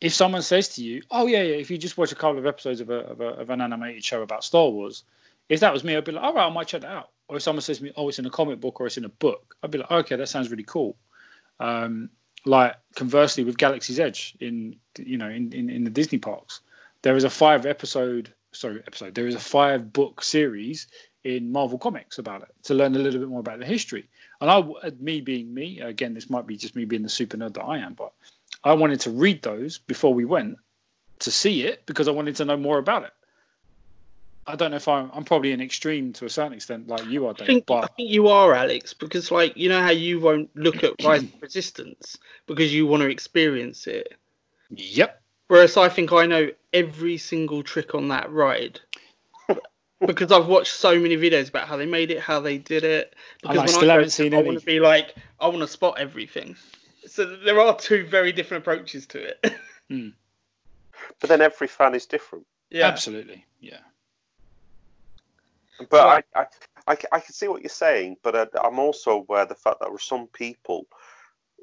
if 0.00 0.14
someone 0.14 0.42
says 0.42 0.70
to 0.70 0.84
you, 0.84 1.02
"Oh 1.10 1.26
yeah, 1.26 1.42
yeah," 1.42 1.56
if 1.56 1.70
you 1.70 1.76
just 1.76 1.98
watch 1.98 2.12
a 2.12 2.16
couple 2.16 2.38
of 2.38 2.46
episodes 2.46 2.80
of 2.80 2.88
a, 2.88 2.98
of, 2.98 3.20
a, 3.20 3.26
of 3.26 3.50
an 3.50 3.60
animated 3.60 4.04
show 4.04 4.22
about 4.22 4.44
Star 4.44 4.68
Wars, 4.68 5.04
if 5.48 5.60
that 5.60 5.72
was 5.72 5.84
me, 5.84 5.96
I'd 5.96 6.04
be 6.04 6.12
like, 6.12 6.24
"All 6.24 6.34
right, 6.34 6.46
I 6.46 6.50
might 6.50 6.68
check 6.68 6.82
that 6.82 6.90
out." 6.90 7.10
Or 7.28 7.36
if 7.36 7.42
someone 7.42 7.60
says 7.60 7.78
to 7.78 7.84
me, 7.84 7.92
"Oh, 7.94 8.08
it's 8.08 8.18
in 8.18 8.26
a 8.26 8.30
comic 8.30 8.60
book 8.60 8.80
or 8.80 8.86
it's 8.86 8.96
in 8.96 9.04
a 9.04 9.10
book," 9.10 9.56
I'd 9.62 9.70
be 9.70 9.78
like, 9.78 9.90
"Okay, 9.90 10.16
that 10.16 10.28
sounds 10.28 10.50
really 10.50 10.64
cool." 10.64 10.96
Um, 11.60 12.08
like 12.46 12.76
conversely, 12.94 13.44
with 13.44 13.58
Galaxy's 13.58 14.00
Edge 14.00 14.34
in 14.40 14.76
you 14.96 15.18
know 15.18 15.28
in, 15.28 15.52
in, 15.52 15.68
in 15.68 15.84
the 15.84 15.90
Disney 15.90 16.18
parks, 16.18 16.60
there 17.02 17.16
is 17.16 17.24
a 17.24 17.30
five 17.30 17.66
episode 17.66 18.32
sorry 18.52 18.82
episode 18.86 19.14
there 19.14 19.26
is 19.26 19.34
a 19.34 19.40
five 19.40 19.92
book 19.92 20.22
series 20.22 20.86
in 21.24 21.52
Marvel 21.52 21.78
Comics 21.78 22.18
about 22.18 22.42
it 22.42 22.54
to 22.64 22.74
learn 22.74 22.94
a 22.94 22.98
little 22.98 23.20
bit 23.20 23.28
more 23.28 23.40
about 23.40 23.58
the 23.58 23.66
history. 23.66 24.08
And 24.40 24.50
I, 24.50 24.58
uh, 24.58 24.90
me 25.00 25.20
being 25.20 25.52
me, 25.52 25.80
again, 25.80 26.14
this 26.14 26.30
might 26.30 26.46
be 26.46 26.56
just 26.56 26.76
me 26.76 26.84
being 26.84 27.02
the 27.02 27.08
super 27.08 27.36
nerd 27.36 27.54
that 27.54 27.64
I 27.64 27.78
am, 27.78 27.94
but 27.94 28.12
I 28.64 28.74
wanted 28.74 29.00
to 29.00 29.10
read 29.10 29.42
those 29.42 29.78
before 29.78 30.14
we 30.14 30.24
went 30.24 30.58
to 31.20 31.30
see 31.30 31.62
it 31.62 31.84
because 31.86 32.08
I 32.08 32.12
wanted 32.12 32.36
to 32.36 32.44
know 32.44 32.56
more 32.56 32.78
about 32.78 33.04
it. 33.04 33.12
I 34.46 34.56
don't 34.56 34.70
know 34.70 34.78
if 34.78 34.88
I'm, 34.88 35.10
I'm 35.12 35.24
probably 35.24 35.52
an 35.52 35.60
extreme 35.60 36.14
to 36.14 36.24
a 36.24 36.30
certain 36.30 36.54
extent, 36.54 36.88
like 36.88 37.04
you 37.06 37.26
are, 37.26 37.30
I 37.30 37.34
Dave, 37.34 37.46
think, 37.46 37.70
I 37.70 37.86
think 37.88 38.10
you 38.10 38.28
are, 38.28 38.54
Alex, 38.54 38.94
because 38.94 39.30
like 39.30 39.56
you 39.58 39.68
know 39.68 39.82
how 39.82 39.90
you 39.90 40.20
won't 40.20 40.48
look 40.56 40.82
at 40.82 41.04
Rise 41.04 41.22
of 41.22 41.42
Resistance 41.42 42.16
because 42.46 42.72
you 42.72 42.86
want 42.86 43.02
to 43.02 43.10
experience 43.10 43.86
it. 43.86 44.14
yep, 44.70 45.20
Whereas 45.48 45.76
I 45.76 45.90
think 45.90 46.12
I 46.12 46.24
know 46.24 46.50
every 46.72 47.18
single 47.18 47.62
trick 47.62 47.94
on 47.94 48.08
that 48.08 48.30
ride 48.30 48.80
because 50.06 50.30
I've 50.32 50.46
watched 50.46 50.72
so 50.74 50.98
many 50.98 51.16
videos 51.16 51.48
about 51.48 51.66
how 51.68 51.76
they 51.76 51.86
made 51.86 52.10
it, 52.10 52.20
how 52.20 52.40
they 52.40 52.58
did 52.58 52.84
it. 52.84 53.14
Because 53.42 53.56
And 53.56 53.64
I 53.64 53.66
still 53.66 53.80
go 53.82 53.88
haven't 53.88 54.04
to- 54.06 54.10
seen 54.10 54.34
I 54.34 54.38
any. 54.38 54.46
want 54.48 54.60
to 54.60 54.66
be 54.66 54.80
like, 54.80 55.14
I 55.40 55.48
want 55.48 55.60
to 55.60 55.66
spot 55.68 55.98
everything. 55.98 56.56
So 57.06 57.24
there 57.36 57.58
are 57.60 57.76
two 57.76 58.06
very 58.06 58.32
different 58.32 58.62
approaches 58.64 59.06
to 59.08 59.18
it. 59.22 59.54
but 61.20 61.28
then 61.28 61.40
every 61.40 61.66
fan 61.68 61.94
is 61.94 62.06
different. 62.06 62.46
yeah. 62.70 62.86
absolutely, 62.86 63.44
yeah. 63.60 63.78
But 65.90 66.24
I, 66.34 66.46
I, 66.88 66.96
I 67.12 67.20
can 67.20 67.32
see 67.32 67.46
what 67.48 67.62
you're 67.62 67.68
saying, 67.70 68.16
but 68.22 68.34
I, 68.34 68.46
I'm 68.66 68.78
also 68.80 69.12
aware 69.12 69.42
of 69.42 69.48
the 69.48 69.54
fact 69.54 69.78
that 69.80 69.86
there 69.86 69.94
are 69.94 69.98
some 70.00 70.26
people, 70.26 70.86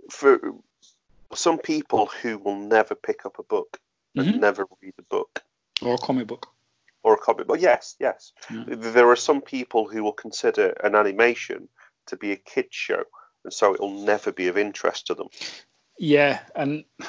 for 0.10 0.40
some 1.34 1.57
people 1.57 2.06
who 2.22 2.38
will 2.38 2.56
never 2.56 2.95
pick 2.95 3.26
up 3.26 3.40
a 3.40 3.44
book 3.44 3.78
and 4.16 4.36
Mhm. 4.36 4.40
never 4.40 4.66
read 4.82 4.94
a 4.98 5.02
book 5.03 5.44
Or 5.82 5.95
a 5.95 5.98
comic 5.98 6.28
book. 6.28 6.48
Or 7.06 7.14
a 7.14 7.18
comic 7.18 7.45
book. 7.45 7.61
Yes, 7.61 7.95
yes. 7.99 8.34
There 8.68 9.10
are 9.11 9.15
some 9.15 9.40
people 9.40 9.88
who 9.88 10.03
will 10.03 10.11
consider 10.11 10.69
an 10.84 10.95
animation 10.95 11.69
to 12.07 12.18
be 12.18 12.32
a 12.32 12.36
kids 12.36 12.69
show, 12.72 13.03
and 13.44 13.53
so 13.53 13.76
it 13.76 13.80
will 13.80 14.03
never 14.03 14.32
be 14.32 14.48
of 14.48 14.57
interest 14.57 15.07
to 15.07 15.14
them. 15.14 15.27
Yeah, 15.99 16.40
and 16.56 16.84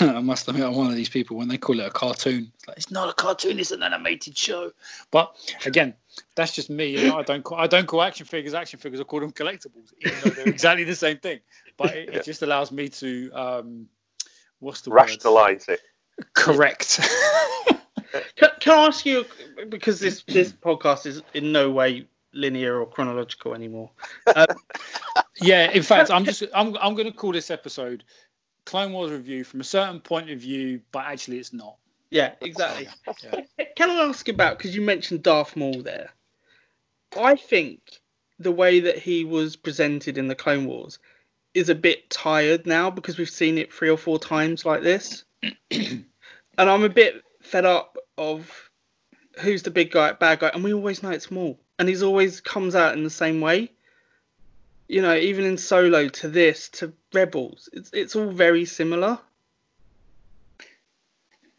I 0.00 0.20
must 0.20 0.48
admit, 0.48 0.64
I'm 0.64 0.74
one 0.74 0.88
of 0.88 0.96
these 0.96 1.08
people 1.08 1.36
when 1.36 1.46
they 1.46 1.56
call 1.56 1.78
it 1.78 1.86
a 1.86 1.90
cartoon. 1.90 2.50
It's 2.56 2.68
like 2.68 2.76
it's 2.76 2.90
not 2.90 3.08
a 3.08 3.12
cartoon; 3.12 3.60
it's 3.60 3.70
an 3.70 3.84
animated 3.84 4.36
show. 4.36 4.72
But 5.12 5.36
again, 5.64 5.94
that's 6.34 6.52
just 6.52 6.68
me. 6.68 6.86
You 6.88 7.06
know, 7.06 7.16
I 7.16 7.22
don't 7.22 7.44
call 7.44 7.58
I 7.58 7.68
don't 7.68 7.86
call 7.86 8.02
action 8.02 8.26
figures 8.26 8.54
action 8.54 8.80
figures. 8.80 9.00
I 9.00 9.04
call 9.04 9.20
them 9.20 9.32
collectibles, 9.32 9.94
even 10.00 10.20
though 10.20 10.30
they're 10.30 10.48
exactly 10.48 10.82
the 10.84 10.96
same 10.96 11.18
thing. 11.18 11.38
But 11.76 11.96
it, 11.96 12.08
Yeah. 12.08 12.16
it 12.16 12.24
just 12.24 12.42
allows 12.42 12.72
me 12.72 12.88
to 12.88 13.30
um, 13.32 13.86
what's 14.58 14.80
the 14.80 14.90
word? 14.90 14.96
Rationalize 14.96 15.68
it. 15.68 15.80
Correct. 16.34 17.00
Can, 18.36 18.48
can 18.60 18.78
I 18.78 18.86
ask 18.86 19.04
you 19.04 19.24
because 19.68 20.00
this 20.00 20.22
this 20.26 20.52
podcast 20.52 21.06
is 21.06 21.22
in 21.34 21.52
no 21.52 21.70
way 21.70 22.06
linear 22.32 22.78
or 22.78 22.86
chronological 22.86 23.54
anymore. 23.54 23.90
Um, 24.34 24.46
yeah. 25.40 25.70
In 25.70 25.82
fact, 25.82 26.10
I'm 26.10 26.24
just 26.24 26.42
I'm 26.54 26.76
I'm 26.78 26.94
going 26.94 27.10
to 27.10 27.16
call 27.16 27.32
this 27.32 27.50
episode 27.50 28.04
Clone 28.64 28.92
Wars 28.92 29.10
review 29.10 29.44
from 29.44 29.60
a 29.60 29.64
certain 29.64 30.00
point 30.00 30.30
of 30.30 30.38
view, 30.38 30.80
but 30.92 31.04
actually 31.06 31.38
it's 31.38 31.52
not. 31.52 31.76
yeah, 32.10 32.32
exactly. 32.40 32.88
Yeah. 33.22 33.64
Can 33.76 33.90
I 33.90 34.04
ask 34.04 34.28
about 34.28 34.58
because 34.58 34.74
you 34.74 34.82
mentioned 34.82 35.22
Darth 35.22 35.56
Maul 35.56 35.82
there? 35.82 36.10
I 37.18 37.36
think 37.36 37.80
the 38.38 38.52
way 38.52 38.80
that 38.80 38.98
he 38.98 39.24
was 39.24 39.56
presented 39.56 40.18
in 40.18 40.28
the 40.28 40.34
Clone 40.34 40.66
Wars 40.66 40.98
is 41.54 41.70
a 41.70 41.74
bit 41.74 42.08
tired 42.10 42.66
now 42.66 42.90
because 42.90 43.18
we've 43.18 43.28
seen 43.28 43.58
it 43.58 43.72
three 43.72 43.88
or 43.88 43.96
four 43.96 44.18
times 44.18 44.64
like 44.64 44.82
this, 44.82 45.24
and 45.70 46.04
I'm 46.58 46.84
a 46.84 46.88
bit 46.88 47.22
fed 47.48 47.64
up 47.64 47.96
of 48.16 48.70
who's 49.40 49.62
the 49.62 49.70
big 49.70 49.90
guy, 49.90 50.12
bad 50.12 50.40
guy, 50.40 50.48
and 50.48 50.62
we 50.62 50.72
always 50.72 51.02
know 51.02 51.10
it's 51.10 51.30
Maul, 51.30 51.58
and 51.78 51.88
he's 51.88 52.02
always 52.02 52.40
comes 52.40 52.74
out 52.74 52.94
in 52.96 53.04
the 53.04 53.10
same 53.10 53.40
way. 53.40 53.72
You 54.88 55.02
know, 55.02 55.14
even 55.14 55.44
in 55.44 55.58
Solo 55.58 56.08
to 56.08 56.28
this 56.28 56.68
to 56.70 56.92
Rebels, 57.12 57.68
it's 57.72 57.90
it's 57.92 58.16
all 58.16 58.30
very 58.30 58.64
similar. 58.64 59.18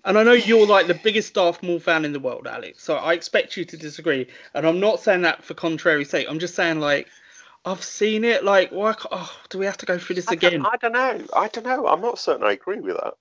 And 0.06 0.18
I 0.18 0.24
know 0.24 0.32
you're 0.32 0.66
like 0.66 0.88
the 0.88 0.94
biggest 1.03 1.34
Darth 1.34 1.61
Maul 1.61 1.80
fan 1.80 2.06
in 2.06 2.14
the 2.14 2.20
world, 2.20 2.48
Alex. 2.48 2.82
So 2.82 2.95
I 2.95 3.14
expect 3.14 3.57
you 3.57 3.66
to 3.66 3.78
disagree. 3.78 4.28
And 4.53 4.66
I'm 4.66 4.80
not 4.80 5.02
saying 5.02 5.22
that 5.24 5.44
for 5.44 5.53
contrary 5.53 6.06
sake. 6.06 6.26
I'm 6.30 6.40
just 6.40 6.56
saying 6.56 6.80
like 6.80 7.07
I've 7.66 7.84
seen 7.84 8.24
it. 8.24 8.44
Like 8.44 8.72
why? 8.72 8.95
Oh, 9.11 9.32
do 9.49 9.60
we 9.60 9.66
have 9.66 9.78
to 9.78 9.86
go 9.86 9.98
through 9.98 10.16
this 10.16 10.30
I 10.30 10.36
don't, 10.36 10.53
again? 10.53 10.66
I 10.66 10.78
don't 10.78 10.94
know. 10.94 11.26
I 11.36 11.48
don't 11.49 11.66
know. 11.66 11.88
I'm 11.88 12.02
not 12.02 12.18
certain 12.18 12.45
I 12.45 12.53
agree 12.53 12.80
with 12.80 12.95
that. 12.95 13.14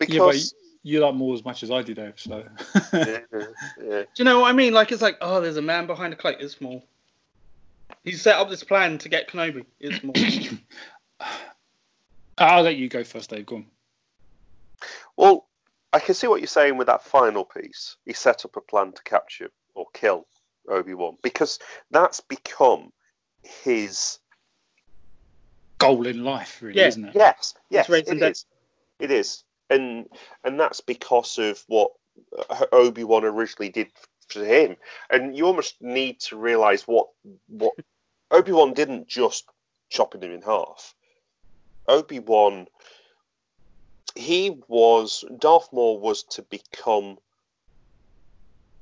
Yeah, 0.00 0.06
Because 0.06 0.54
you 0.82 1.00
like 1.00 1.14
Maul 1.14 1.34
as 1.34 1.44
much 1.44 1.62
as 1.62 1.70
I 1.70 1.82
do, 1.82 1.94
Dave. 1.94 2.14
So 2.16 2.44
yeah, 2.92 3.18
yeah. 3.32 4.02
Do 4.02 4.06
you 4.16 4.24
know 4.24 4.40
what 4.40 4.50
I 4.50 4.52
mean? 4.52 4.72
Like 4.72 4.92
it's 4.92 5.02
like 5.02 5.18
oh, 5.20 5.40
there's 5.40 5.56
a 5.56 5.62
man 5.62 5.86
behind 5.86 6.12
a 6.12 6.16
cloak. 6.16 6.36
It's 6.40 6.60
Maul. 6.60 6.84
He 8.04 8.12
set 8.12 8.36
up 8.36 8.48
this 8.50 8.64
plan 8.64 8.98
to 8.98 9.08
get 9.08 9.28
Kenobi. 9.28 9.64
It's 9.80 10.02
Maul. 10.02 10.14
I'll 12.38 12.62
let 12.62 12.76
you 12.76 12.88
go 12.88 13.04
first, 13.04 13.30
Dave. 13.30 13.46
Go 13.46 13.56
on. 13.56 13.66
Well, 15.16 15.46
I 15.92 16.00
can 16.00 16.14
see 16.14 16.26
what 16.26 16.40
you're 16.40 16.46
saying 16.48 16.76
with 16.78 16.86
that 16.88 17.04
final 17.04 17.44
piece. 17.44 17.96
He 18.06 18.12
set 18.14 18.44
up 18.44 18.56
a 18.56 18.60
plan 18.60 18.92
to 18.92 19.02
capture 19.02 19.50
or 19.74 19.86
kill 19.92 20.26
Obi 20.68 20.94
Wan 20.94 21.16
because 21.22 21.58
that's 21.90 22.20
become 22.20 22.92
his. 23.42 24.18
Goal 25.78 26.06
in 26.06 26.22
life, 26.24 26.60
really, 26.62 26.80
Yeah. 26.80 26.86
isn't 26.88 27.04
it? 27.06 27.14
Yes, 27.14 27.54
yes, 27.68 27.88
raised 27.88 28.06
it 28.08 28.12
and 28.12 28.20
dead. 28.20 28.32
is. 28.32 28.46
It 29.00 29.10
is, 29.10 29.42
and 29.72 30.06
and 30.44 30.60
that's 30.60 30.80
because 30.80 31.38
of 31.38 31.62
what 31.66 31.92
Obi 32.72 33.04
Wan 33.04 33.24
originally 33.24 33.70
did 33.70 33.88
for 34.28 34.44
him. 34.44 34.76
And 35.10 35.36
you 35.36 35.46
almost 35.46 35.80
need 35.80 36.20
to 36.20 36.36
realize 36.36 36.82
what 36.86 37.08
what 37.48 37.74
Obi 38.30 38.52
Wan 38.52 38.74
didn't 38.74 39.08
just 39.08 39.44
chopping 39.90 40.22
him 40.22 40.32
in 40.32 40.42
half. 40.42 40.94
Obi 41.88 42.18
Wan 42.20 42.66
he 44.14 44.50
was 44.68 45.24
Darth 45.38 45.72
Maul 45.72 45.98
was 45.98 46.24
to 46.24 46.42
become 46.42 47.18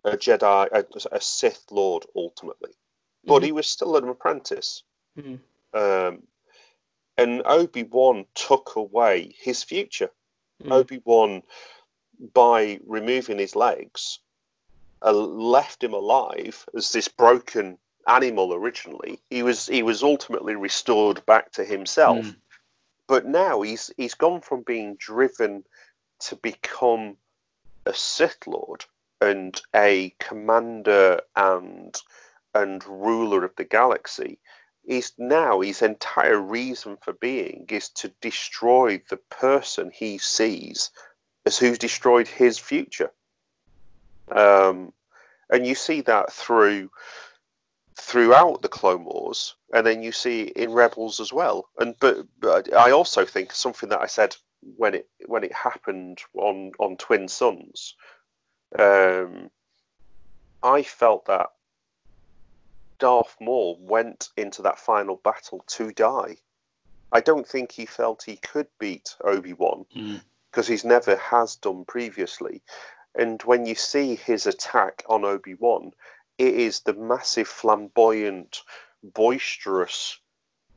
a 0.05 0.17
Jedi, 0.17 0.69
a, 0.73 0.85
a 1.17 1.21
Sith 1.21 1.65
Lord 1.71 2.05
ultimately, 2.17 2.73
but 3.25 3.43
Mhm. 3.43 3.45
he 3.45 3.53
was 3.53 3.69
still 3.69 3.97
an 3.97 4.09
apprentice. 4.09 4.83
Mhm. 5.17 5.41
Um, 5.73 6.27
and 7.17 7.43
Obi 7.45 7.85
Wan 7.85 8.27
took 8.35 8.77
away 8.77 9.37
his 9.39 9.62
future. 9.62 10.11
Mm. 10.62 10.73
Obi 10.73 11.01
Wan, 11.05 11.43
by 12.35 12.81
removing 12.87 13.39
his 13.39 13.57
legs, 13.57 14.19
uh, 15.03 15.12
left 15.12 15.82
him 15.82 15.95
alive 15.95 16.66
as 16.74 16.91
this 16.91 17.09
broken 17.09 17.78
animal. 18.07 18.55
Originally, 18.55 19.20
he 19.31 19.43
was 19.43 19.66
he 19.66 19.82
was 19.82 20.03
ultimately 20.03 20.55
restored 20.55 21.24
back 21.27 21.53
to 21.53 21.65
himself. 21.65 22.27
Mm. 22.27 22.37
But 23.07 23.27
now 23.27 23.62
he's 23.62 23.91
he's 23.97 24.15
gone 24.15 24.41
from 24.41 24.62
being 24.62 24.97
driven 24.97 25.65
to 26.20 26.37
become 26.37 27.16
a 27.87 27.95
Sith 27.95 28.47
Lord 28.47 28.85
and 29.20 29.61
a 29.74 30.15
commander 30.19 31.20
and 31.35 31.97
and 32.55 32.85
ruler 32.87 33.45
of 33.45 33.57
the 33.57 33.65
galaxy. 33.65 34.39
He's 34.91 35.12
now 35.19 35.61
his 35.61 35.83
entire 35.83 36.41
reason 36.41 36.97
for 37.01 37.12
being 37.12 37.65
is 37.69 37.91
to 37.91 38.09
destroy 38.21 39.01
the 39.09 39.19
person 39.19 39.93
he 39.95 40.19
sees 40.19 40.91
as 41.47 41.57
who's 41.57 41.79
destroyed 41.79 42.27
his 42.27 42.59
future. 42.59 43.12
Um, 44.33 44.93
and 45.49 45.65
you 45.65 45.77
see 45.77 46.01
that 46.01 46.33
through 46.33 46.91
throughout 48.01 48.62
the 48.62 48.69
Clone 48.69 49.05
Wars, 49.05 49.55
and 49.73 49.87
then 49.87 50.03
you 50.03 50.11
see 50.11 50.43
in 50.43 50.73
Rebels 50.73 51.21
as 51.21 51.33
well. 51.33 51.69
And 51.79 51.95
but, 52.01 52.27
but 52.41 52.75
I 52.75 52.91
also 52.91 53.25
think 53.25 53.53
something 53.53 53.91
that 53.91 54.01
I 54.01 54.07
said 54.07 54.35
when 54.77 54.97
it 54.97 55.09
when 55.27 55.45
it 55.45 55.53
happened 55.53 56.19
on 56.35 56.73
on 56.81 56.97
Twin 56.97 57.29
Suns, 57.29 57.95
um, 58.77 59.53
I 60.65 60.83
felt 60.83 61.27
that 61.27 61.51
Darth 63.01 63.37
Maul 63.41 63.79
went 63.81 64.29
into 64.37 64.63
that 64.63 64.79
final 64.79 65.17
battle 65.17 65.65
to 65.67 65.93
die. 65.93 66.37
I 67.11 67.21
don't 67.21 67.49
think 67.49 67.73
he 67.73 67.87
felt 67.87 68.23
he 68.23 68.37
could 68.37 68.69
beat 68.79 69.17
Obi 69.25 69.53
Wan 69.55 69.85
Mm. 69.97 70.21
because 70.51 70.69
he's 70.69 70.85
never 70.85 71.17
has 71.17 71.57
done 71.57 71.85
previously. 71.85 72.63
And 73.17 73.43
when 73.43 73.67
you 73.67 73.75
see 73.75 74.15
his 74.15 74.47
attack 74.47 75.03
on 75.09 75.25
Obi 75.25 75.55
Wan, 75.55 75.93
it 76.39 76.55
is 76.55 76.81
the 76.81 76.95
massive, 76.95 77.49
flamboyant, 77.49 78.63
boisterous 79.03 80.19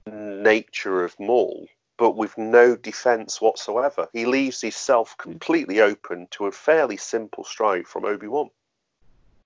nature 0.08 1.04
of 1.04 1.20
Maul, 1.20 1.68
but 1.98 2.12
with 2.16 2.38
no 2.38 2.76
defense 2.76 3.40
whatsoever. 3.40 4.10
He 4.12 4.26
leaves 4.26 4.62
himself 4.62 5.16
completely 5.18 5.82
open 5.82 6.28
to 6.32 6.48
a 6.48 6.52
fairly 6.52 6.98
simple 6.98 7.44
strike 7.44 7.88
from 7.88 8.06
Obi 8.06 8.28
Wan. 8.28 8.50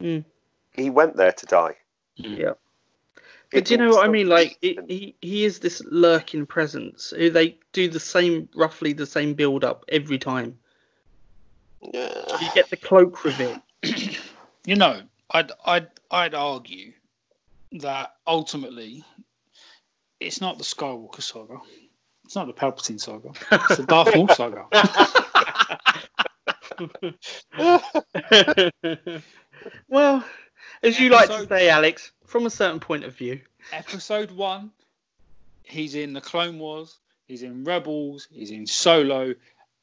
Mm. 0.01 0.25
He 0.73 0.89
went 0.89 1.17
there 1.17 1.33
to 1.33 1.45
die. 1.45 1.75
Yeah. 2.15 2.53
It 3.51 3.59
But 3.59 3.65
do 3.65 3.73
you 3.73 3.77
know 3.77 3.89
what 3.91 4.05
I 4.05 4.09
mean? 4.09 4.27
Like 4.27 4.57
it, 4.61 4.79
he 4.89 5.15
he 5.21 5.45
is 5.45 5.59
this 5.59 5.81
lurking 5.85 6.45
presence. 6.45 7.13
who 7.15 7.29
They 7.29 7.57
do 7.71 7.87
the 7.87 7.99
same, 7.99 8.49
roughly 8.55 8.93
the 8.93 9.05
same 9.05 9.33
build 9.33 9.63
up 9.63 9.85
every 9.89 10.17
time. 10.17 10.57
Yeah. 11.81 12.23
You 12.41 12.49
get 12.53 12.69
the 12.69 12.77
cloak 12.77 13.23
reveal. 13.23 13.61
You 14.65 14.75
know, 14.75 15.01
I'd 15.31 15.53
I'd 15.65 15.87
I'd 16.11 16.35
argue 16.35 16.91
that 17.71 18.15
ultimately 18.27 19.05
it's 20.19 20.41
not 20.41 20.57
the 20.57 20.65
Skywalker 20.65 21.21
saga. 21.21 21.59
It's 22.25 22.35
not 22.35 22.47
the 22.47 22.53
Palpatine 22.53 22.99
saga. 22.99 23.29
It's 23.49 23.77
the 23.77 23.85
Darth 23.85 24.13
Maul 24.13 24.27
saga. 24.27 24.65
well, 29.87 30.23
as 30.83 30.99
you 30.99 31.09
like 31.09 31.29
to 31.29 31.47
say, 31.47 31.69
Alex, 31.69 32.11
from 32.27 32.45
a 32.45 32.49
certain 32.49 32.79
point 32.79 33.03
of 33.03 33.15
view. 33.15 33.41
Episode 33.71 34.31
one, 34.31 34.71
he's 35.63 35.95
in 35.95 36.13
the 36.13 36.21
Clone 36.21 36.59
Wars, 36.59 36.97
he's 37.27 37.41
in 37.41 37.63
Rebels, 37.63 38.27
he's 38.31 38.51
in 38.51 38.67
Solo, 38.67 39.33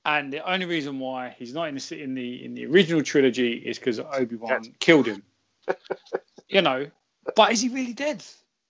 and 0.05 0.33
the 0.33 0.49
only 0.49 0.67
reason 0.67 0.99
why 1.01 1.35
he's 1.39 1.53
not 1.53 1.69
in 1.69 1.75
the 1.77 2.03
in 2.03 2.15
the 2.15 2.45
in 2.45 2.55
the 2.55 2.67
original 2.67 3.03
trilogy 3.03 3.55
is 3.55 3.79
because 3.79 3.99
Obi 3.99 4.37
Wan 4.37 4.75
killed 4.79 5.07
him. 5.07 5.23
you 6.49 6.63
know, 6.63 6.91
but 7.35 7.53
is 7.53 7.61
he 7.63 7.71
really 7.71 7.95
dead? 7.95 8.23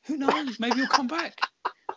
Who 0.04 0.16
knows? 0.16 0.60
Maybe 0.60 0.76
he'll 0.76 0.86
come 0.86 1.08
back. 1.08 1.40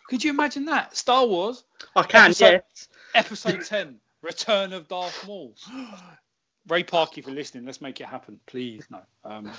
Could 0.10 0.24
you 0.24 0.32
imagine 0.32 0.66
that? 0.66 0.95
Star 0.95 1.26
Wars, 1.26 1.64
I 1.95 2.04
can, 2.04 2.26
Episode- 2.26 2.64
yes. 2.70 2.88
Episode 3.14 3.66
10, 3.66 3.99
Return 4.22 4.74
of 4.74 4.88
Darth 4.88 5.28
Maul. 5.28 5.54
Ray 6.68 6.84
Park, 6.84 7.14
for 7.16 7.32
listening, 7.32 7.66
let's 7.66 7.82
make 7.82 8.02
it 8.02 8.08
happen, 8.08 8.40
please. 8.45 8.86
No. 8.90 8.99
Um, 9.24 9.52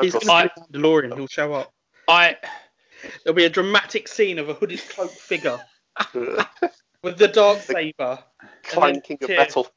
He's 0.00 0.12
That's 0.12 0.26
going 0.26 0.48
to 0.48 0.62
be 0.70 0.78
DeLorean. 0.78 1.14
He'll 1.14 1.26
show 1.26 1.52
up. 1.54 1.72
I 2.08 2.36
There'll 3.24 3.36
be 3.36 3.44
a 3.44 3.50
dramatic 3.50 4.08
scene 4.08 4.38
of 4.38 4.48
a 4.48 4.54
hooded 4.54 4.80
cloak 4.88 5.10
figure 5.10 5.58
with 6.14 7.18
the 7.18 7.28
dark 7.28 7.60
saber. 7.60 8.18
Clanking 8.62 9.18
of 9.20 9.28
Tear. 9.28 9.38
metal. 9.38 9.68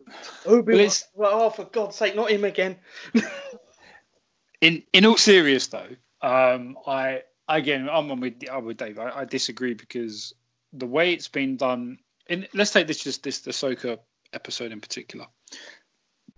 Obi 0.46 0.90
Well, 1.14 1.42
oh, 1.42 1.50
for 1.50 1.66
God's 1.66 1.96
sake, 1.96 2.16
not 2.16 2.32
him 2.32 2.44
again. 2.44 2.78
in 4.62 4.84
in 4.94 5.06
all 5.06 5.18
serious 5.18 5.68
though, 5.68 5.96
um, 6.22 6.78
I 6.88 7.24
again 7.48 7.88
I'm 7.90 8.12
on 8.12 8.20
with 8.20 8.44
I'm 8.52 8.66
with 8.66 8.78
Dave. 8.78 9.00
I, 9.00 9.20
I 9.20 9.26
disagree 9.26 9.74
because 9.74 10.34
the 10.74 10.88
way 10.88 11.14
it's 11.14 11.28
been 11.28 11.58
done. 11.58 12.00
In 12.28 12.48
let's 12.54 12.72
take 12.72 12.88
this 12.88 13.04
just 13.04 13.24
this 13.24 13.40
the 13.42 13.52
Ahsoka 13.52 14.00
episode 14.34 14.72
in 14.72 14.82
particular. 14.82 15.28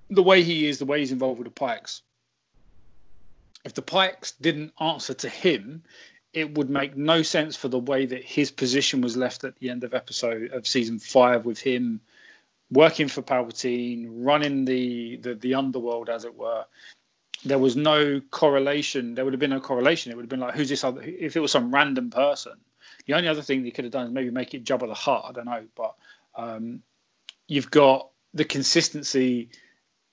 The 0.10 0.24
way 0.24 0.44
he 0.44 0.68
is, 0.68 0.80
the 0.80 0.86
way 0.86 1.00
he's 1.00 1.14
involved 1.14 1.40
with 1.40 1.48
the 1.48 1.54
Pikes. 1.54 2.02
If 3.64 3.74
the 3.74 3.82
Pikes 3.82 4.32
didn't 4.34 4.74
answer 4.80 5.14
to 5.14 5.30
him, 5.30 5.84
it 6.34 6.56
would 6.56 6.70
make 6.70 6.96
no 6.96 7.22
sense 7.22 7.56
for 7.56 7.68
the 7.68 7.80
way 7.80 8.06
that 8.06 8.24
his 8.24 8.52
position 8.52 9.02
was 9.02 9.18
left 9.18 9.44
at 9.44 9.58
the 9.58 9.70
end 9.70 9.84
of 9.84 9.94
episode 9.94 10.52
of 10.52 10.66
season 10.66 11.00
five 11.00 11.46
with 11.46 11.60
him 11.60 12.02
working 12.72 13.10
for 13.10 13.22
Palpatine, 13.22 14.08
running 14.10 14.66
the 14.66 15.18
the, 15.18 15.36
the 15.36 15.56
underworld 15.56 16.10
as 16.10 16.26
it 16.26 16.36
were 16.36 16.66
there 17.44 17.60
was 17.60 17.76
no 17.76 18.22
correlation. 18.30 19.16
There 19.16 19.26
would 19.26 19.34
have 19.34 19.40
been 19.40 19.50
no 19.50 19.60
correlation. 19.60 20.12
It 20.12 20.16
would 20.16 20.24
have 20.24 20.30
been 20.30 20.40
like, 20.40 20.56
who's 20.56 20.70
this 20.70 20.84
other? 20.84 21.02
If 21.02 21.36
it 21.36 21.40
was 21.40 21.52
some 21.52 21.74
random 21.74 22.10
person, 22.10 22.54
the 23.06 23.14
only 23.14 23.28
other 23.28 23.42
thing 23.42 23.64
they 23.64 23.72
could 23.72 23.86
have 23.86 23.92
done 23.92 24.08
is 24.08 24.12
maybe 24.12 24.30
make 24.30 24.54
it 24.54 24.64
Jabba 24.64 24.88
the 24.88 24.94
Hutt. 24.94 25.26
I 25.28 25.32
don't 25.32 25.46
know, 25.46 25.64
but 25.76 25.96
um, 26.36 26.84
you've 27.48 27.72
got 27.72 28.10
the 28.34 28.46
consistency, 28.46 29.50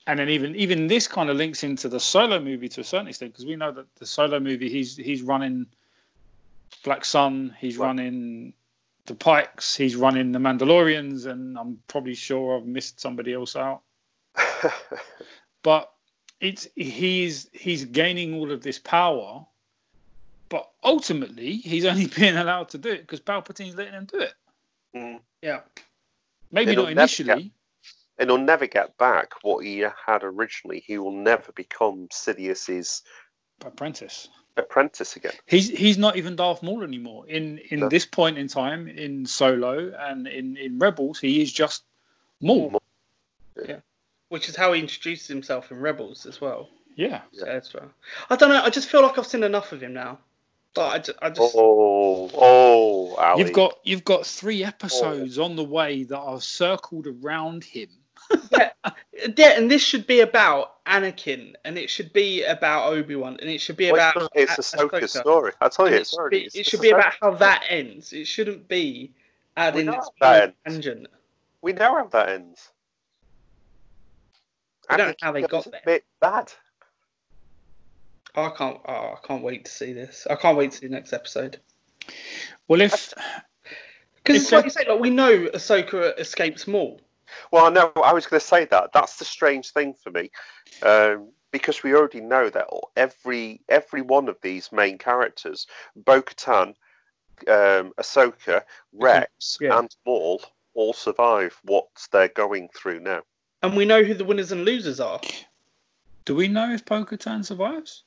and 0.09 0.19
then 0.19 0.29
even 0.29 0.55
even 0.55 0.87
this 0.87 1.07
kind 1.07 1.29
of 1.29 1.37
links 1.37 1.63
into 1.63 1.87
the 1.89 1.99
solo 1.99 2.39
movie 2.39 2.67
to 2.69 2.81
a 2.81 2.83
certain 2.83 3.07
extent 3.07 3.31
because 3.33 3.45
we 3.45 3.55
know 3.55 3.71
that 3.71 3.93
the 3.95 4.05
solo 4.05 4.39
movie 4.39 4.69
he's 4.69 4.95
he's 4.97 5.21
running 5.21 5.65
Black 6.83 7.05
Sun, 7.05 7.55
he's 7.59 7.77
Right. 7.77 7.87
running 7.87 8.53
the 9.05 9.15
Pikes, 9.15 9.75
he's 9.75 9.95
running 9.95 10.31
the 10.31 10.39
Mandalorians, 10.39 11.25
and 11.25 11.57
I'm 11.57 11.79
probably 11.87 12.15
sure 12.15 12.57
I've 12.57 12.65
missed 12.65 12.99
somebody 12.99 13.33
else 13.33 13.55
out 13.55 13.81
but 15.63 15.91
it's 16.39 16.67
he's 16.75 17.49
he's 17.51 17.85
gaining 17.85 18.35
all 18.35 18.51
of 18.51 18.61
this 18.61 18.79
power, 18.79 19.45
but 20.47 20.69
ultimately 20.83 21.55
he's 21.57 21.85
only 21.85 22.07
being 22.15 22.37
allowed 22.37 22.69
to 22.69 22.77
do 22.77 22.89
it 22.91 23.01
because 23.01 23.19
Palpatine's 23.19 23.75
letting 23.75 23.93
him 23.93 24.05
do 24.05 24.19
it. 24.19 24.33
Mm. 24.95 25.19
Yeah. 25.41 25.61
Maybe 26.51 26.71
It'll 26.71 26.85
not 26.85 26.89
never 26.95 27.01
initially. 27.01 27.51
And 28.19 28.29
he'll 28.29 28.37
never 28.37 28.67
get 28.67 28.97
back 28.97 29.31
what 29.41 29.65
he 29.65 29.79
had 30.05 30.23
originally. 30.23 30.83
He 30.85 30.97
will 30.97 31.11
never 31.13 31.51
become 31.53 32.07
Sidious's 32.11 33.01
Apprentice. 33.65 34.29
apprentice 34.57 35.15
again. 35.15 35.33
He's 35.45 35.69
he's 35.69 35.97
not 35.97 36.17
even 36.17 36.35
Darth 36.35 36.61
Maul 36.61 36.83
anymore. 36.83 37.25
In 37.27 37.57
in 37.57 37.79
No. 37.81 37.89
this 37.89 38.05
point 38.05 38.37
in 38.37 38.47
time, 38.47 38.87
in 38.87 39.25
Solo 39.25 39.93
and 39.97 40.27
in 40.27 40.57
in 40.57 40.79
Rebels, 40.79 41.19
he 41.19 41.41
is 41.41 41.51
just 41.51 41.83
Maul. 42.41 42.81
Yeah. 43.67 43.79
Which 44.29 44.47
is 44.47 44.55
how 44.55 44.73
he 44.73 44.79
introduces 44.81 45.27
himself 45.27 45.71
in 45.71 45.79
Rebels 45.79 46.25
as 46.25 46.39
well. 46.39 46.69
Yeah. 46.95 47.21
So 47.33 47.45
that's 47.45 47.73
right. 47.73 47.89
I 48.29 48.35
don't 48.35 48.49
know. 48.49 48.61
I 48.61 48.69
just 48.69 48.89
feel 48.89 49.01
like 49.01 49.17
I've 49.17 49.25
seen 49.27 49.43
enough 49.43 49.71
of 49.71 49.81
him 49.81 49.93
now. 49.93 50.19
But 50.75 50.87
I 50.93 50.99
just, 50.99 51.17
I 51.21 51.29
just 51.29 51.55
Oh, 51.57 52.29
oh, 52.33 53.15
Ali. 53.15 53.43
You've 53.43 53.53
got 53.53 53.79
you've 53.83 54.05
got 54.05 54.25
three 54.25 54.63
oh, 54.63 54.67
episodes 54.67 55.39
on 55.39 55.55
the 55.55 55.63
way 55.63 56.03
that 56.03 56.17
are 56.17 56.39
circled 56.41 57.07
around 57.07 57.63
him. 57.63 57.89
Yeah, 58.51 58.71
yeah, 59.37 59.57
and 59.57 59.69
this 59.69 59.81
should 59.83 60.07
be 60.07 60.21
about 60.21 60.83
Anakin, 60.85 61.53
and 61.65 61.77
it 61.77 61.89
should 61.89 62.11
be 62.13 62.43
about 62.43 62.91
Obi 62.91 63.15
Wan, 63.15 63.37
and 63.39 63.49
it 63.49 63.59
should 63.59 63.77
be 63.77 63.91
Well, 63.91 64.09
about 64.11 64.31
it's 64.35 64.57
a 64.57 64.61
Ahsoka's 64.61 65.13
Ahsoka. 65.13 65.19
story. 65.21 65.51
I 65.61 65.69
tell 65.69 65.85
And 65.85 65.95
you, 65.95 66.01
it 66.01 66.07
should 66.07 66.19
already. 66.19 66.39
be, 66.39 66.45
it's 66.45 66.55
it 66.55 66.65
should 66.65 66.81
be 66.81 66.89
about 66.91 67.13
how 67.21 67.31
that 67.35 67.63
ends. 67.69 68.13
It 68.13 68.25
shouldn't 68.25 68.67
be 68.67 69.13
adding 69.57 69.85
know 69.87 69.93
this 69.93 70.09
that 70.21 70.55
tangent. 70.65 71.07
We 71.61 71.73
know 71.73 71.95
how 71.95 72.07
that 72.07 72.29
ends. 72.29 72.69
I 74.89 74.97
don't 74.97 75.07
know 75.09 75.15
how 75.21 75.31
they 75.31 75.41
got 75.43 75.67
a 75.67 75.69
there. 75.69 75.81
bit 75.85 76.03
bad. 76.19 76.51
I 78.35 78.49
can't. 78.49 78.79
Oh, 78.87 79.15
I 79.21 79.27
can't 79.27 79.43
wait 79.43 79.65
to 79.65 79.71
see 79.71 79.93
this. 79.93 80.25
I 80.29 80.35
can't 80.35 80.57
wait 80.57 80.71
to 80.71 80.77
see 80.77 80.87
the 80.87 80.93
next 80.93 81.13
episode. 81.13 81.59
Well, 82.67 82.81
if 82.81 83.13
Because 84.15 84.51
like 84.51 84.65
you 84.65 84.69
say, 84.71 84.85
like 84.87 84.99
we 84.99 85.09
know 85.09 85.45
Ahsoka 85.47 86.17
escapes 86.19 86.67
Maul. 86.67 87.01
Well, 87.51 87.71
no, 87.71 87.91
I 87.95 88.13
was 88.13 88.25
going 88.25 88.39
to 88.39 88.45
say 88.45 88.65
that. 88.65 88.91
That's 88.93 89.17
the 89.17 89.25
strange 89.25 89.71
thing 89.71 89.93
for 89.93 90.11
me, 90.11 90.31
um, 90.81 91.31
because 91.51 91.83
we 91.83 91.93
already 91.93 92.21
know 92.21 92.49
that 92.49 92.67
every 92.95 93.61
every 93.69 94.01
one 94.01 94.29
of 94.29 94.37
these 94.41 94.71
main 94.71 94.97
characters, 94.97 95.67
Bo-Katan, 95.95 96.75
um, 97.47 97.93
Ahsoka, 97.97 98.63
Rex, 98.93 99.57
Yeah. 99.59 99.79
and 99.79 99.95
Maul, 100.05 100.41
all 100.73 100.93
survive 100.93 101.57
what 101.63 101.87
they're 102.11 102.27
going 102.29 102.69
through 102.75 103.01
now. 103.01 103.21
And 103.61 103.75
we 103.75 103.85
know 103.85 104.03
who 104.03 104.13
the 104.13 104.25
winners 104.25 104.51
and 104.51 104.63
losers 104.63 104.99
are. 104.99 105.19
Do 106.25 106.35
we 106.35 106.47
know 106.47 106.71
if 106.71 106.85
Bo-Katan 106.85 107.43
survives? 107.43 108.03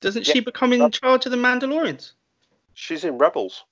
Doesn't 0.00 0.26
Yeah. 0.26 0.34
she 0.34 0.40
become 0.40 0.72
in 0.72 0.90
charge 0.90 1.26
of 1.26 1.32
the 1.32 1.38
Mandalorians? 1.38 2.12
She's 2.74 3.04
in 3.04 3.18
Rebels. 3.18 3.64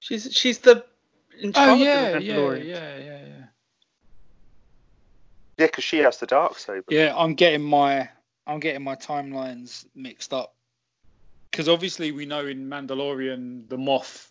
She's 0.00 0.32
she's 0.32 0.58
the 0.58 0.76
in 0.76 0.82
Oh 1.44 1.50
charge 1.52 1.80
yeah, 1.80 2.00
of 2.00 2.12
the 2.12 2.22
yeah, 2.22 2.36
yeah, 2.36 2.96
yeah, 2.96 2.98
yeah. 2.98 3.44
Yeah, 5.58 5.66
because 5.66 5.84
she 5.84 5.98
has 5.98 6.18
the 6.18 6.26
dark 6.26 6.58
saber. 6.58 6.84
Yeah, 6.88 7.14
I'm 7.16 7.34
getting 7.34 7.62
my 7.62 8.08
I'm 8.46 8.60
getting 8.60 8.82
my 8.82 8.96
timelines 8.96 9.86
mixed 9.94 10.32
up 10.32 10.54
because 11.50 11.68
obviously 11.68 12.12
we 12.12 12.26
know 12.26 12.46
in 12.46 12.68
Mandalorian 12.68 13.68
the 13.68 13.76
Moff 13.76 14.28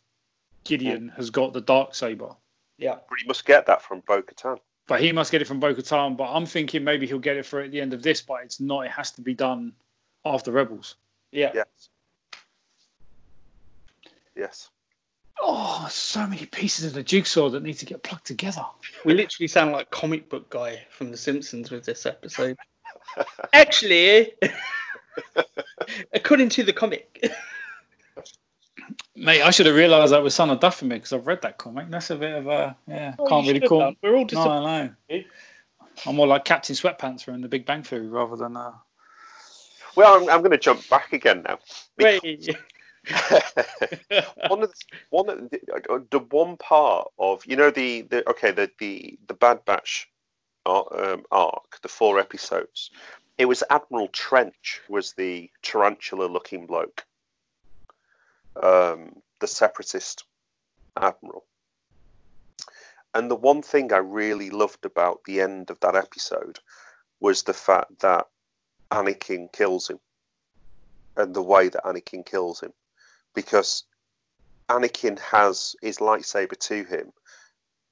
Gideon 0.63 1.09
has 1.15 1.29
got 1.29 1.53
the 1.53 1.61
dark 1.61 1.95
saber, 1.95 2.35
Yeah. 2.77 2.97
But 3.09 3.19
he 3.19 3.27
must 3.27 3.45
get 3.45 3.65
that 3.67 3.81
from 3.81 4.01
Bo-Katan. 4.01 4.59
but 4.87 4.99
he 4.99 5.11
must 5.11 5.31
get 5.31 5.41
it 5.41 5.45
from 5.45 5.59
Bo-Katan. 5.59 6.17
But 6.17 6.31
I'm 6.31 6.45
thinking 6.45 6.83
maybe 6.83 7.07
he'll 7.07 7.19
get 7.19 7.37
it 7.37 7.45
for 7.45 7.61
at 7.61 7.71
the 7.71 7.81
end 7.81 7.93
of 7.93 8.03
this, 8.03 8.21
but 8.21 8.43
it's 8.43 8.59
not. 8.59 8.85
It 8.85 8.91
has 8.91 9.11
to 9.13 9.21
be 9.21 9.33
done 9.33 9.73
after 10.25 10.51
Rebels. 10.51 10.95
Yeah. 11.31 11.51
Yes. 11.53 11.89
Yes. 14.35 14.69
Oh, 15.43 15.87
so 15.89 16.27
many 16.27 16.45
pieces 16.45 16.85
of 16.85 16.93
the 16.93 17.01
jigsaw 17.01 17.49
that 17.49 17.63
need 17.63 17.79
to 17.79 17.85
get 17.85 18.03
plugged 18.03 18.25
together. 18.25 18.63
We 19.03 19.15
literally 19.15 19.47
sound 19.47 19.71
like 19.71 19.89
comic 19.89 20.29
book 20.29 20.49
guy 20.49 20.85
from 20.91 21.09
The 21.09 21.17
Simpsons 21.17 21.71
with 21.71 21.83
this 21.83 22.05
episode. 22.05 22.57
Actually, 23.53 24.33
according 26.13 26.49
to 26.49 26.63
the 26.63 26.73
comic, 26.73 27.27
Mate, 29.15 29.41
I 29.41 29.51
should 29.51 29.65
have 29.65 29.75
realised 29.75 30.13
that 30.13 30.23
was 30.23 30.33
Son 30.33 30.49
of 30.49 30.59
Dathomir 30.59 30.89
because 30.89 31.13
I've 31.13 31.27
read 31.27 31.41
that 31.41 31.57
comic. 31.57 31.89
That's 31.89 32.09
a 32.09 32.15
bit 32.15 32.33
of 32.33 32.47
a 32.47 32.75
yeah. 32.87 33.15
Oh, 33.19 33.25
can't 33.25 33.47
really 33.47 33.59
call. 33.59 33.79
done. 33.79 33.95
We're 34.01 34.15
all 34.15 34.25
disappointed. 34.25 34.61
No, 34.61 34.89
disappointed. 35.09 35.09
I 35.09 35.15
know. 35.17 35.23
I'm 36.05 36.15
more 36.15 36.27
like 36.27 36.45
Captain 36.45 36.75
Sweatpants 36.75 37.23
from 37.23 37.41
The 37.41 37.47
Big 37.47 37.65
Bang 37.65 37.83
Theory 37.83 38.07
rather 38.07 38.35
than. 38.35 38.55
Uh... 38.55 38.71
Well, 39.95 40.15
I'm, 40.15 40.29
I'm 40.29 40.39
going 40.39 40.51
to 40.51 40.57
jump 40.57 40.87
back 40.89 41.13
again 41.13 41.43
now. 41.43 41.59
Wait. 41.99 42.49
one 44.47 44.61
of 44.61 44.69
the, 44.69 44.75
one 45.09 45.29
of 45.29 45.49
the, 45.49 46.05
the 46.11 46.19
one 46.19 46.55
part 46.57 47.09
of 47.17 47.43
you 47.47 47.55
know 47.55 47.71
the, 47.71 48.01
the 48.03 48.29
okay 48.29 48.51
the 48.51 48.69
the 48.79 49.17
the 49.27 49.33
Bad 49.33 49.65
Batch 49.65 50.07
um, 50.65 51.23
arc, 51.31 51.79
the 51.81 51.87
four 51.87 52.19
episodes. 52.19 52.91
It 53.37 53.45
was 53.45 53.63
Admiral 53.69 54.07
Trench 54.09 54.81
was 54.87 55.13
the 55.13 55.49
tarantula 55.63 56.25
looking 56.25 56.67
bloke, 56.67 57.05
um, 58.61 59.21
the 59.39 59.47
separatist 59.47 60.25
admiral. 60.95 61.45
And 63.15 63.31
the 63.31 63.35
one 63.35 63.63
thing 63.63 63.91
I 63.91 63.97
really 63.97 64.51
loved 64.51 64.85
about 64.85 65.23
the 65.25 65.41
end 65.41 65.71
of 65.71 65.79
that 65.79 65.95
episode 65.95 66.59
was 67.19 67.43
the 67.43 67.53
fact 67.53 67.99
that 68.01 68.27
Anakin 68.91 69.51
kills 69.51 69.89
him, 69.89 69.99
and 71.17 71.33
the 71.33 71.41
way 71.41 71.69
that 71.69 71.83
Anakin 71.83 72.23
kills 72.23 72.61
him 72.61 72.73
because 73.33 73.83
Anakin 74.69 75.19
has 75.19 75.75
his 75.81 75.97
lightsaber 75.97 76.57
to 76.67 76.83
him, 76.83 77.11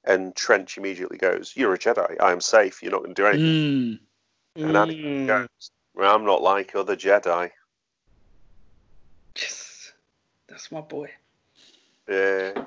and 0.04 0.34
Trench 0.34 0.78
immediately 0.78 1.18
goes, 1.18 1.52
"You're 1.56 1.74
a 1.74 1.78
Jedi. 1.78 2.20
I 2.20 2.32
am 2.32 2.40
safe. 2.40 2.82
You're 2.82 2.92
not 2.92 3.02
going 3.02 3.14
to 3.14 3.22
do 3.22 3.26
anything." 3.26 3.98
Mm. 4.56 4.64
And 4.64 4.76
Anakin 4.76 5.04
Mm. 5.04 5.26
goes, 5.26 5.70
well, 5.94 6.14
"I'm 6.14 6.24
not 6.24 6.42
like 6.42 6.74
other 6.74 6.96
Jedi." 6.96 7.50
Yes. 9.36 9.92
That's 10.48 10.72
my 10.72 10.80
boy. 10.80 11.10
Yeah. 12.08 12.64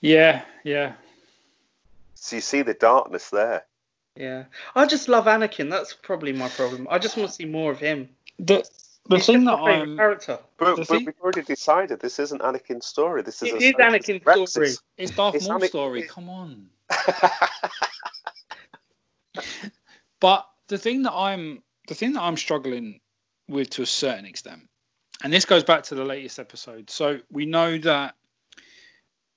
Yeah, 0.00 0.44
yeah. 0.62 0.94
So 2.14 2.36
you 2.36 2.42
see 2.42 2.62
the 2.62 2.74
darkness 2.74 3.30
there. 3.30 3.64
Yeah. 4.14 4.44
I 4.74 4.86
just 4.86 5.08
love 5.08 5.26
Anakin. 5.26 5.70
That's 5.70 5.92
probably 5.94 6.32
my 6.32 6.48
problem. 6.48 6.86
I 6.90 6.98
just 6.98 7.16
want 7.16 7.30
to 7.30 7.34
see 7.34 7.44
more 7.44 7.72
of 7.72 7.78
him. 7.78 8.08
The 8.38 8.68
the 9.08 9.16
He's 9.16 9.26
thing 9.26 9.44
that 9.44 9.54
I'm 9.54 9.96
character. 9.96 10.38
But, 10.58 10.76
but 10.76 10.86
thing- 10.88 11.04
we've 11.06 11.14
already 11.20 11.42
decided 11.42 12.00
this 12.00 12.18
isn't 12.18 12.40
Anakin's 12.42 12.86
story. 12.86 13.22
This 13.22 13.42
is 13.42 13.48
It 13.50 13.54
a 13.54 13.56
is 13.58 13.72
Anakin's 13.74 14.24
Rex's. 14.26 14.50
story. 14.50 14.70
it's 14.96 15.12
Darth 15.12 15.34
It's 15.34 15.48
Maul's 15.48 15.62
Anakin- 15.62 15.68
story. 15.68 16.02
Come 16.08 16.28
on. 16.28 16.68
But 20.20 20.46
the 20.68 20.78
thing 20.78 21.02
that 21.02 21.12
I'm 21.12 21.62
the 21.88 21.94
thing 21.94 22.14
that 22.14 22.22
I'm 22.22 22.36
struggling 22.36 23.00
with 23.48 23.70
to 23.70 23.82
a 23.82 23.86
certain 23.86 24.24
extent, 24.24 24.62
and 25.22 25.32
this 25.32 25.44
goes 25.44 25.62
back 25.62 25.84
to 25.84 25.94
the 25.94 26.04
latest 26.04 26.38
episode. 26.38 26.90
So 26.90 27.18
we 27.30 27.46
know 27.46 27.76
that 27.78 28.14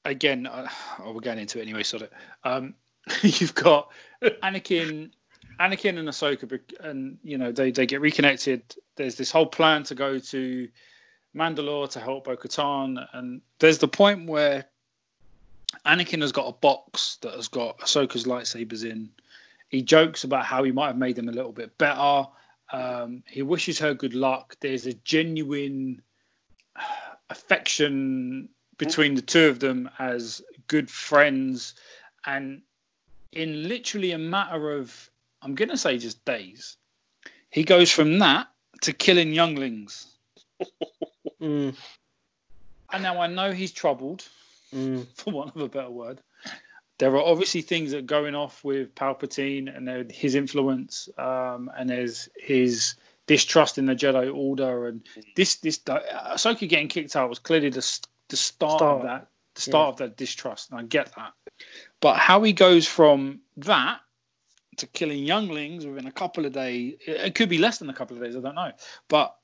again. 0.06 0.48
Uh, 0.48 0.68
oh, 1.00 1.12
we're 1.12 1.20
getting 1.22 1.42
into 1.42 1.60
it 1.60 1.64
anyway. 1.64 1.84
Sort 1.84 2.04
of. 2.04 2.10
Um, 2.44 2.76
you've 3.24 3.54
got 3.56 3.92
Anakin, 4.24 5.12
Anakin 5.60 5.98
and 5.98 6.08
Ahsoka, 6.08 6.60
and 6.80 7.18
you 7.24 7.38
know 7.38 7.52
they 7.52 7.72
they 7.72 7.86
get 7.86 8.02
reconnected. 8.02 8.62
There's 8.96 9.16
this 9.16 9.32
whole 9.32 9.46
plan 9.46 9.84
to 9.84 9.96
go 9.96 10.20
to 10.20 10.70
Mandalore 11.36 11.90
to 11.92 12.00
help 12.00 12.26
Bo-Katan, 12.26 13.06
and 13.14 13.42
there's 13.60 13.80
the 13.80 13.88
point 13.88 14.28
where 14.28 14.66
Anakin 15.86 16.22
has 16.22 16.32
got 16.32 16.48
a 16.48 16.54
box 16.54 17.18
that 17.22 17.34
has 17.34 17.48
got 17.48 17.80
Ahsoka's 17.80 18.26
lightsabers 18.26 18.90
in. 18.90 19.10
He 19.70 19.82
jokes 19.82 20.24
about 20.24 20.46
how 20.46 20.64
he 20.64 20.72
might 20.72 20.88
have 20.88 20.98
made 20.98 21.16
them 21.16 21.30
a 21.30 21.34
little 21.34 21.52
bit 21.52 21.78
better. 21.78 22.28
Um, 22.72 23.24
he 23.28 23.42
wishes 23.42 23.80
her 23.80 23.94
good 23.94 24.14
luck. 24.14 24.56
There's 24.60 24.88
a 24.88 24.94
genuine 24.94 26.02
affection 27.30 28.50
between 28.78 29.16
the 29.16 29.22
two 29.22 29.48
of 29.48 29.60
them 29.60 29.90
as 30.00 30.42
good 30.68 30.90
friends. 30.90 31.76
And 32.26 32.62
in 33.32 33.68
literally 33.68 34.12
a 34.12 34.18
matter 34.18 34.72
of, 34.72 35.10
I'm 35.42 35.56
going 35.56 35.70
to 35.70 35.78
say 35.78 35.98
just 35.98 36.24
days, 36.26 36.78
he 37.50 37.64
goes 37.64 37.92
from 37.92 38.20
that 38.20 38.48
to 38.82 38.94
killing 38.94 39.34
younglings. 39.34 40.08
Mm. 41.42 41.74
And 42.92 43.04
now 43.04 43.22
I 43.22 43.28
know 43.28 43.54
he's 43.54 43.72
troubled. 43.72 44.28
Mm. 44.74 45.08
for 45.16 45.32
want 45.32 45.56
of 45.56 45.62
a 45.64 45.68
better 45.68 45.90
word. 45.90 46.22
There 47.00 47.16
are 47.16 47.24
obviously 47.24 47.62
things 47.64 47.90
that 47.90 47.98
are 47.98 48.02
going 48.02 48.36
off 48.36 48.64
with 48.64 48.94
Palpatine 48.94 49.76
and 49.76 50.12
his 50.12 50.36
influence, 50.36 51.10
um, 51.18 51.72
and 51.76 51.90
there's 51.90 52.30
his 52.38 52.94
distrust 53.26 53.80
in 53.80 53.88
the 53.88 53.96
Jedi 53.96 54.32
Order, 54.32 54.88
and 54.88 55.02
this 55.36 55.56
this 55.56 55.80
uh, 55.90 56.00
Ahsoka 56.36 56.70
getting 56.70 56.88
kicked 56.88 57.16
out 57.16 57.30
was 57.30 57.40
clearly 57.40 57.70
the 57.70 58.00
the 58.28 58.38
start, 58.38 58.78
Start. 58.78 58.98
of 58.98 59.04
that, 59.08 59.28
the 59.56 59.62
start 59.62 59.94
of 59.94 59.98
that 59.98 60.18
distrust, 60.18 60.70
and 60.70 60.80
I 60.80 60.84
get 60.84 61.16
that. 61.16 61.34
But 62.00 62.18
how 62.18 62.44
he 62.44 62.54
goes 62.54 62.86
from 62.86 63.40
that 63.58 64.02
to 64.80 64.88
killing 64.88 65.24
younglings 65.24 65.86
within 65.86 66.08
a 66.08 66.12
couple 66.12 66.46
of 66.46 66.54
days, 66.54 66.96
it 67.06 67.18
it 67.18 67.36
could 67.36 67.50
be 67.50 67.58
less 67.58 67.80
than 67.80 67.90
a 67.90 67.94
couple 67.94 68.18
of 68.18 68.24
days, 68.24 68.36
I 68.36 68.42
don't 68.42 68.56
know, 68.56 68.72
but 69.08 69.36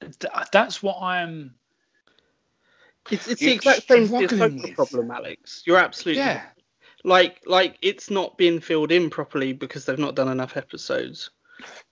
th- 0.00 0.32
that's 0.52 0.82
what 0.82 1.00
I'm. 1.00 1.54
It's, 3.10 3.28
it's 3.28 3.40
the 3.40 3.52
exact 3.52 3.86
same 3.88 4.02
as 4.02 4.10
the 4.10 4.28
struggling 4.28 4.56
Ahsoka 4.56 4.62
with. 4.62 4.76
problem, 4.76 5.10
Alex. 5.10 5.62
You're 5.66 5.78
absolutely 5.78 6.22
Yeah, 6.22 6.38
right. 6.38 6.46
like 7.04 7.40
like 7.46 7.78
it's 7.82 8.10
not 8.10 8.36
being 8.36 8.60
filled 8.60 8.90
in 8.90 9.10
properly 9.10 9.52
because 9.52 9.84
they've 9.84 9.98
not 9.98 10.16
done 10.16 10.28
enough 10.28 10.56
episodes. 10.56 11.30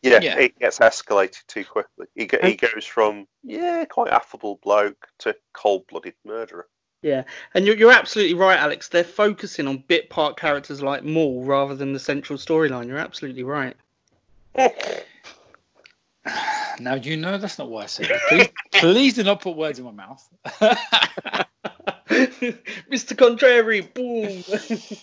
Yeah, 0.02 0.20
Yeah. 0.20 0.38
it 0.38 0.58
gets 0.58 0.78
escalated 0.80 1.46
too 1.46 1.64
quickly. 1.64 2.06
He, 2.14 2.26
go, 2.26 2.38
he 2.42 2.56
goes 2.56 2.84
from 2.84 3.26
yeah, 3.42 3.84
quite 3.86 4.10
affable 4.12 4.60
bloke 4.62 5.06
to 5.20 5.34
cold-blooded 5.54 6.14
murderer. 6.24 6.66
Yeah, 7.04 7.24
and 7.52 7.66
you're, 7.66 7.76
you're 7.76 7.92
absolutely 7.92 8.32
right, 8.32 8.58
Alex. 8.58 8.88
They're 8.88 9.04
focusing 9.04 9.66
on 9.66 9.84
bit 9.86 10.08
part 10.08 10.38
characters 10.38 10.80
like 10.82 11.04
Maul 11.04 11.44
rather 11.44 11.74
than 11.74 11.92
the 11.92 11.98
central 11.98 12.38
storyline. 12.38 12.88
You're 12.88 12.96
absolutely 12.96 13.42
right. 13.42 13.76
Now 16.80 16.94
you 16.94 17.16
know 17.16 17.38
that's 17.38 17.56
not 17.58 17.70
what 17.70 17.84
I 17.84 17.86
said. 17.86 18.10
Please, 18.28 18.48
please 18.72 19.14
do 19.14 19.22
not 19.22 19.40
put 19.40 19.56
words 19.56 19.78
in 19.78 19.84
my 19.84 19.92
mouth. 19.92 20.28
Mr. 22.90 23.16
Contrary, 23.16 23.82
boom. 23.82 24.42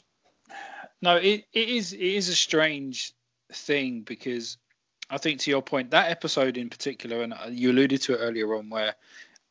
no, 1.02 1.15
it, 1.15 1.45
it 1.53 1.69
is 1.69 1.94
it 1.94 2.02
is 2.02 2.28
a 2.28 2.36
strange 2.36 3.14
thing 3.53 4.02
because 4.02 4.57
I 5.10 5.18
think 5.18 5.40
to 5.41 5.52
your 5.52 5.61
point 5.61 5.91
that 5.91 6.11
episode 6.11 6.57
in 6.57 6.69
particular, 6.69 7.22
and 7.22 7.34
you 7.52 7.72
alluded 7.72 8.02
to 8.02 8.15
it 8.15 8.18
earlier 8.18 8.53
on, 8.56 8.69
where 8.69 8.95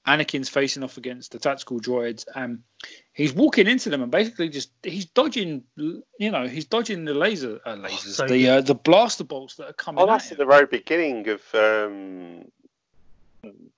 Anakin's 0.06 0.48
facing 0.48 0.82
off 0.82 0.96
against 0.96 1.32
the 1.32 1.38
tactical 1.38 1.78
droids, 1.80 2.24
and 2.34 2.62
he's 3.12 3.32
walking 3.34 3.66
into 3.66 3.90
them 3.90 4.02
and 4.02 4.10
basically 4.10 4.48
just 4.48 4.70
he's 4.82 5.04
dodging, 5.04 5.62
you 5.76 6.30
know, 6.30 6.46
he's 6.46 6.64
dodging 6.64 7.04
the 7.04 7.14
laser 7.14 7.60
uh, 7.66 7.74
lasers, 7.76 8.14
so 8.14 8.26
the 8.26 8.48
uh, 8.48 8.60
the 8.62 8.74
blaster 8.74 9.24
bolts 9.24 9.56
that 9.56 9.68
are 9.68 9.72
coming 9.74 10.00
Oh, 10.00 10.04
at 10.04 10.12
that's 10.12 10.28
him. 10.30 10.34
at 10.34 10.38
the 10.38 10.46
very 10.46 10.66
beginning 10.66 11.28
of 11.28 11.42
um, 11.54 12.44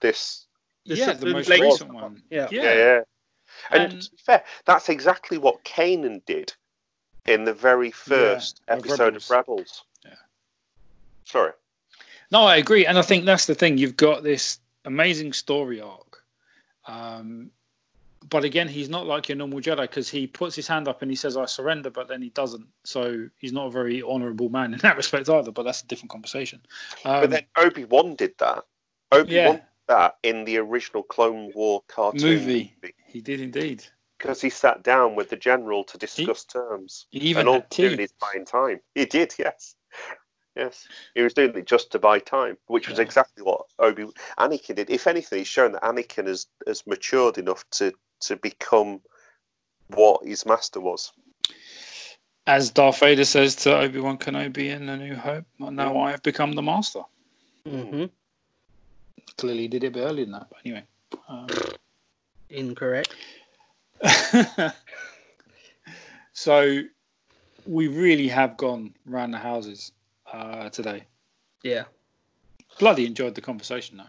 this. 0.00 0.46
The 0.86 0.96
yeah, 0.96 1.04
sort 1.06 1.20
the 1.20 1.26
most 1.26 1.48
laser 1.48 1.64
recent 1.64 1.92
one. 1.94 2.02
one. 2.02 2.22
Yeah. 2.30 2.48
Yeah, 2.50 2.62
yeah. 2.74 3.00
And, 3.70 3.92
And- 3.92 4.02
to 4.02 4.10
be 4.10 4.16
fair, 4.18 4.44
that's 4.64 4.88
exactly 4.88 5.38
what 5.38 5.64
Kanan 5.64 6.24
did 6.26 6.52
in 7.26 7.44
the 7.44 7.52
very 7.52 7.90
first 7.92 8.60
of 8.66 8.78
episode 8.78 8.98
Rebels. 9.14 9.24
of 9.24 9.30
Rebels. 9.30 9.84
Yeah. 10.04 10.14
Sorry. 11.24 11.52
No, 12.32 12.42
I 12.44 12.56
agree, 12.56 12.86
and 12.86 12.98
I 12.98 13.02
think 13.02 13.24
that's 13.26 13.46
the 13.46 13.54
thing. 13.54 13.78
You've 13.78 13.96
got 13.96 14.22
this 14.24 14.58
amazing 14.84 15.32
story 15.34 15.80
arc, 15.80 16.11
um, 16.86 17.50
but 18.28 18.44
again, 18.44 18.68
he's 18.68 18.88
not 18.88 19.06
like 19.06 19.28
your 19.28 19.36
normal 19.36 19.60
Jedi 19.60 19.80
because 19.82 20.08
he 20.08 20.26
puts 20.28 20.54
his 20.54 20.68
hand 20.68 20.86
up 20.86 21.02
and 21.02 21.10
he 21.10 21.16
says, 21.16 21.36
"I 21.36 21.46
surrender," 21.46 21.90
but 21.90 22.06
then 22.08 22.22
he 22.22 22.30
doesn't. 22.30 22.66
So 22.84 23.28
he's 23.38 23.52
not 23.52 23.66
a 23.66 23.70
very 23.70 24.02
honourable 24.02 24.48
man 24.48 24.72
in 24.74 24.78
that 24.80 24.96
respect 25.02 25.28
either. 25.28 25.50
But 25.50 25.64
that's 25.64 25.82
a 25.82 25.86
different 25.86 26.10
conversation. 26.10 26.60
Um, 27.04 27.20
But 27.22 27.30
then 27.30 27.46
Obi 27.56 27.84
Wan 27.84 28.14
did 28.14 28.34
that. 28.38 28.64
Obi 29.10 29.34
Wan 29.44 29.46
Yeah. 29.46 29.52
did 29.54 29.62
that 29.88 30.18
in 30.22 30.44
the 30.44 30.58
original 30.58 31.02
Clone 31.02 31.50
War 31.54 31.82
cartoon 31.88 32.28
Movie. 32.28 32.76
he 33.06 33.20
did 33.20 33.40
indeed. 33.40 33.84
because 34.18 34.40
he 34.40 34.50
sat 34.50 34.84
down 34.84 35.16
with 35.16 35.28
the 35.28 35.36
general 35.36 35.82
to 35.82 35.98
discuss 35.98 36.44
terms. 36.44 37.06
He 37.10 37.18
even 37.18 37.40
and 37.40 37.48
all 37.48 37.54
had 37.56 37.70
tea. 37.70 37.86
is 37.86 38.12
buying 38.20 38.44
time. 38.44 38.80
He 38.94 39.04
did, 39.04 39.34
yes. 39.38 39.74
Yes. 40.56 40.86
He 41.14 41.22
was 41.22 41.34
doing 41.34 41.56
it 41.56 41.66
just 41.66 41.92
to 41.92 41.98
buy 41.98 42.18
time, 42.18 42.58
which 42.66 42.88
was 42.88 42.98
Yeah. 42.98 43.04
exactly 43.04 43.42
what 43.42 43.66
Obi 43.78 44.06
Anakin 44.38 44.76
did. 44.76 44.90
If 44.90 45.06
anything, 45.06 45.38
he's 45.38 45.48
shown 45.48 45.72
that 45.72 45.82
Anakin 45.82 46.26
has, 46.26 46.46
has 46.66 46.86
matured 46.86 47.38
enough 47.38 47.68
to, 47.72 47.92
to 48.20 48.36
become 48.36 49.00
what 49.88 50.26
his 50.26 50.44
master 50.44 50.80
was. 50.80 51.12
As 52.46 52.70
Darth 52.70 52.98
Vader 53.00 53.24
says 53.24 53.56
to 53.56 53.76
Obi 53.78 54.00
Wan 54.00 54.18
Kenobi 54.18 54.70
in 54.70 54.88
A 54.88 54.96
New 54.96 55.14
Hope, 55.14 55.46
"Now 55.58 56.00
I 56.00 56.10
have 56.10 56.22
become 56.22 56.52
the 56.52 56.62
Master." 56.62 57.02
hmm 57.64 58.06
Clearly, 59.36 59.62
he 59.62 59.68
did 59.68 59.84
it 59.84 59.88
a 59.88 59.90
bit 59.92 60.00
earlier 60.00 60.24
than 60.24 60.32
that. 60.32 60.48
But 60.50 60.58
anyway. 60.64 60.84
Um, 61.28 61.46
Incorrect. 62.50 63.14
so 66.32 66.82
we 67.64 67.86
really 67.86 68.28
have 68.28 68.56
gone 68.56 68.94
round 69.06 69.32
the 69.32 69.38
houses 69.38 69.92
uh, 70.32 70.68
today. 70.70 71.04
Yeah. 71.62 71.84
Bloody 72.78 73.06
enjoyed 73.06 73.34
the 73.34 73.40
conversation 73.40 73.98
though. 73.98 74.04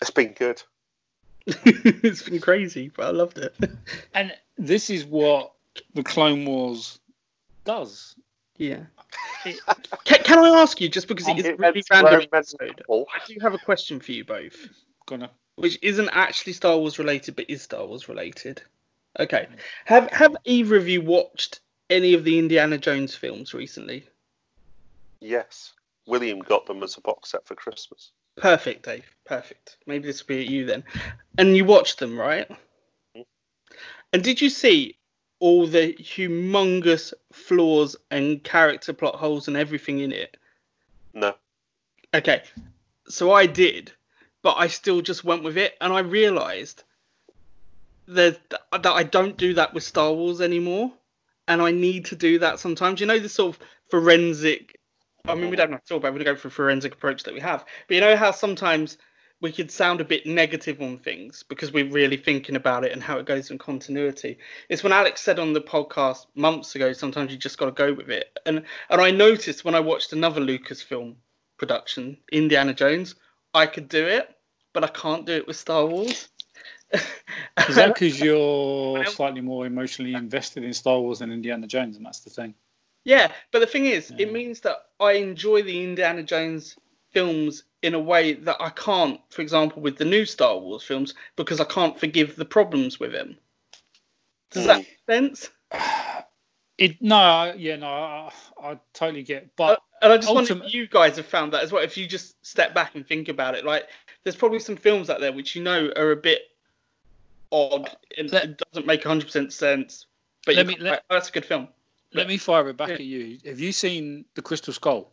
It's 0.00 0.10
been 0.10 0.32
good. 0.32 0.62
it's 1.46 2.22
been 2.22 2.40
crazy, 2.40 2.90
but 2.94 3.06
I 3.06 3.10
loved 3.10 3.38
it. 3.38 3.54
And 4.14 4.32
this 4.58 4.90
is 4.90 5.04
what 5.04 5.52
the 5.94 6.02
Clone 6.02 6.44
Wars 6.44 6.98
does. 7.64 8.14
Yeah. 8.56 8.84
It- 9.44 9.60
Can, 10.04 10.22
can 10.24 10.38
I 10.40 10.48
ask 10.60 10.80
you, 10.80 10.88
just 10.88 11.06
because 11.06 11.28
it 11.28 11.38
is 11.38 11.44
a 11.44 11.50
It 11.50 11.58
really 11.60 11.82
random 11.90 12.22
episode. 12.32 12.82
I 12.90 13.04
do 13.28 13.36
have 13.40 13.54
a 13.54 13.58
question 13.58 14.00
for 14.00 14.10
you 14.10 14.24
both, 14.24 14.56
Gonna 15.06 15.30
which 15.54 15.78
isn't 15.82 16.08
actually 16.10 16.52
Star 16.52 16.76
Wars 16.76 16.98
related, 16.98 17.36
but 17.36 17.48
is 17.48 17.62
Star 17.62 17.86
Wars 17.86 18.08
related. 18.08 18.60
Okay. 19.20 19.46
Have 19.84 20.10
Have 20.10 20.36
either 20.44 20.76
of 20.76 20.88
you 20.88 21.00
watched 21.00 21.60
any 21.90 22.14
of 22.14 22.24
the 22.24 22.38
Indiana 22.40 22.76
Jones 22.76 23.14
films 23.14 23.54
recently? 23.54 24.04
Yes. 25.20 25.72
William 26.06 26.40
got 26.40 26.66
them 26.66 26.82
as 26.82 26.96
a 26.96 27.00
box 27.00 27.30
set 27.30 27.46
for 27.46 27.54
Christmas. 27.54 28.12
Perfect, 28.36 28.84
Dave. 28.84 29.04
Perfect. 29.24 29.78
Maybe 29.86 30.06
this 30.06 30.22
will 30.22 30.36
be 30.36 30.42
at 30.42 30.50
you 30.50 30.66
then. 30.66 30.84
And 31.38 31.56
you 31.56 31.64
watched 31.64 31.98
them, 31.98 32.18
right? 32.18 32.48
Mhm. 33.16 33.26
And 34.12 34.22
did 34.22 34.40
you 34.40 34.50
see 34.50 34.98
all 35.38 35.66
the 35.66 35.94
humongous 35.94 37.12
flaws 37.32 37.96
and 38.10 38.42
character 38.44 38.92
plot 38.92 39.16
holes 39.16 39.48
and 39.48 39.56
everything 39.56 40.00
in 40.00 40.12
it? 40.12 40.36
No. 41.12 41.34
Okay, 42.14 42.42
so 43.08 43.32
I 43.32 43.46
did, 43.46 43.92
but 44.42 44.56
I 44.58 44.68
still 44.68 45.02
just 45.02 45.24
went 45.24 45.42
with 45.42 45.58
it, 45.58 45.76
and 45.80 45.92
I 45.92 46.00
realised 46.00 46.84
that 48.06 48.38
that 48.48 48.86
I 48.86 49.02
don't 49.02 49.36
do 49.36 49.54
that 49.54 49.74
with 49.74 49.82
Star 49.82 50.12
Wars 50.12 50.40
anymore, 50.40 50.92
and 51.48 51.60
I 51.60 51.72
need 51.72 52.06
to 52.06 52.16
do 52.16 52.38
that 52.38 52.60
sometimes. 52.60 53.00
You 53.00 53.06
know, 53.06 53.18
the 53.18 53.28
sort 53.28 53.56
of 53.56 53.62
forensic. 53.90 54.75
I 55.28 55.34
mean, 55.34 55.50
we 55.50 55.56
don't 55.56 55.72
have 55.72 55.82
to 55.82 55.88
talk 55.88 55.98
about. 55.98 56.14
We 56.14 56.22
go 56.24 56.36
for 56.36 56.48
a 56.48 56.50
forensic 56.50 56.94
approach 56.94 57.24
that 57.24 57.34
we 57.34 57.40
have, 57.40 57.64
but 57.88 57.94
you 57.94 58.00
know 58.00 58.16
how 58.16 58.30
sometimes 58.30 58.96
we 59.40 59.52
could 59.52 59.70
sound 59.70 60.00
a 60.00 60.04
bit 60.04 60.24
negative 60.24 60.80
on 60.80 60.98
things 60.98 61.42
because 61.42 61.72
we're 61.72 61.90
really 61.90 62.16
thinking 62.16 62.56
about 62.56 62.84
it 62.84 62.92
and 62.92 63.02
how 63.02 63.18
it 63.18 63.26
goes 63.26 63.50
in 63.50 63.58
continuity. 63.58 64.38
It's 64.68 64.82
when 64.82 64.92
Alex 64.92 65.20
said 65.20 65.38
on 65.38 65.52
the 65.52 65.60
podcast 65.60 66.26
months 66.34 66.74
ago. 66.74 66.92
Sometimes 66.92 67.32
you 67.32 67.38
just 67.38 67.58
got 67.58 67.66
to 67.66 67.72
go 67.72 67.92
with 67.92 68.08
it, 68.08 68.38
and 68.46 68.62
and 68.88 69.00
I 69.00 69.10
noticed 69.10 69.64
when 69.64 69.74
I 69.74 69.80
watched 69.80 70.12
another 70.12 70.40
Lucasfilm 70.40 71.16
production, 71.58 72.18
Indiana 72.30 72.72
Jones, 72.72 73.14
I 73.52 73.66
could 73.66 73.88
do 73.88 74.06
it, 74.06 74.32
but 74.72 74.84
I 74.84 74.88
can't 74.88 75.26
do 75.26 75.32
it 75.32 75.46
with 75.46 75.56
Star 75.56 75.86
Wars. 75.86 76.28
Is 76.92 77.74
that 77.74 77.94
because 77.94 78.20
you're 78.20 79.04
slightly 79.06 79.40
more 79.40 79.66
emotionally 79.66 80.14
invested 80.14 80.62
in 80.62 80.72
Star 80.72 81.00
Wars 81.00 81.18
than 81.18 81.32
Indiana 81.32 81.66
Jones, 81.66 81.96
and 81.96 82.06
that's 82.06 82.20
the 82.20 82.30
thing? 82.30 82.54
Yeah, 83.06 83.32
but 83.52 83.60
the 83.60 83.66
thing 83.66 83.86
is, 83.86 84.10
Yeah. 84.10 84.26
it 84.26 84.32
means 84.32 84.60
that 84.60 84.88
I 85.00 85.12
enjoy 85.12 85.62
the 85.62 85.82
Indiana 85.82 86.22
Jones 86.22 86.76
films 87.12 87.62
in 87.82 87.94
a 87.94 88.00
way 88.00 88.32
that 88.34 88.56
I 88.60 88.70
can't, 88.70 89.20
for 89.30 89.40
example, 89.42 89.80
with 89.80 89.96
the 89.96 90.04
new 90.04 90.24
Star 90.26 90.58
Wars 90.58 90.82
films, 90.82 91.14
because 91.36 91.60
I 91.60 91.64
can't 91.64 91.98
forgive 91.98 92.34
the 92.36 92.44
problems 92.44 92.98
with 93.00 93.14
him. 93.14 93.38
Does 94.50 94.66
that 94.66 94.78
make 94.78 94.98
sense? 95.08 95.50
It 96.78 97.00
no, 97.00 97.54
yeah, 97.56 97.76
no, 97.76 97.86
I, 97.88 98.30
I 98.62 98.78
totally 98.92 99.22
get, 99.22 99.56
but 99.56 99.78
Uh, 99.78 99.82
and 100.02 100.12
I 100.12 100.16
just 100.18 100.34
wonder 100.34 100.62
if 100.62 100.74
you 100.74 100.86
guys 100.86 101.16
have 101.16 101.24
found 101.24 101.54
that 101.54 101.62
as 101.62 101.72
well. 101.72 101.82
If 101.82 101.96
you 101.96 102.06
just 102.06 102.36
step 102.44 102.74
back 102.74 102.94
and 102.94 103.06
think 103.08 103.30
about 103.30 103.54
it, 103.54 103.64
like 103.64 103.88
there's 104.24 104.36
probably 104.36 104.58
some 104.58 104.76
films 104.76 105.08
out 105.08 105.20
there 105.20 105.32
which 105.32 105.56
you 105.56 105.62
know 105.62 105.90
are 105.96 106.10
a 106.10 106.16
bit 106.16 106.42
odd 107.50 107.88
and 108.18 108.30
Let- 108.30 108.44
it 108.44 108.58
doesn't 108.58 108.86
make 108.86 109.02
100% 109.04 109.50
sense. 109.54 110.04
But 110.44 110.56
Let 110.56 110.66
you 110.66 110.76
me- 110.76 110.82
let- 110.84 111.02
oh, 111.08 111.14
that's 111.14 111.30
a 111.30 111.32
good 111.32 111.46
film. 111.46 111.68
Let 112.14 112.26
me 112.28 112.36
fire 112.38 112.68
it 112.68 112.76
back 112.76 112.88
Yeah. 112.88 112.94
at 112.94 113.00
you. 113.00 113.38
Have 113.44 113.60
you 113.60 113.72
seen 113.72 114.24
the 114.34 114.42
Crystal 114.42 114.72
Skull? 114.72 115.10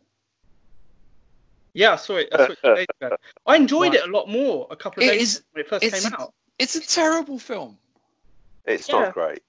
Yeah, 1.74 1.94
I 1.94 1.95
saw 1.95 2.18
it. 2.18 2.30
I 2.34 2.48
saw 2.53 2.74
it 2.76 2.88
ago. 3.02 3.18
I 3.48 3.56
enjoyed 3.56 3.90
Right. 3.94 4.02
it 4.03 4.07
a 4.07 4.11
lot 4.11 4.30
more 4.30 4.68
a 4.70 4.76
couple 4.76 5.03
of 5.03 5.10
It 5.10 5.14
days 5.14 5.38
is- 5.38 5.44
when 5.52 5.61
it 5.65 5.70
first 5.70 5.84
it's- 5.84 6.03
came 6.03 6.14
out. 6.14 6.34
It's 6.60 6.76
a 6.76 6.82
terrible 6.82 7.40
film. 7.40 7.80
It's 8.65 8.88
Yeah. 8.88 8.99
not 8.99 9.14
great. 9.14 9.44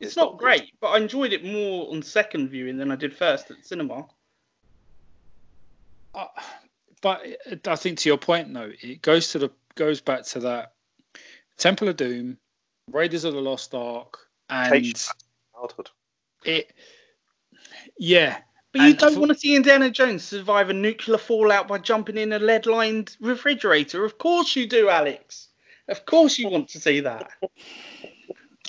It's, 0.00 0.08
it's 0.08 0.16
not, 0.16 0.24
not 0.24 0.38
good. 0.38 0.44
great, 0.44 0.80
but 0.80 0.88
I 0.88 0.96
enjoyed 0.98 1.32
it 1.32 1.44
more 1.44 1.90
on 1.92 2.02
second 2.02 2.48
viewing 2.48 2.76
than 2.78 2.90
I 2.90 2.96
did 2.96 3.14
first 3.16 3.50
at 3.50 3.58
the 3.58 3.62
cinema. 3.64 4.08
Uh, 6.14 6.26
but 7.02 7.22
I 7.68 7.76
think 7.76 7.98
to 8.00 8.08
your 8.08 8.18
point, 8.18 8.52
though, 8.52 8.72
it 8.80 9.02
goes 9.02 9.28
to 9.32 9.38
the 9.38 9.50
goes 9.74 10.00
back 10.00 10.24
to 10.24 10.40
that 10.40 10.72
Temple 11.58 11.88
of 11.88 11.96
Doom, 11.96 12.38
Raiders 12.90 13.24
of 13.24 13.34
the 13.34 13.40
Lost 13.40 13.74
Ark, 13.74 14.18
and 14.48 14.96
Childhood. 15.54 15.90
It. 16.48 16.72
Yeah, 17.98 18.38
But 18.72 18.82
you 18.82 18.94
don't 18.94 19.14
for- 19.14 19.20
want 19.20 19.32
to 19.32 19.38
see 19.38 19.56
Indiana 19.56 19.90
Jones 19.90 20.22
survive 20.24 20.68
a 20.70 20.74
nuclear 20.74 21.18
fallout 21.18 21.66
by 21.68 21.78
jumping 21.78 22.18
in 22.18 22.32
a 22.32 22.38
lead-lined 22.38 23.16
refrigerator. 23.20 24.04
Of 24.04 24.18
course 24.18 24.54
you 24.56 24.66
do, 24.66 24.88
Alex. 24.88 25.48
Of 25.88 26.04
course 26.04 26.38
you 26.38 26.48
want 26.48 26.68
to 26.70 26.80
see 26.80 27.00
that. 27.00 27.30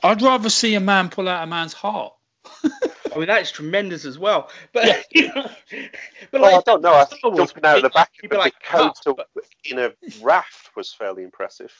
I'd 0.03 0.21
rather 0.21 0.49
see 0.49 0.75
a 0.75 0.79
man 0.79 1.09
pull 1.09 1.27
out 1.27 1.43
a 1.43 1.47
man's 1.47 1.73
heart. 1.73 2.13
I 2.63 3.17
mean, 3.19 3.27
that 3.27 3.41
is 3.41 3.51
tremendous 3.51 4.05
as 4.05 4.19
well. 4.19 4.49
But, 4.73 5.05
you 5.11 5.27
know, 5.33 5.49
but 6.31 6.41
Well, 6.41 6.59
I 6.59 6.61
don't 6.65 6.81
know. 6.83 6.93
I 6.93 7.03
think 7.05 7.19
Star 7.19 7.31
Wars, 7.31 7.51
jumping 7.51 7.65
out 7.65 7.77
of 7.77 7.83
the 7.83 7.89
back 7.89 8.11
of 8.23 8.29
be 8.29 8.35
a 8.35 8.39
like, 8.39 8.53
big 8.53 8.63
coat 8.69 8.93
but- 9.05 9.27
in 9.65 9.79
a 9.79 9.91
raft 10.21 10.69
was 10.75 10.93
fairly 10.93 11.23
impressive. 11.23 11.73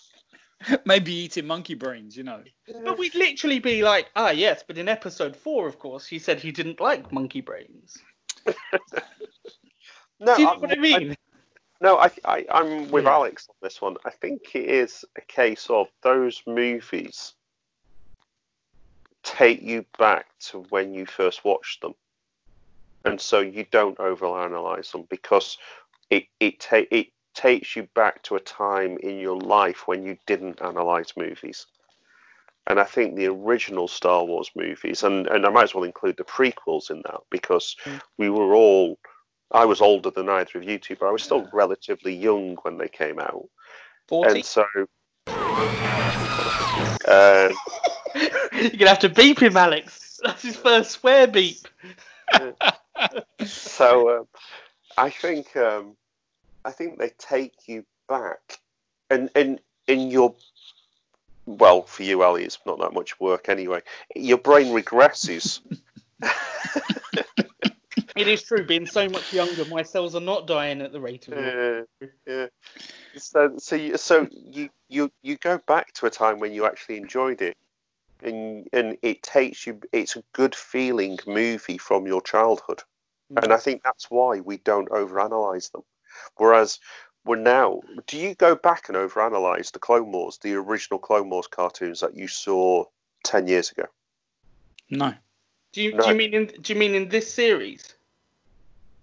Maybe 0.86 1.14
eating 1.14 1.46
monkey 1.48 1.76
brains, 1.76 2.16
you 2.18 2.24
know. 2.24 2.42
But 2.84 2.98
we'd 2.98 3.16
literally 3.16 3.60
be 3.60 3.84
like, 3.84 4.10
ah, 4.16 4.32
yes, 4.32 4.64
but 4.68 4.78
in 4.78 4.88
episode 4.90 5.36
four, 5.36 5.68
of 5.68 5.78
course, 5.80 6.08
he 6.08 6.20
said 6.20 6.40
he 6.40 6.52
didn't 6.52 6.80
like 6.82 7.12
monkey 7.12 7.42
brains. 7.42 7.98
No, 10.20 10.36
Do 10.36 10.42
you 10.42 10.48
know 10.48 10.54
I- 10.54 10.58
what 10.58 10.72
I 10.72 10.76
mean? 10.82 11.16
No, 11.80 11.98
I, 12.00 12.10
I, 12.26 12.46
I'm 12.52 12.90
with 12.90 13.04
Yeah. 13.04 13.12
Alex 13.12 13.48
on 13.50 13.56
this 13.62 13.80
one. 13.80 13.98
I 14.04 14.10
think 14.10 14.56
it 14.56 14.66
is 14.66 15.06
a 15.16 15.22
case 15.22 15.70
of 15.70 15.90
those 16.02 16.42
movies 16.48 17.34
take 19.22 19.62
you 19.62 19.86
back 20.00 20.26
to 20.40 20.62
when 20.70 20.96
you 20.96 21.06
first 21.06 21.46
watched 21.46 21.82
them, 21.82 21.94
and 23.06 23.22
so 23.22 23.42
you 23.42 23.64
don't 23.70 23.98
overanalyze 24.00 24.92
them 24.92 25.04
because 25.08 25.60
it 26.10 26.24
it 26.40 26.60
ta- 26.60 26.88
it 26.90 27.10
takes 27.38 27.76
you 27.76 27.84
back 27.94 28.24
to 28.24 28.36
a 28.36 28.40
time 28.40 28.98
in 29.04 29.20
your 29.20 29.38
life 29.40 29.88
when 29.88 30.04
you 30.04 30.18
didn't 30.26 30.62
analyze 30.62 31.14
movies. 31.16 31.68
And 32.66 32.80
I 32.80 32.84
think 32.84 33.16
the 33.16 33.28
original 33.28 33.88
Star 33.88 34.26
Wars 34.26 34.52
movies, 34.56 35.04
and, 35.04 35.28
and 35.28 35.46
I 35.46 35.50
might 35.50 35.64
as 35.64 35.76
well 35.76 35.84
include 35.86 36.18
the 36.18 36.24
prequels 36.26 36.90
in 36.90 37.02
that 37.04 37.22
because 37.30 37.76
Mm. 37.86 38.02
we 38.18 38.30
were 38.30 38.56
all 38.56 38.98
I 39.52 39.64
was 39.64 39.80
older 39.80 40.10
than 40.10 40.28
either 40.28 40.60
of 40.60 40.64
you 40.66 40.78
two, 40.78 40.98
but 40.98 41.08
I 41.08 41.12
was 41.12 41.24
still 41.24 41.48
relatively 41.54 42.14
young 42.14 42.58
when 42.64 42.78
they 42.78 42.90
came 42.90 43.18
out, 43.20 43.48
40. 44.10 44.30
and 44.36 44.46
so. 44.46 44.66
Uh, 47.08 47.50
You're 48.16 48.70
going 48.70 48.80
to 48.80 48.88
have 48.90 49.00
to 49.00 49.10
beep 49.10 49.42
him, 49.42 49.56
Alex. 49.56 50.20
That's 50.24 50.42
his 50.42 50.58
first 50.58 50.92
swear 50.92 51.28
beep. 51.28 51.66
so 53.46 54.18
um, 54.20 54.28
I 54.98 55.10
think 55.10 55.56
um, 55.56 55.96
I 56.68 56.72
think 56.72 57.00
they 57.00 57.12
take 57.18 57.68
you 57.68 57.86
back, 58.10 58.60
and 59.10 59.30
and 59.36 59.62
in 59.88 60.12
your 60.12 60.36
well 61.46 61.84
for 61.84 62.04
you, 62.04 62.22
Ali, 62.24 62.44
it's 62.44 62.60
not 62.66 62.80
that 62.80 62.94
much 62.94 63.20
work 63.22 63.48
anyway. 63.48 63.82
Your 64.16 64.38
brain 64.38 64.68
regresses 64.68 65.62
It 68.18 68.28
is 68.28 68.44
true. 68.44 68.66
Being 68.66 68.88
so 68.88 69.08
much 69.08 69.32
younger, 69.32 69.64
my 69.66 69.84
cells 69.84 70.16
are 70.16 70.22
not 70.22 70.48
dying 70.48 70.82
at 70.82 70.92
the 70.92 71.00
rate 71.00 71.28
of. 71.28 71.36
Yeah, 71.36 71.82
yeah. 72.28 72.48
So, 73.16 73.54
so, 73.58 73.76
you, 73.76 73.98
so 73.98 74.28
you, 74.32 74.70
you, 74.90 75.12
you 75.22 75.38
go 75.38 75.60
back 75.68 75.94
to 75.94 76.08
a 76.08 76.10
time 76.10 76.40
when 76.40 76.52
you 76.52 76.66
actually 76.66 76.98
enjoyed 76.98 77.42
it, 77.42 77.56
and 78.24 78.68
and 78.74 78.98
it 79.04 79.22
takes 79.24 79.68
you. 79.68 79.80
It's 79.94 80.16
a 80.16 80.24
good 80.34 80.56
feeling 80.56 81.20
movie 81.28 81.78
from 81.78 82.08
your 82.08 82.22
childhood, 82.22 82.84
Mm. 83.32 83.44
and 83.44 83.54
I 83.54 83.58
think 83.58 83.84
that's 83.84 84.10
why 84.10 84.40
we 84.40 84.58
don't 84.58 84.90
overanalyze 84.90 85.72
them. 85.74 85.84
Whereas 86.38 86.80
we're 87.26 87.36
now, 87.38 87.82
do 88.06 88.18
you 88.18 88.36
go 88.36 88.56
back 88.56 88.90
and 88.90 88.98
overanalyze 88.98 89.72
the 89.72 89.80
Clone 89.80 90.12
Wars, 90.12 90.38
the 90.42 90.54
original 90.56 91.00
Clone 91.00 91.30
Wars 91.30 91.48
cartoons 91.48 92.00
that 92.02 92.16
you 92.16 92.28
saw 92.28 92.86
ten 93.24 93.48
years 93.48 93.72
ago? 93.72 93.86
No. 94.90 95.14
Do 95.74 95.82
you, 95.84 95.92
No. 95.94 96.04
do 96.04 96.10
you 96.10 96.16
mean 96.16 96.34
in 96.34 96.46
do 96.62 96.74
you 96.74 96.80
mean 96.80 96.96
in 96.96 97.10
this 97.10 97.32
series 97.32 97.94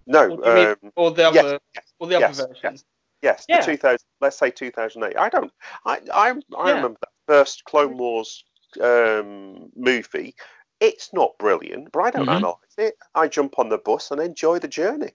No, 0.07 0.31
Or 0.31 0.37
do 0.37 0.49
you 0.49 0.55
mean- 0.55 0.67
um, 0.83 0.91
or 0.95 1.11
the 1.11 1.21
yes, 1.23 1.43
other 1.43 1.59
yes, 1.75 1.93
or 1.99 2.07
the 2.07 2.15
other 2.15 2.25
yes, 2.27 2.37
versions? 2.47 2.85
yes, 3.21 3.45
Yeah. 3.47 3.59
the 3.61 3.65
2000. 3.73 3.99
Let's 4.21 4.37
say 4.37 4.51
2008. 4.51 5.17
I 5.17 5.29
don't. 5.29 5.51
I 5.85 5.99
I, 6.13 6.29
I 6.57 6.69
Yeah. 6.69 6.75
remember 6.75 6.97
that 7.01 7.09
first 7.27 7.63
Clone 7.65 7.97
Wars 7.97 8.43
um, 8.81 9.71
movie. 9.75 10.35
It's 10.81 11.13
not 11.13 11.37
brilliant, 11.37 11.91
but 11.91 12.01
I 12.01 12.11
don't 12.11 12.27
Mhm. 12.27 12.35
analyze 12.35 12.75
it. 12.77 12.95
I 13.13 13.27
jump 13.29 13.57
on 13.59 13.69
the 13.69 13.77
bus 13.77 14.11
and 14.11 14.19
enjoy 14.19 14.59
the 14.59 14.67
journey. 14.67 15.13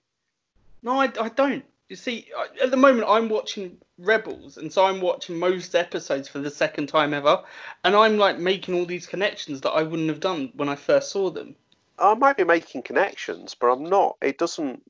No, 0.81 0.99
I, 0.99 1.11
I 1.19 1.29
don't. 1.29 1.63
You 1.91 1.97
see, 1.97 2.29
at 2.63 2.71
the 2.71 2.77
moment 2.77 3.03
I'm 3.05 3.27
watching 3.27 3.75
Rebels, 3.97 4.55
and 4.55 4.71
so 4.71 4.85
I'm 4.85 5.01
watching 5.01 5.37
most 5.37 5.75
episodes 5.75 6.29
for 6.29 6.39
the 6.39 6.49
second 6.49 6.87
time 6.87 7.13
ever, 7.13 7.43
and 7.83 7.97
I'm 7.97 8.17
like 8.17 8.39
making 8.39 8.75
all 8.75 8.85
these 8.85 9.05
connections 9.05 9.59
that 9.59 9.71
I 9.71 9.83
wouldn't 9.83 10.07
have 10.07 10.21
done 10.21 10.53
when 10.55 10.69
I 10.69 10.77
first 10.77 11.11
saw 11.11 11.29
them. 11.31 11.53
I 11.99 12.13
might 12.13 12.37
be 12.37 12.45
making 12.45 12.83
connections, 12.83 13.55
but 13.55 13.73
I'm 13.73 13.83
not. 13.83 14.15
It 14.21 14.37
doesn't. 14.37 14.81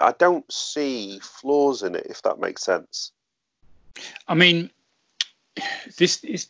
I 0.00 0.12
don't 0.12 0.50
see 0.50 1.18
flaws 1.18 1.82
in 1.82 1.94
it, 1.94 2.06
if 2.08 2.22
that 2.22 2.40
makes 2.40 2.62
sense. 2.62 3.12
I 4.26 4.32
mean, 4.32 4.70
this 5.98 6.24
is 6.24 6.48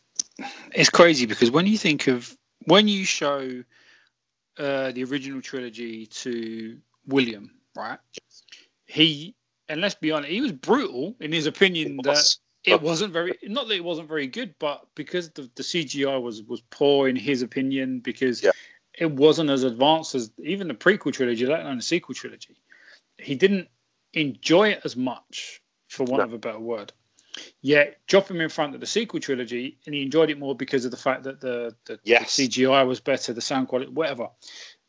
it's 0.71 0.91
crazy 0.91 1.27
because 1.27 1.51
when 1.51 1.67
you 1.67 1.79
think 1.79 2.07
of 2.07 2.33
when 2.67 2.87
you 2.87 3.05
show 3.05 3.65
uh, 4.57 4.93
the 4.93 5.03
original 5.03 5.43
trilogy 5.43 6.07
to 6.07 6.79
William, 7.09 7.51
right? 7.75 7.99
He 8.87 9.35
and 9.69 9.81
let's 9.81 9.95
be 9.95 10.11
honest, 10.13 10.31
he 10.31 10.41
was 10.41 10.53
brutal 10.53 11.17
in 11.21 11.33
his 11.33 11.47
opinion 11.47 11.99
that 12.05 12.25
it 12.65 12.81
wasn't 12.83 13.13
very 13.13 13.37
not 13.45 13.69
that 13.69 13.75
it 13.75 13.85
wasn't 13.85 14.09
very 14.09 14.27
good, 14.27 14.55
but 14.59 14.87
because 14.95 15.31
the, 15.31 15.51
the 15.55 15.63
CGI 15.63 16.21
was 16.21 16.43
was 16.43 16.63
poor 16.71 17.09
in 17.09 17.17
his 17.17 17.43
opinion 17.43 18.01
because 18.01 18.43
Yeah. 18.43 18.51
it 18.99 19.11
wasn't 19.11 19.51
as 19.51 19.63
advanced 19.63 20.15
as 20.15 20.31
even 20.39 20.69
the 20.69 20.75
prequel 20.75 21.13
trilogy, 21.13 21.47
let 21.47 21.61
alone 21.61 21.77
the 21.77 21.83
sequel 21.83 22.15
trilogy. 22.15 22.57
He 23.19 23.35
didn't 23.35 23.69
enjoy 24.13 24.71
it 24.71 24.81
as 24.85 24.97
much, 24.97 25.61
for 25.89 26.05
want 26.05 26.21
No. 26.21 26.25
of 26.25 26.33
a 26.33 26.39
better 26.39 26.59
word. 26.59 26.93
Yet 27.61 28.01
drop 28.07 28.31
him 28.31 28.41
in 28.41 28.49
front 28.49 28.75
of 28.75 28.81
the 28.81 28.87
sequel 28.87 29.21
trilogy, 29.21 29.79
and 29.85 29.95
he 29.95 30.03
enjoyed 30.03 30.31
it 30.31 30.39
more 30.39 30.57
because 30.57 30.85
of 30.87 30.91
the 30.91 30.97
fact 30.97 31.25
that 31.25 31.41
the, 31.41 31.77
the, 31.85 32.01
Yes. 32.03 32.37
the 32.37 32.49
CGI 32.49 32.87
was 32.87 33.01
better, 33.01 33.33
the 33.33 33.41
sound 33.41 33.69
quality, 33.69 33.91
whatever. 33.91 34.31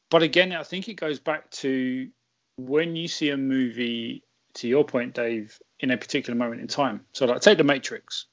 But 0.09 0.23
again, 0.23 0.53
I 0.53 0.63
think 0.63 0.87
it 0.87 0.93
goes 0.93 1.19
back 1.19 1.51
to 1.51 2.09
when 2.55 2.95
you 2.95 3.07
see 3.09 3.29
a 3.29 3.37
movie, 3.37 4.23
to 4.57 4.67
your 4.67 4.83
point, 4.83 5.13
Dave, 5.15 5.59
in 5.79 5.91
a 5.91 5.97
particular 5.97 6.37
moment 6.37 6.61
in 6.61 6.67
time. 6.67 7.05
So, 7.13 7.25
like, 7.25 7.41
take 7.41 7.57
The 7.57 7.63
Matrix. 7.63 8.25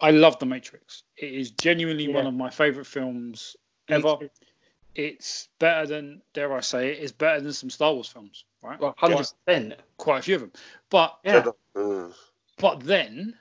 I 0.00 0.10
love 0.10 0.38
The 0.38 0.46
Matrix. 0.46 1.02
It 1.16 1.32
is 1.32 1.50
genuinely 1.52 2.06
Yeah. 2.06 2.14
one 2.14 2.26
of 2.26 2.34
my 2.34 2.50
favorite 2.50 2.86
films 2.86 3.56
ever. 3.88 4.16
It's 4.94 5.48
better 5.58 5.86
than, 5.86 6.22
dare 6.34 6.52
I 6.52 6.60
say 6.60 6.92
it, 6.92 7.02
it's 7.02 7.12
better 7.12 7.40
than 7.40 7.52
some 7.52 7.70
Star 7.70 7.92
Wars 7.92 8.08
films, 8.08 8.44
right? 8.62 8.78
Well, 8.78 8.92
Quite, 8.92 9.10
hundred 9.10 9.28
percent. 9.46 9.80
quite 9.96 10.18
a 10.18 10.22
few 10.22 10.34
of 10.36 10.40
them. 10.42 10.52
But 10.88 11.18
Yeah. 11.24 11.44
But 12.58 12.80
then 12.80 13.36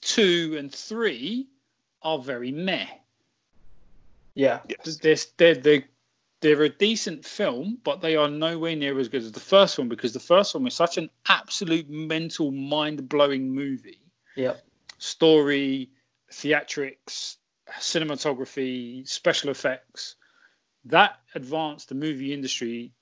two 0.00 0.56
and 0.58 0.72
three 0.74 1.48
are 2.00 2.18
very 2.18 2.50
meh. 2.52 2.86
Yeah. 4.34 4.60
yes. 4.68 4.96
They're, 4.96 5.16
they're, 5.36 5.62
they're, 5.62 5.84
they're 6.42 6.62
a 6.62 6.68
decent 6.68 7.24
film, 7.24 7.78
but 7.84 8.00
they 8.00 8.16
are 8.16 8.28
nowhere 8.28 8.76
near 8.76 8.98
as 8.98 9.08
good 9.08 9.22
as 9.22 9.32
the 9.32 9.40
first 9.40 9.78
one 9.78 9.88
because 9.88 10.12
the 10.12 10.20
first 10.20 10.54
one 10.54 10.64
was 10.64 10.74
such 10.74 10.98
an 10.98 11.08
absolute 11.28 11.88
mental, 11.88 12.50
mind 12.50 13.08
blowing 13.08 13.54
movie. 13.54 14.00
Yeah. 14.36 14.54
Story, 14.98 15.88
theatrics, 16.30 17.36
cinematography, 17.78 19.08
special 19.08 19.50
effects. 19.50 20.16
That 20.86 21.20
advanced 21.34 21.88
the 21.88 21.94
movie 21.94 22.34
industry 22.34 22.92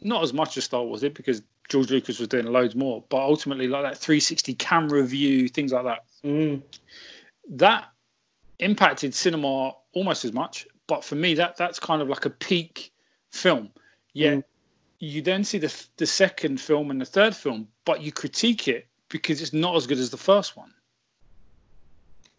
not 0.00 0.22
as 0.22 0.32
much 0.32 0.56
as 0.56 0.64
Star 0.64 0.82
Wars 0.82 1.00
did 1.02 1.12
because 1.12 1.42
George 1.68 1.90
Lucas 1.90 2.18
was 2.18 2.28
doing 2.28 2.46
loads 2.46 2.74
more, 2.74 3.04
but 3.10 3.18
ultimately, 3.18 3.68
like 3.68 3.82
that 3.82 3.98
360 3.98 4.54
camera 4.54 5.02
view, 5.02 5.48
things 5.48 5.72
like 5.72 5.84
that 5.84 6.04
Mm. 6.24 6.62
that 7.50 7.88
impacted 8.58 9.14
cinema 9.14 9.74
almost 9.92 10.24
as 10.24 10.32
much. 10.32 10.66
But 10.90 11.04
for 11.04 11.14
me, 11.14 11.34
that 11.34 11.56
that's 11.56 11.78
kind 11.78 12.02
of 12.02 12.08
like 12.08 12.24
a 12.24 12.30
peak 12.30 12.92
film. 13.30 13.70
Yeah, 14.12 14.34
Mm. 14.34 14.44
you 14.98 15.22
then 15.22 15.44
see 15.44 15.58
the 15.58 15.72
the 15.98 16.06
second 16.06 16.60
film 16.60 16.90
and 16.90 17.00
the 17.00 17.04
third 17.06 17.36
film, 17.36 17.68
but 17.84 18.02
you 18.02 18.10
critique 18.10 18.66
it 18.66 18.88
because 19.08 19.40
it's 19.40 19.52
not 19.52 19.76
as 19.76 19.86
good 19.86 19.98
as 19.98 20.10
the 20.10 20.16
first 20.16 20.56
one. 20.56 20.74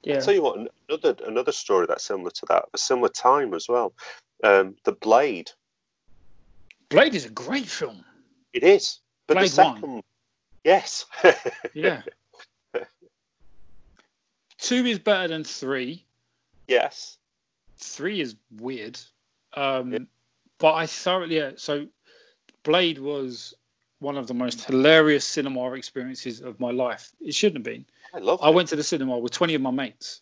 Yeah. 0.03 0.15
I'll 0.15 0.21
tell 0.21 0.33
you 0.33 0.43
what, 0.43 0.57
another 0.89 1.15
another 1.25 1.53
story 1.53 1.85
that's 1.87 2.03
similar 2.03 2.31
to 2.31 2.45
that, 2.49 2.65
a 2.73 2.77
similar 2.77 3.07
time 3.07 3.53
as 3.53 3.69
well. 3.69 3.93
Um, 4.43 4.75
the 4.83 4.91
Blade. 4.91 5.49
Blade 6.89 7.15
is 7.15 7.23
a 7.25 7.29
great 7.29 7.67
film. 7.69 8.03
It 8.51 8.63
is, 8.63 8.99
but 9.27 9.35
Blade 9.35 9.45
the 9.45 9.49
second, 9.49 10.03
yes, 10.65 11.05
Yeah. 11.73 12.01
Two 14.57 14.85
is 14.85 14.99
better 14.99 15.29
than 15.29 15.45
three. 15.45 16.05
yes, 16.67 17.17
Three 17.81 18.21
is 18.21 18.35
weird. 18.57 18.99
Um, 19.53 19.91
Yeah. 19.93 19.99
But 20.59 20.75
I 20.75 20.85
thoroughly 20.85 21.37
yeah. 21.37 21.51
So 21.57 21.87
Blade 22.63 22.99
was 22.99 23.53
one 23.99 24.17
of 24.17 24.27
the 24.27 24.33
most 24.33 24.63
hilarious 24.65 25.25
cinema 25.25 25.73
experiences 25.73 26.41
of 26.41 26.59
my 26.59 26.71
life. 26.71 27.11
It 27.19 27.33
shouldn't 27.33 27.57
have 27.57 27.63
been. 27.73 27.85
I 28.13 28.19
love. 28.19 28.39
I 28.41 28.49
it. 28.49 28.53
went 28.55 28.69
to 28.69 28.75
the 28.75 28.83
cinema 28.83 29.17
with 29.17 29.31
20 29.31 29.55
of 29.55 29.61
my 29.61 29.71
mates 29.71 30.21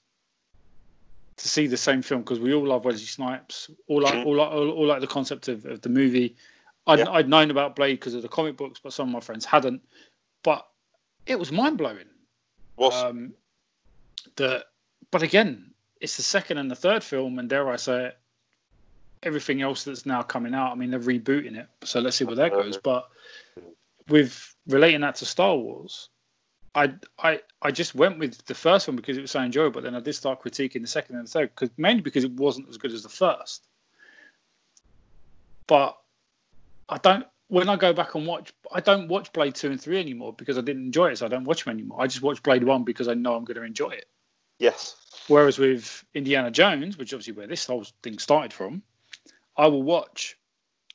to 1.38 1.48
see 1.48 1.68
the 1.68 1.78
same 1.78 2.02
film 2.02 2.22
because 2.22 2.40
we 2.40 2.54
all 2.54 2.66
love 2.66 2.84
Wesley 2.86 3.06
Snipes, 3.06 3.70
all 3.88 4.02
like, 4.02 4.26
all 4.26 4.36
like, 4.36 4.52
all, 4.52 4.70
all 4.72 4.86
like 4.88 5.00
the 5.02 5.08
concept 5.08 5.48
of, 5.48 5.66
of 5.66 5.82
the 5.82 5.90
movie. 5.90 6.36
I'd, 6.88 7.00
Yeah. 7.00 7.10
I'd 7.12 7.30
known 7.30 7.52
about 7.52 7.76
Blade 7.76 7.94
because 7.96 8.14
of 8.14 8.22
the 8.22 8.28
comic 8.28 8.58
books, 8.58 8.80
but 8.84 8.92
some 8.94 9.08
of 9.10 9.14
my 9.14 9.20
friends 9.22 9.46
hadn't. 9.46 9.82
But 10.44 10.68
it 11.26 11.38
was 11.40 11.52
mind 11.52 11.78
blowing. 11.78 12.08
Was 12.78 12.94
Um, 12.94 13.34
the 14.36 14.66
but 15.12 15.22
again, 15.24 15.69
it's 16.00 16.18
the 16.18 16.24
second 16.24 16.58
and 16.58 16.70
the 16.70 16.76
third 16.76 17.04
film, 17.04 17.40
and 17.40 17.50
dare 17.50 17.70
I 17.70 17.76
say 17.76 18.06
it, 18.08 18.18
everything 19.24 19.62
else 19.62 19.84
that's 19.84 20.06
now 20.06 20.22
coming 20.22 20.54
out. 20.54 20.72
I 20.72 20.76
mean, 20.76 20.92
they're 20.92 21.00
rebooting 21.00 21.58
it, 21.58 21.68
so 21.84 22.00
let's 22.00 22.18
see 22.18 22.26
where 22.26 22.36
that 22.36 22.52
goes. 22.52 22.78
But 22.78 23.10
with 24.08 24.56
relating 24.68 25.02
that 25.02 25.16
to 25.16 25.26
Star 25.26 25.56
Wars, 25.56 26.10
I 26.76 26.94
I 27.18 27.42
I 27.62 27.72
just 27.72 27.96
went 27.96 28.20
with 28.20 28.46
the 28.46 28.56
first 28.56 28.88
one 28.88 28.96
because 28.96 29.18
it 29.18 29.22
was 29.22 29.32
so 29.32 29.42
enjoyable. 29.42 29.82
Then 29.82 29.96
I 29.96 30.00
did 30.00 30.14
start 30.14 30.42
critiquing 30.42 30.82
the 30.82 30.88
second 30.88 31.18
and 31.18 31.28
the 31.28 31.32
third, 31.32 31.52
because 31.56 31.70
mainly 31.78 32.02
because 32.02 32.24
it 32.24 32.32
wasn't 32.32 32.70
as 32.70 32.78
good 32.78 32.92
as 32.94 33.04
the 33.04 33.10
first. 33.10 33.66
But 35.68 35.98
I 36.88 36.98
don't. 36.98 37.26
When 37.48 37.68
I 37.68 37.78
go 37.78 37.94
back 37.94 38.14
and 38.14 38.28
watch, 38.28 38.54
I 38.72 38.80
don't 38.80 39.08
watch 39.08 39.34
Blade 39.34 39.56
two 39.56 39.72
and 39.72 39.82
three 39.82 40.00
anymore 40.00 40.34
because 40.34 40.60
I 40.60 40.62
didn't 40.62 40.84
enjoy 40.84 41.08
it, 41.08 41.18
so 41.18 41.26
I 41.26 41.30
don't 41.30 41.46
watch 41.46 41.66
them 41.66 41.74
anymore. 41.74 42.00
I 42.00 42.06
just 42.06 42.22
watch 42.22 42.44
Blade 42.44 42.64
one 42.64 42.84
because 42.84 43.08
I 43.08 43.16
know 43.16 43.36
I'm 43.36 43.44
going 43.44 43.58
to 43.58 43.64
enjoy 43.64 43.90
it. 43.90 44.06
yes, 44.60 44.96
Whereas 45.30 45.60
with 45.60 46.04
Indiana 46.16 46.50
Jones, 46.50 46.98
which 46.98 47.14
obviously 47.14 47.34
where 47.34 47.46
this 47.46 47.68
whole 47.68 47.86
thing 48.02 48.18
started 48.18 48.52
from, 48.52 48.82
I 49.56 49.68
will 49.68 49.84
watch 49.84 50.36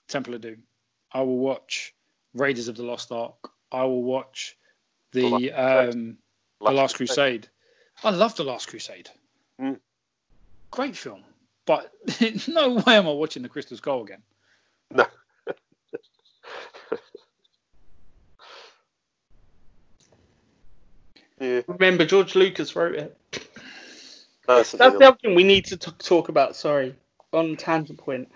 Temple 0.09 0.35
of 0.35 0.41
Doom. 0.41 0.65
I 1.13 1.21
will 1.21 1.39
watch 1.39 1.95
Raiders 2.35 2.67
of 2.67 2.77
the 2.77 2.83
Lost 2.83 3.13
Ark. 3.13 3.53
I 3.71 3.85
will 3.85 4.03
watch 4.03 4.57
the 5.13 5.21
The 5.21 5.53
Last 5.53 5.95
um, 5.95 6.19
the 6.61 6.71
Last 6.73 6.97
Crusade. 6.97 7.49
I 8.03 8.11
love 8.11 8.35
the 8.35 8.43
Last 8.43 8.67
Crusade. 8.69 9.09
Mm. 9.61 9.79
Great 10.73 10.97
film, 10.97 11.23
but 11.65 11.93
no 12.49 12.75
way 12.75 12.97
am 12.97 13.07
I 13.07 13.13
watching 13.13 13.45
the 13.45 13.49
Crystal 13.49 13.77
Skull 13.77 14.03
again. 14.03 14.23
No. 14.91 15.07
yeah, 21.41 21.61
Remember, 21.69 22.05
George 22.05 22.35
Lucas 22.35 22.75
wrote 22.75 22.97
it. 22.97 23.17
That's 24.47 24.73
the 24.73 24.79
That's 24.79 24.99
the 24.99 25.09
other 25.09 25.19
thing 25.21 25.35
we 25.35 25.45
need 25.45 25.65
to 25.67 25.77
t- 25.77 25.91
talk 25.99 26.29
about. 26.29 26.57
Sorry, 26.57 26.95
on 27.33 27.57
tangent 27.57 27.99
point. 27.99 28.31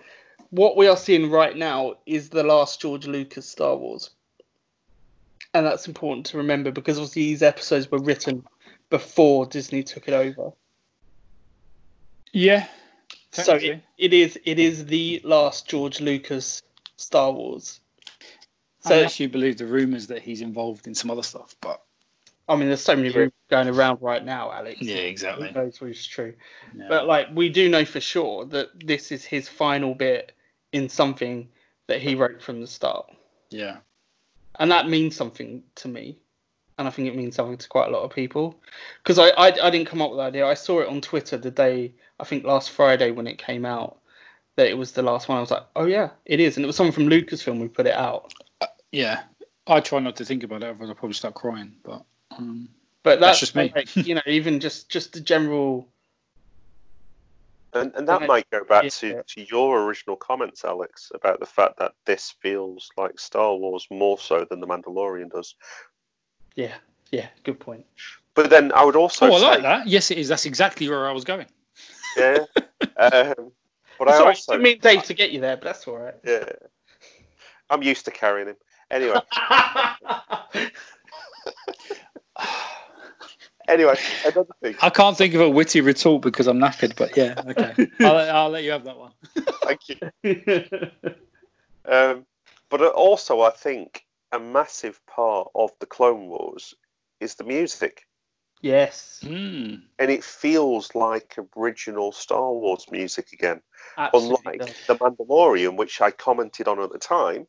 What 0.51 0.75
we 0.77 0.87
are 0.87 0.97
seeing 0.97 1.29
right 1.29 1.55
now 1.55 1.95
is 2.05 2.29
the 2.29 2.43
last 2.43 2.81
George 2.81 3.05
Lucas 3.05 3.47
Star 3.47 3.75
Wars, 3.75 4.09
and 5.53 5.65
that's 5.65 5.87
important 5.87 6.25
to 6.27 6.37
remember 6.37 6.71
because 6.71 6.97
obviously 6.97 7.23
these 7.23 7.43
episodes 7.43 7.89
were 7.91 7.99
written 7.99 8.43
before 8.89 9.45
Disney 9.45 9.83
took 9.83 10.07
it 10.07 10.13
over. 10.13 10.51
Yeah, 12.31 12.67
So 13.31 13.55
it, 13.55 13.81
it 13.97 14.13
is 14.13 14.39
it 14.43 14.59
is 14.59 14.85
the 14.85 15.21
last 15.23 15.67
George 15.67 15.99
Lucas 15.99 16.63
Star 16.97 17.31
Wars. 17.31 17.79
So 18.81 18.95
Unless 18.95 19.19
you 19.19 19.29
believe 19.29 19.57
the 19.57 19.65
rumors 19.65 20.07
that 20.07 20.21
he's 20.21 20.41
involved 20.41 20.87
in 20.87 20.95
some 20.95 21.11
other 21.11 21.23
stuff, 21.23 21.55
but 21.61 21.81
I 22.49 22.55
mean, 22.55 22.67
there's 22.67 22.81
so 22.81 22.95
many 22.95 23.09
rumors 23.09 23.31
going 23.49 23.67
around 23.67 24.01
right 24.01 24.23
now, 24.23 24.51
Alex. 24.51 24.81
Yeah, 24.81 24.95
exactly. 24.95 25.51
Knows 25.51 25.79
which 25.79 25.99
is 25.99 26.07
true? 26.07 26.33
yeah. 26.75 26.87
But 26.89 27.07
like, 27.07 27.27
we 27.33 27.49
do 27.49 27.69
know 27.69 27.85
for 27.85 28.01
sure 28.01 28.45
that 28.45 28.69
this 28.85 29.11
is 29.11 29.23
his 29.23 29.47
final 29.47 29.93
bit 29.93 30.33
in 30.71 30.89
something 30.89 31.47
that 31.87 32.01
he 32.01 32.15
wrote 32.15 32.41
from 32.41 32.59
the 32.61 32.67
start, 32.67 33.05
yeah, 33.49 33.77
and 34.59 34.71
that 34.71 34.89
means 34.89 35.15
something 35.15 35.63
to 35.75 35.87
me, 35.87 36.17
and 36.77 36.87
I 36.87 36.91
think 36.91 37.07
it 37.07 37.15
means 37.15 37.35
something 37.35 37.57
to 37.57 37.67
quite 37.69 37.87
a 37.87 37.91
lot 37.91 38.03
of 38.03 38.11
people. 38.11 38.59
Because 39.03 39.19
I, 39.19 39.29
I 39.29 39.47
I 39.47 39.69
didn't 39.69 39.87
come 39.87 40.01
up 40.01 40.11
with 40.11 40.17
the 40.17 40.23
idea. 40.23 40.45
I 40.45 40.55
saw 40.55 40.81
it 40.81 40.89
on 40.89 41.01
Twitter 41.01 41.37
the 41.37 41.51
day 41.51 41.93
I 42.19 42.25
think 42.25 42.43
last 42.43 42.71
Friday 42.71 43.11
when 43.11 43.27
it 43.27 43.37
came 43.37 43.65
out 43.65 43.99
that 44.55 44.67
it 44.67 44.77
was 44.77 44.91
the 44.91 45.01
last 45.01 45.29
one. 45.29 45.37
I 45.37 45.41
was 45.41 45.51
like, 45.51 45.65
oh 45.75 45.85
yeah, 45.85 46.09
it 46.25 46.39
is, 46.39 46.57
and 46.57 46.63
it 46.63 46.67
was 46.67 46.75
someone 46.75 46.93
from 46.93 47.07
Lucasfilm 47.07 47.59
who 47.59 47.69
put 47.69 47.87
it 47.87 47.93
out. 47.93 48.33
Uh, 48.59 48.67
yeah. 48.91 49.21
I 49.65 49.79
try 49.79 49.99
not 49.99 50.15
to 50.17 50.25
think 50.25 50.43
about 50.43 50.63
it, 50.63 50.69
otherwise 50.69 50.89
I'll 50.89 50.95
probably 50.95 51.13
start 51.13 51.35
crying. 51.35 51.75
But 51.83 52.03
um, 52.39 52.69
But 53.03 53.19
That's 53.19 53.39
that's, 53.39 53.39
just 53.39 53.55
me. 53.55 53.71
like, 53.75 53.95
you 53.95 54.15
know, 54.15 54.21
even 54.25 54.59
just 54.59 54.89
just 54.89 55.13
the 55.13 55.21
general. 55.21 55.87
And, 57.71 57.93
and 57.93 58.07
that 58.07 58.23
might 58.23 58.49
go 58.49 58.63
back 58.63 58.83
Yeah. 58.85 58.89
to, 58.89 59.23
to 59.23 59.45
your 59.47 59.83
original 59.83 60.15
comments, 60.15 60.65
Alex, 60.65 61.11
about 61.13 61.39
the 61.39 61.45
fact 61.45 61.77
that 61.77 61.93
this 62.05 62.33
feels 62.41 62.89
like 62.97 63.19
Star 63.19 63.53
Wars 63.55 63.85
more 63.91 64.17
so 64.17 64.43
than 64.49 64.59
The 64.59 64.65
Mandalorian 64.65 65.29
does. 65.29 65.53
Yeah, 66.55 66.73
yeah, 67.11 67.27
good 67.43 67.59
point. 67.59 67.85
But 68.33 68.49
then 68.49 68.71
I 68.71 68.83
would 68.83 68.95
also 68.95 69.27
oh, 69.27 69.35
I 69.35 69.39
say, 69.39 69.45
like 69.45 69.61
that. 69.61 69.87
Yes, 69.87 70.09
it 70.09 70.17
is. 70.17 70.27
That's 70.29 70.47
exactly 70.47 70.89
where 70.89 71.07
I 71.07 71.11
was 71.11 71.25
going. 71.25 71.45
yeah. 72.17 72.39
um, 72.97 73.51
but 73.99 74.07
I 74.07 74.17
Sorry, 74.17 74.27
also, 74.29 74.53
didn't 74.53 74.63
mean 74.63 74.79
Dave 74.79 75.03
to 75.03 75.13
get 75.13 75.29
you 75.31 75.41
there, 75.41 75.55
but 75.57 75.65
that's 75.65 75.87
all 75.87 75.97
right. 75.97 76.15
yeah, 76.25 76.45
I'm 77.69 77.83
used 77.83 78.05
to 78.05 78.11
carrying 78.11 78.47
him. 78.47 78.55
Anyway, 78.89 79.19
anyway, 83.67 83.95
another 84.25 84.47
thing. 84.61 84.75
I 84.81 84.89
can't 84.89 85.17
think 85.17 85.33
of 85.33 85.41
a 85.41 85.49
witty 85.49 85.81
retort 85.81 86.21
because 86.21 86.47
I'm 86.47 86.59
knackered. 86.59 86.95
But 86.95 87.15
yeah, 87.17 87.41
okay. 87.47 87.75
I'll, 88.01 88.17
I'll 88.35 88.49
let 88.49 88.63
you 88.63 88.71
have 88.71 88.85
that 88.85 88.97
one. 88.97 89.11
Thank 89.65 89.81
you. 89.89 91.01
Um, 91.89 92.25
but 92.69 92.81
also, 92.81 93.41
I 93.41 93.49
think 93.51 94.05
a 94.31 94.39
massive 94.39 94.99
part 95.07 95.49
of 95.55 95.71
the 95.79 95.85
Clone 95.85 96.27
Wars 96.27 96.75
is 97.19 97.35
the 97.35 97.43
music, 97.43 98.05
yes, 98.61 99.21
Mm. 99.23 99.81
and 99.97 100.11
it 100.11 100.23
feels 100.23 100.93
like 100.93 101.35
original 101.57 102.11
Star 102.11 102.51
Wars 102.53 102.85
music 102.91 103.31
again. 103.33 103.61
absolutely. 103.97 104.37
Unlike 104.37 104.59
does. 104.59 104.85
the 104.87 104.95
Mandalorian, 104.95 105.77
which 105.77 105.99
I 105.99 106.11
commented 106.11 106.67
on 106.67 106.79
at 106.79 106.91
the 106.91 106.99
time, 106.99 107.47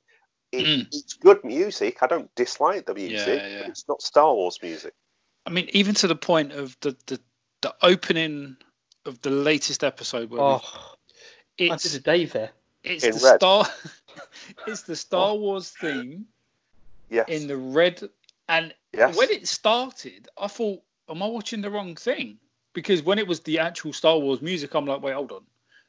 it, 0.53 0.65
Mm. 0.67 0.87
it's 0.93 1.15
good 1.15 1.45
music. 1.45 2.03
I 2.03 2.07
don't 2.07 2.35
dislike 2.35 2.87
the 2.87 2.95
music, 2.95 3.41
Yeah, 3.41 3.47
yeah. 3.49 3.59
but 3.63 3.69
it's 3.71 3.87
not 3.89 4.03
Star 4.03 4.35
Wars 4.35 4.59
music. 4.63 4.95
I 5.47 5.51
mean, 5.51 5.69
even 5.73 5.95
to 5.97 6.07
the 6.09 6.17
point 6.17 6.53
of 6.53 6.77
the 6.81 6.97
the, 7.07 7.21
the 7.63 7.75
opening 7.83 8.57
of 9.07 9.21
the 9.23 9.31
latest 9.31 9.85
episode 9.85 10.31
where 10.31 10.41
Oh, 10.41 10.61
we- 11.59 11.71
I 11.71 11.75
it's 11.75 11.85
did 11.85 12.01
a 12.01 12.05
Dave 12.05 12.33
there. 12.33 12.51
it's 12.85 13.05
In 13.05 13.13
the 13.13 13.21
red. 13.25 13.37
Star 13.37 13.67
it's 14.67 14.83
the 14.83 14.97
Star 14.97 15.35
Wars 15.35 15.71
theme 15.71 16.27
Yes. 17.09 17.29
in 17.29 17.49
the 17.49 17.57
red 17.57 18.09
and 18.49 18.73
yes. 18.93 19.17
when 19.17 19.31
it 19.31 19.47
started, 19.49 20.29
I 20.39 20.47
thought, 20.49 20.83
am 21.09 21.23
I 21.23 21.27
watching 21.27 21.61
the 21.61 21.71
wrong 21.71 21.95
thing? 21.97 22.39
Because 22.73 23.03
when 23.03 23.19
it 23.19 23.27
was 23.27 23.41
the 23.41 23.59
actual 23.61 23.93
Star 23.93 24.19
Wars 24.19 24.41
music, 24.43 24.75
I'm 24.75 24.87
like, 24.87 25.03
wait, 25.03 25.15
hold 25.15 25.33
on. 25.33 25.43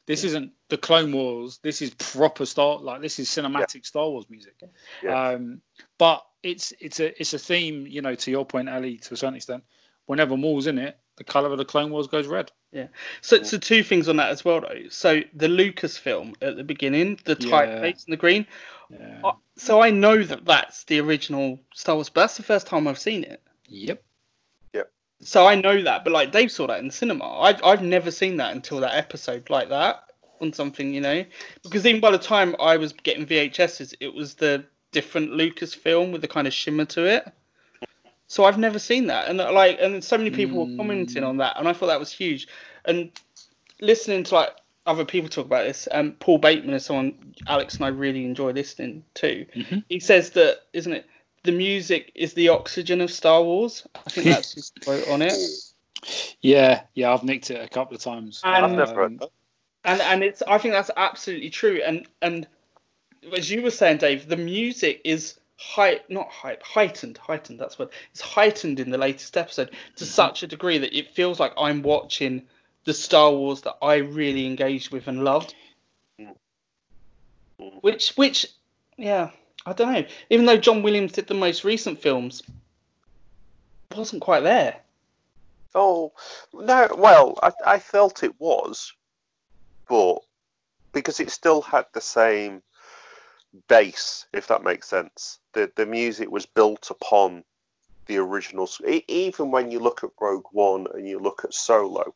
This 0.07 0.23
isn't 0.23 0.51
the 0.69 0.77
Clone 0.77 1.11
Wars. 1.11 1.59
This 1.61 1.81
is 1.81 1.93
proper 1.93 2.45
Star 2.45 2.79
like 2.79 3.01
this 3.01 3.19
is 3.19 3.29
cinematic 3.29 3.85
Star 3.85 4.09
Wars 4.09 4.25
music. 4.29 4.55
Yeah. 5.03 5.29
Um, 5.29 5.61
but 5.97 6.25
it's 6.43 6.73
it's 6.79 6.99
a 6.99 7.19
it's 7.19 7.33
a 7.33 7.39
theme, 7.39 7.85
you 7.87 8.01
know, 8.01 8.15
to 8.15 8.31
your 8.31 8.45
point, 8.45 8.69
Ali, 8.69 8.97
to 8.97 9.13
a 9.13 9.17
certain 9.17 9.35
extent. 9.35 9.63
Whenever 10.07 10.35
Maul's 10.35 10.67
in 10.67 10.79
it, 10.79 10.97
the 11.17 11.23
color 11.23 11.51
of 11.51 11.57
the 11.57 11.65
Clone 11.65 11.91
Wars 11.91 12.07
goes 12.07 12.27
red. 12.27 12.51
Yeah. 12.71 12.87
So, 13.21 13.43
so 13.43 13.57
two 13.57 13.83
things 13.83 14.09
on 14.09 14.17
that 14.17 14.29
as 14.29 14.43
well, 14.43 14.61
though. 14.61 14.89
So 14.89 15.21
the 15.33 15.47
Lucasfilm 15.47 16.35
at 16.41 16.55
the 16.55 16.63
beginning, 16.63 17.19
the 17.23 17.37
Yeah. 17.39 17.49
typeface 17.49 18.05
and 18.05 18.13
the 18.13 18.17
green. 18.17 18.47
Yeah. 18.89 19.21
Uh, 19.23 19.33
So 19.57 19.81
I 19.81 19.91
know 19.91 20.21
that 20.23 20.45
that's 20.45 20.85
the 20.85 20.99
original 20.99 21.59
Star 21.73 21.95
Wars, 21.95 22.09
but 22.09 22.21
that's 22.21 22.37
the 22.37 22.43
first 22.43 22.67
time 22.67 22.87
I've 22.87 22.97
seen 22.99 23.23
it. 23.23 23.41
Yep. 23.67 24.03
So 25.21 25.45
I 25.47 25.55
know 25.55 25.81
that, 25.83 26.03
but 26.03 26.11
like 26.13 26.31
Dave 26.31 26.51
saw 26.51 26.67
that 26.67 26.79
in 26.79 26.87
the 26.87 26.93
cinema. 26.93 27.39
I've 27.41 27.63
I've 27.63 27.83
never 27.83 28.11
seen 28.11 28.37
that 28.37 28.53
until 28.55 28.79
that 28.79 28.95
episode 28.95 29.49
like 29.49 29.69
that 29.69 30.03
on 30.39 30.51
something, 30.53 30.93
you 30.93 31.01
know. 31.01 31.23
Because 31.63 31.85
even 31.85 32.01
by 32.01 32.11
the 32.11 32.17
time 32.17 32.55
I 32.59 32.77
was 32.77 32.91
getting 32.93 33.25
VHSs, 33.25 33.93
it 33.99 34.13
was 34.13 34.33
the 34.35 34.65
different 34.91 35.31
Lucasfilm 35.31 36.11
with 36.11 36.21
the 36.21 36.27
kind 36.27 36.47
of 36.47 36.53
shimmer 36.53 36.85
to 36.85 37.05
it. 37.05 37.31
So 38.27 38.45
I've 38.45 38.57
never 38.57 38.79
seen 38.79 39.07
that, 39.07 39.27
and 39.27 39.37
like, 39.37 39.77
and 39.81 40.03
so 40.03 40.17
many 40.17 40.31
people 40.31 40.65
were 40.65 40.77
commenting 40.77 41.21
Mm. 41.23 41.27
on 41.27 41.37
that, 41.37 41.57
and 41.57 41.67
I 41.67 41.73
thought 41.73 41.87
that 41.87 41.99
was 41.99 42.11
huge. 42.13 42.47
And 42.85 43.11
listening 43.81 44.23
to 44.23 44.35
like 44.35 44.55
other 44.85 45.03
people 45.05 45.29
talk 45.29 45.45
about 45.45 45.65
this, 45.65 45.87
um, 45.91 46.13
Paul 46.13 46.37
Bateman 46.39 46.73
is 46.73 46.85
someone 46.85 47.35
Alex 47.47 47.75
and 47.75 47.85
I 47.85 47.89
really 47.89 48.25
enjoy 48.25 48.51
listening 48.51 49.03
to. 49.15 49.45
Mhm. 49.55 49.83
He 49.89 49.99
says 49.99 50.29
that, 50.31 50.61
isn't 50.73 50.93
it? 50.93 51.05
The 51.43 51.51
music 51.51 52.11
is 52.15 52.33
the 52.33 52.49
oxygen 52.49 53.01
of 53.01 53.11
Star 53.11 53.41
Wars. 53.41 53.85
I 53.95 54.09
think 54.09 54.27
that's 54.27 54.53
his 54.53 54.71
quote 54.83 55.07
on 55.09 55.21
it. 55.21 55.33
Yeah, 56.41 56.83
yeah, 56.93 57.13
I've 57.13 57.23
nicked 57.23 57.51
it 57.51 57.63
a 57.63 57.67
couple 57.67 57.95
of 57.95 58.01
times. 58.01 58.41
And- 58.43 58.65
I've 58.65 58.71
never 58.71 59.03
Um, 59.03 59.19
and 59.83 60.01
and 60.01 60.23
it's 60.23 60.41
I 60.43 60.57
think 60.57 60.73
that's 60.73 60.91
absolutely 60.95 61.49
true. 61.49 61.81
And 61.83 62.07
and 62.21 62.47
as 63.35 63.49
you 63.49 63.61
were 63.61 63.71
saying, 63.71 63.97
Dave, 63.97 64.27
the 64.27 64.37
music 64.37 65.01
is 65.03 65.39
height 65.57 66.09
not 66.09 66.29
height 66.29 66.61
heightened 66.61 67.17
heightened. 67.17 67.59
That's 67.59 67.77
what 67.77 67.91
it's 68.11 68.21
heightened 68.21 68.79
in 68.79 68.89
the 68.89 68.97
latest 68.97 69.37
episode 69.37 69.71
to 69.97 70.05
such 70.05 70.43
a 70.43 70.47
degree 70.47 70.77
that 70.79 70.97
it 70.97 71.11
feels 71.11 71.39
like 71.39 71.53
I'm 71.57 71.81
watching 71.81 72.43
the 72.85 72.93
Star 72.93 73.31
Wars 73.31 73.61
that 73.61 73.77
I 73.81 73.95
really 73.95 74.45
engaged 74.45 74.91
with 74.91 75.07
and 75.07 75.23
loved. 75.23 75.53
Mm. 76.19 76.35
Which 77.81 78.11
which 78.15 78.47
yeah 78.97 79.31
I 79.65 79.73
don't 79.73 79.93
know. 79.93 80.05
Even 80.29 80.45
though 80.45 80.57
John 80.57 80.81
Williams 80.81 81.11
did 81.13 81.27
the 81.27 81.33
most 81.33 81.63
recent 81.63 82.01
films, 82.01 82.41
it 83.91 83.97
wasn't 83.97 84.21
quite 84.21 84.41
there. 84.41 84.79
Oh 85.75 86.11
no! 86.53 86.87
Well, 86.97 87.37
I, 87.41 87.51
I 87.65 87.79
felt 87.79 88.23
it 88.23 88.33
was, 88.39 88.91
but 89.87 90.17
because 90.91 91.19
it 91.19 91.29
still 91.31 91.61
had 91.61 91.85
the 91.93 92.01
same 92.01 92.61
base, 93.67 94.25
if 94.33 94.47
that 94.47 94.63
makes 94.63 94.87
sense. 94.89 95.39
The 95.53 95.71
the 95.75 95.85
music 95.85 96.29
was 96.29 96.45
built 96.45 96.89
upon 96.89 97.43
the 98.07 98.17
original. 98.17 98.63
s- 98.65 98.81
e- 98.87 99.05
Even 99.07 99.51
when 99.51 99.71
you 99.71 99.79
look 99.79 100.03
at 100.03 100.09
Rogue 100.19 100.47
One 100.51 100.87
and 100.93 101.07
you 101.07 101.19
look 101.19 101.43
at 101.45 101.53
Solo, 101.53 102.13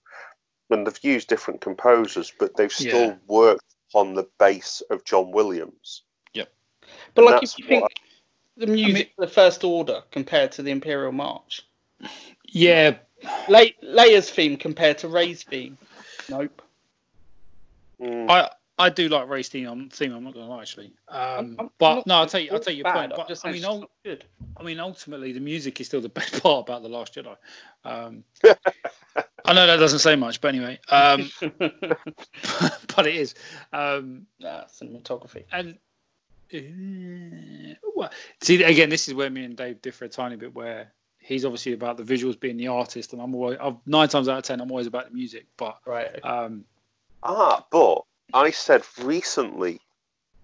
and 0.70 0.86
they've 0.86 1.04
used 1.04 1.30
different 1.30 1.62
composers, 1.62 2.34
but 2.38 2.56
they've 2.58 2.72
still 2.74 3.12
Yeah. 3.12 3.18
worked 3.28 3.76
on 3.94 4.16
the 4.16 4.28
base 4.40 4.82
of 4.90 5.06
John 5.06 5.32
Williams. 5.32 6.04
But 7.16 7.26
like 7.26 7.44
if 7.44 7.58
you 7.58 7.66
think 7.66 7.82
what 7.84 7.92
the 8.58 8.68
music 8.68 9.12
for 9.16 9.26
the 9.26 9.32
First 9.32 9.64
Order 9.64 10.04
compared 10.12 10.52
to 10.54 10.64
the 10.64 10.72
Imperial 10.72 11.12
March. 11.12 11.66
Yeah, 12.48 12.98
Le- 13.50 13.74
Leia's 13.84 14.30
theme 14.30 14.58
compared 14.58 14.98
to 15.00 15.08
Rey's 15.08 15.44
theme. 15.44 15.78
Nope. 16.30 16.62
Mm, 18.02 18.30
I 18.30 18.50
I 18.78 18.90
do 18.90 19.08
like 19.08 19.30
Rey's 19.30 19.48
theme. 19.50 19.68
I'm, 19.68 19.90
theme, 19.90 20.14
I'm 20.14 20.24
not 20.24 20.34
gonna 20.34 20.48
lie, 20.50 20.62
actually. 20.62 20.94
Um, 21.08 21.18
I'm- 21.18 21.60
I'm 21.60 21.70
but 21.80 21.96
not 21.96 22.08
no, 22.08 22.16
I'll 22.16 22.28
saying 22.28 22.46
take 22.46 22.52
I'll 22.52 22.58
it's 22.58 22.68
take 22.68 22.78
your 22.78 22.84
bad, 22.84 22.94
point. 22.94 23.12
I'm 23.14 23.18
But 23.18 23.28
just 23.30 23.46
I 23.46 23.52
mean, 23.52 23.64
ul- 23.66 23.90
good. 24.04 24.26
I 24.58 24.64
mean, 24.64 24.80
ultimately, 24.80 25.32
the 25.32 25.40
music 25.40 25.80
is 25.82 25.88
still 25.88 26.02
the 26.02 26.10
best 26.20 26.42
part 26.44 26.68
about 26.68 26.84
the 26.84 26.90
Last 26.90 27.16
Jedi. 27.16 27.36
Um, 27.84 28.24
I 29.46 29.54
know 29.54 29.68
that 29.68 29.78
doesn't 29.78 30.00
say 30.00 30.16
much, 30.16 30.42
but 30.42 30.50
anyway, 30.56 30.80
um, 30.90 31.30
but 32.96 33.08
it 33.08 33.16
is. 33.16 33.36
Um, 33.72 34.26
nah, 34.40 34.64
cinematography. 34.66 35.44
and 35.52 35.78
well, 36.54 38.12
see 38.42 38.64
again, 38.64 38.90
this 38.90 39.08
is 39.08 39.14
where 39.14 39.30
me 39.30 39.44
and 39.46 39.56
Dave 39.56 39.82
differ 39.82 40.06
a 40.06 40.10
tiny 40.10 40.36
bit. 40.36 40.54
Where 40.54 40.92
he's 41.20 41.46
obviously 41.46 41.74
about 41.74 41.98
the 41.98 42.04
visuals 42.04 42.40
being 42.40 42.58
the 42.58 42.68
artist, 42.68 43.14
and 43.14 43.22
I'm 43.22 43.34
always 43.36 43.58
I've, 43.62 43.76
nine 43.86 44.08
times 44.10 44.28
out 44.30 44.38
of 44.38 44.44
ten 44.44 44.62
I'm 44.62 44.72
always 44.72 44.88
about 44.88 45.10
the 45.10 45.16
music. 45.16 45.46
But 45.58 45.80
Right. 45.86 46.24
um, 46.24 46.66
Ah, 47.24 47.66
but 47.72 48.04
I 48.34 48.52
said 48.52 48.84
recently. 49.02 49.80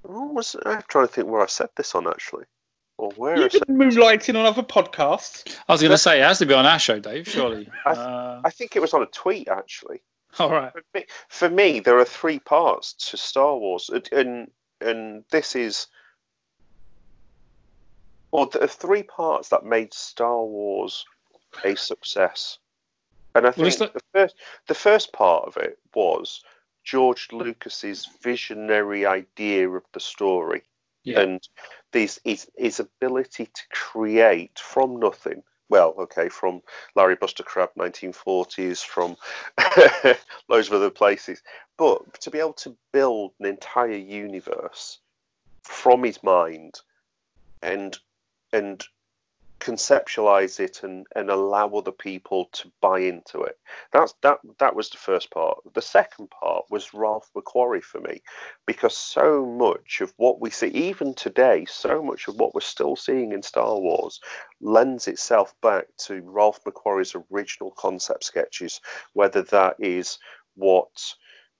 What 0.03 0.33
was 0.33 0.55
I'm 0.65 0.81
trying 0.87 1.07
to 1.07 1.13
think 1.13 1.27
where 1.27 1.41
I 1.41 1.45
said 1.45 1.69
this 1.75 1.93
on 1.93 2.07
actually, 2.07 2.45
or 2.97 3.11
where 3.11 3.35
I 3.35 3.39
You've 3.41 3.51
been 3.67 3.77
moonlighting 3.77 4.35
on 4.39 4.47
other 4.47 4.63
podcasts. 4.63 5.55
I 5.69 5.73
was 5.73 5.81
going 5.81 5.91
to 5.91 5.97
say 5.99 6.19
it 6.19 6.23
has 6.23 6.39
to 6.39 6.47
be 6.47 6.55
on 6.55 6.65
our 6.65 6.79
show, 6.79 6.99
Dave. 6.99 7.27
Surely. 7.27 7.69
I- 7.85 7.91
Uh, 7.91 8.41
I 8.43 8.49
think 8.49 8.75
it 8.75 8.79
was 8.79 8.95
on 8.95 9.03
a 9.03 9.07
tweet 9.07 9.47
actually. 9.47 10.01
all 10.39 10.49
right. 10.49 10.71
For 10.73 10.81
me, 10.95 11.05
for 11.29 11.49
me, 11.51 11.79
there 11.81 11.99
are 11.99 12.05
three 12.05 12.39
parts 12.39 12.93
to 13.11 13.17
Star 13.17 13.55
Wars, 13.55 13.91
and 14.11 14.49
and, 14.81 15.23
this 15.31 15.55
is. 15.55 15.87
Well, 18.31 18.45
there 18.45 18.63
are 18.63 18.67
three 18.67 19.03
parts 19.03 19.49
that 19.49 19.65
made 19.65 19.93
Star 19.93 20.43
Wars 20.43 21.05
a 21.65 21.75
success, 21.75 22.59
and 23.35 23.45
I 23.45 23.51
think 23.51 23.77
the 23.77 24.01
first 24.13 24.35
the 24.67 24.73
first 24.73 25.11
part 25.13 25.45
of 25.45 25.57
it 25.57 25.79
was 25.93 26.43
George 26.83 27.27
Lucas's 27.31 28.07
visionary 28.21 29.05
idea 29.05 29.69
of 29.69 29.83
the 29.91 29.99
story 29.99 30.63
Yeah. 31.03 31.19
and 31.21 31.47
these 31.91 32.19
his, 32.23 32.49
his 32.57 32.79
ability 32.79 33.45
to 33.47 33.61
create 33.69 34.57
from 34.59 34.99
nothing. 34.99 35.43
Well, 35.71 35.95
okay, 35.99 36.27
from 36.27 36.61
Larry 36.95 37.15
Buster 37.15 37.43
Crabbe 37.43 37.73
1940s, 37.77 38.83
from 38.83 39.15
loads 40.49 40.67
of 40.67 40.73
other 40.73 40.89
places, 40.89 41.41
but 41.77 42.19
to 42.19 42.29
be 42.29 42.39
able 42.39 42.53
to 42.55 42.75
build 42.91 43.31
an 43.39 43.45
entire 43.45 43.93
universe 43.93 44.99
from 45.63 46.03
his 46.03 46.21
mind 46.23 46.81
and 47.61 47.97
and 48.51 48.83
conceptualize 49.61 50.59
it 50.59 50.81
and, 50.83 51.05
and 51.15 51.29
allow 51.29 51.67
other 51.69 51.91
people 51.91 52.49
to 52.51 52.71
buy 52.81 52.99
into 52.99 53.43
it. 53.43 53.57
That's 53.93 54.13
that 54.23 54.39
that 54.59 54.75
was 54.75 54.89
the 54.89 54.97
first 54.97 55.29
part. 55.31 55.59
The 55.73 55.81
second 55.81 56.29
part 56.31 56.65
was 56.69 56.93
Ralph 56.93 57.29
McQuarrie 57.35 57.83
for 57.83 58.01
me, 58.01 58.23
because 58.65 58.97
so 58.97 59.45
much 59.45 60.01
of 60.01 60.13
what 60.17 60.41
we 60.41 60.49
see, 60.49 60.67
even 60.67 61.13
today, 61.13 61.65
so 61.65 62.01
much 62.01 62.27
of 62.27 62.35
what 62.35 62.55
we're 62.55 62.61
still 62.61 62.95
seeing 62.95 63.31
in 63.31 63.43
Star 63.43 63.79
Wars 63.79 64.19
lends 64.59 65.07
itself 65.07 65.53
back 65.61 65.85
to 66.05 66.21
Ralph 66.25 66.63
McQuarrie's 66.63 67.15
original 67.31 67.71
concept 67.71 68.23
sketches, 68.23 68.81
whether 69.13 69.43
that 69.43 69.75
is 69.79 70.17
what 70.55 70.89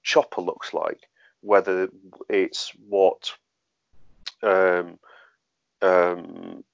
Chopper 0.02 0.42
looks 0.42 0.74
like, 0.74 1.08
whether 1.40 1.88
it's 2.28 2.72
what 2.88 3.32
um, 4.42 4.98
um, 5.80 6.64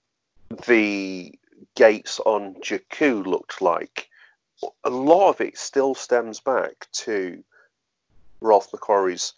the 0.66 1.39
gates 1.75 2.20
on 2.20 2.55
Jakku 2.57 3.27
looked 3.27 3.61
like. 3.61 4.09
A 4.85 4.91
lot 4.91 5.31
of 5.31 5.41
it 5.41 5.57
still 5.57 5.95
stems 5.95 6.41
back 6.41 6.89
to 6.93 7.45
Ralph 8.41 8.70
McQuarrie's 8.73 9.35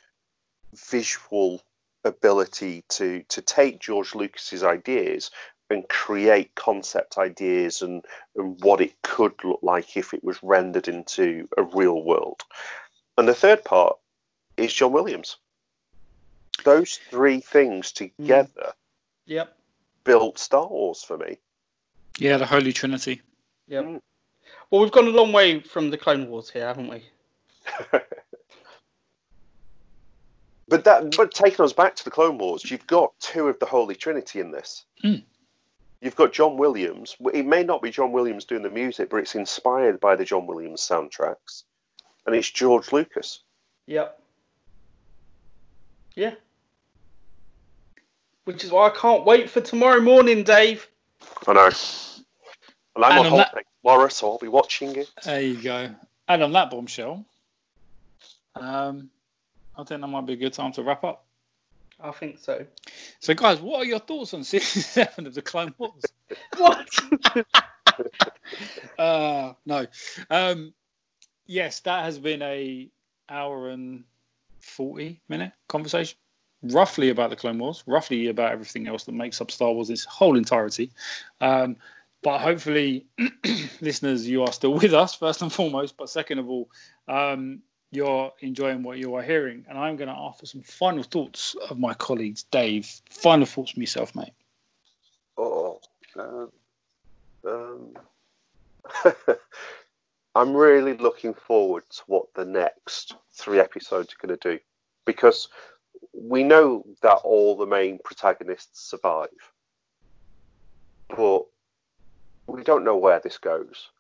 visual 0.75 1.61
ability 2.05 2.85
to 2.89 3.23
to 3.29 3.43
take 3.43 3.81
George 3.81 4.15
Lucas's 4.15 4.63
ideas 4.63 5.31
and 5.69 5.89
create 5.89 6.55
concept 6.55 7.19
ideas 7.19 7.83
and, 7.83 8.05
and 8.35 8.59
what 8.63 8.81
it 8.81 9.01
could 9.03 9.35
look 9.45 9.61
like 9.63 9.97
if 9.97 10.15
it 10.15 10.25
was 10.25 10.43
rendered 10.43 10.89
into 10.89 11.49
a 11.57 11.63
real 11.63 12.03
world. 12.03 12.43
And 13.17 13.29
the 13.29 13.35
third 13.35 13.65
part 13.65 13.97
is 14.57 14.73
John 14.73 14.93
Williams. 14.93 15.37
Those 16.65 16.99
three 17.11 17.41
things 17.41 17.93
hmm. 17.97 18.07
together 18.07 18.73
Yep. 19.27 19.57
Built 20.05 20.39
Star 20.39 20.67
Wars 20.67 21.03
for 21.03 21.19
me. 21.19 21.39
Yeah, 22.19 22.37
the 22.37 22.47
Holy 22.47 22.73
Trinity. 22.73 23.23
Yeah. 23.69 23.83
Mm. 23.83 24.01
Well, 24.71 24.81
we've 24.83 24.93
gone 24.93 25.07
a 25.07 25.11
long 25.11 25.33
way 25.33 25.61
from 25.61 25.91
the 25.91 25.99
Clone 25.99 26.29
Wars 26.29 26.51
here, 26.51 26.67
haven't 26.67 26.89
we? 26.89 27.05
But 30.71 30.85
that, 30.85 31.17
but 31.17 31.35
taking 31.35 31.65
us 31.65 31.73
back 31.73 31.97
to 31.97 32.05
the 32.05 32.13
Clone 32.13 32.39
Wars, 32.39 32.71
you've 32.71 32.87
got 32.87 33.13
two 33.19 33.49
of 33.49 33.59
the 33.59 33.67
Holy 33.67 33.97
Trinity 33.97 34.39
in 34.39 34.53
this. 34.53 34.85
Mm. 35.05 35.25
You've 36.01 36.15
got 36.15 36.33
John 36.33 36.57
Williams. 36.57 37.17
It 37.35 37.45
may 37.45 37.65
not 37.65 37.83
be 37.83 37.91
John 37.91 38.13
Williams 38.13 38.45
doing 38.45 38.63
the 38.63 38.71
music, 38.71 39.11
but 39.11 39.17
it's 39.17 39.35
inspired 39.35 39.99
by 39.99 40.15
the 40.15 40.25
John 40.25 40.47
Williams 40.47 40.81
soundtracks, 40.81 41.65
and 42.25 42.37
it's 42.37 42.49
George 42.49 42.93
Lucas. 42.93 43.43
Yep. 43.87 44.23
Yeah. 46.15 46.35
Which 48.45 48.65
is 48.65 48.71
why 48.71 48.89
I 48.89 48.91
can't 48.91 49.25
wait 49.25 49.51
for 49.51 49.61
tomorrow 49.61 50.01
morning, 50.01 50.43
Dave. 50.45 50.89
I 51.47 51.53
know. 51.53 51.71
And 52.97 53.05
I'm 53.05 53.13
And 53.13 53.21
on 53.21 53.27
on 53.27 53.39
that- 53.39 53.49
holiday 53.49 53.67
tomorrow, 53.83 54.09
so 54.09 54.33
I'll 54.33 54.39
be 54.39 54.49
watching 54.49 54.97
it. 54.97 55.11
There 55.25 55.41
you 55.41 55.61
go. 55.63 55.95
And 56.29 56.43
on 56.43 56.53
that 56.53 56.71
bombshell, 56.71 57.25
um, 58.57 59.11
I 59.77 59.85
think 59.85 60.01
that 60.01 60.07
might 60.07 60.27
be 60.27 60.33
a 60.35 60.37
good 60.37 60.53
time 60.53 60.73
to 60.73 60.83
wrap 60.83 61.05
up. 61.05 61.25
I 62.03 62.13
think 62.13 62.39
so. 62.39 62.67
So, 63.21 63.35
guys, 63.35 63.61
what 63.61 63.81
are 63.81 63.85
your 63.85 63.99
thoughts 63.99 64.33
on 64.33 64.43
season 64.45 64.83
seven 65.07 65.27
of 65.27 65.35
the 65.35 65.43
Clone 65.43 65.75
Wars? 65.79 66.03
What? 66.57 66.89
uh, 68.99 69.53
no. 69.67 69.87
Um, 70.31 70.73
yes, 71.47 71.81
that 71.81 72.05
has 72.05 72.19
been 72.19 72.41
a 72.43 72.89
hour 73.29 73.69
and 73.71 74.05
forty 74.61 75.21
minute 75.29 75.53
conversation, 75.69 76.17
roughly 76.63 77.11
about 77.11 77.31
the 77.31 77.37
Clone 77.37 77.59
Wars, 77.59 77.83
roughly 77.87 78.29
about 78.29 78.53
everything 78.53 78.87
else 78.87 79.05
that 79.05 79.13
makes 79.13 79.41
up 79.41 79.51
Star 79.51 79.73
Wars 79.73 80.05
whole 80.05 80.37
entirety. 80.37 80.91
Um, 81.41 81.77
but 82.23 82.41
hopefully, 82.41 83.07
listeners, 83.81 84.29
you 84.29 84.43
are 84.43 84.53
still 84.53 84.75
with 84.75 84.93
us 84.93 85.15
first 85.15 85.43
and 85.43 85.53
foremost. 85.53 85.97
But 85.97 86.11
second 86.11 86.39
of 86.39 86.51
all, 86.51 86.69
um, 87.09 87.63
you're 87.91 88.33
enjoying 88.41 88.83
what 88.83 88.99
you 88.99 89.15
are 89.15 89.23
hearing, 89.23 89.65
and 89.69 89.79
I'm 89.79 89.97
going 89.97 90.09
to 90.09 90.15
offer 90.15 90.47
some 90.47 90.63
final 90.63 91.03
thoughts 91.03 91.57
of 91.69 91.79
my 91.79 91.95
colleagues. 91.95 92.43
Dave, 92.45 92.87
final 93.09 93.47
thoughts 93.47 93.73
from 93.73 93.83
yourself, 93.83 94.15
mate. 94.15 94.33
Oh, 95.39 95.81
um, 96.19 96.53
um, 97.47 97.97
I'm 100.35 100.55
really 100.55 100.95
looking 100.97 101.35
forward 101.35 101.85
to 101.91 102.03
what 102.07 102.33
the 102.35 102.45
next 102.45 103.15
three 103.33 103.59
episodes 103.59 104.13
are 104.15 104.27
going 104.27 104.39
to 104.39 104.51
do 104.51 104.61
because 105.07 105.49
we 106.13 106.43
know 106.43 106.85
that 107.03 107.21
all 107.25 107.57
the 107.57 107.67
main 107.67 107.99
protagonists 108.03 108.89
survive, 108.89 109.29
but 111.09 111.45
we 112.47 112.63
don't 112.63 112.85
know 112.85 112.97
where 112.97 113.21
this 113.21 113.39
goes. 113.39 113.91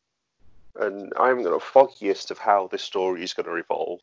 And 0.77 1.12
i'm 1.18 1.39
not 1.39 1.51
got 1.51 1.56
a 1.56 1.60
foggiest 1.60 2.31
of 2.31 2.39
how 2.39 2.68
this 2.68 2.82
story 2.82 3.24
is 3.24 3.35
going 3.35 3.47
to 3.47 3.55
evolve. 3.55 4.01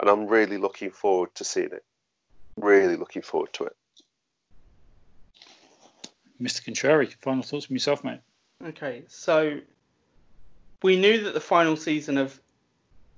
And 0.00 0.08
I'm 0.08 0.26
really 0.26 0.58
looking 0.58 0.90
forward 0.90 1.34
to 1.36 1.44
seeing 1.44 1.72
it. 1.72 1.84
Really 2.56 2.96
looking 2.96 3.22
forward 3.22 3.52
to 3.54 3.64
it. 3.64 3.76
Mr. 6.40 6.64
Contrary, 6.64 7.06
final 7.20 7.42
thoughts 7.42 7.66
from 7.66 7.76
yourself, 7.76 8.04
mate. 8.04 8.20
Okay, 8.64 9.02
so 9.08 9.58
we 10.82 10.96
knew 10.96 11.22
that 11.24 11.34
the 11.34 11.40
final 11.40 11.76
season 11.76 12.16
of 12.16 12.38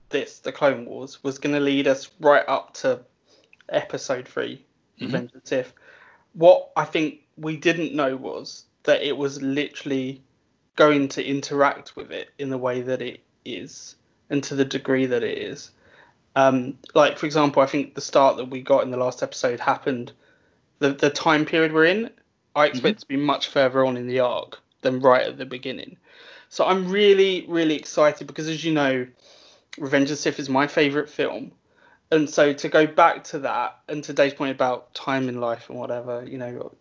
this, 0.09 0.39
the 0.39 0.53
Clone 0.53 0.87
Wars, 0.87 1.23
was 1.23 1.39
going 1.39 1.55
to 1.55 1.61
lead 1.61 1.87
us 1.87 2.11
right 2.21 2.45
up 2.49 2.75
to 2.75 3.01
episode 3.71 4.27
3 4.29 4.65
Mhm. 4.99 5.07
Revenge 5.07 5.35
of 5.35 5.43
the 5.43 5.49
Sith. 5.49 5.73
What 6.33 6.71
I 6.77 6.85
think 6.85 7.21
we 7.37 7.57
didn't 7.57 7.95
know 7.95 8.17
was 8.17 8.65
that 8.85 9.03
it 9.03 9.17
was 9.17 9.41
literally 9.43 10.23
going 10.77 11.09
to 11.09 11.25
interact 11.25 11.97
with 11.97 12.11
it 12.11 12.31
in 12.39 12.51
the 12.51 12.59
way 12.59 12.81
that 12.83 13.03
it 13.03 13.21
is 13.45 13.97
and 14.31 14.43
to 14.45 14.55
the 14.55 14.65
degree 14.65 15.07
that 15.07 15.23
it 15.23 15.39
is. 15.39 15.71
Um, 16.37 16.79
like, 16.95 17.19
for 17.19 17.27
example, 17.27 17.63
I 17.63 17.67
think 17.67 17.95
the 17.95 18.01
start 18.01 18.37
that 18.37 18.47
we 18.47 18.63
got 18.63 18.85
in 18.85 18.91
the 18.91 18.97
last 18.97 19.23
episode 19.23 19.59
happened, 19.61 20.13
the, 20.79 20.93
the 20.93 21.11
time 21.11 21.45
period 21.45 21.73
we're 21.73 21.87
in, 21.87 22.11
I 22.55 22.67
expect 22.67 23.01
to 23.01 23.07
be 23.07 23.17
much 23.17 23.49
further 23.49 23.85
on 23.85 23.97
in 23.97 24.07
the 24.07 24.21
arc 24.21 24.59
than 24.83 25.01
right 25.01 25.27
at 25.27 25.39
the 25.39 25.45
beginning. 25.45 25.97
So 26.49 26.65
I'm 26.65 26.89
really, 26.91 27.45
really 27.49 27.77
excited 27.77 28.27
because, 28.27 28.49
as 28.49 28.65
you 28.65 28.73
know, 28.73 29.07
Revenge 29.79 30.05
of 30.05 30.11
the 30.11 30.17
Sith 30.17 30.39
is 30.39 30.49
my 30.49 30.67
favourite 30.67 31.09
film. 31.09 31.53
And 32.13 32.29
so 32.29 32.53
to 32.53 32.69
go 32.69 32.87
back 32.87 33.25
to 33.25 33.39
that 33.41 33.79
and 33.89 34.03
today's 34.03 34.35
point 34.35 34.51
about 34.51 34.93
time 34.95 35.29
in 35.29 35.41
life 35.41 35.71
and 35.71 35.79
whatever, 35.79 36.25
you 36.27 36.39
know, 36.39 36.75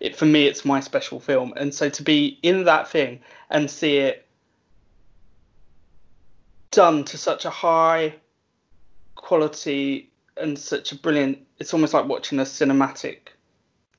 it 0.00 0.16
for 0.16 0.26
me 0.26 0.46
it's 0.46 0.64
my 0.64 0.80
special 0.80 1.20
film. 1.20 1.52
And 1.56 1.72
so 1.72 1.88
to 1.88 2.02
be 2.02 2.38
in 2.42 2.64
that 2.64 2.88
thing 2.88 3.20
and 3.50 3.70
see 3.70 3.98
it 3.98 4.26
done 6.72 7.04
to 7.04 7.18
such 7.18 7.44
a 7.44 7.50
high 7.50 8.14
quality 9.14 10.10
and 10.36 10.58
such 10.58 10.90
a 10.90 10.96
brilliant 10.96 11.38
it's 11.58 11.72
almost 11.74 11.94
like 11.94 12.06
watching 12.06 12.40
a 12.40 12.42
cinematic 12.42 13.28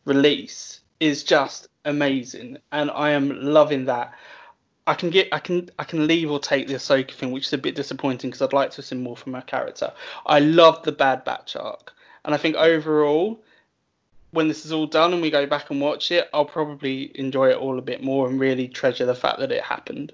release 0.06 0.82
is 1.00 1.24
just 1.24 1.68
amazing 1.86 2.58
and 2.72 2.92
I 2.92 3.12
am 3.12 3.42
loving 3.42 3.86
that. 3.86 4.14
I 4.86 4.94
can 4.94 5.10
get 5.10 5.30
I 5.32 5.40
can 5.40 5.70
I 5.80 5.84
can 5.86 6.08
leave 6.08 6.30
or 6.30 6.40
take 6.40 6.68
the 6.68 6.76
Ahsoka 6.76 7.12
thing, 7.12 7.32
which 7.32 7.48
is 7.48 7.54
a 7.54 7.58
bit 7.58 7.76
disappointing 7.76 8.30
because 8.30 8.42
I'd 8.42 8.54
like 8.54 8.72
to 8.72 8.82
see 8.82 8.96
more 8.96 9.16
from 9.16 9.34
her 9.34 9.42
character. 9.42 9.94
I 10.26 10.40
love 10.40 10.84
the 10.84 10.92
Bad 10.92 11.24
Batch 11.24 11.56
arc, 11.56 11.94
and 12.26 12.34
I 12.34 12.38
think 12.38 12.56
overall, 12.56 13.42
when 14.32 14.48
this 14.48 14.66
is 14.66 14.72
all 14.72 14.88
done 14.88 15.14
and 15.14 15.22
we 15.22 15.32
go 15.32 15.46
back 15.46 15.70
and 15.70 15.80
watch 15.80 16.12
it, 16.12 16.30
I'll 16.34 16.46
probably 16.46 17.18
enjoy 17.18 17.50
it 17.50 17.58
all 17.58 17.80
a 17.80 17.82
bit 17.82 18.04
more 18.04 18.28
and 18.28 18.40
really 18.40 18.68
treasure 18.68 19.06
the 19.06 19.16
fact 19.16 19.40
that 19.40 19.52
it 19.52 19.64
happened. 19.64 20.12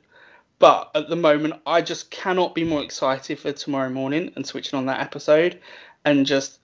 But 0.60 0.91
at 0.94 1.10
the 1.10 1.16
moment, 1.16 1.62
I 1.66 1.82
just 1.82 2.12
cannot 2.12 2.54
be 2.54 2.66
more 2.66 2.84
excited 2.84 3.40
for 3.40 3.54
tomorrow 3.54 3.90
morning 3.90 4.34
and 4.36 4.46
switching 4.46 4.78
on 4.78 4.86
that 4.88 5.00
episode 5.00 5.62
and 6.04 6.26
just 6.26 6.60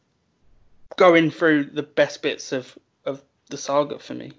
going 0.97 1.31
through 1.31 1.65
the 1.65 1.83
best 1.83 2.21
bits 2.21 2.51
of 2.51 2.77
of 3.05 3.23
the 3.49 3.57
saga 3.57 3.97
for 3.97 4.13
me. 4.13 4.33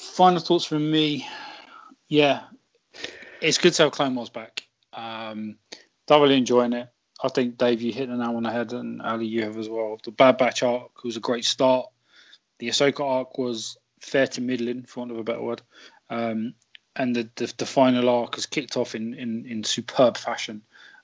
Final 0.00 0.40
thoughts 0.40 0.64
from 0.64 0.90
me. 0.90 1.28
Yeah, 2.08 2.44
it's 3.42 3.58
good 3.58 3.74
to 3.74 3.82
have 3.82 3.92
Clone 3.92 4.14
Wars 4.14 4.30
back. 4.30 4.62
Um, 4.94 5.56
thoroughly 6.06 6.38
enjoying 6.38 6.72
it. 6.72 6.88
I 7.22 7.28
think 7.28 7.58
Dave, 7.58 7.82
you 7.82 7.92
hit 7.92 8.08
the 8.08 8.16
nail 8.16 8.34
on 8.34 8.44
the 8.44 8.50
head, 8.50 8.72
and 8.72 9.02
Ali, 9.02 9.26
you 9.26 9.42
have 9.42 9.58
as 9.58 9.68
well. 9.68 10.00
The 10.02 10.10
Bad 10.10 10.38
Batch 10.38 10.62
arc 10.62 11.04
was 11.04 11.18
a 11.18 11.20
great 11.20 11.44
start. 11.44 11.90
The 12.60 12.68
Ahsoka 12.68 13.04
arc 13.04 13.36
was 13.36 13.76
fair 14.00 14.26
to 14.28 14.40
middling, 14.40 14.84
for 14.84 15.00
want 15.00 15.12
of 15.12 15.18
a 15.18 15.22
better 15.22 15.42
word. 15.42 15.60
Um, 16.08 16.54
and 16.96 17.14
the, 17.14 17.28
the, 17.36 17.52
the 17.58 17.66
final 17.66 18.08
arc 18.08 18.36
has 18.36 18.46
kicked 18.46 18.78
off 18.78 18.94
in 18.94 19.12
in, 19.12 19.44
in 19.44 19.64
superb 19.64 20.16
fashion. 20.16 20.62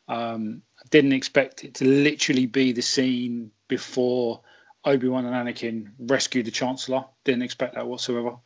Um, 0.09 0.62
I 0.78 0.89
didn't 0.89 1.12
expect 1.12 1.64
it 1.64 1.74
to 1.74 1.85
literally 1.85 2.47
be 2.47 2.73
the 2.73 2.81
scene 2.82 3.51
before 3.68 4.40
Obi 4.86 5.08
Wan 5.08 5.26
and 5.26 5.34
Anakin 5.34 5.90
rescue 5.98 6.44
the 6.44 6.52
Chancellor. 6.52 7.04
Didn't 7.24 7.42
expect 7.42 7.74
that 7.74 7.86
whatsoever. 7.86 8.36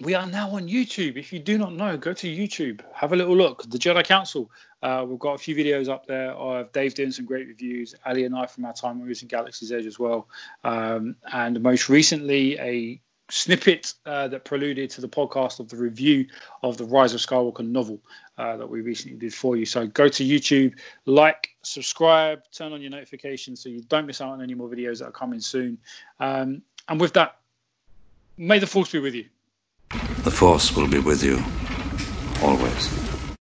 We 0.00 0.14
are 0.14 0.26
now 0.26 0.48
on 0.52 0.66
YouTube. 0.66 1.18
If 1.18 1.30
you 1.30 1.38
do 1.38 1.58
not 1.58 1.74
know, 1.74 1.98
go 1.98 2.14
to 2.14 2.26
YouTube, 2.26 2.80
have 2.94 3.12
a 3.12 3.16
little 3.16 3.36
look. 3.36 3.68
The 3.68 3.76
Jedi 3.76 4.02
Council. 4.02 4.50
Uh, 4.82 5.04
we've 5.06 5.18
got 5.18 5.34
a 5.34 5.38
few 5.38 5.54
videos 5.54 5.90
up 5.90 6.06
there 6.06 6.32
of 6.32 6.72
Dave 6.72 6.94
doing 6.94 7.12
some 7.12 7.26
great 7.26 7.46
reviews, 7.46 7.94
Ali 8.06 8.24
and 8.24 8.34
I 8.34 8.46
from 8.46 8.64
our 8.64 8.72
time 8.72 8.98
when 8.98 9.06
we 9.06 9.14
in 9.20 9.28
Galaxy's 9.28 9.70
Edge 9.70 9.84
as 9.84 9.98
well, 9.98 10.26
um, 10.64 11.16
and 11.30 11.60
most 11.60 11.90
recently 11.90 12.58
a 12.58 12.98
snippet 13.28 13.92
uh, 14.06 14.26
that 14.28 14.46
preluded 14.46 14.88
to 14.90 15.02
the 15.02 15.08
podcast 15.08 15.60
of 15.60 15.68
the 15.68 15.76
review 15.76 16.26
of 16.62 16.78
the 16.78 16.86
Rise 16.86 17.12
of 17.12 17.20
Skywalker 17.20 17.68
novel 17.68 18.00
uh, 18.38 18.56
that 18.56 18.70
we 18.70 18.80
recently 18.80 19.18
did 19.18 19.34
for 19.34 19.54
you. 19.54 19.66
So 19.66 19.86
go 19.86 20.08
to 20.08 20.24
YouTube, 20.24 20.78
like, 21.04 21.50
subscribe, 21.60 22.42
turn 22.52 22.72
on 22.72 22.80
your 22.80 22.90
notifications 22.90 23.62
so 23.62 23.68
you 23.68 23.82
don't 23.82 24.06
miss 24.06 24.22
out 24.22 24.30
on 24.30 24.42
any 24.42 24.54
more 24.54 24.68
videos 24.70 25.00
that 25.00 25.08
are 25.08 25.12
coming 25.12 25.40
soon. 25.40 25.76
Um, 26.18 26.62
and 26.88 26.98
with 26.98 27.12
that, 27.12 27.36
may 28.38 28.58
the 28.60 28.66
force 28.66 28.90
be 28.90 28.98
with 28.98 29.14
you. 29.14 29.26
The 30.22 30.30
Force 30.30 30.76
will 30.76 30.86
be 30.86 31.00
with 31.00 31.24
you 31.24 31.42
always. 32.42 33.09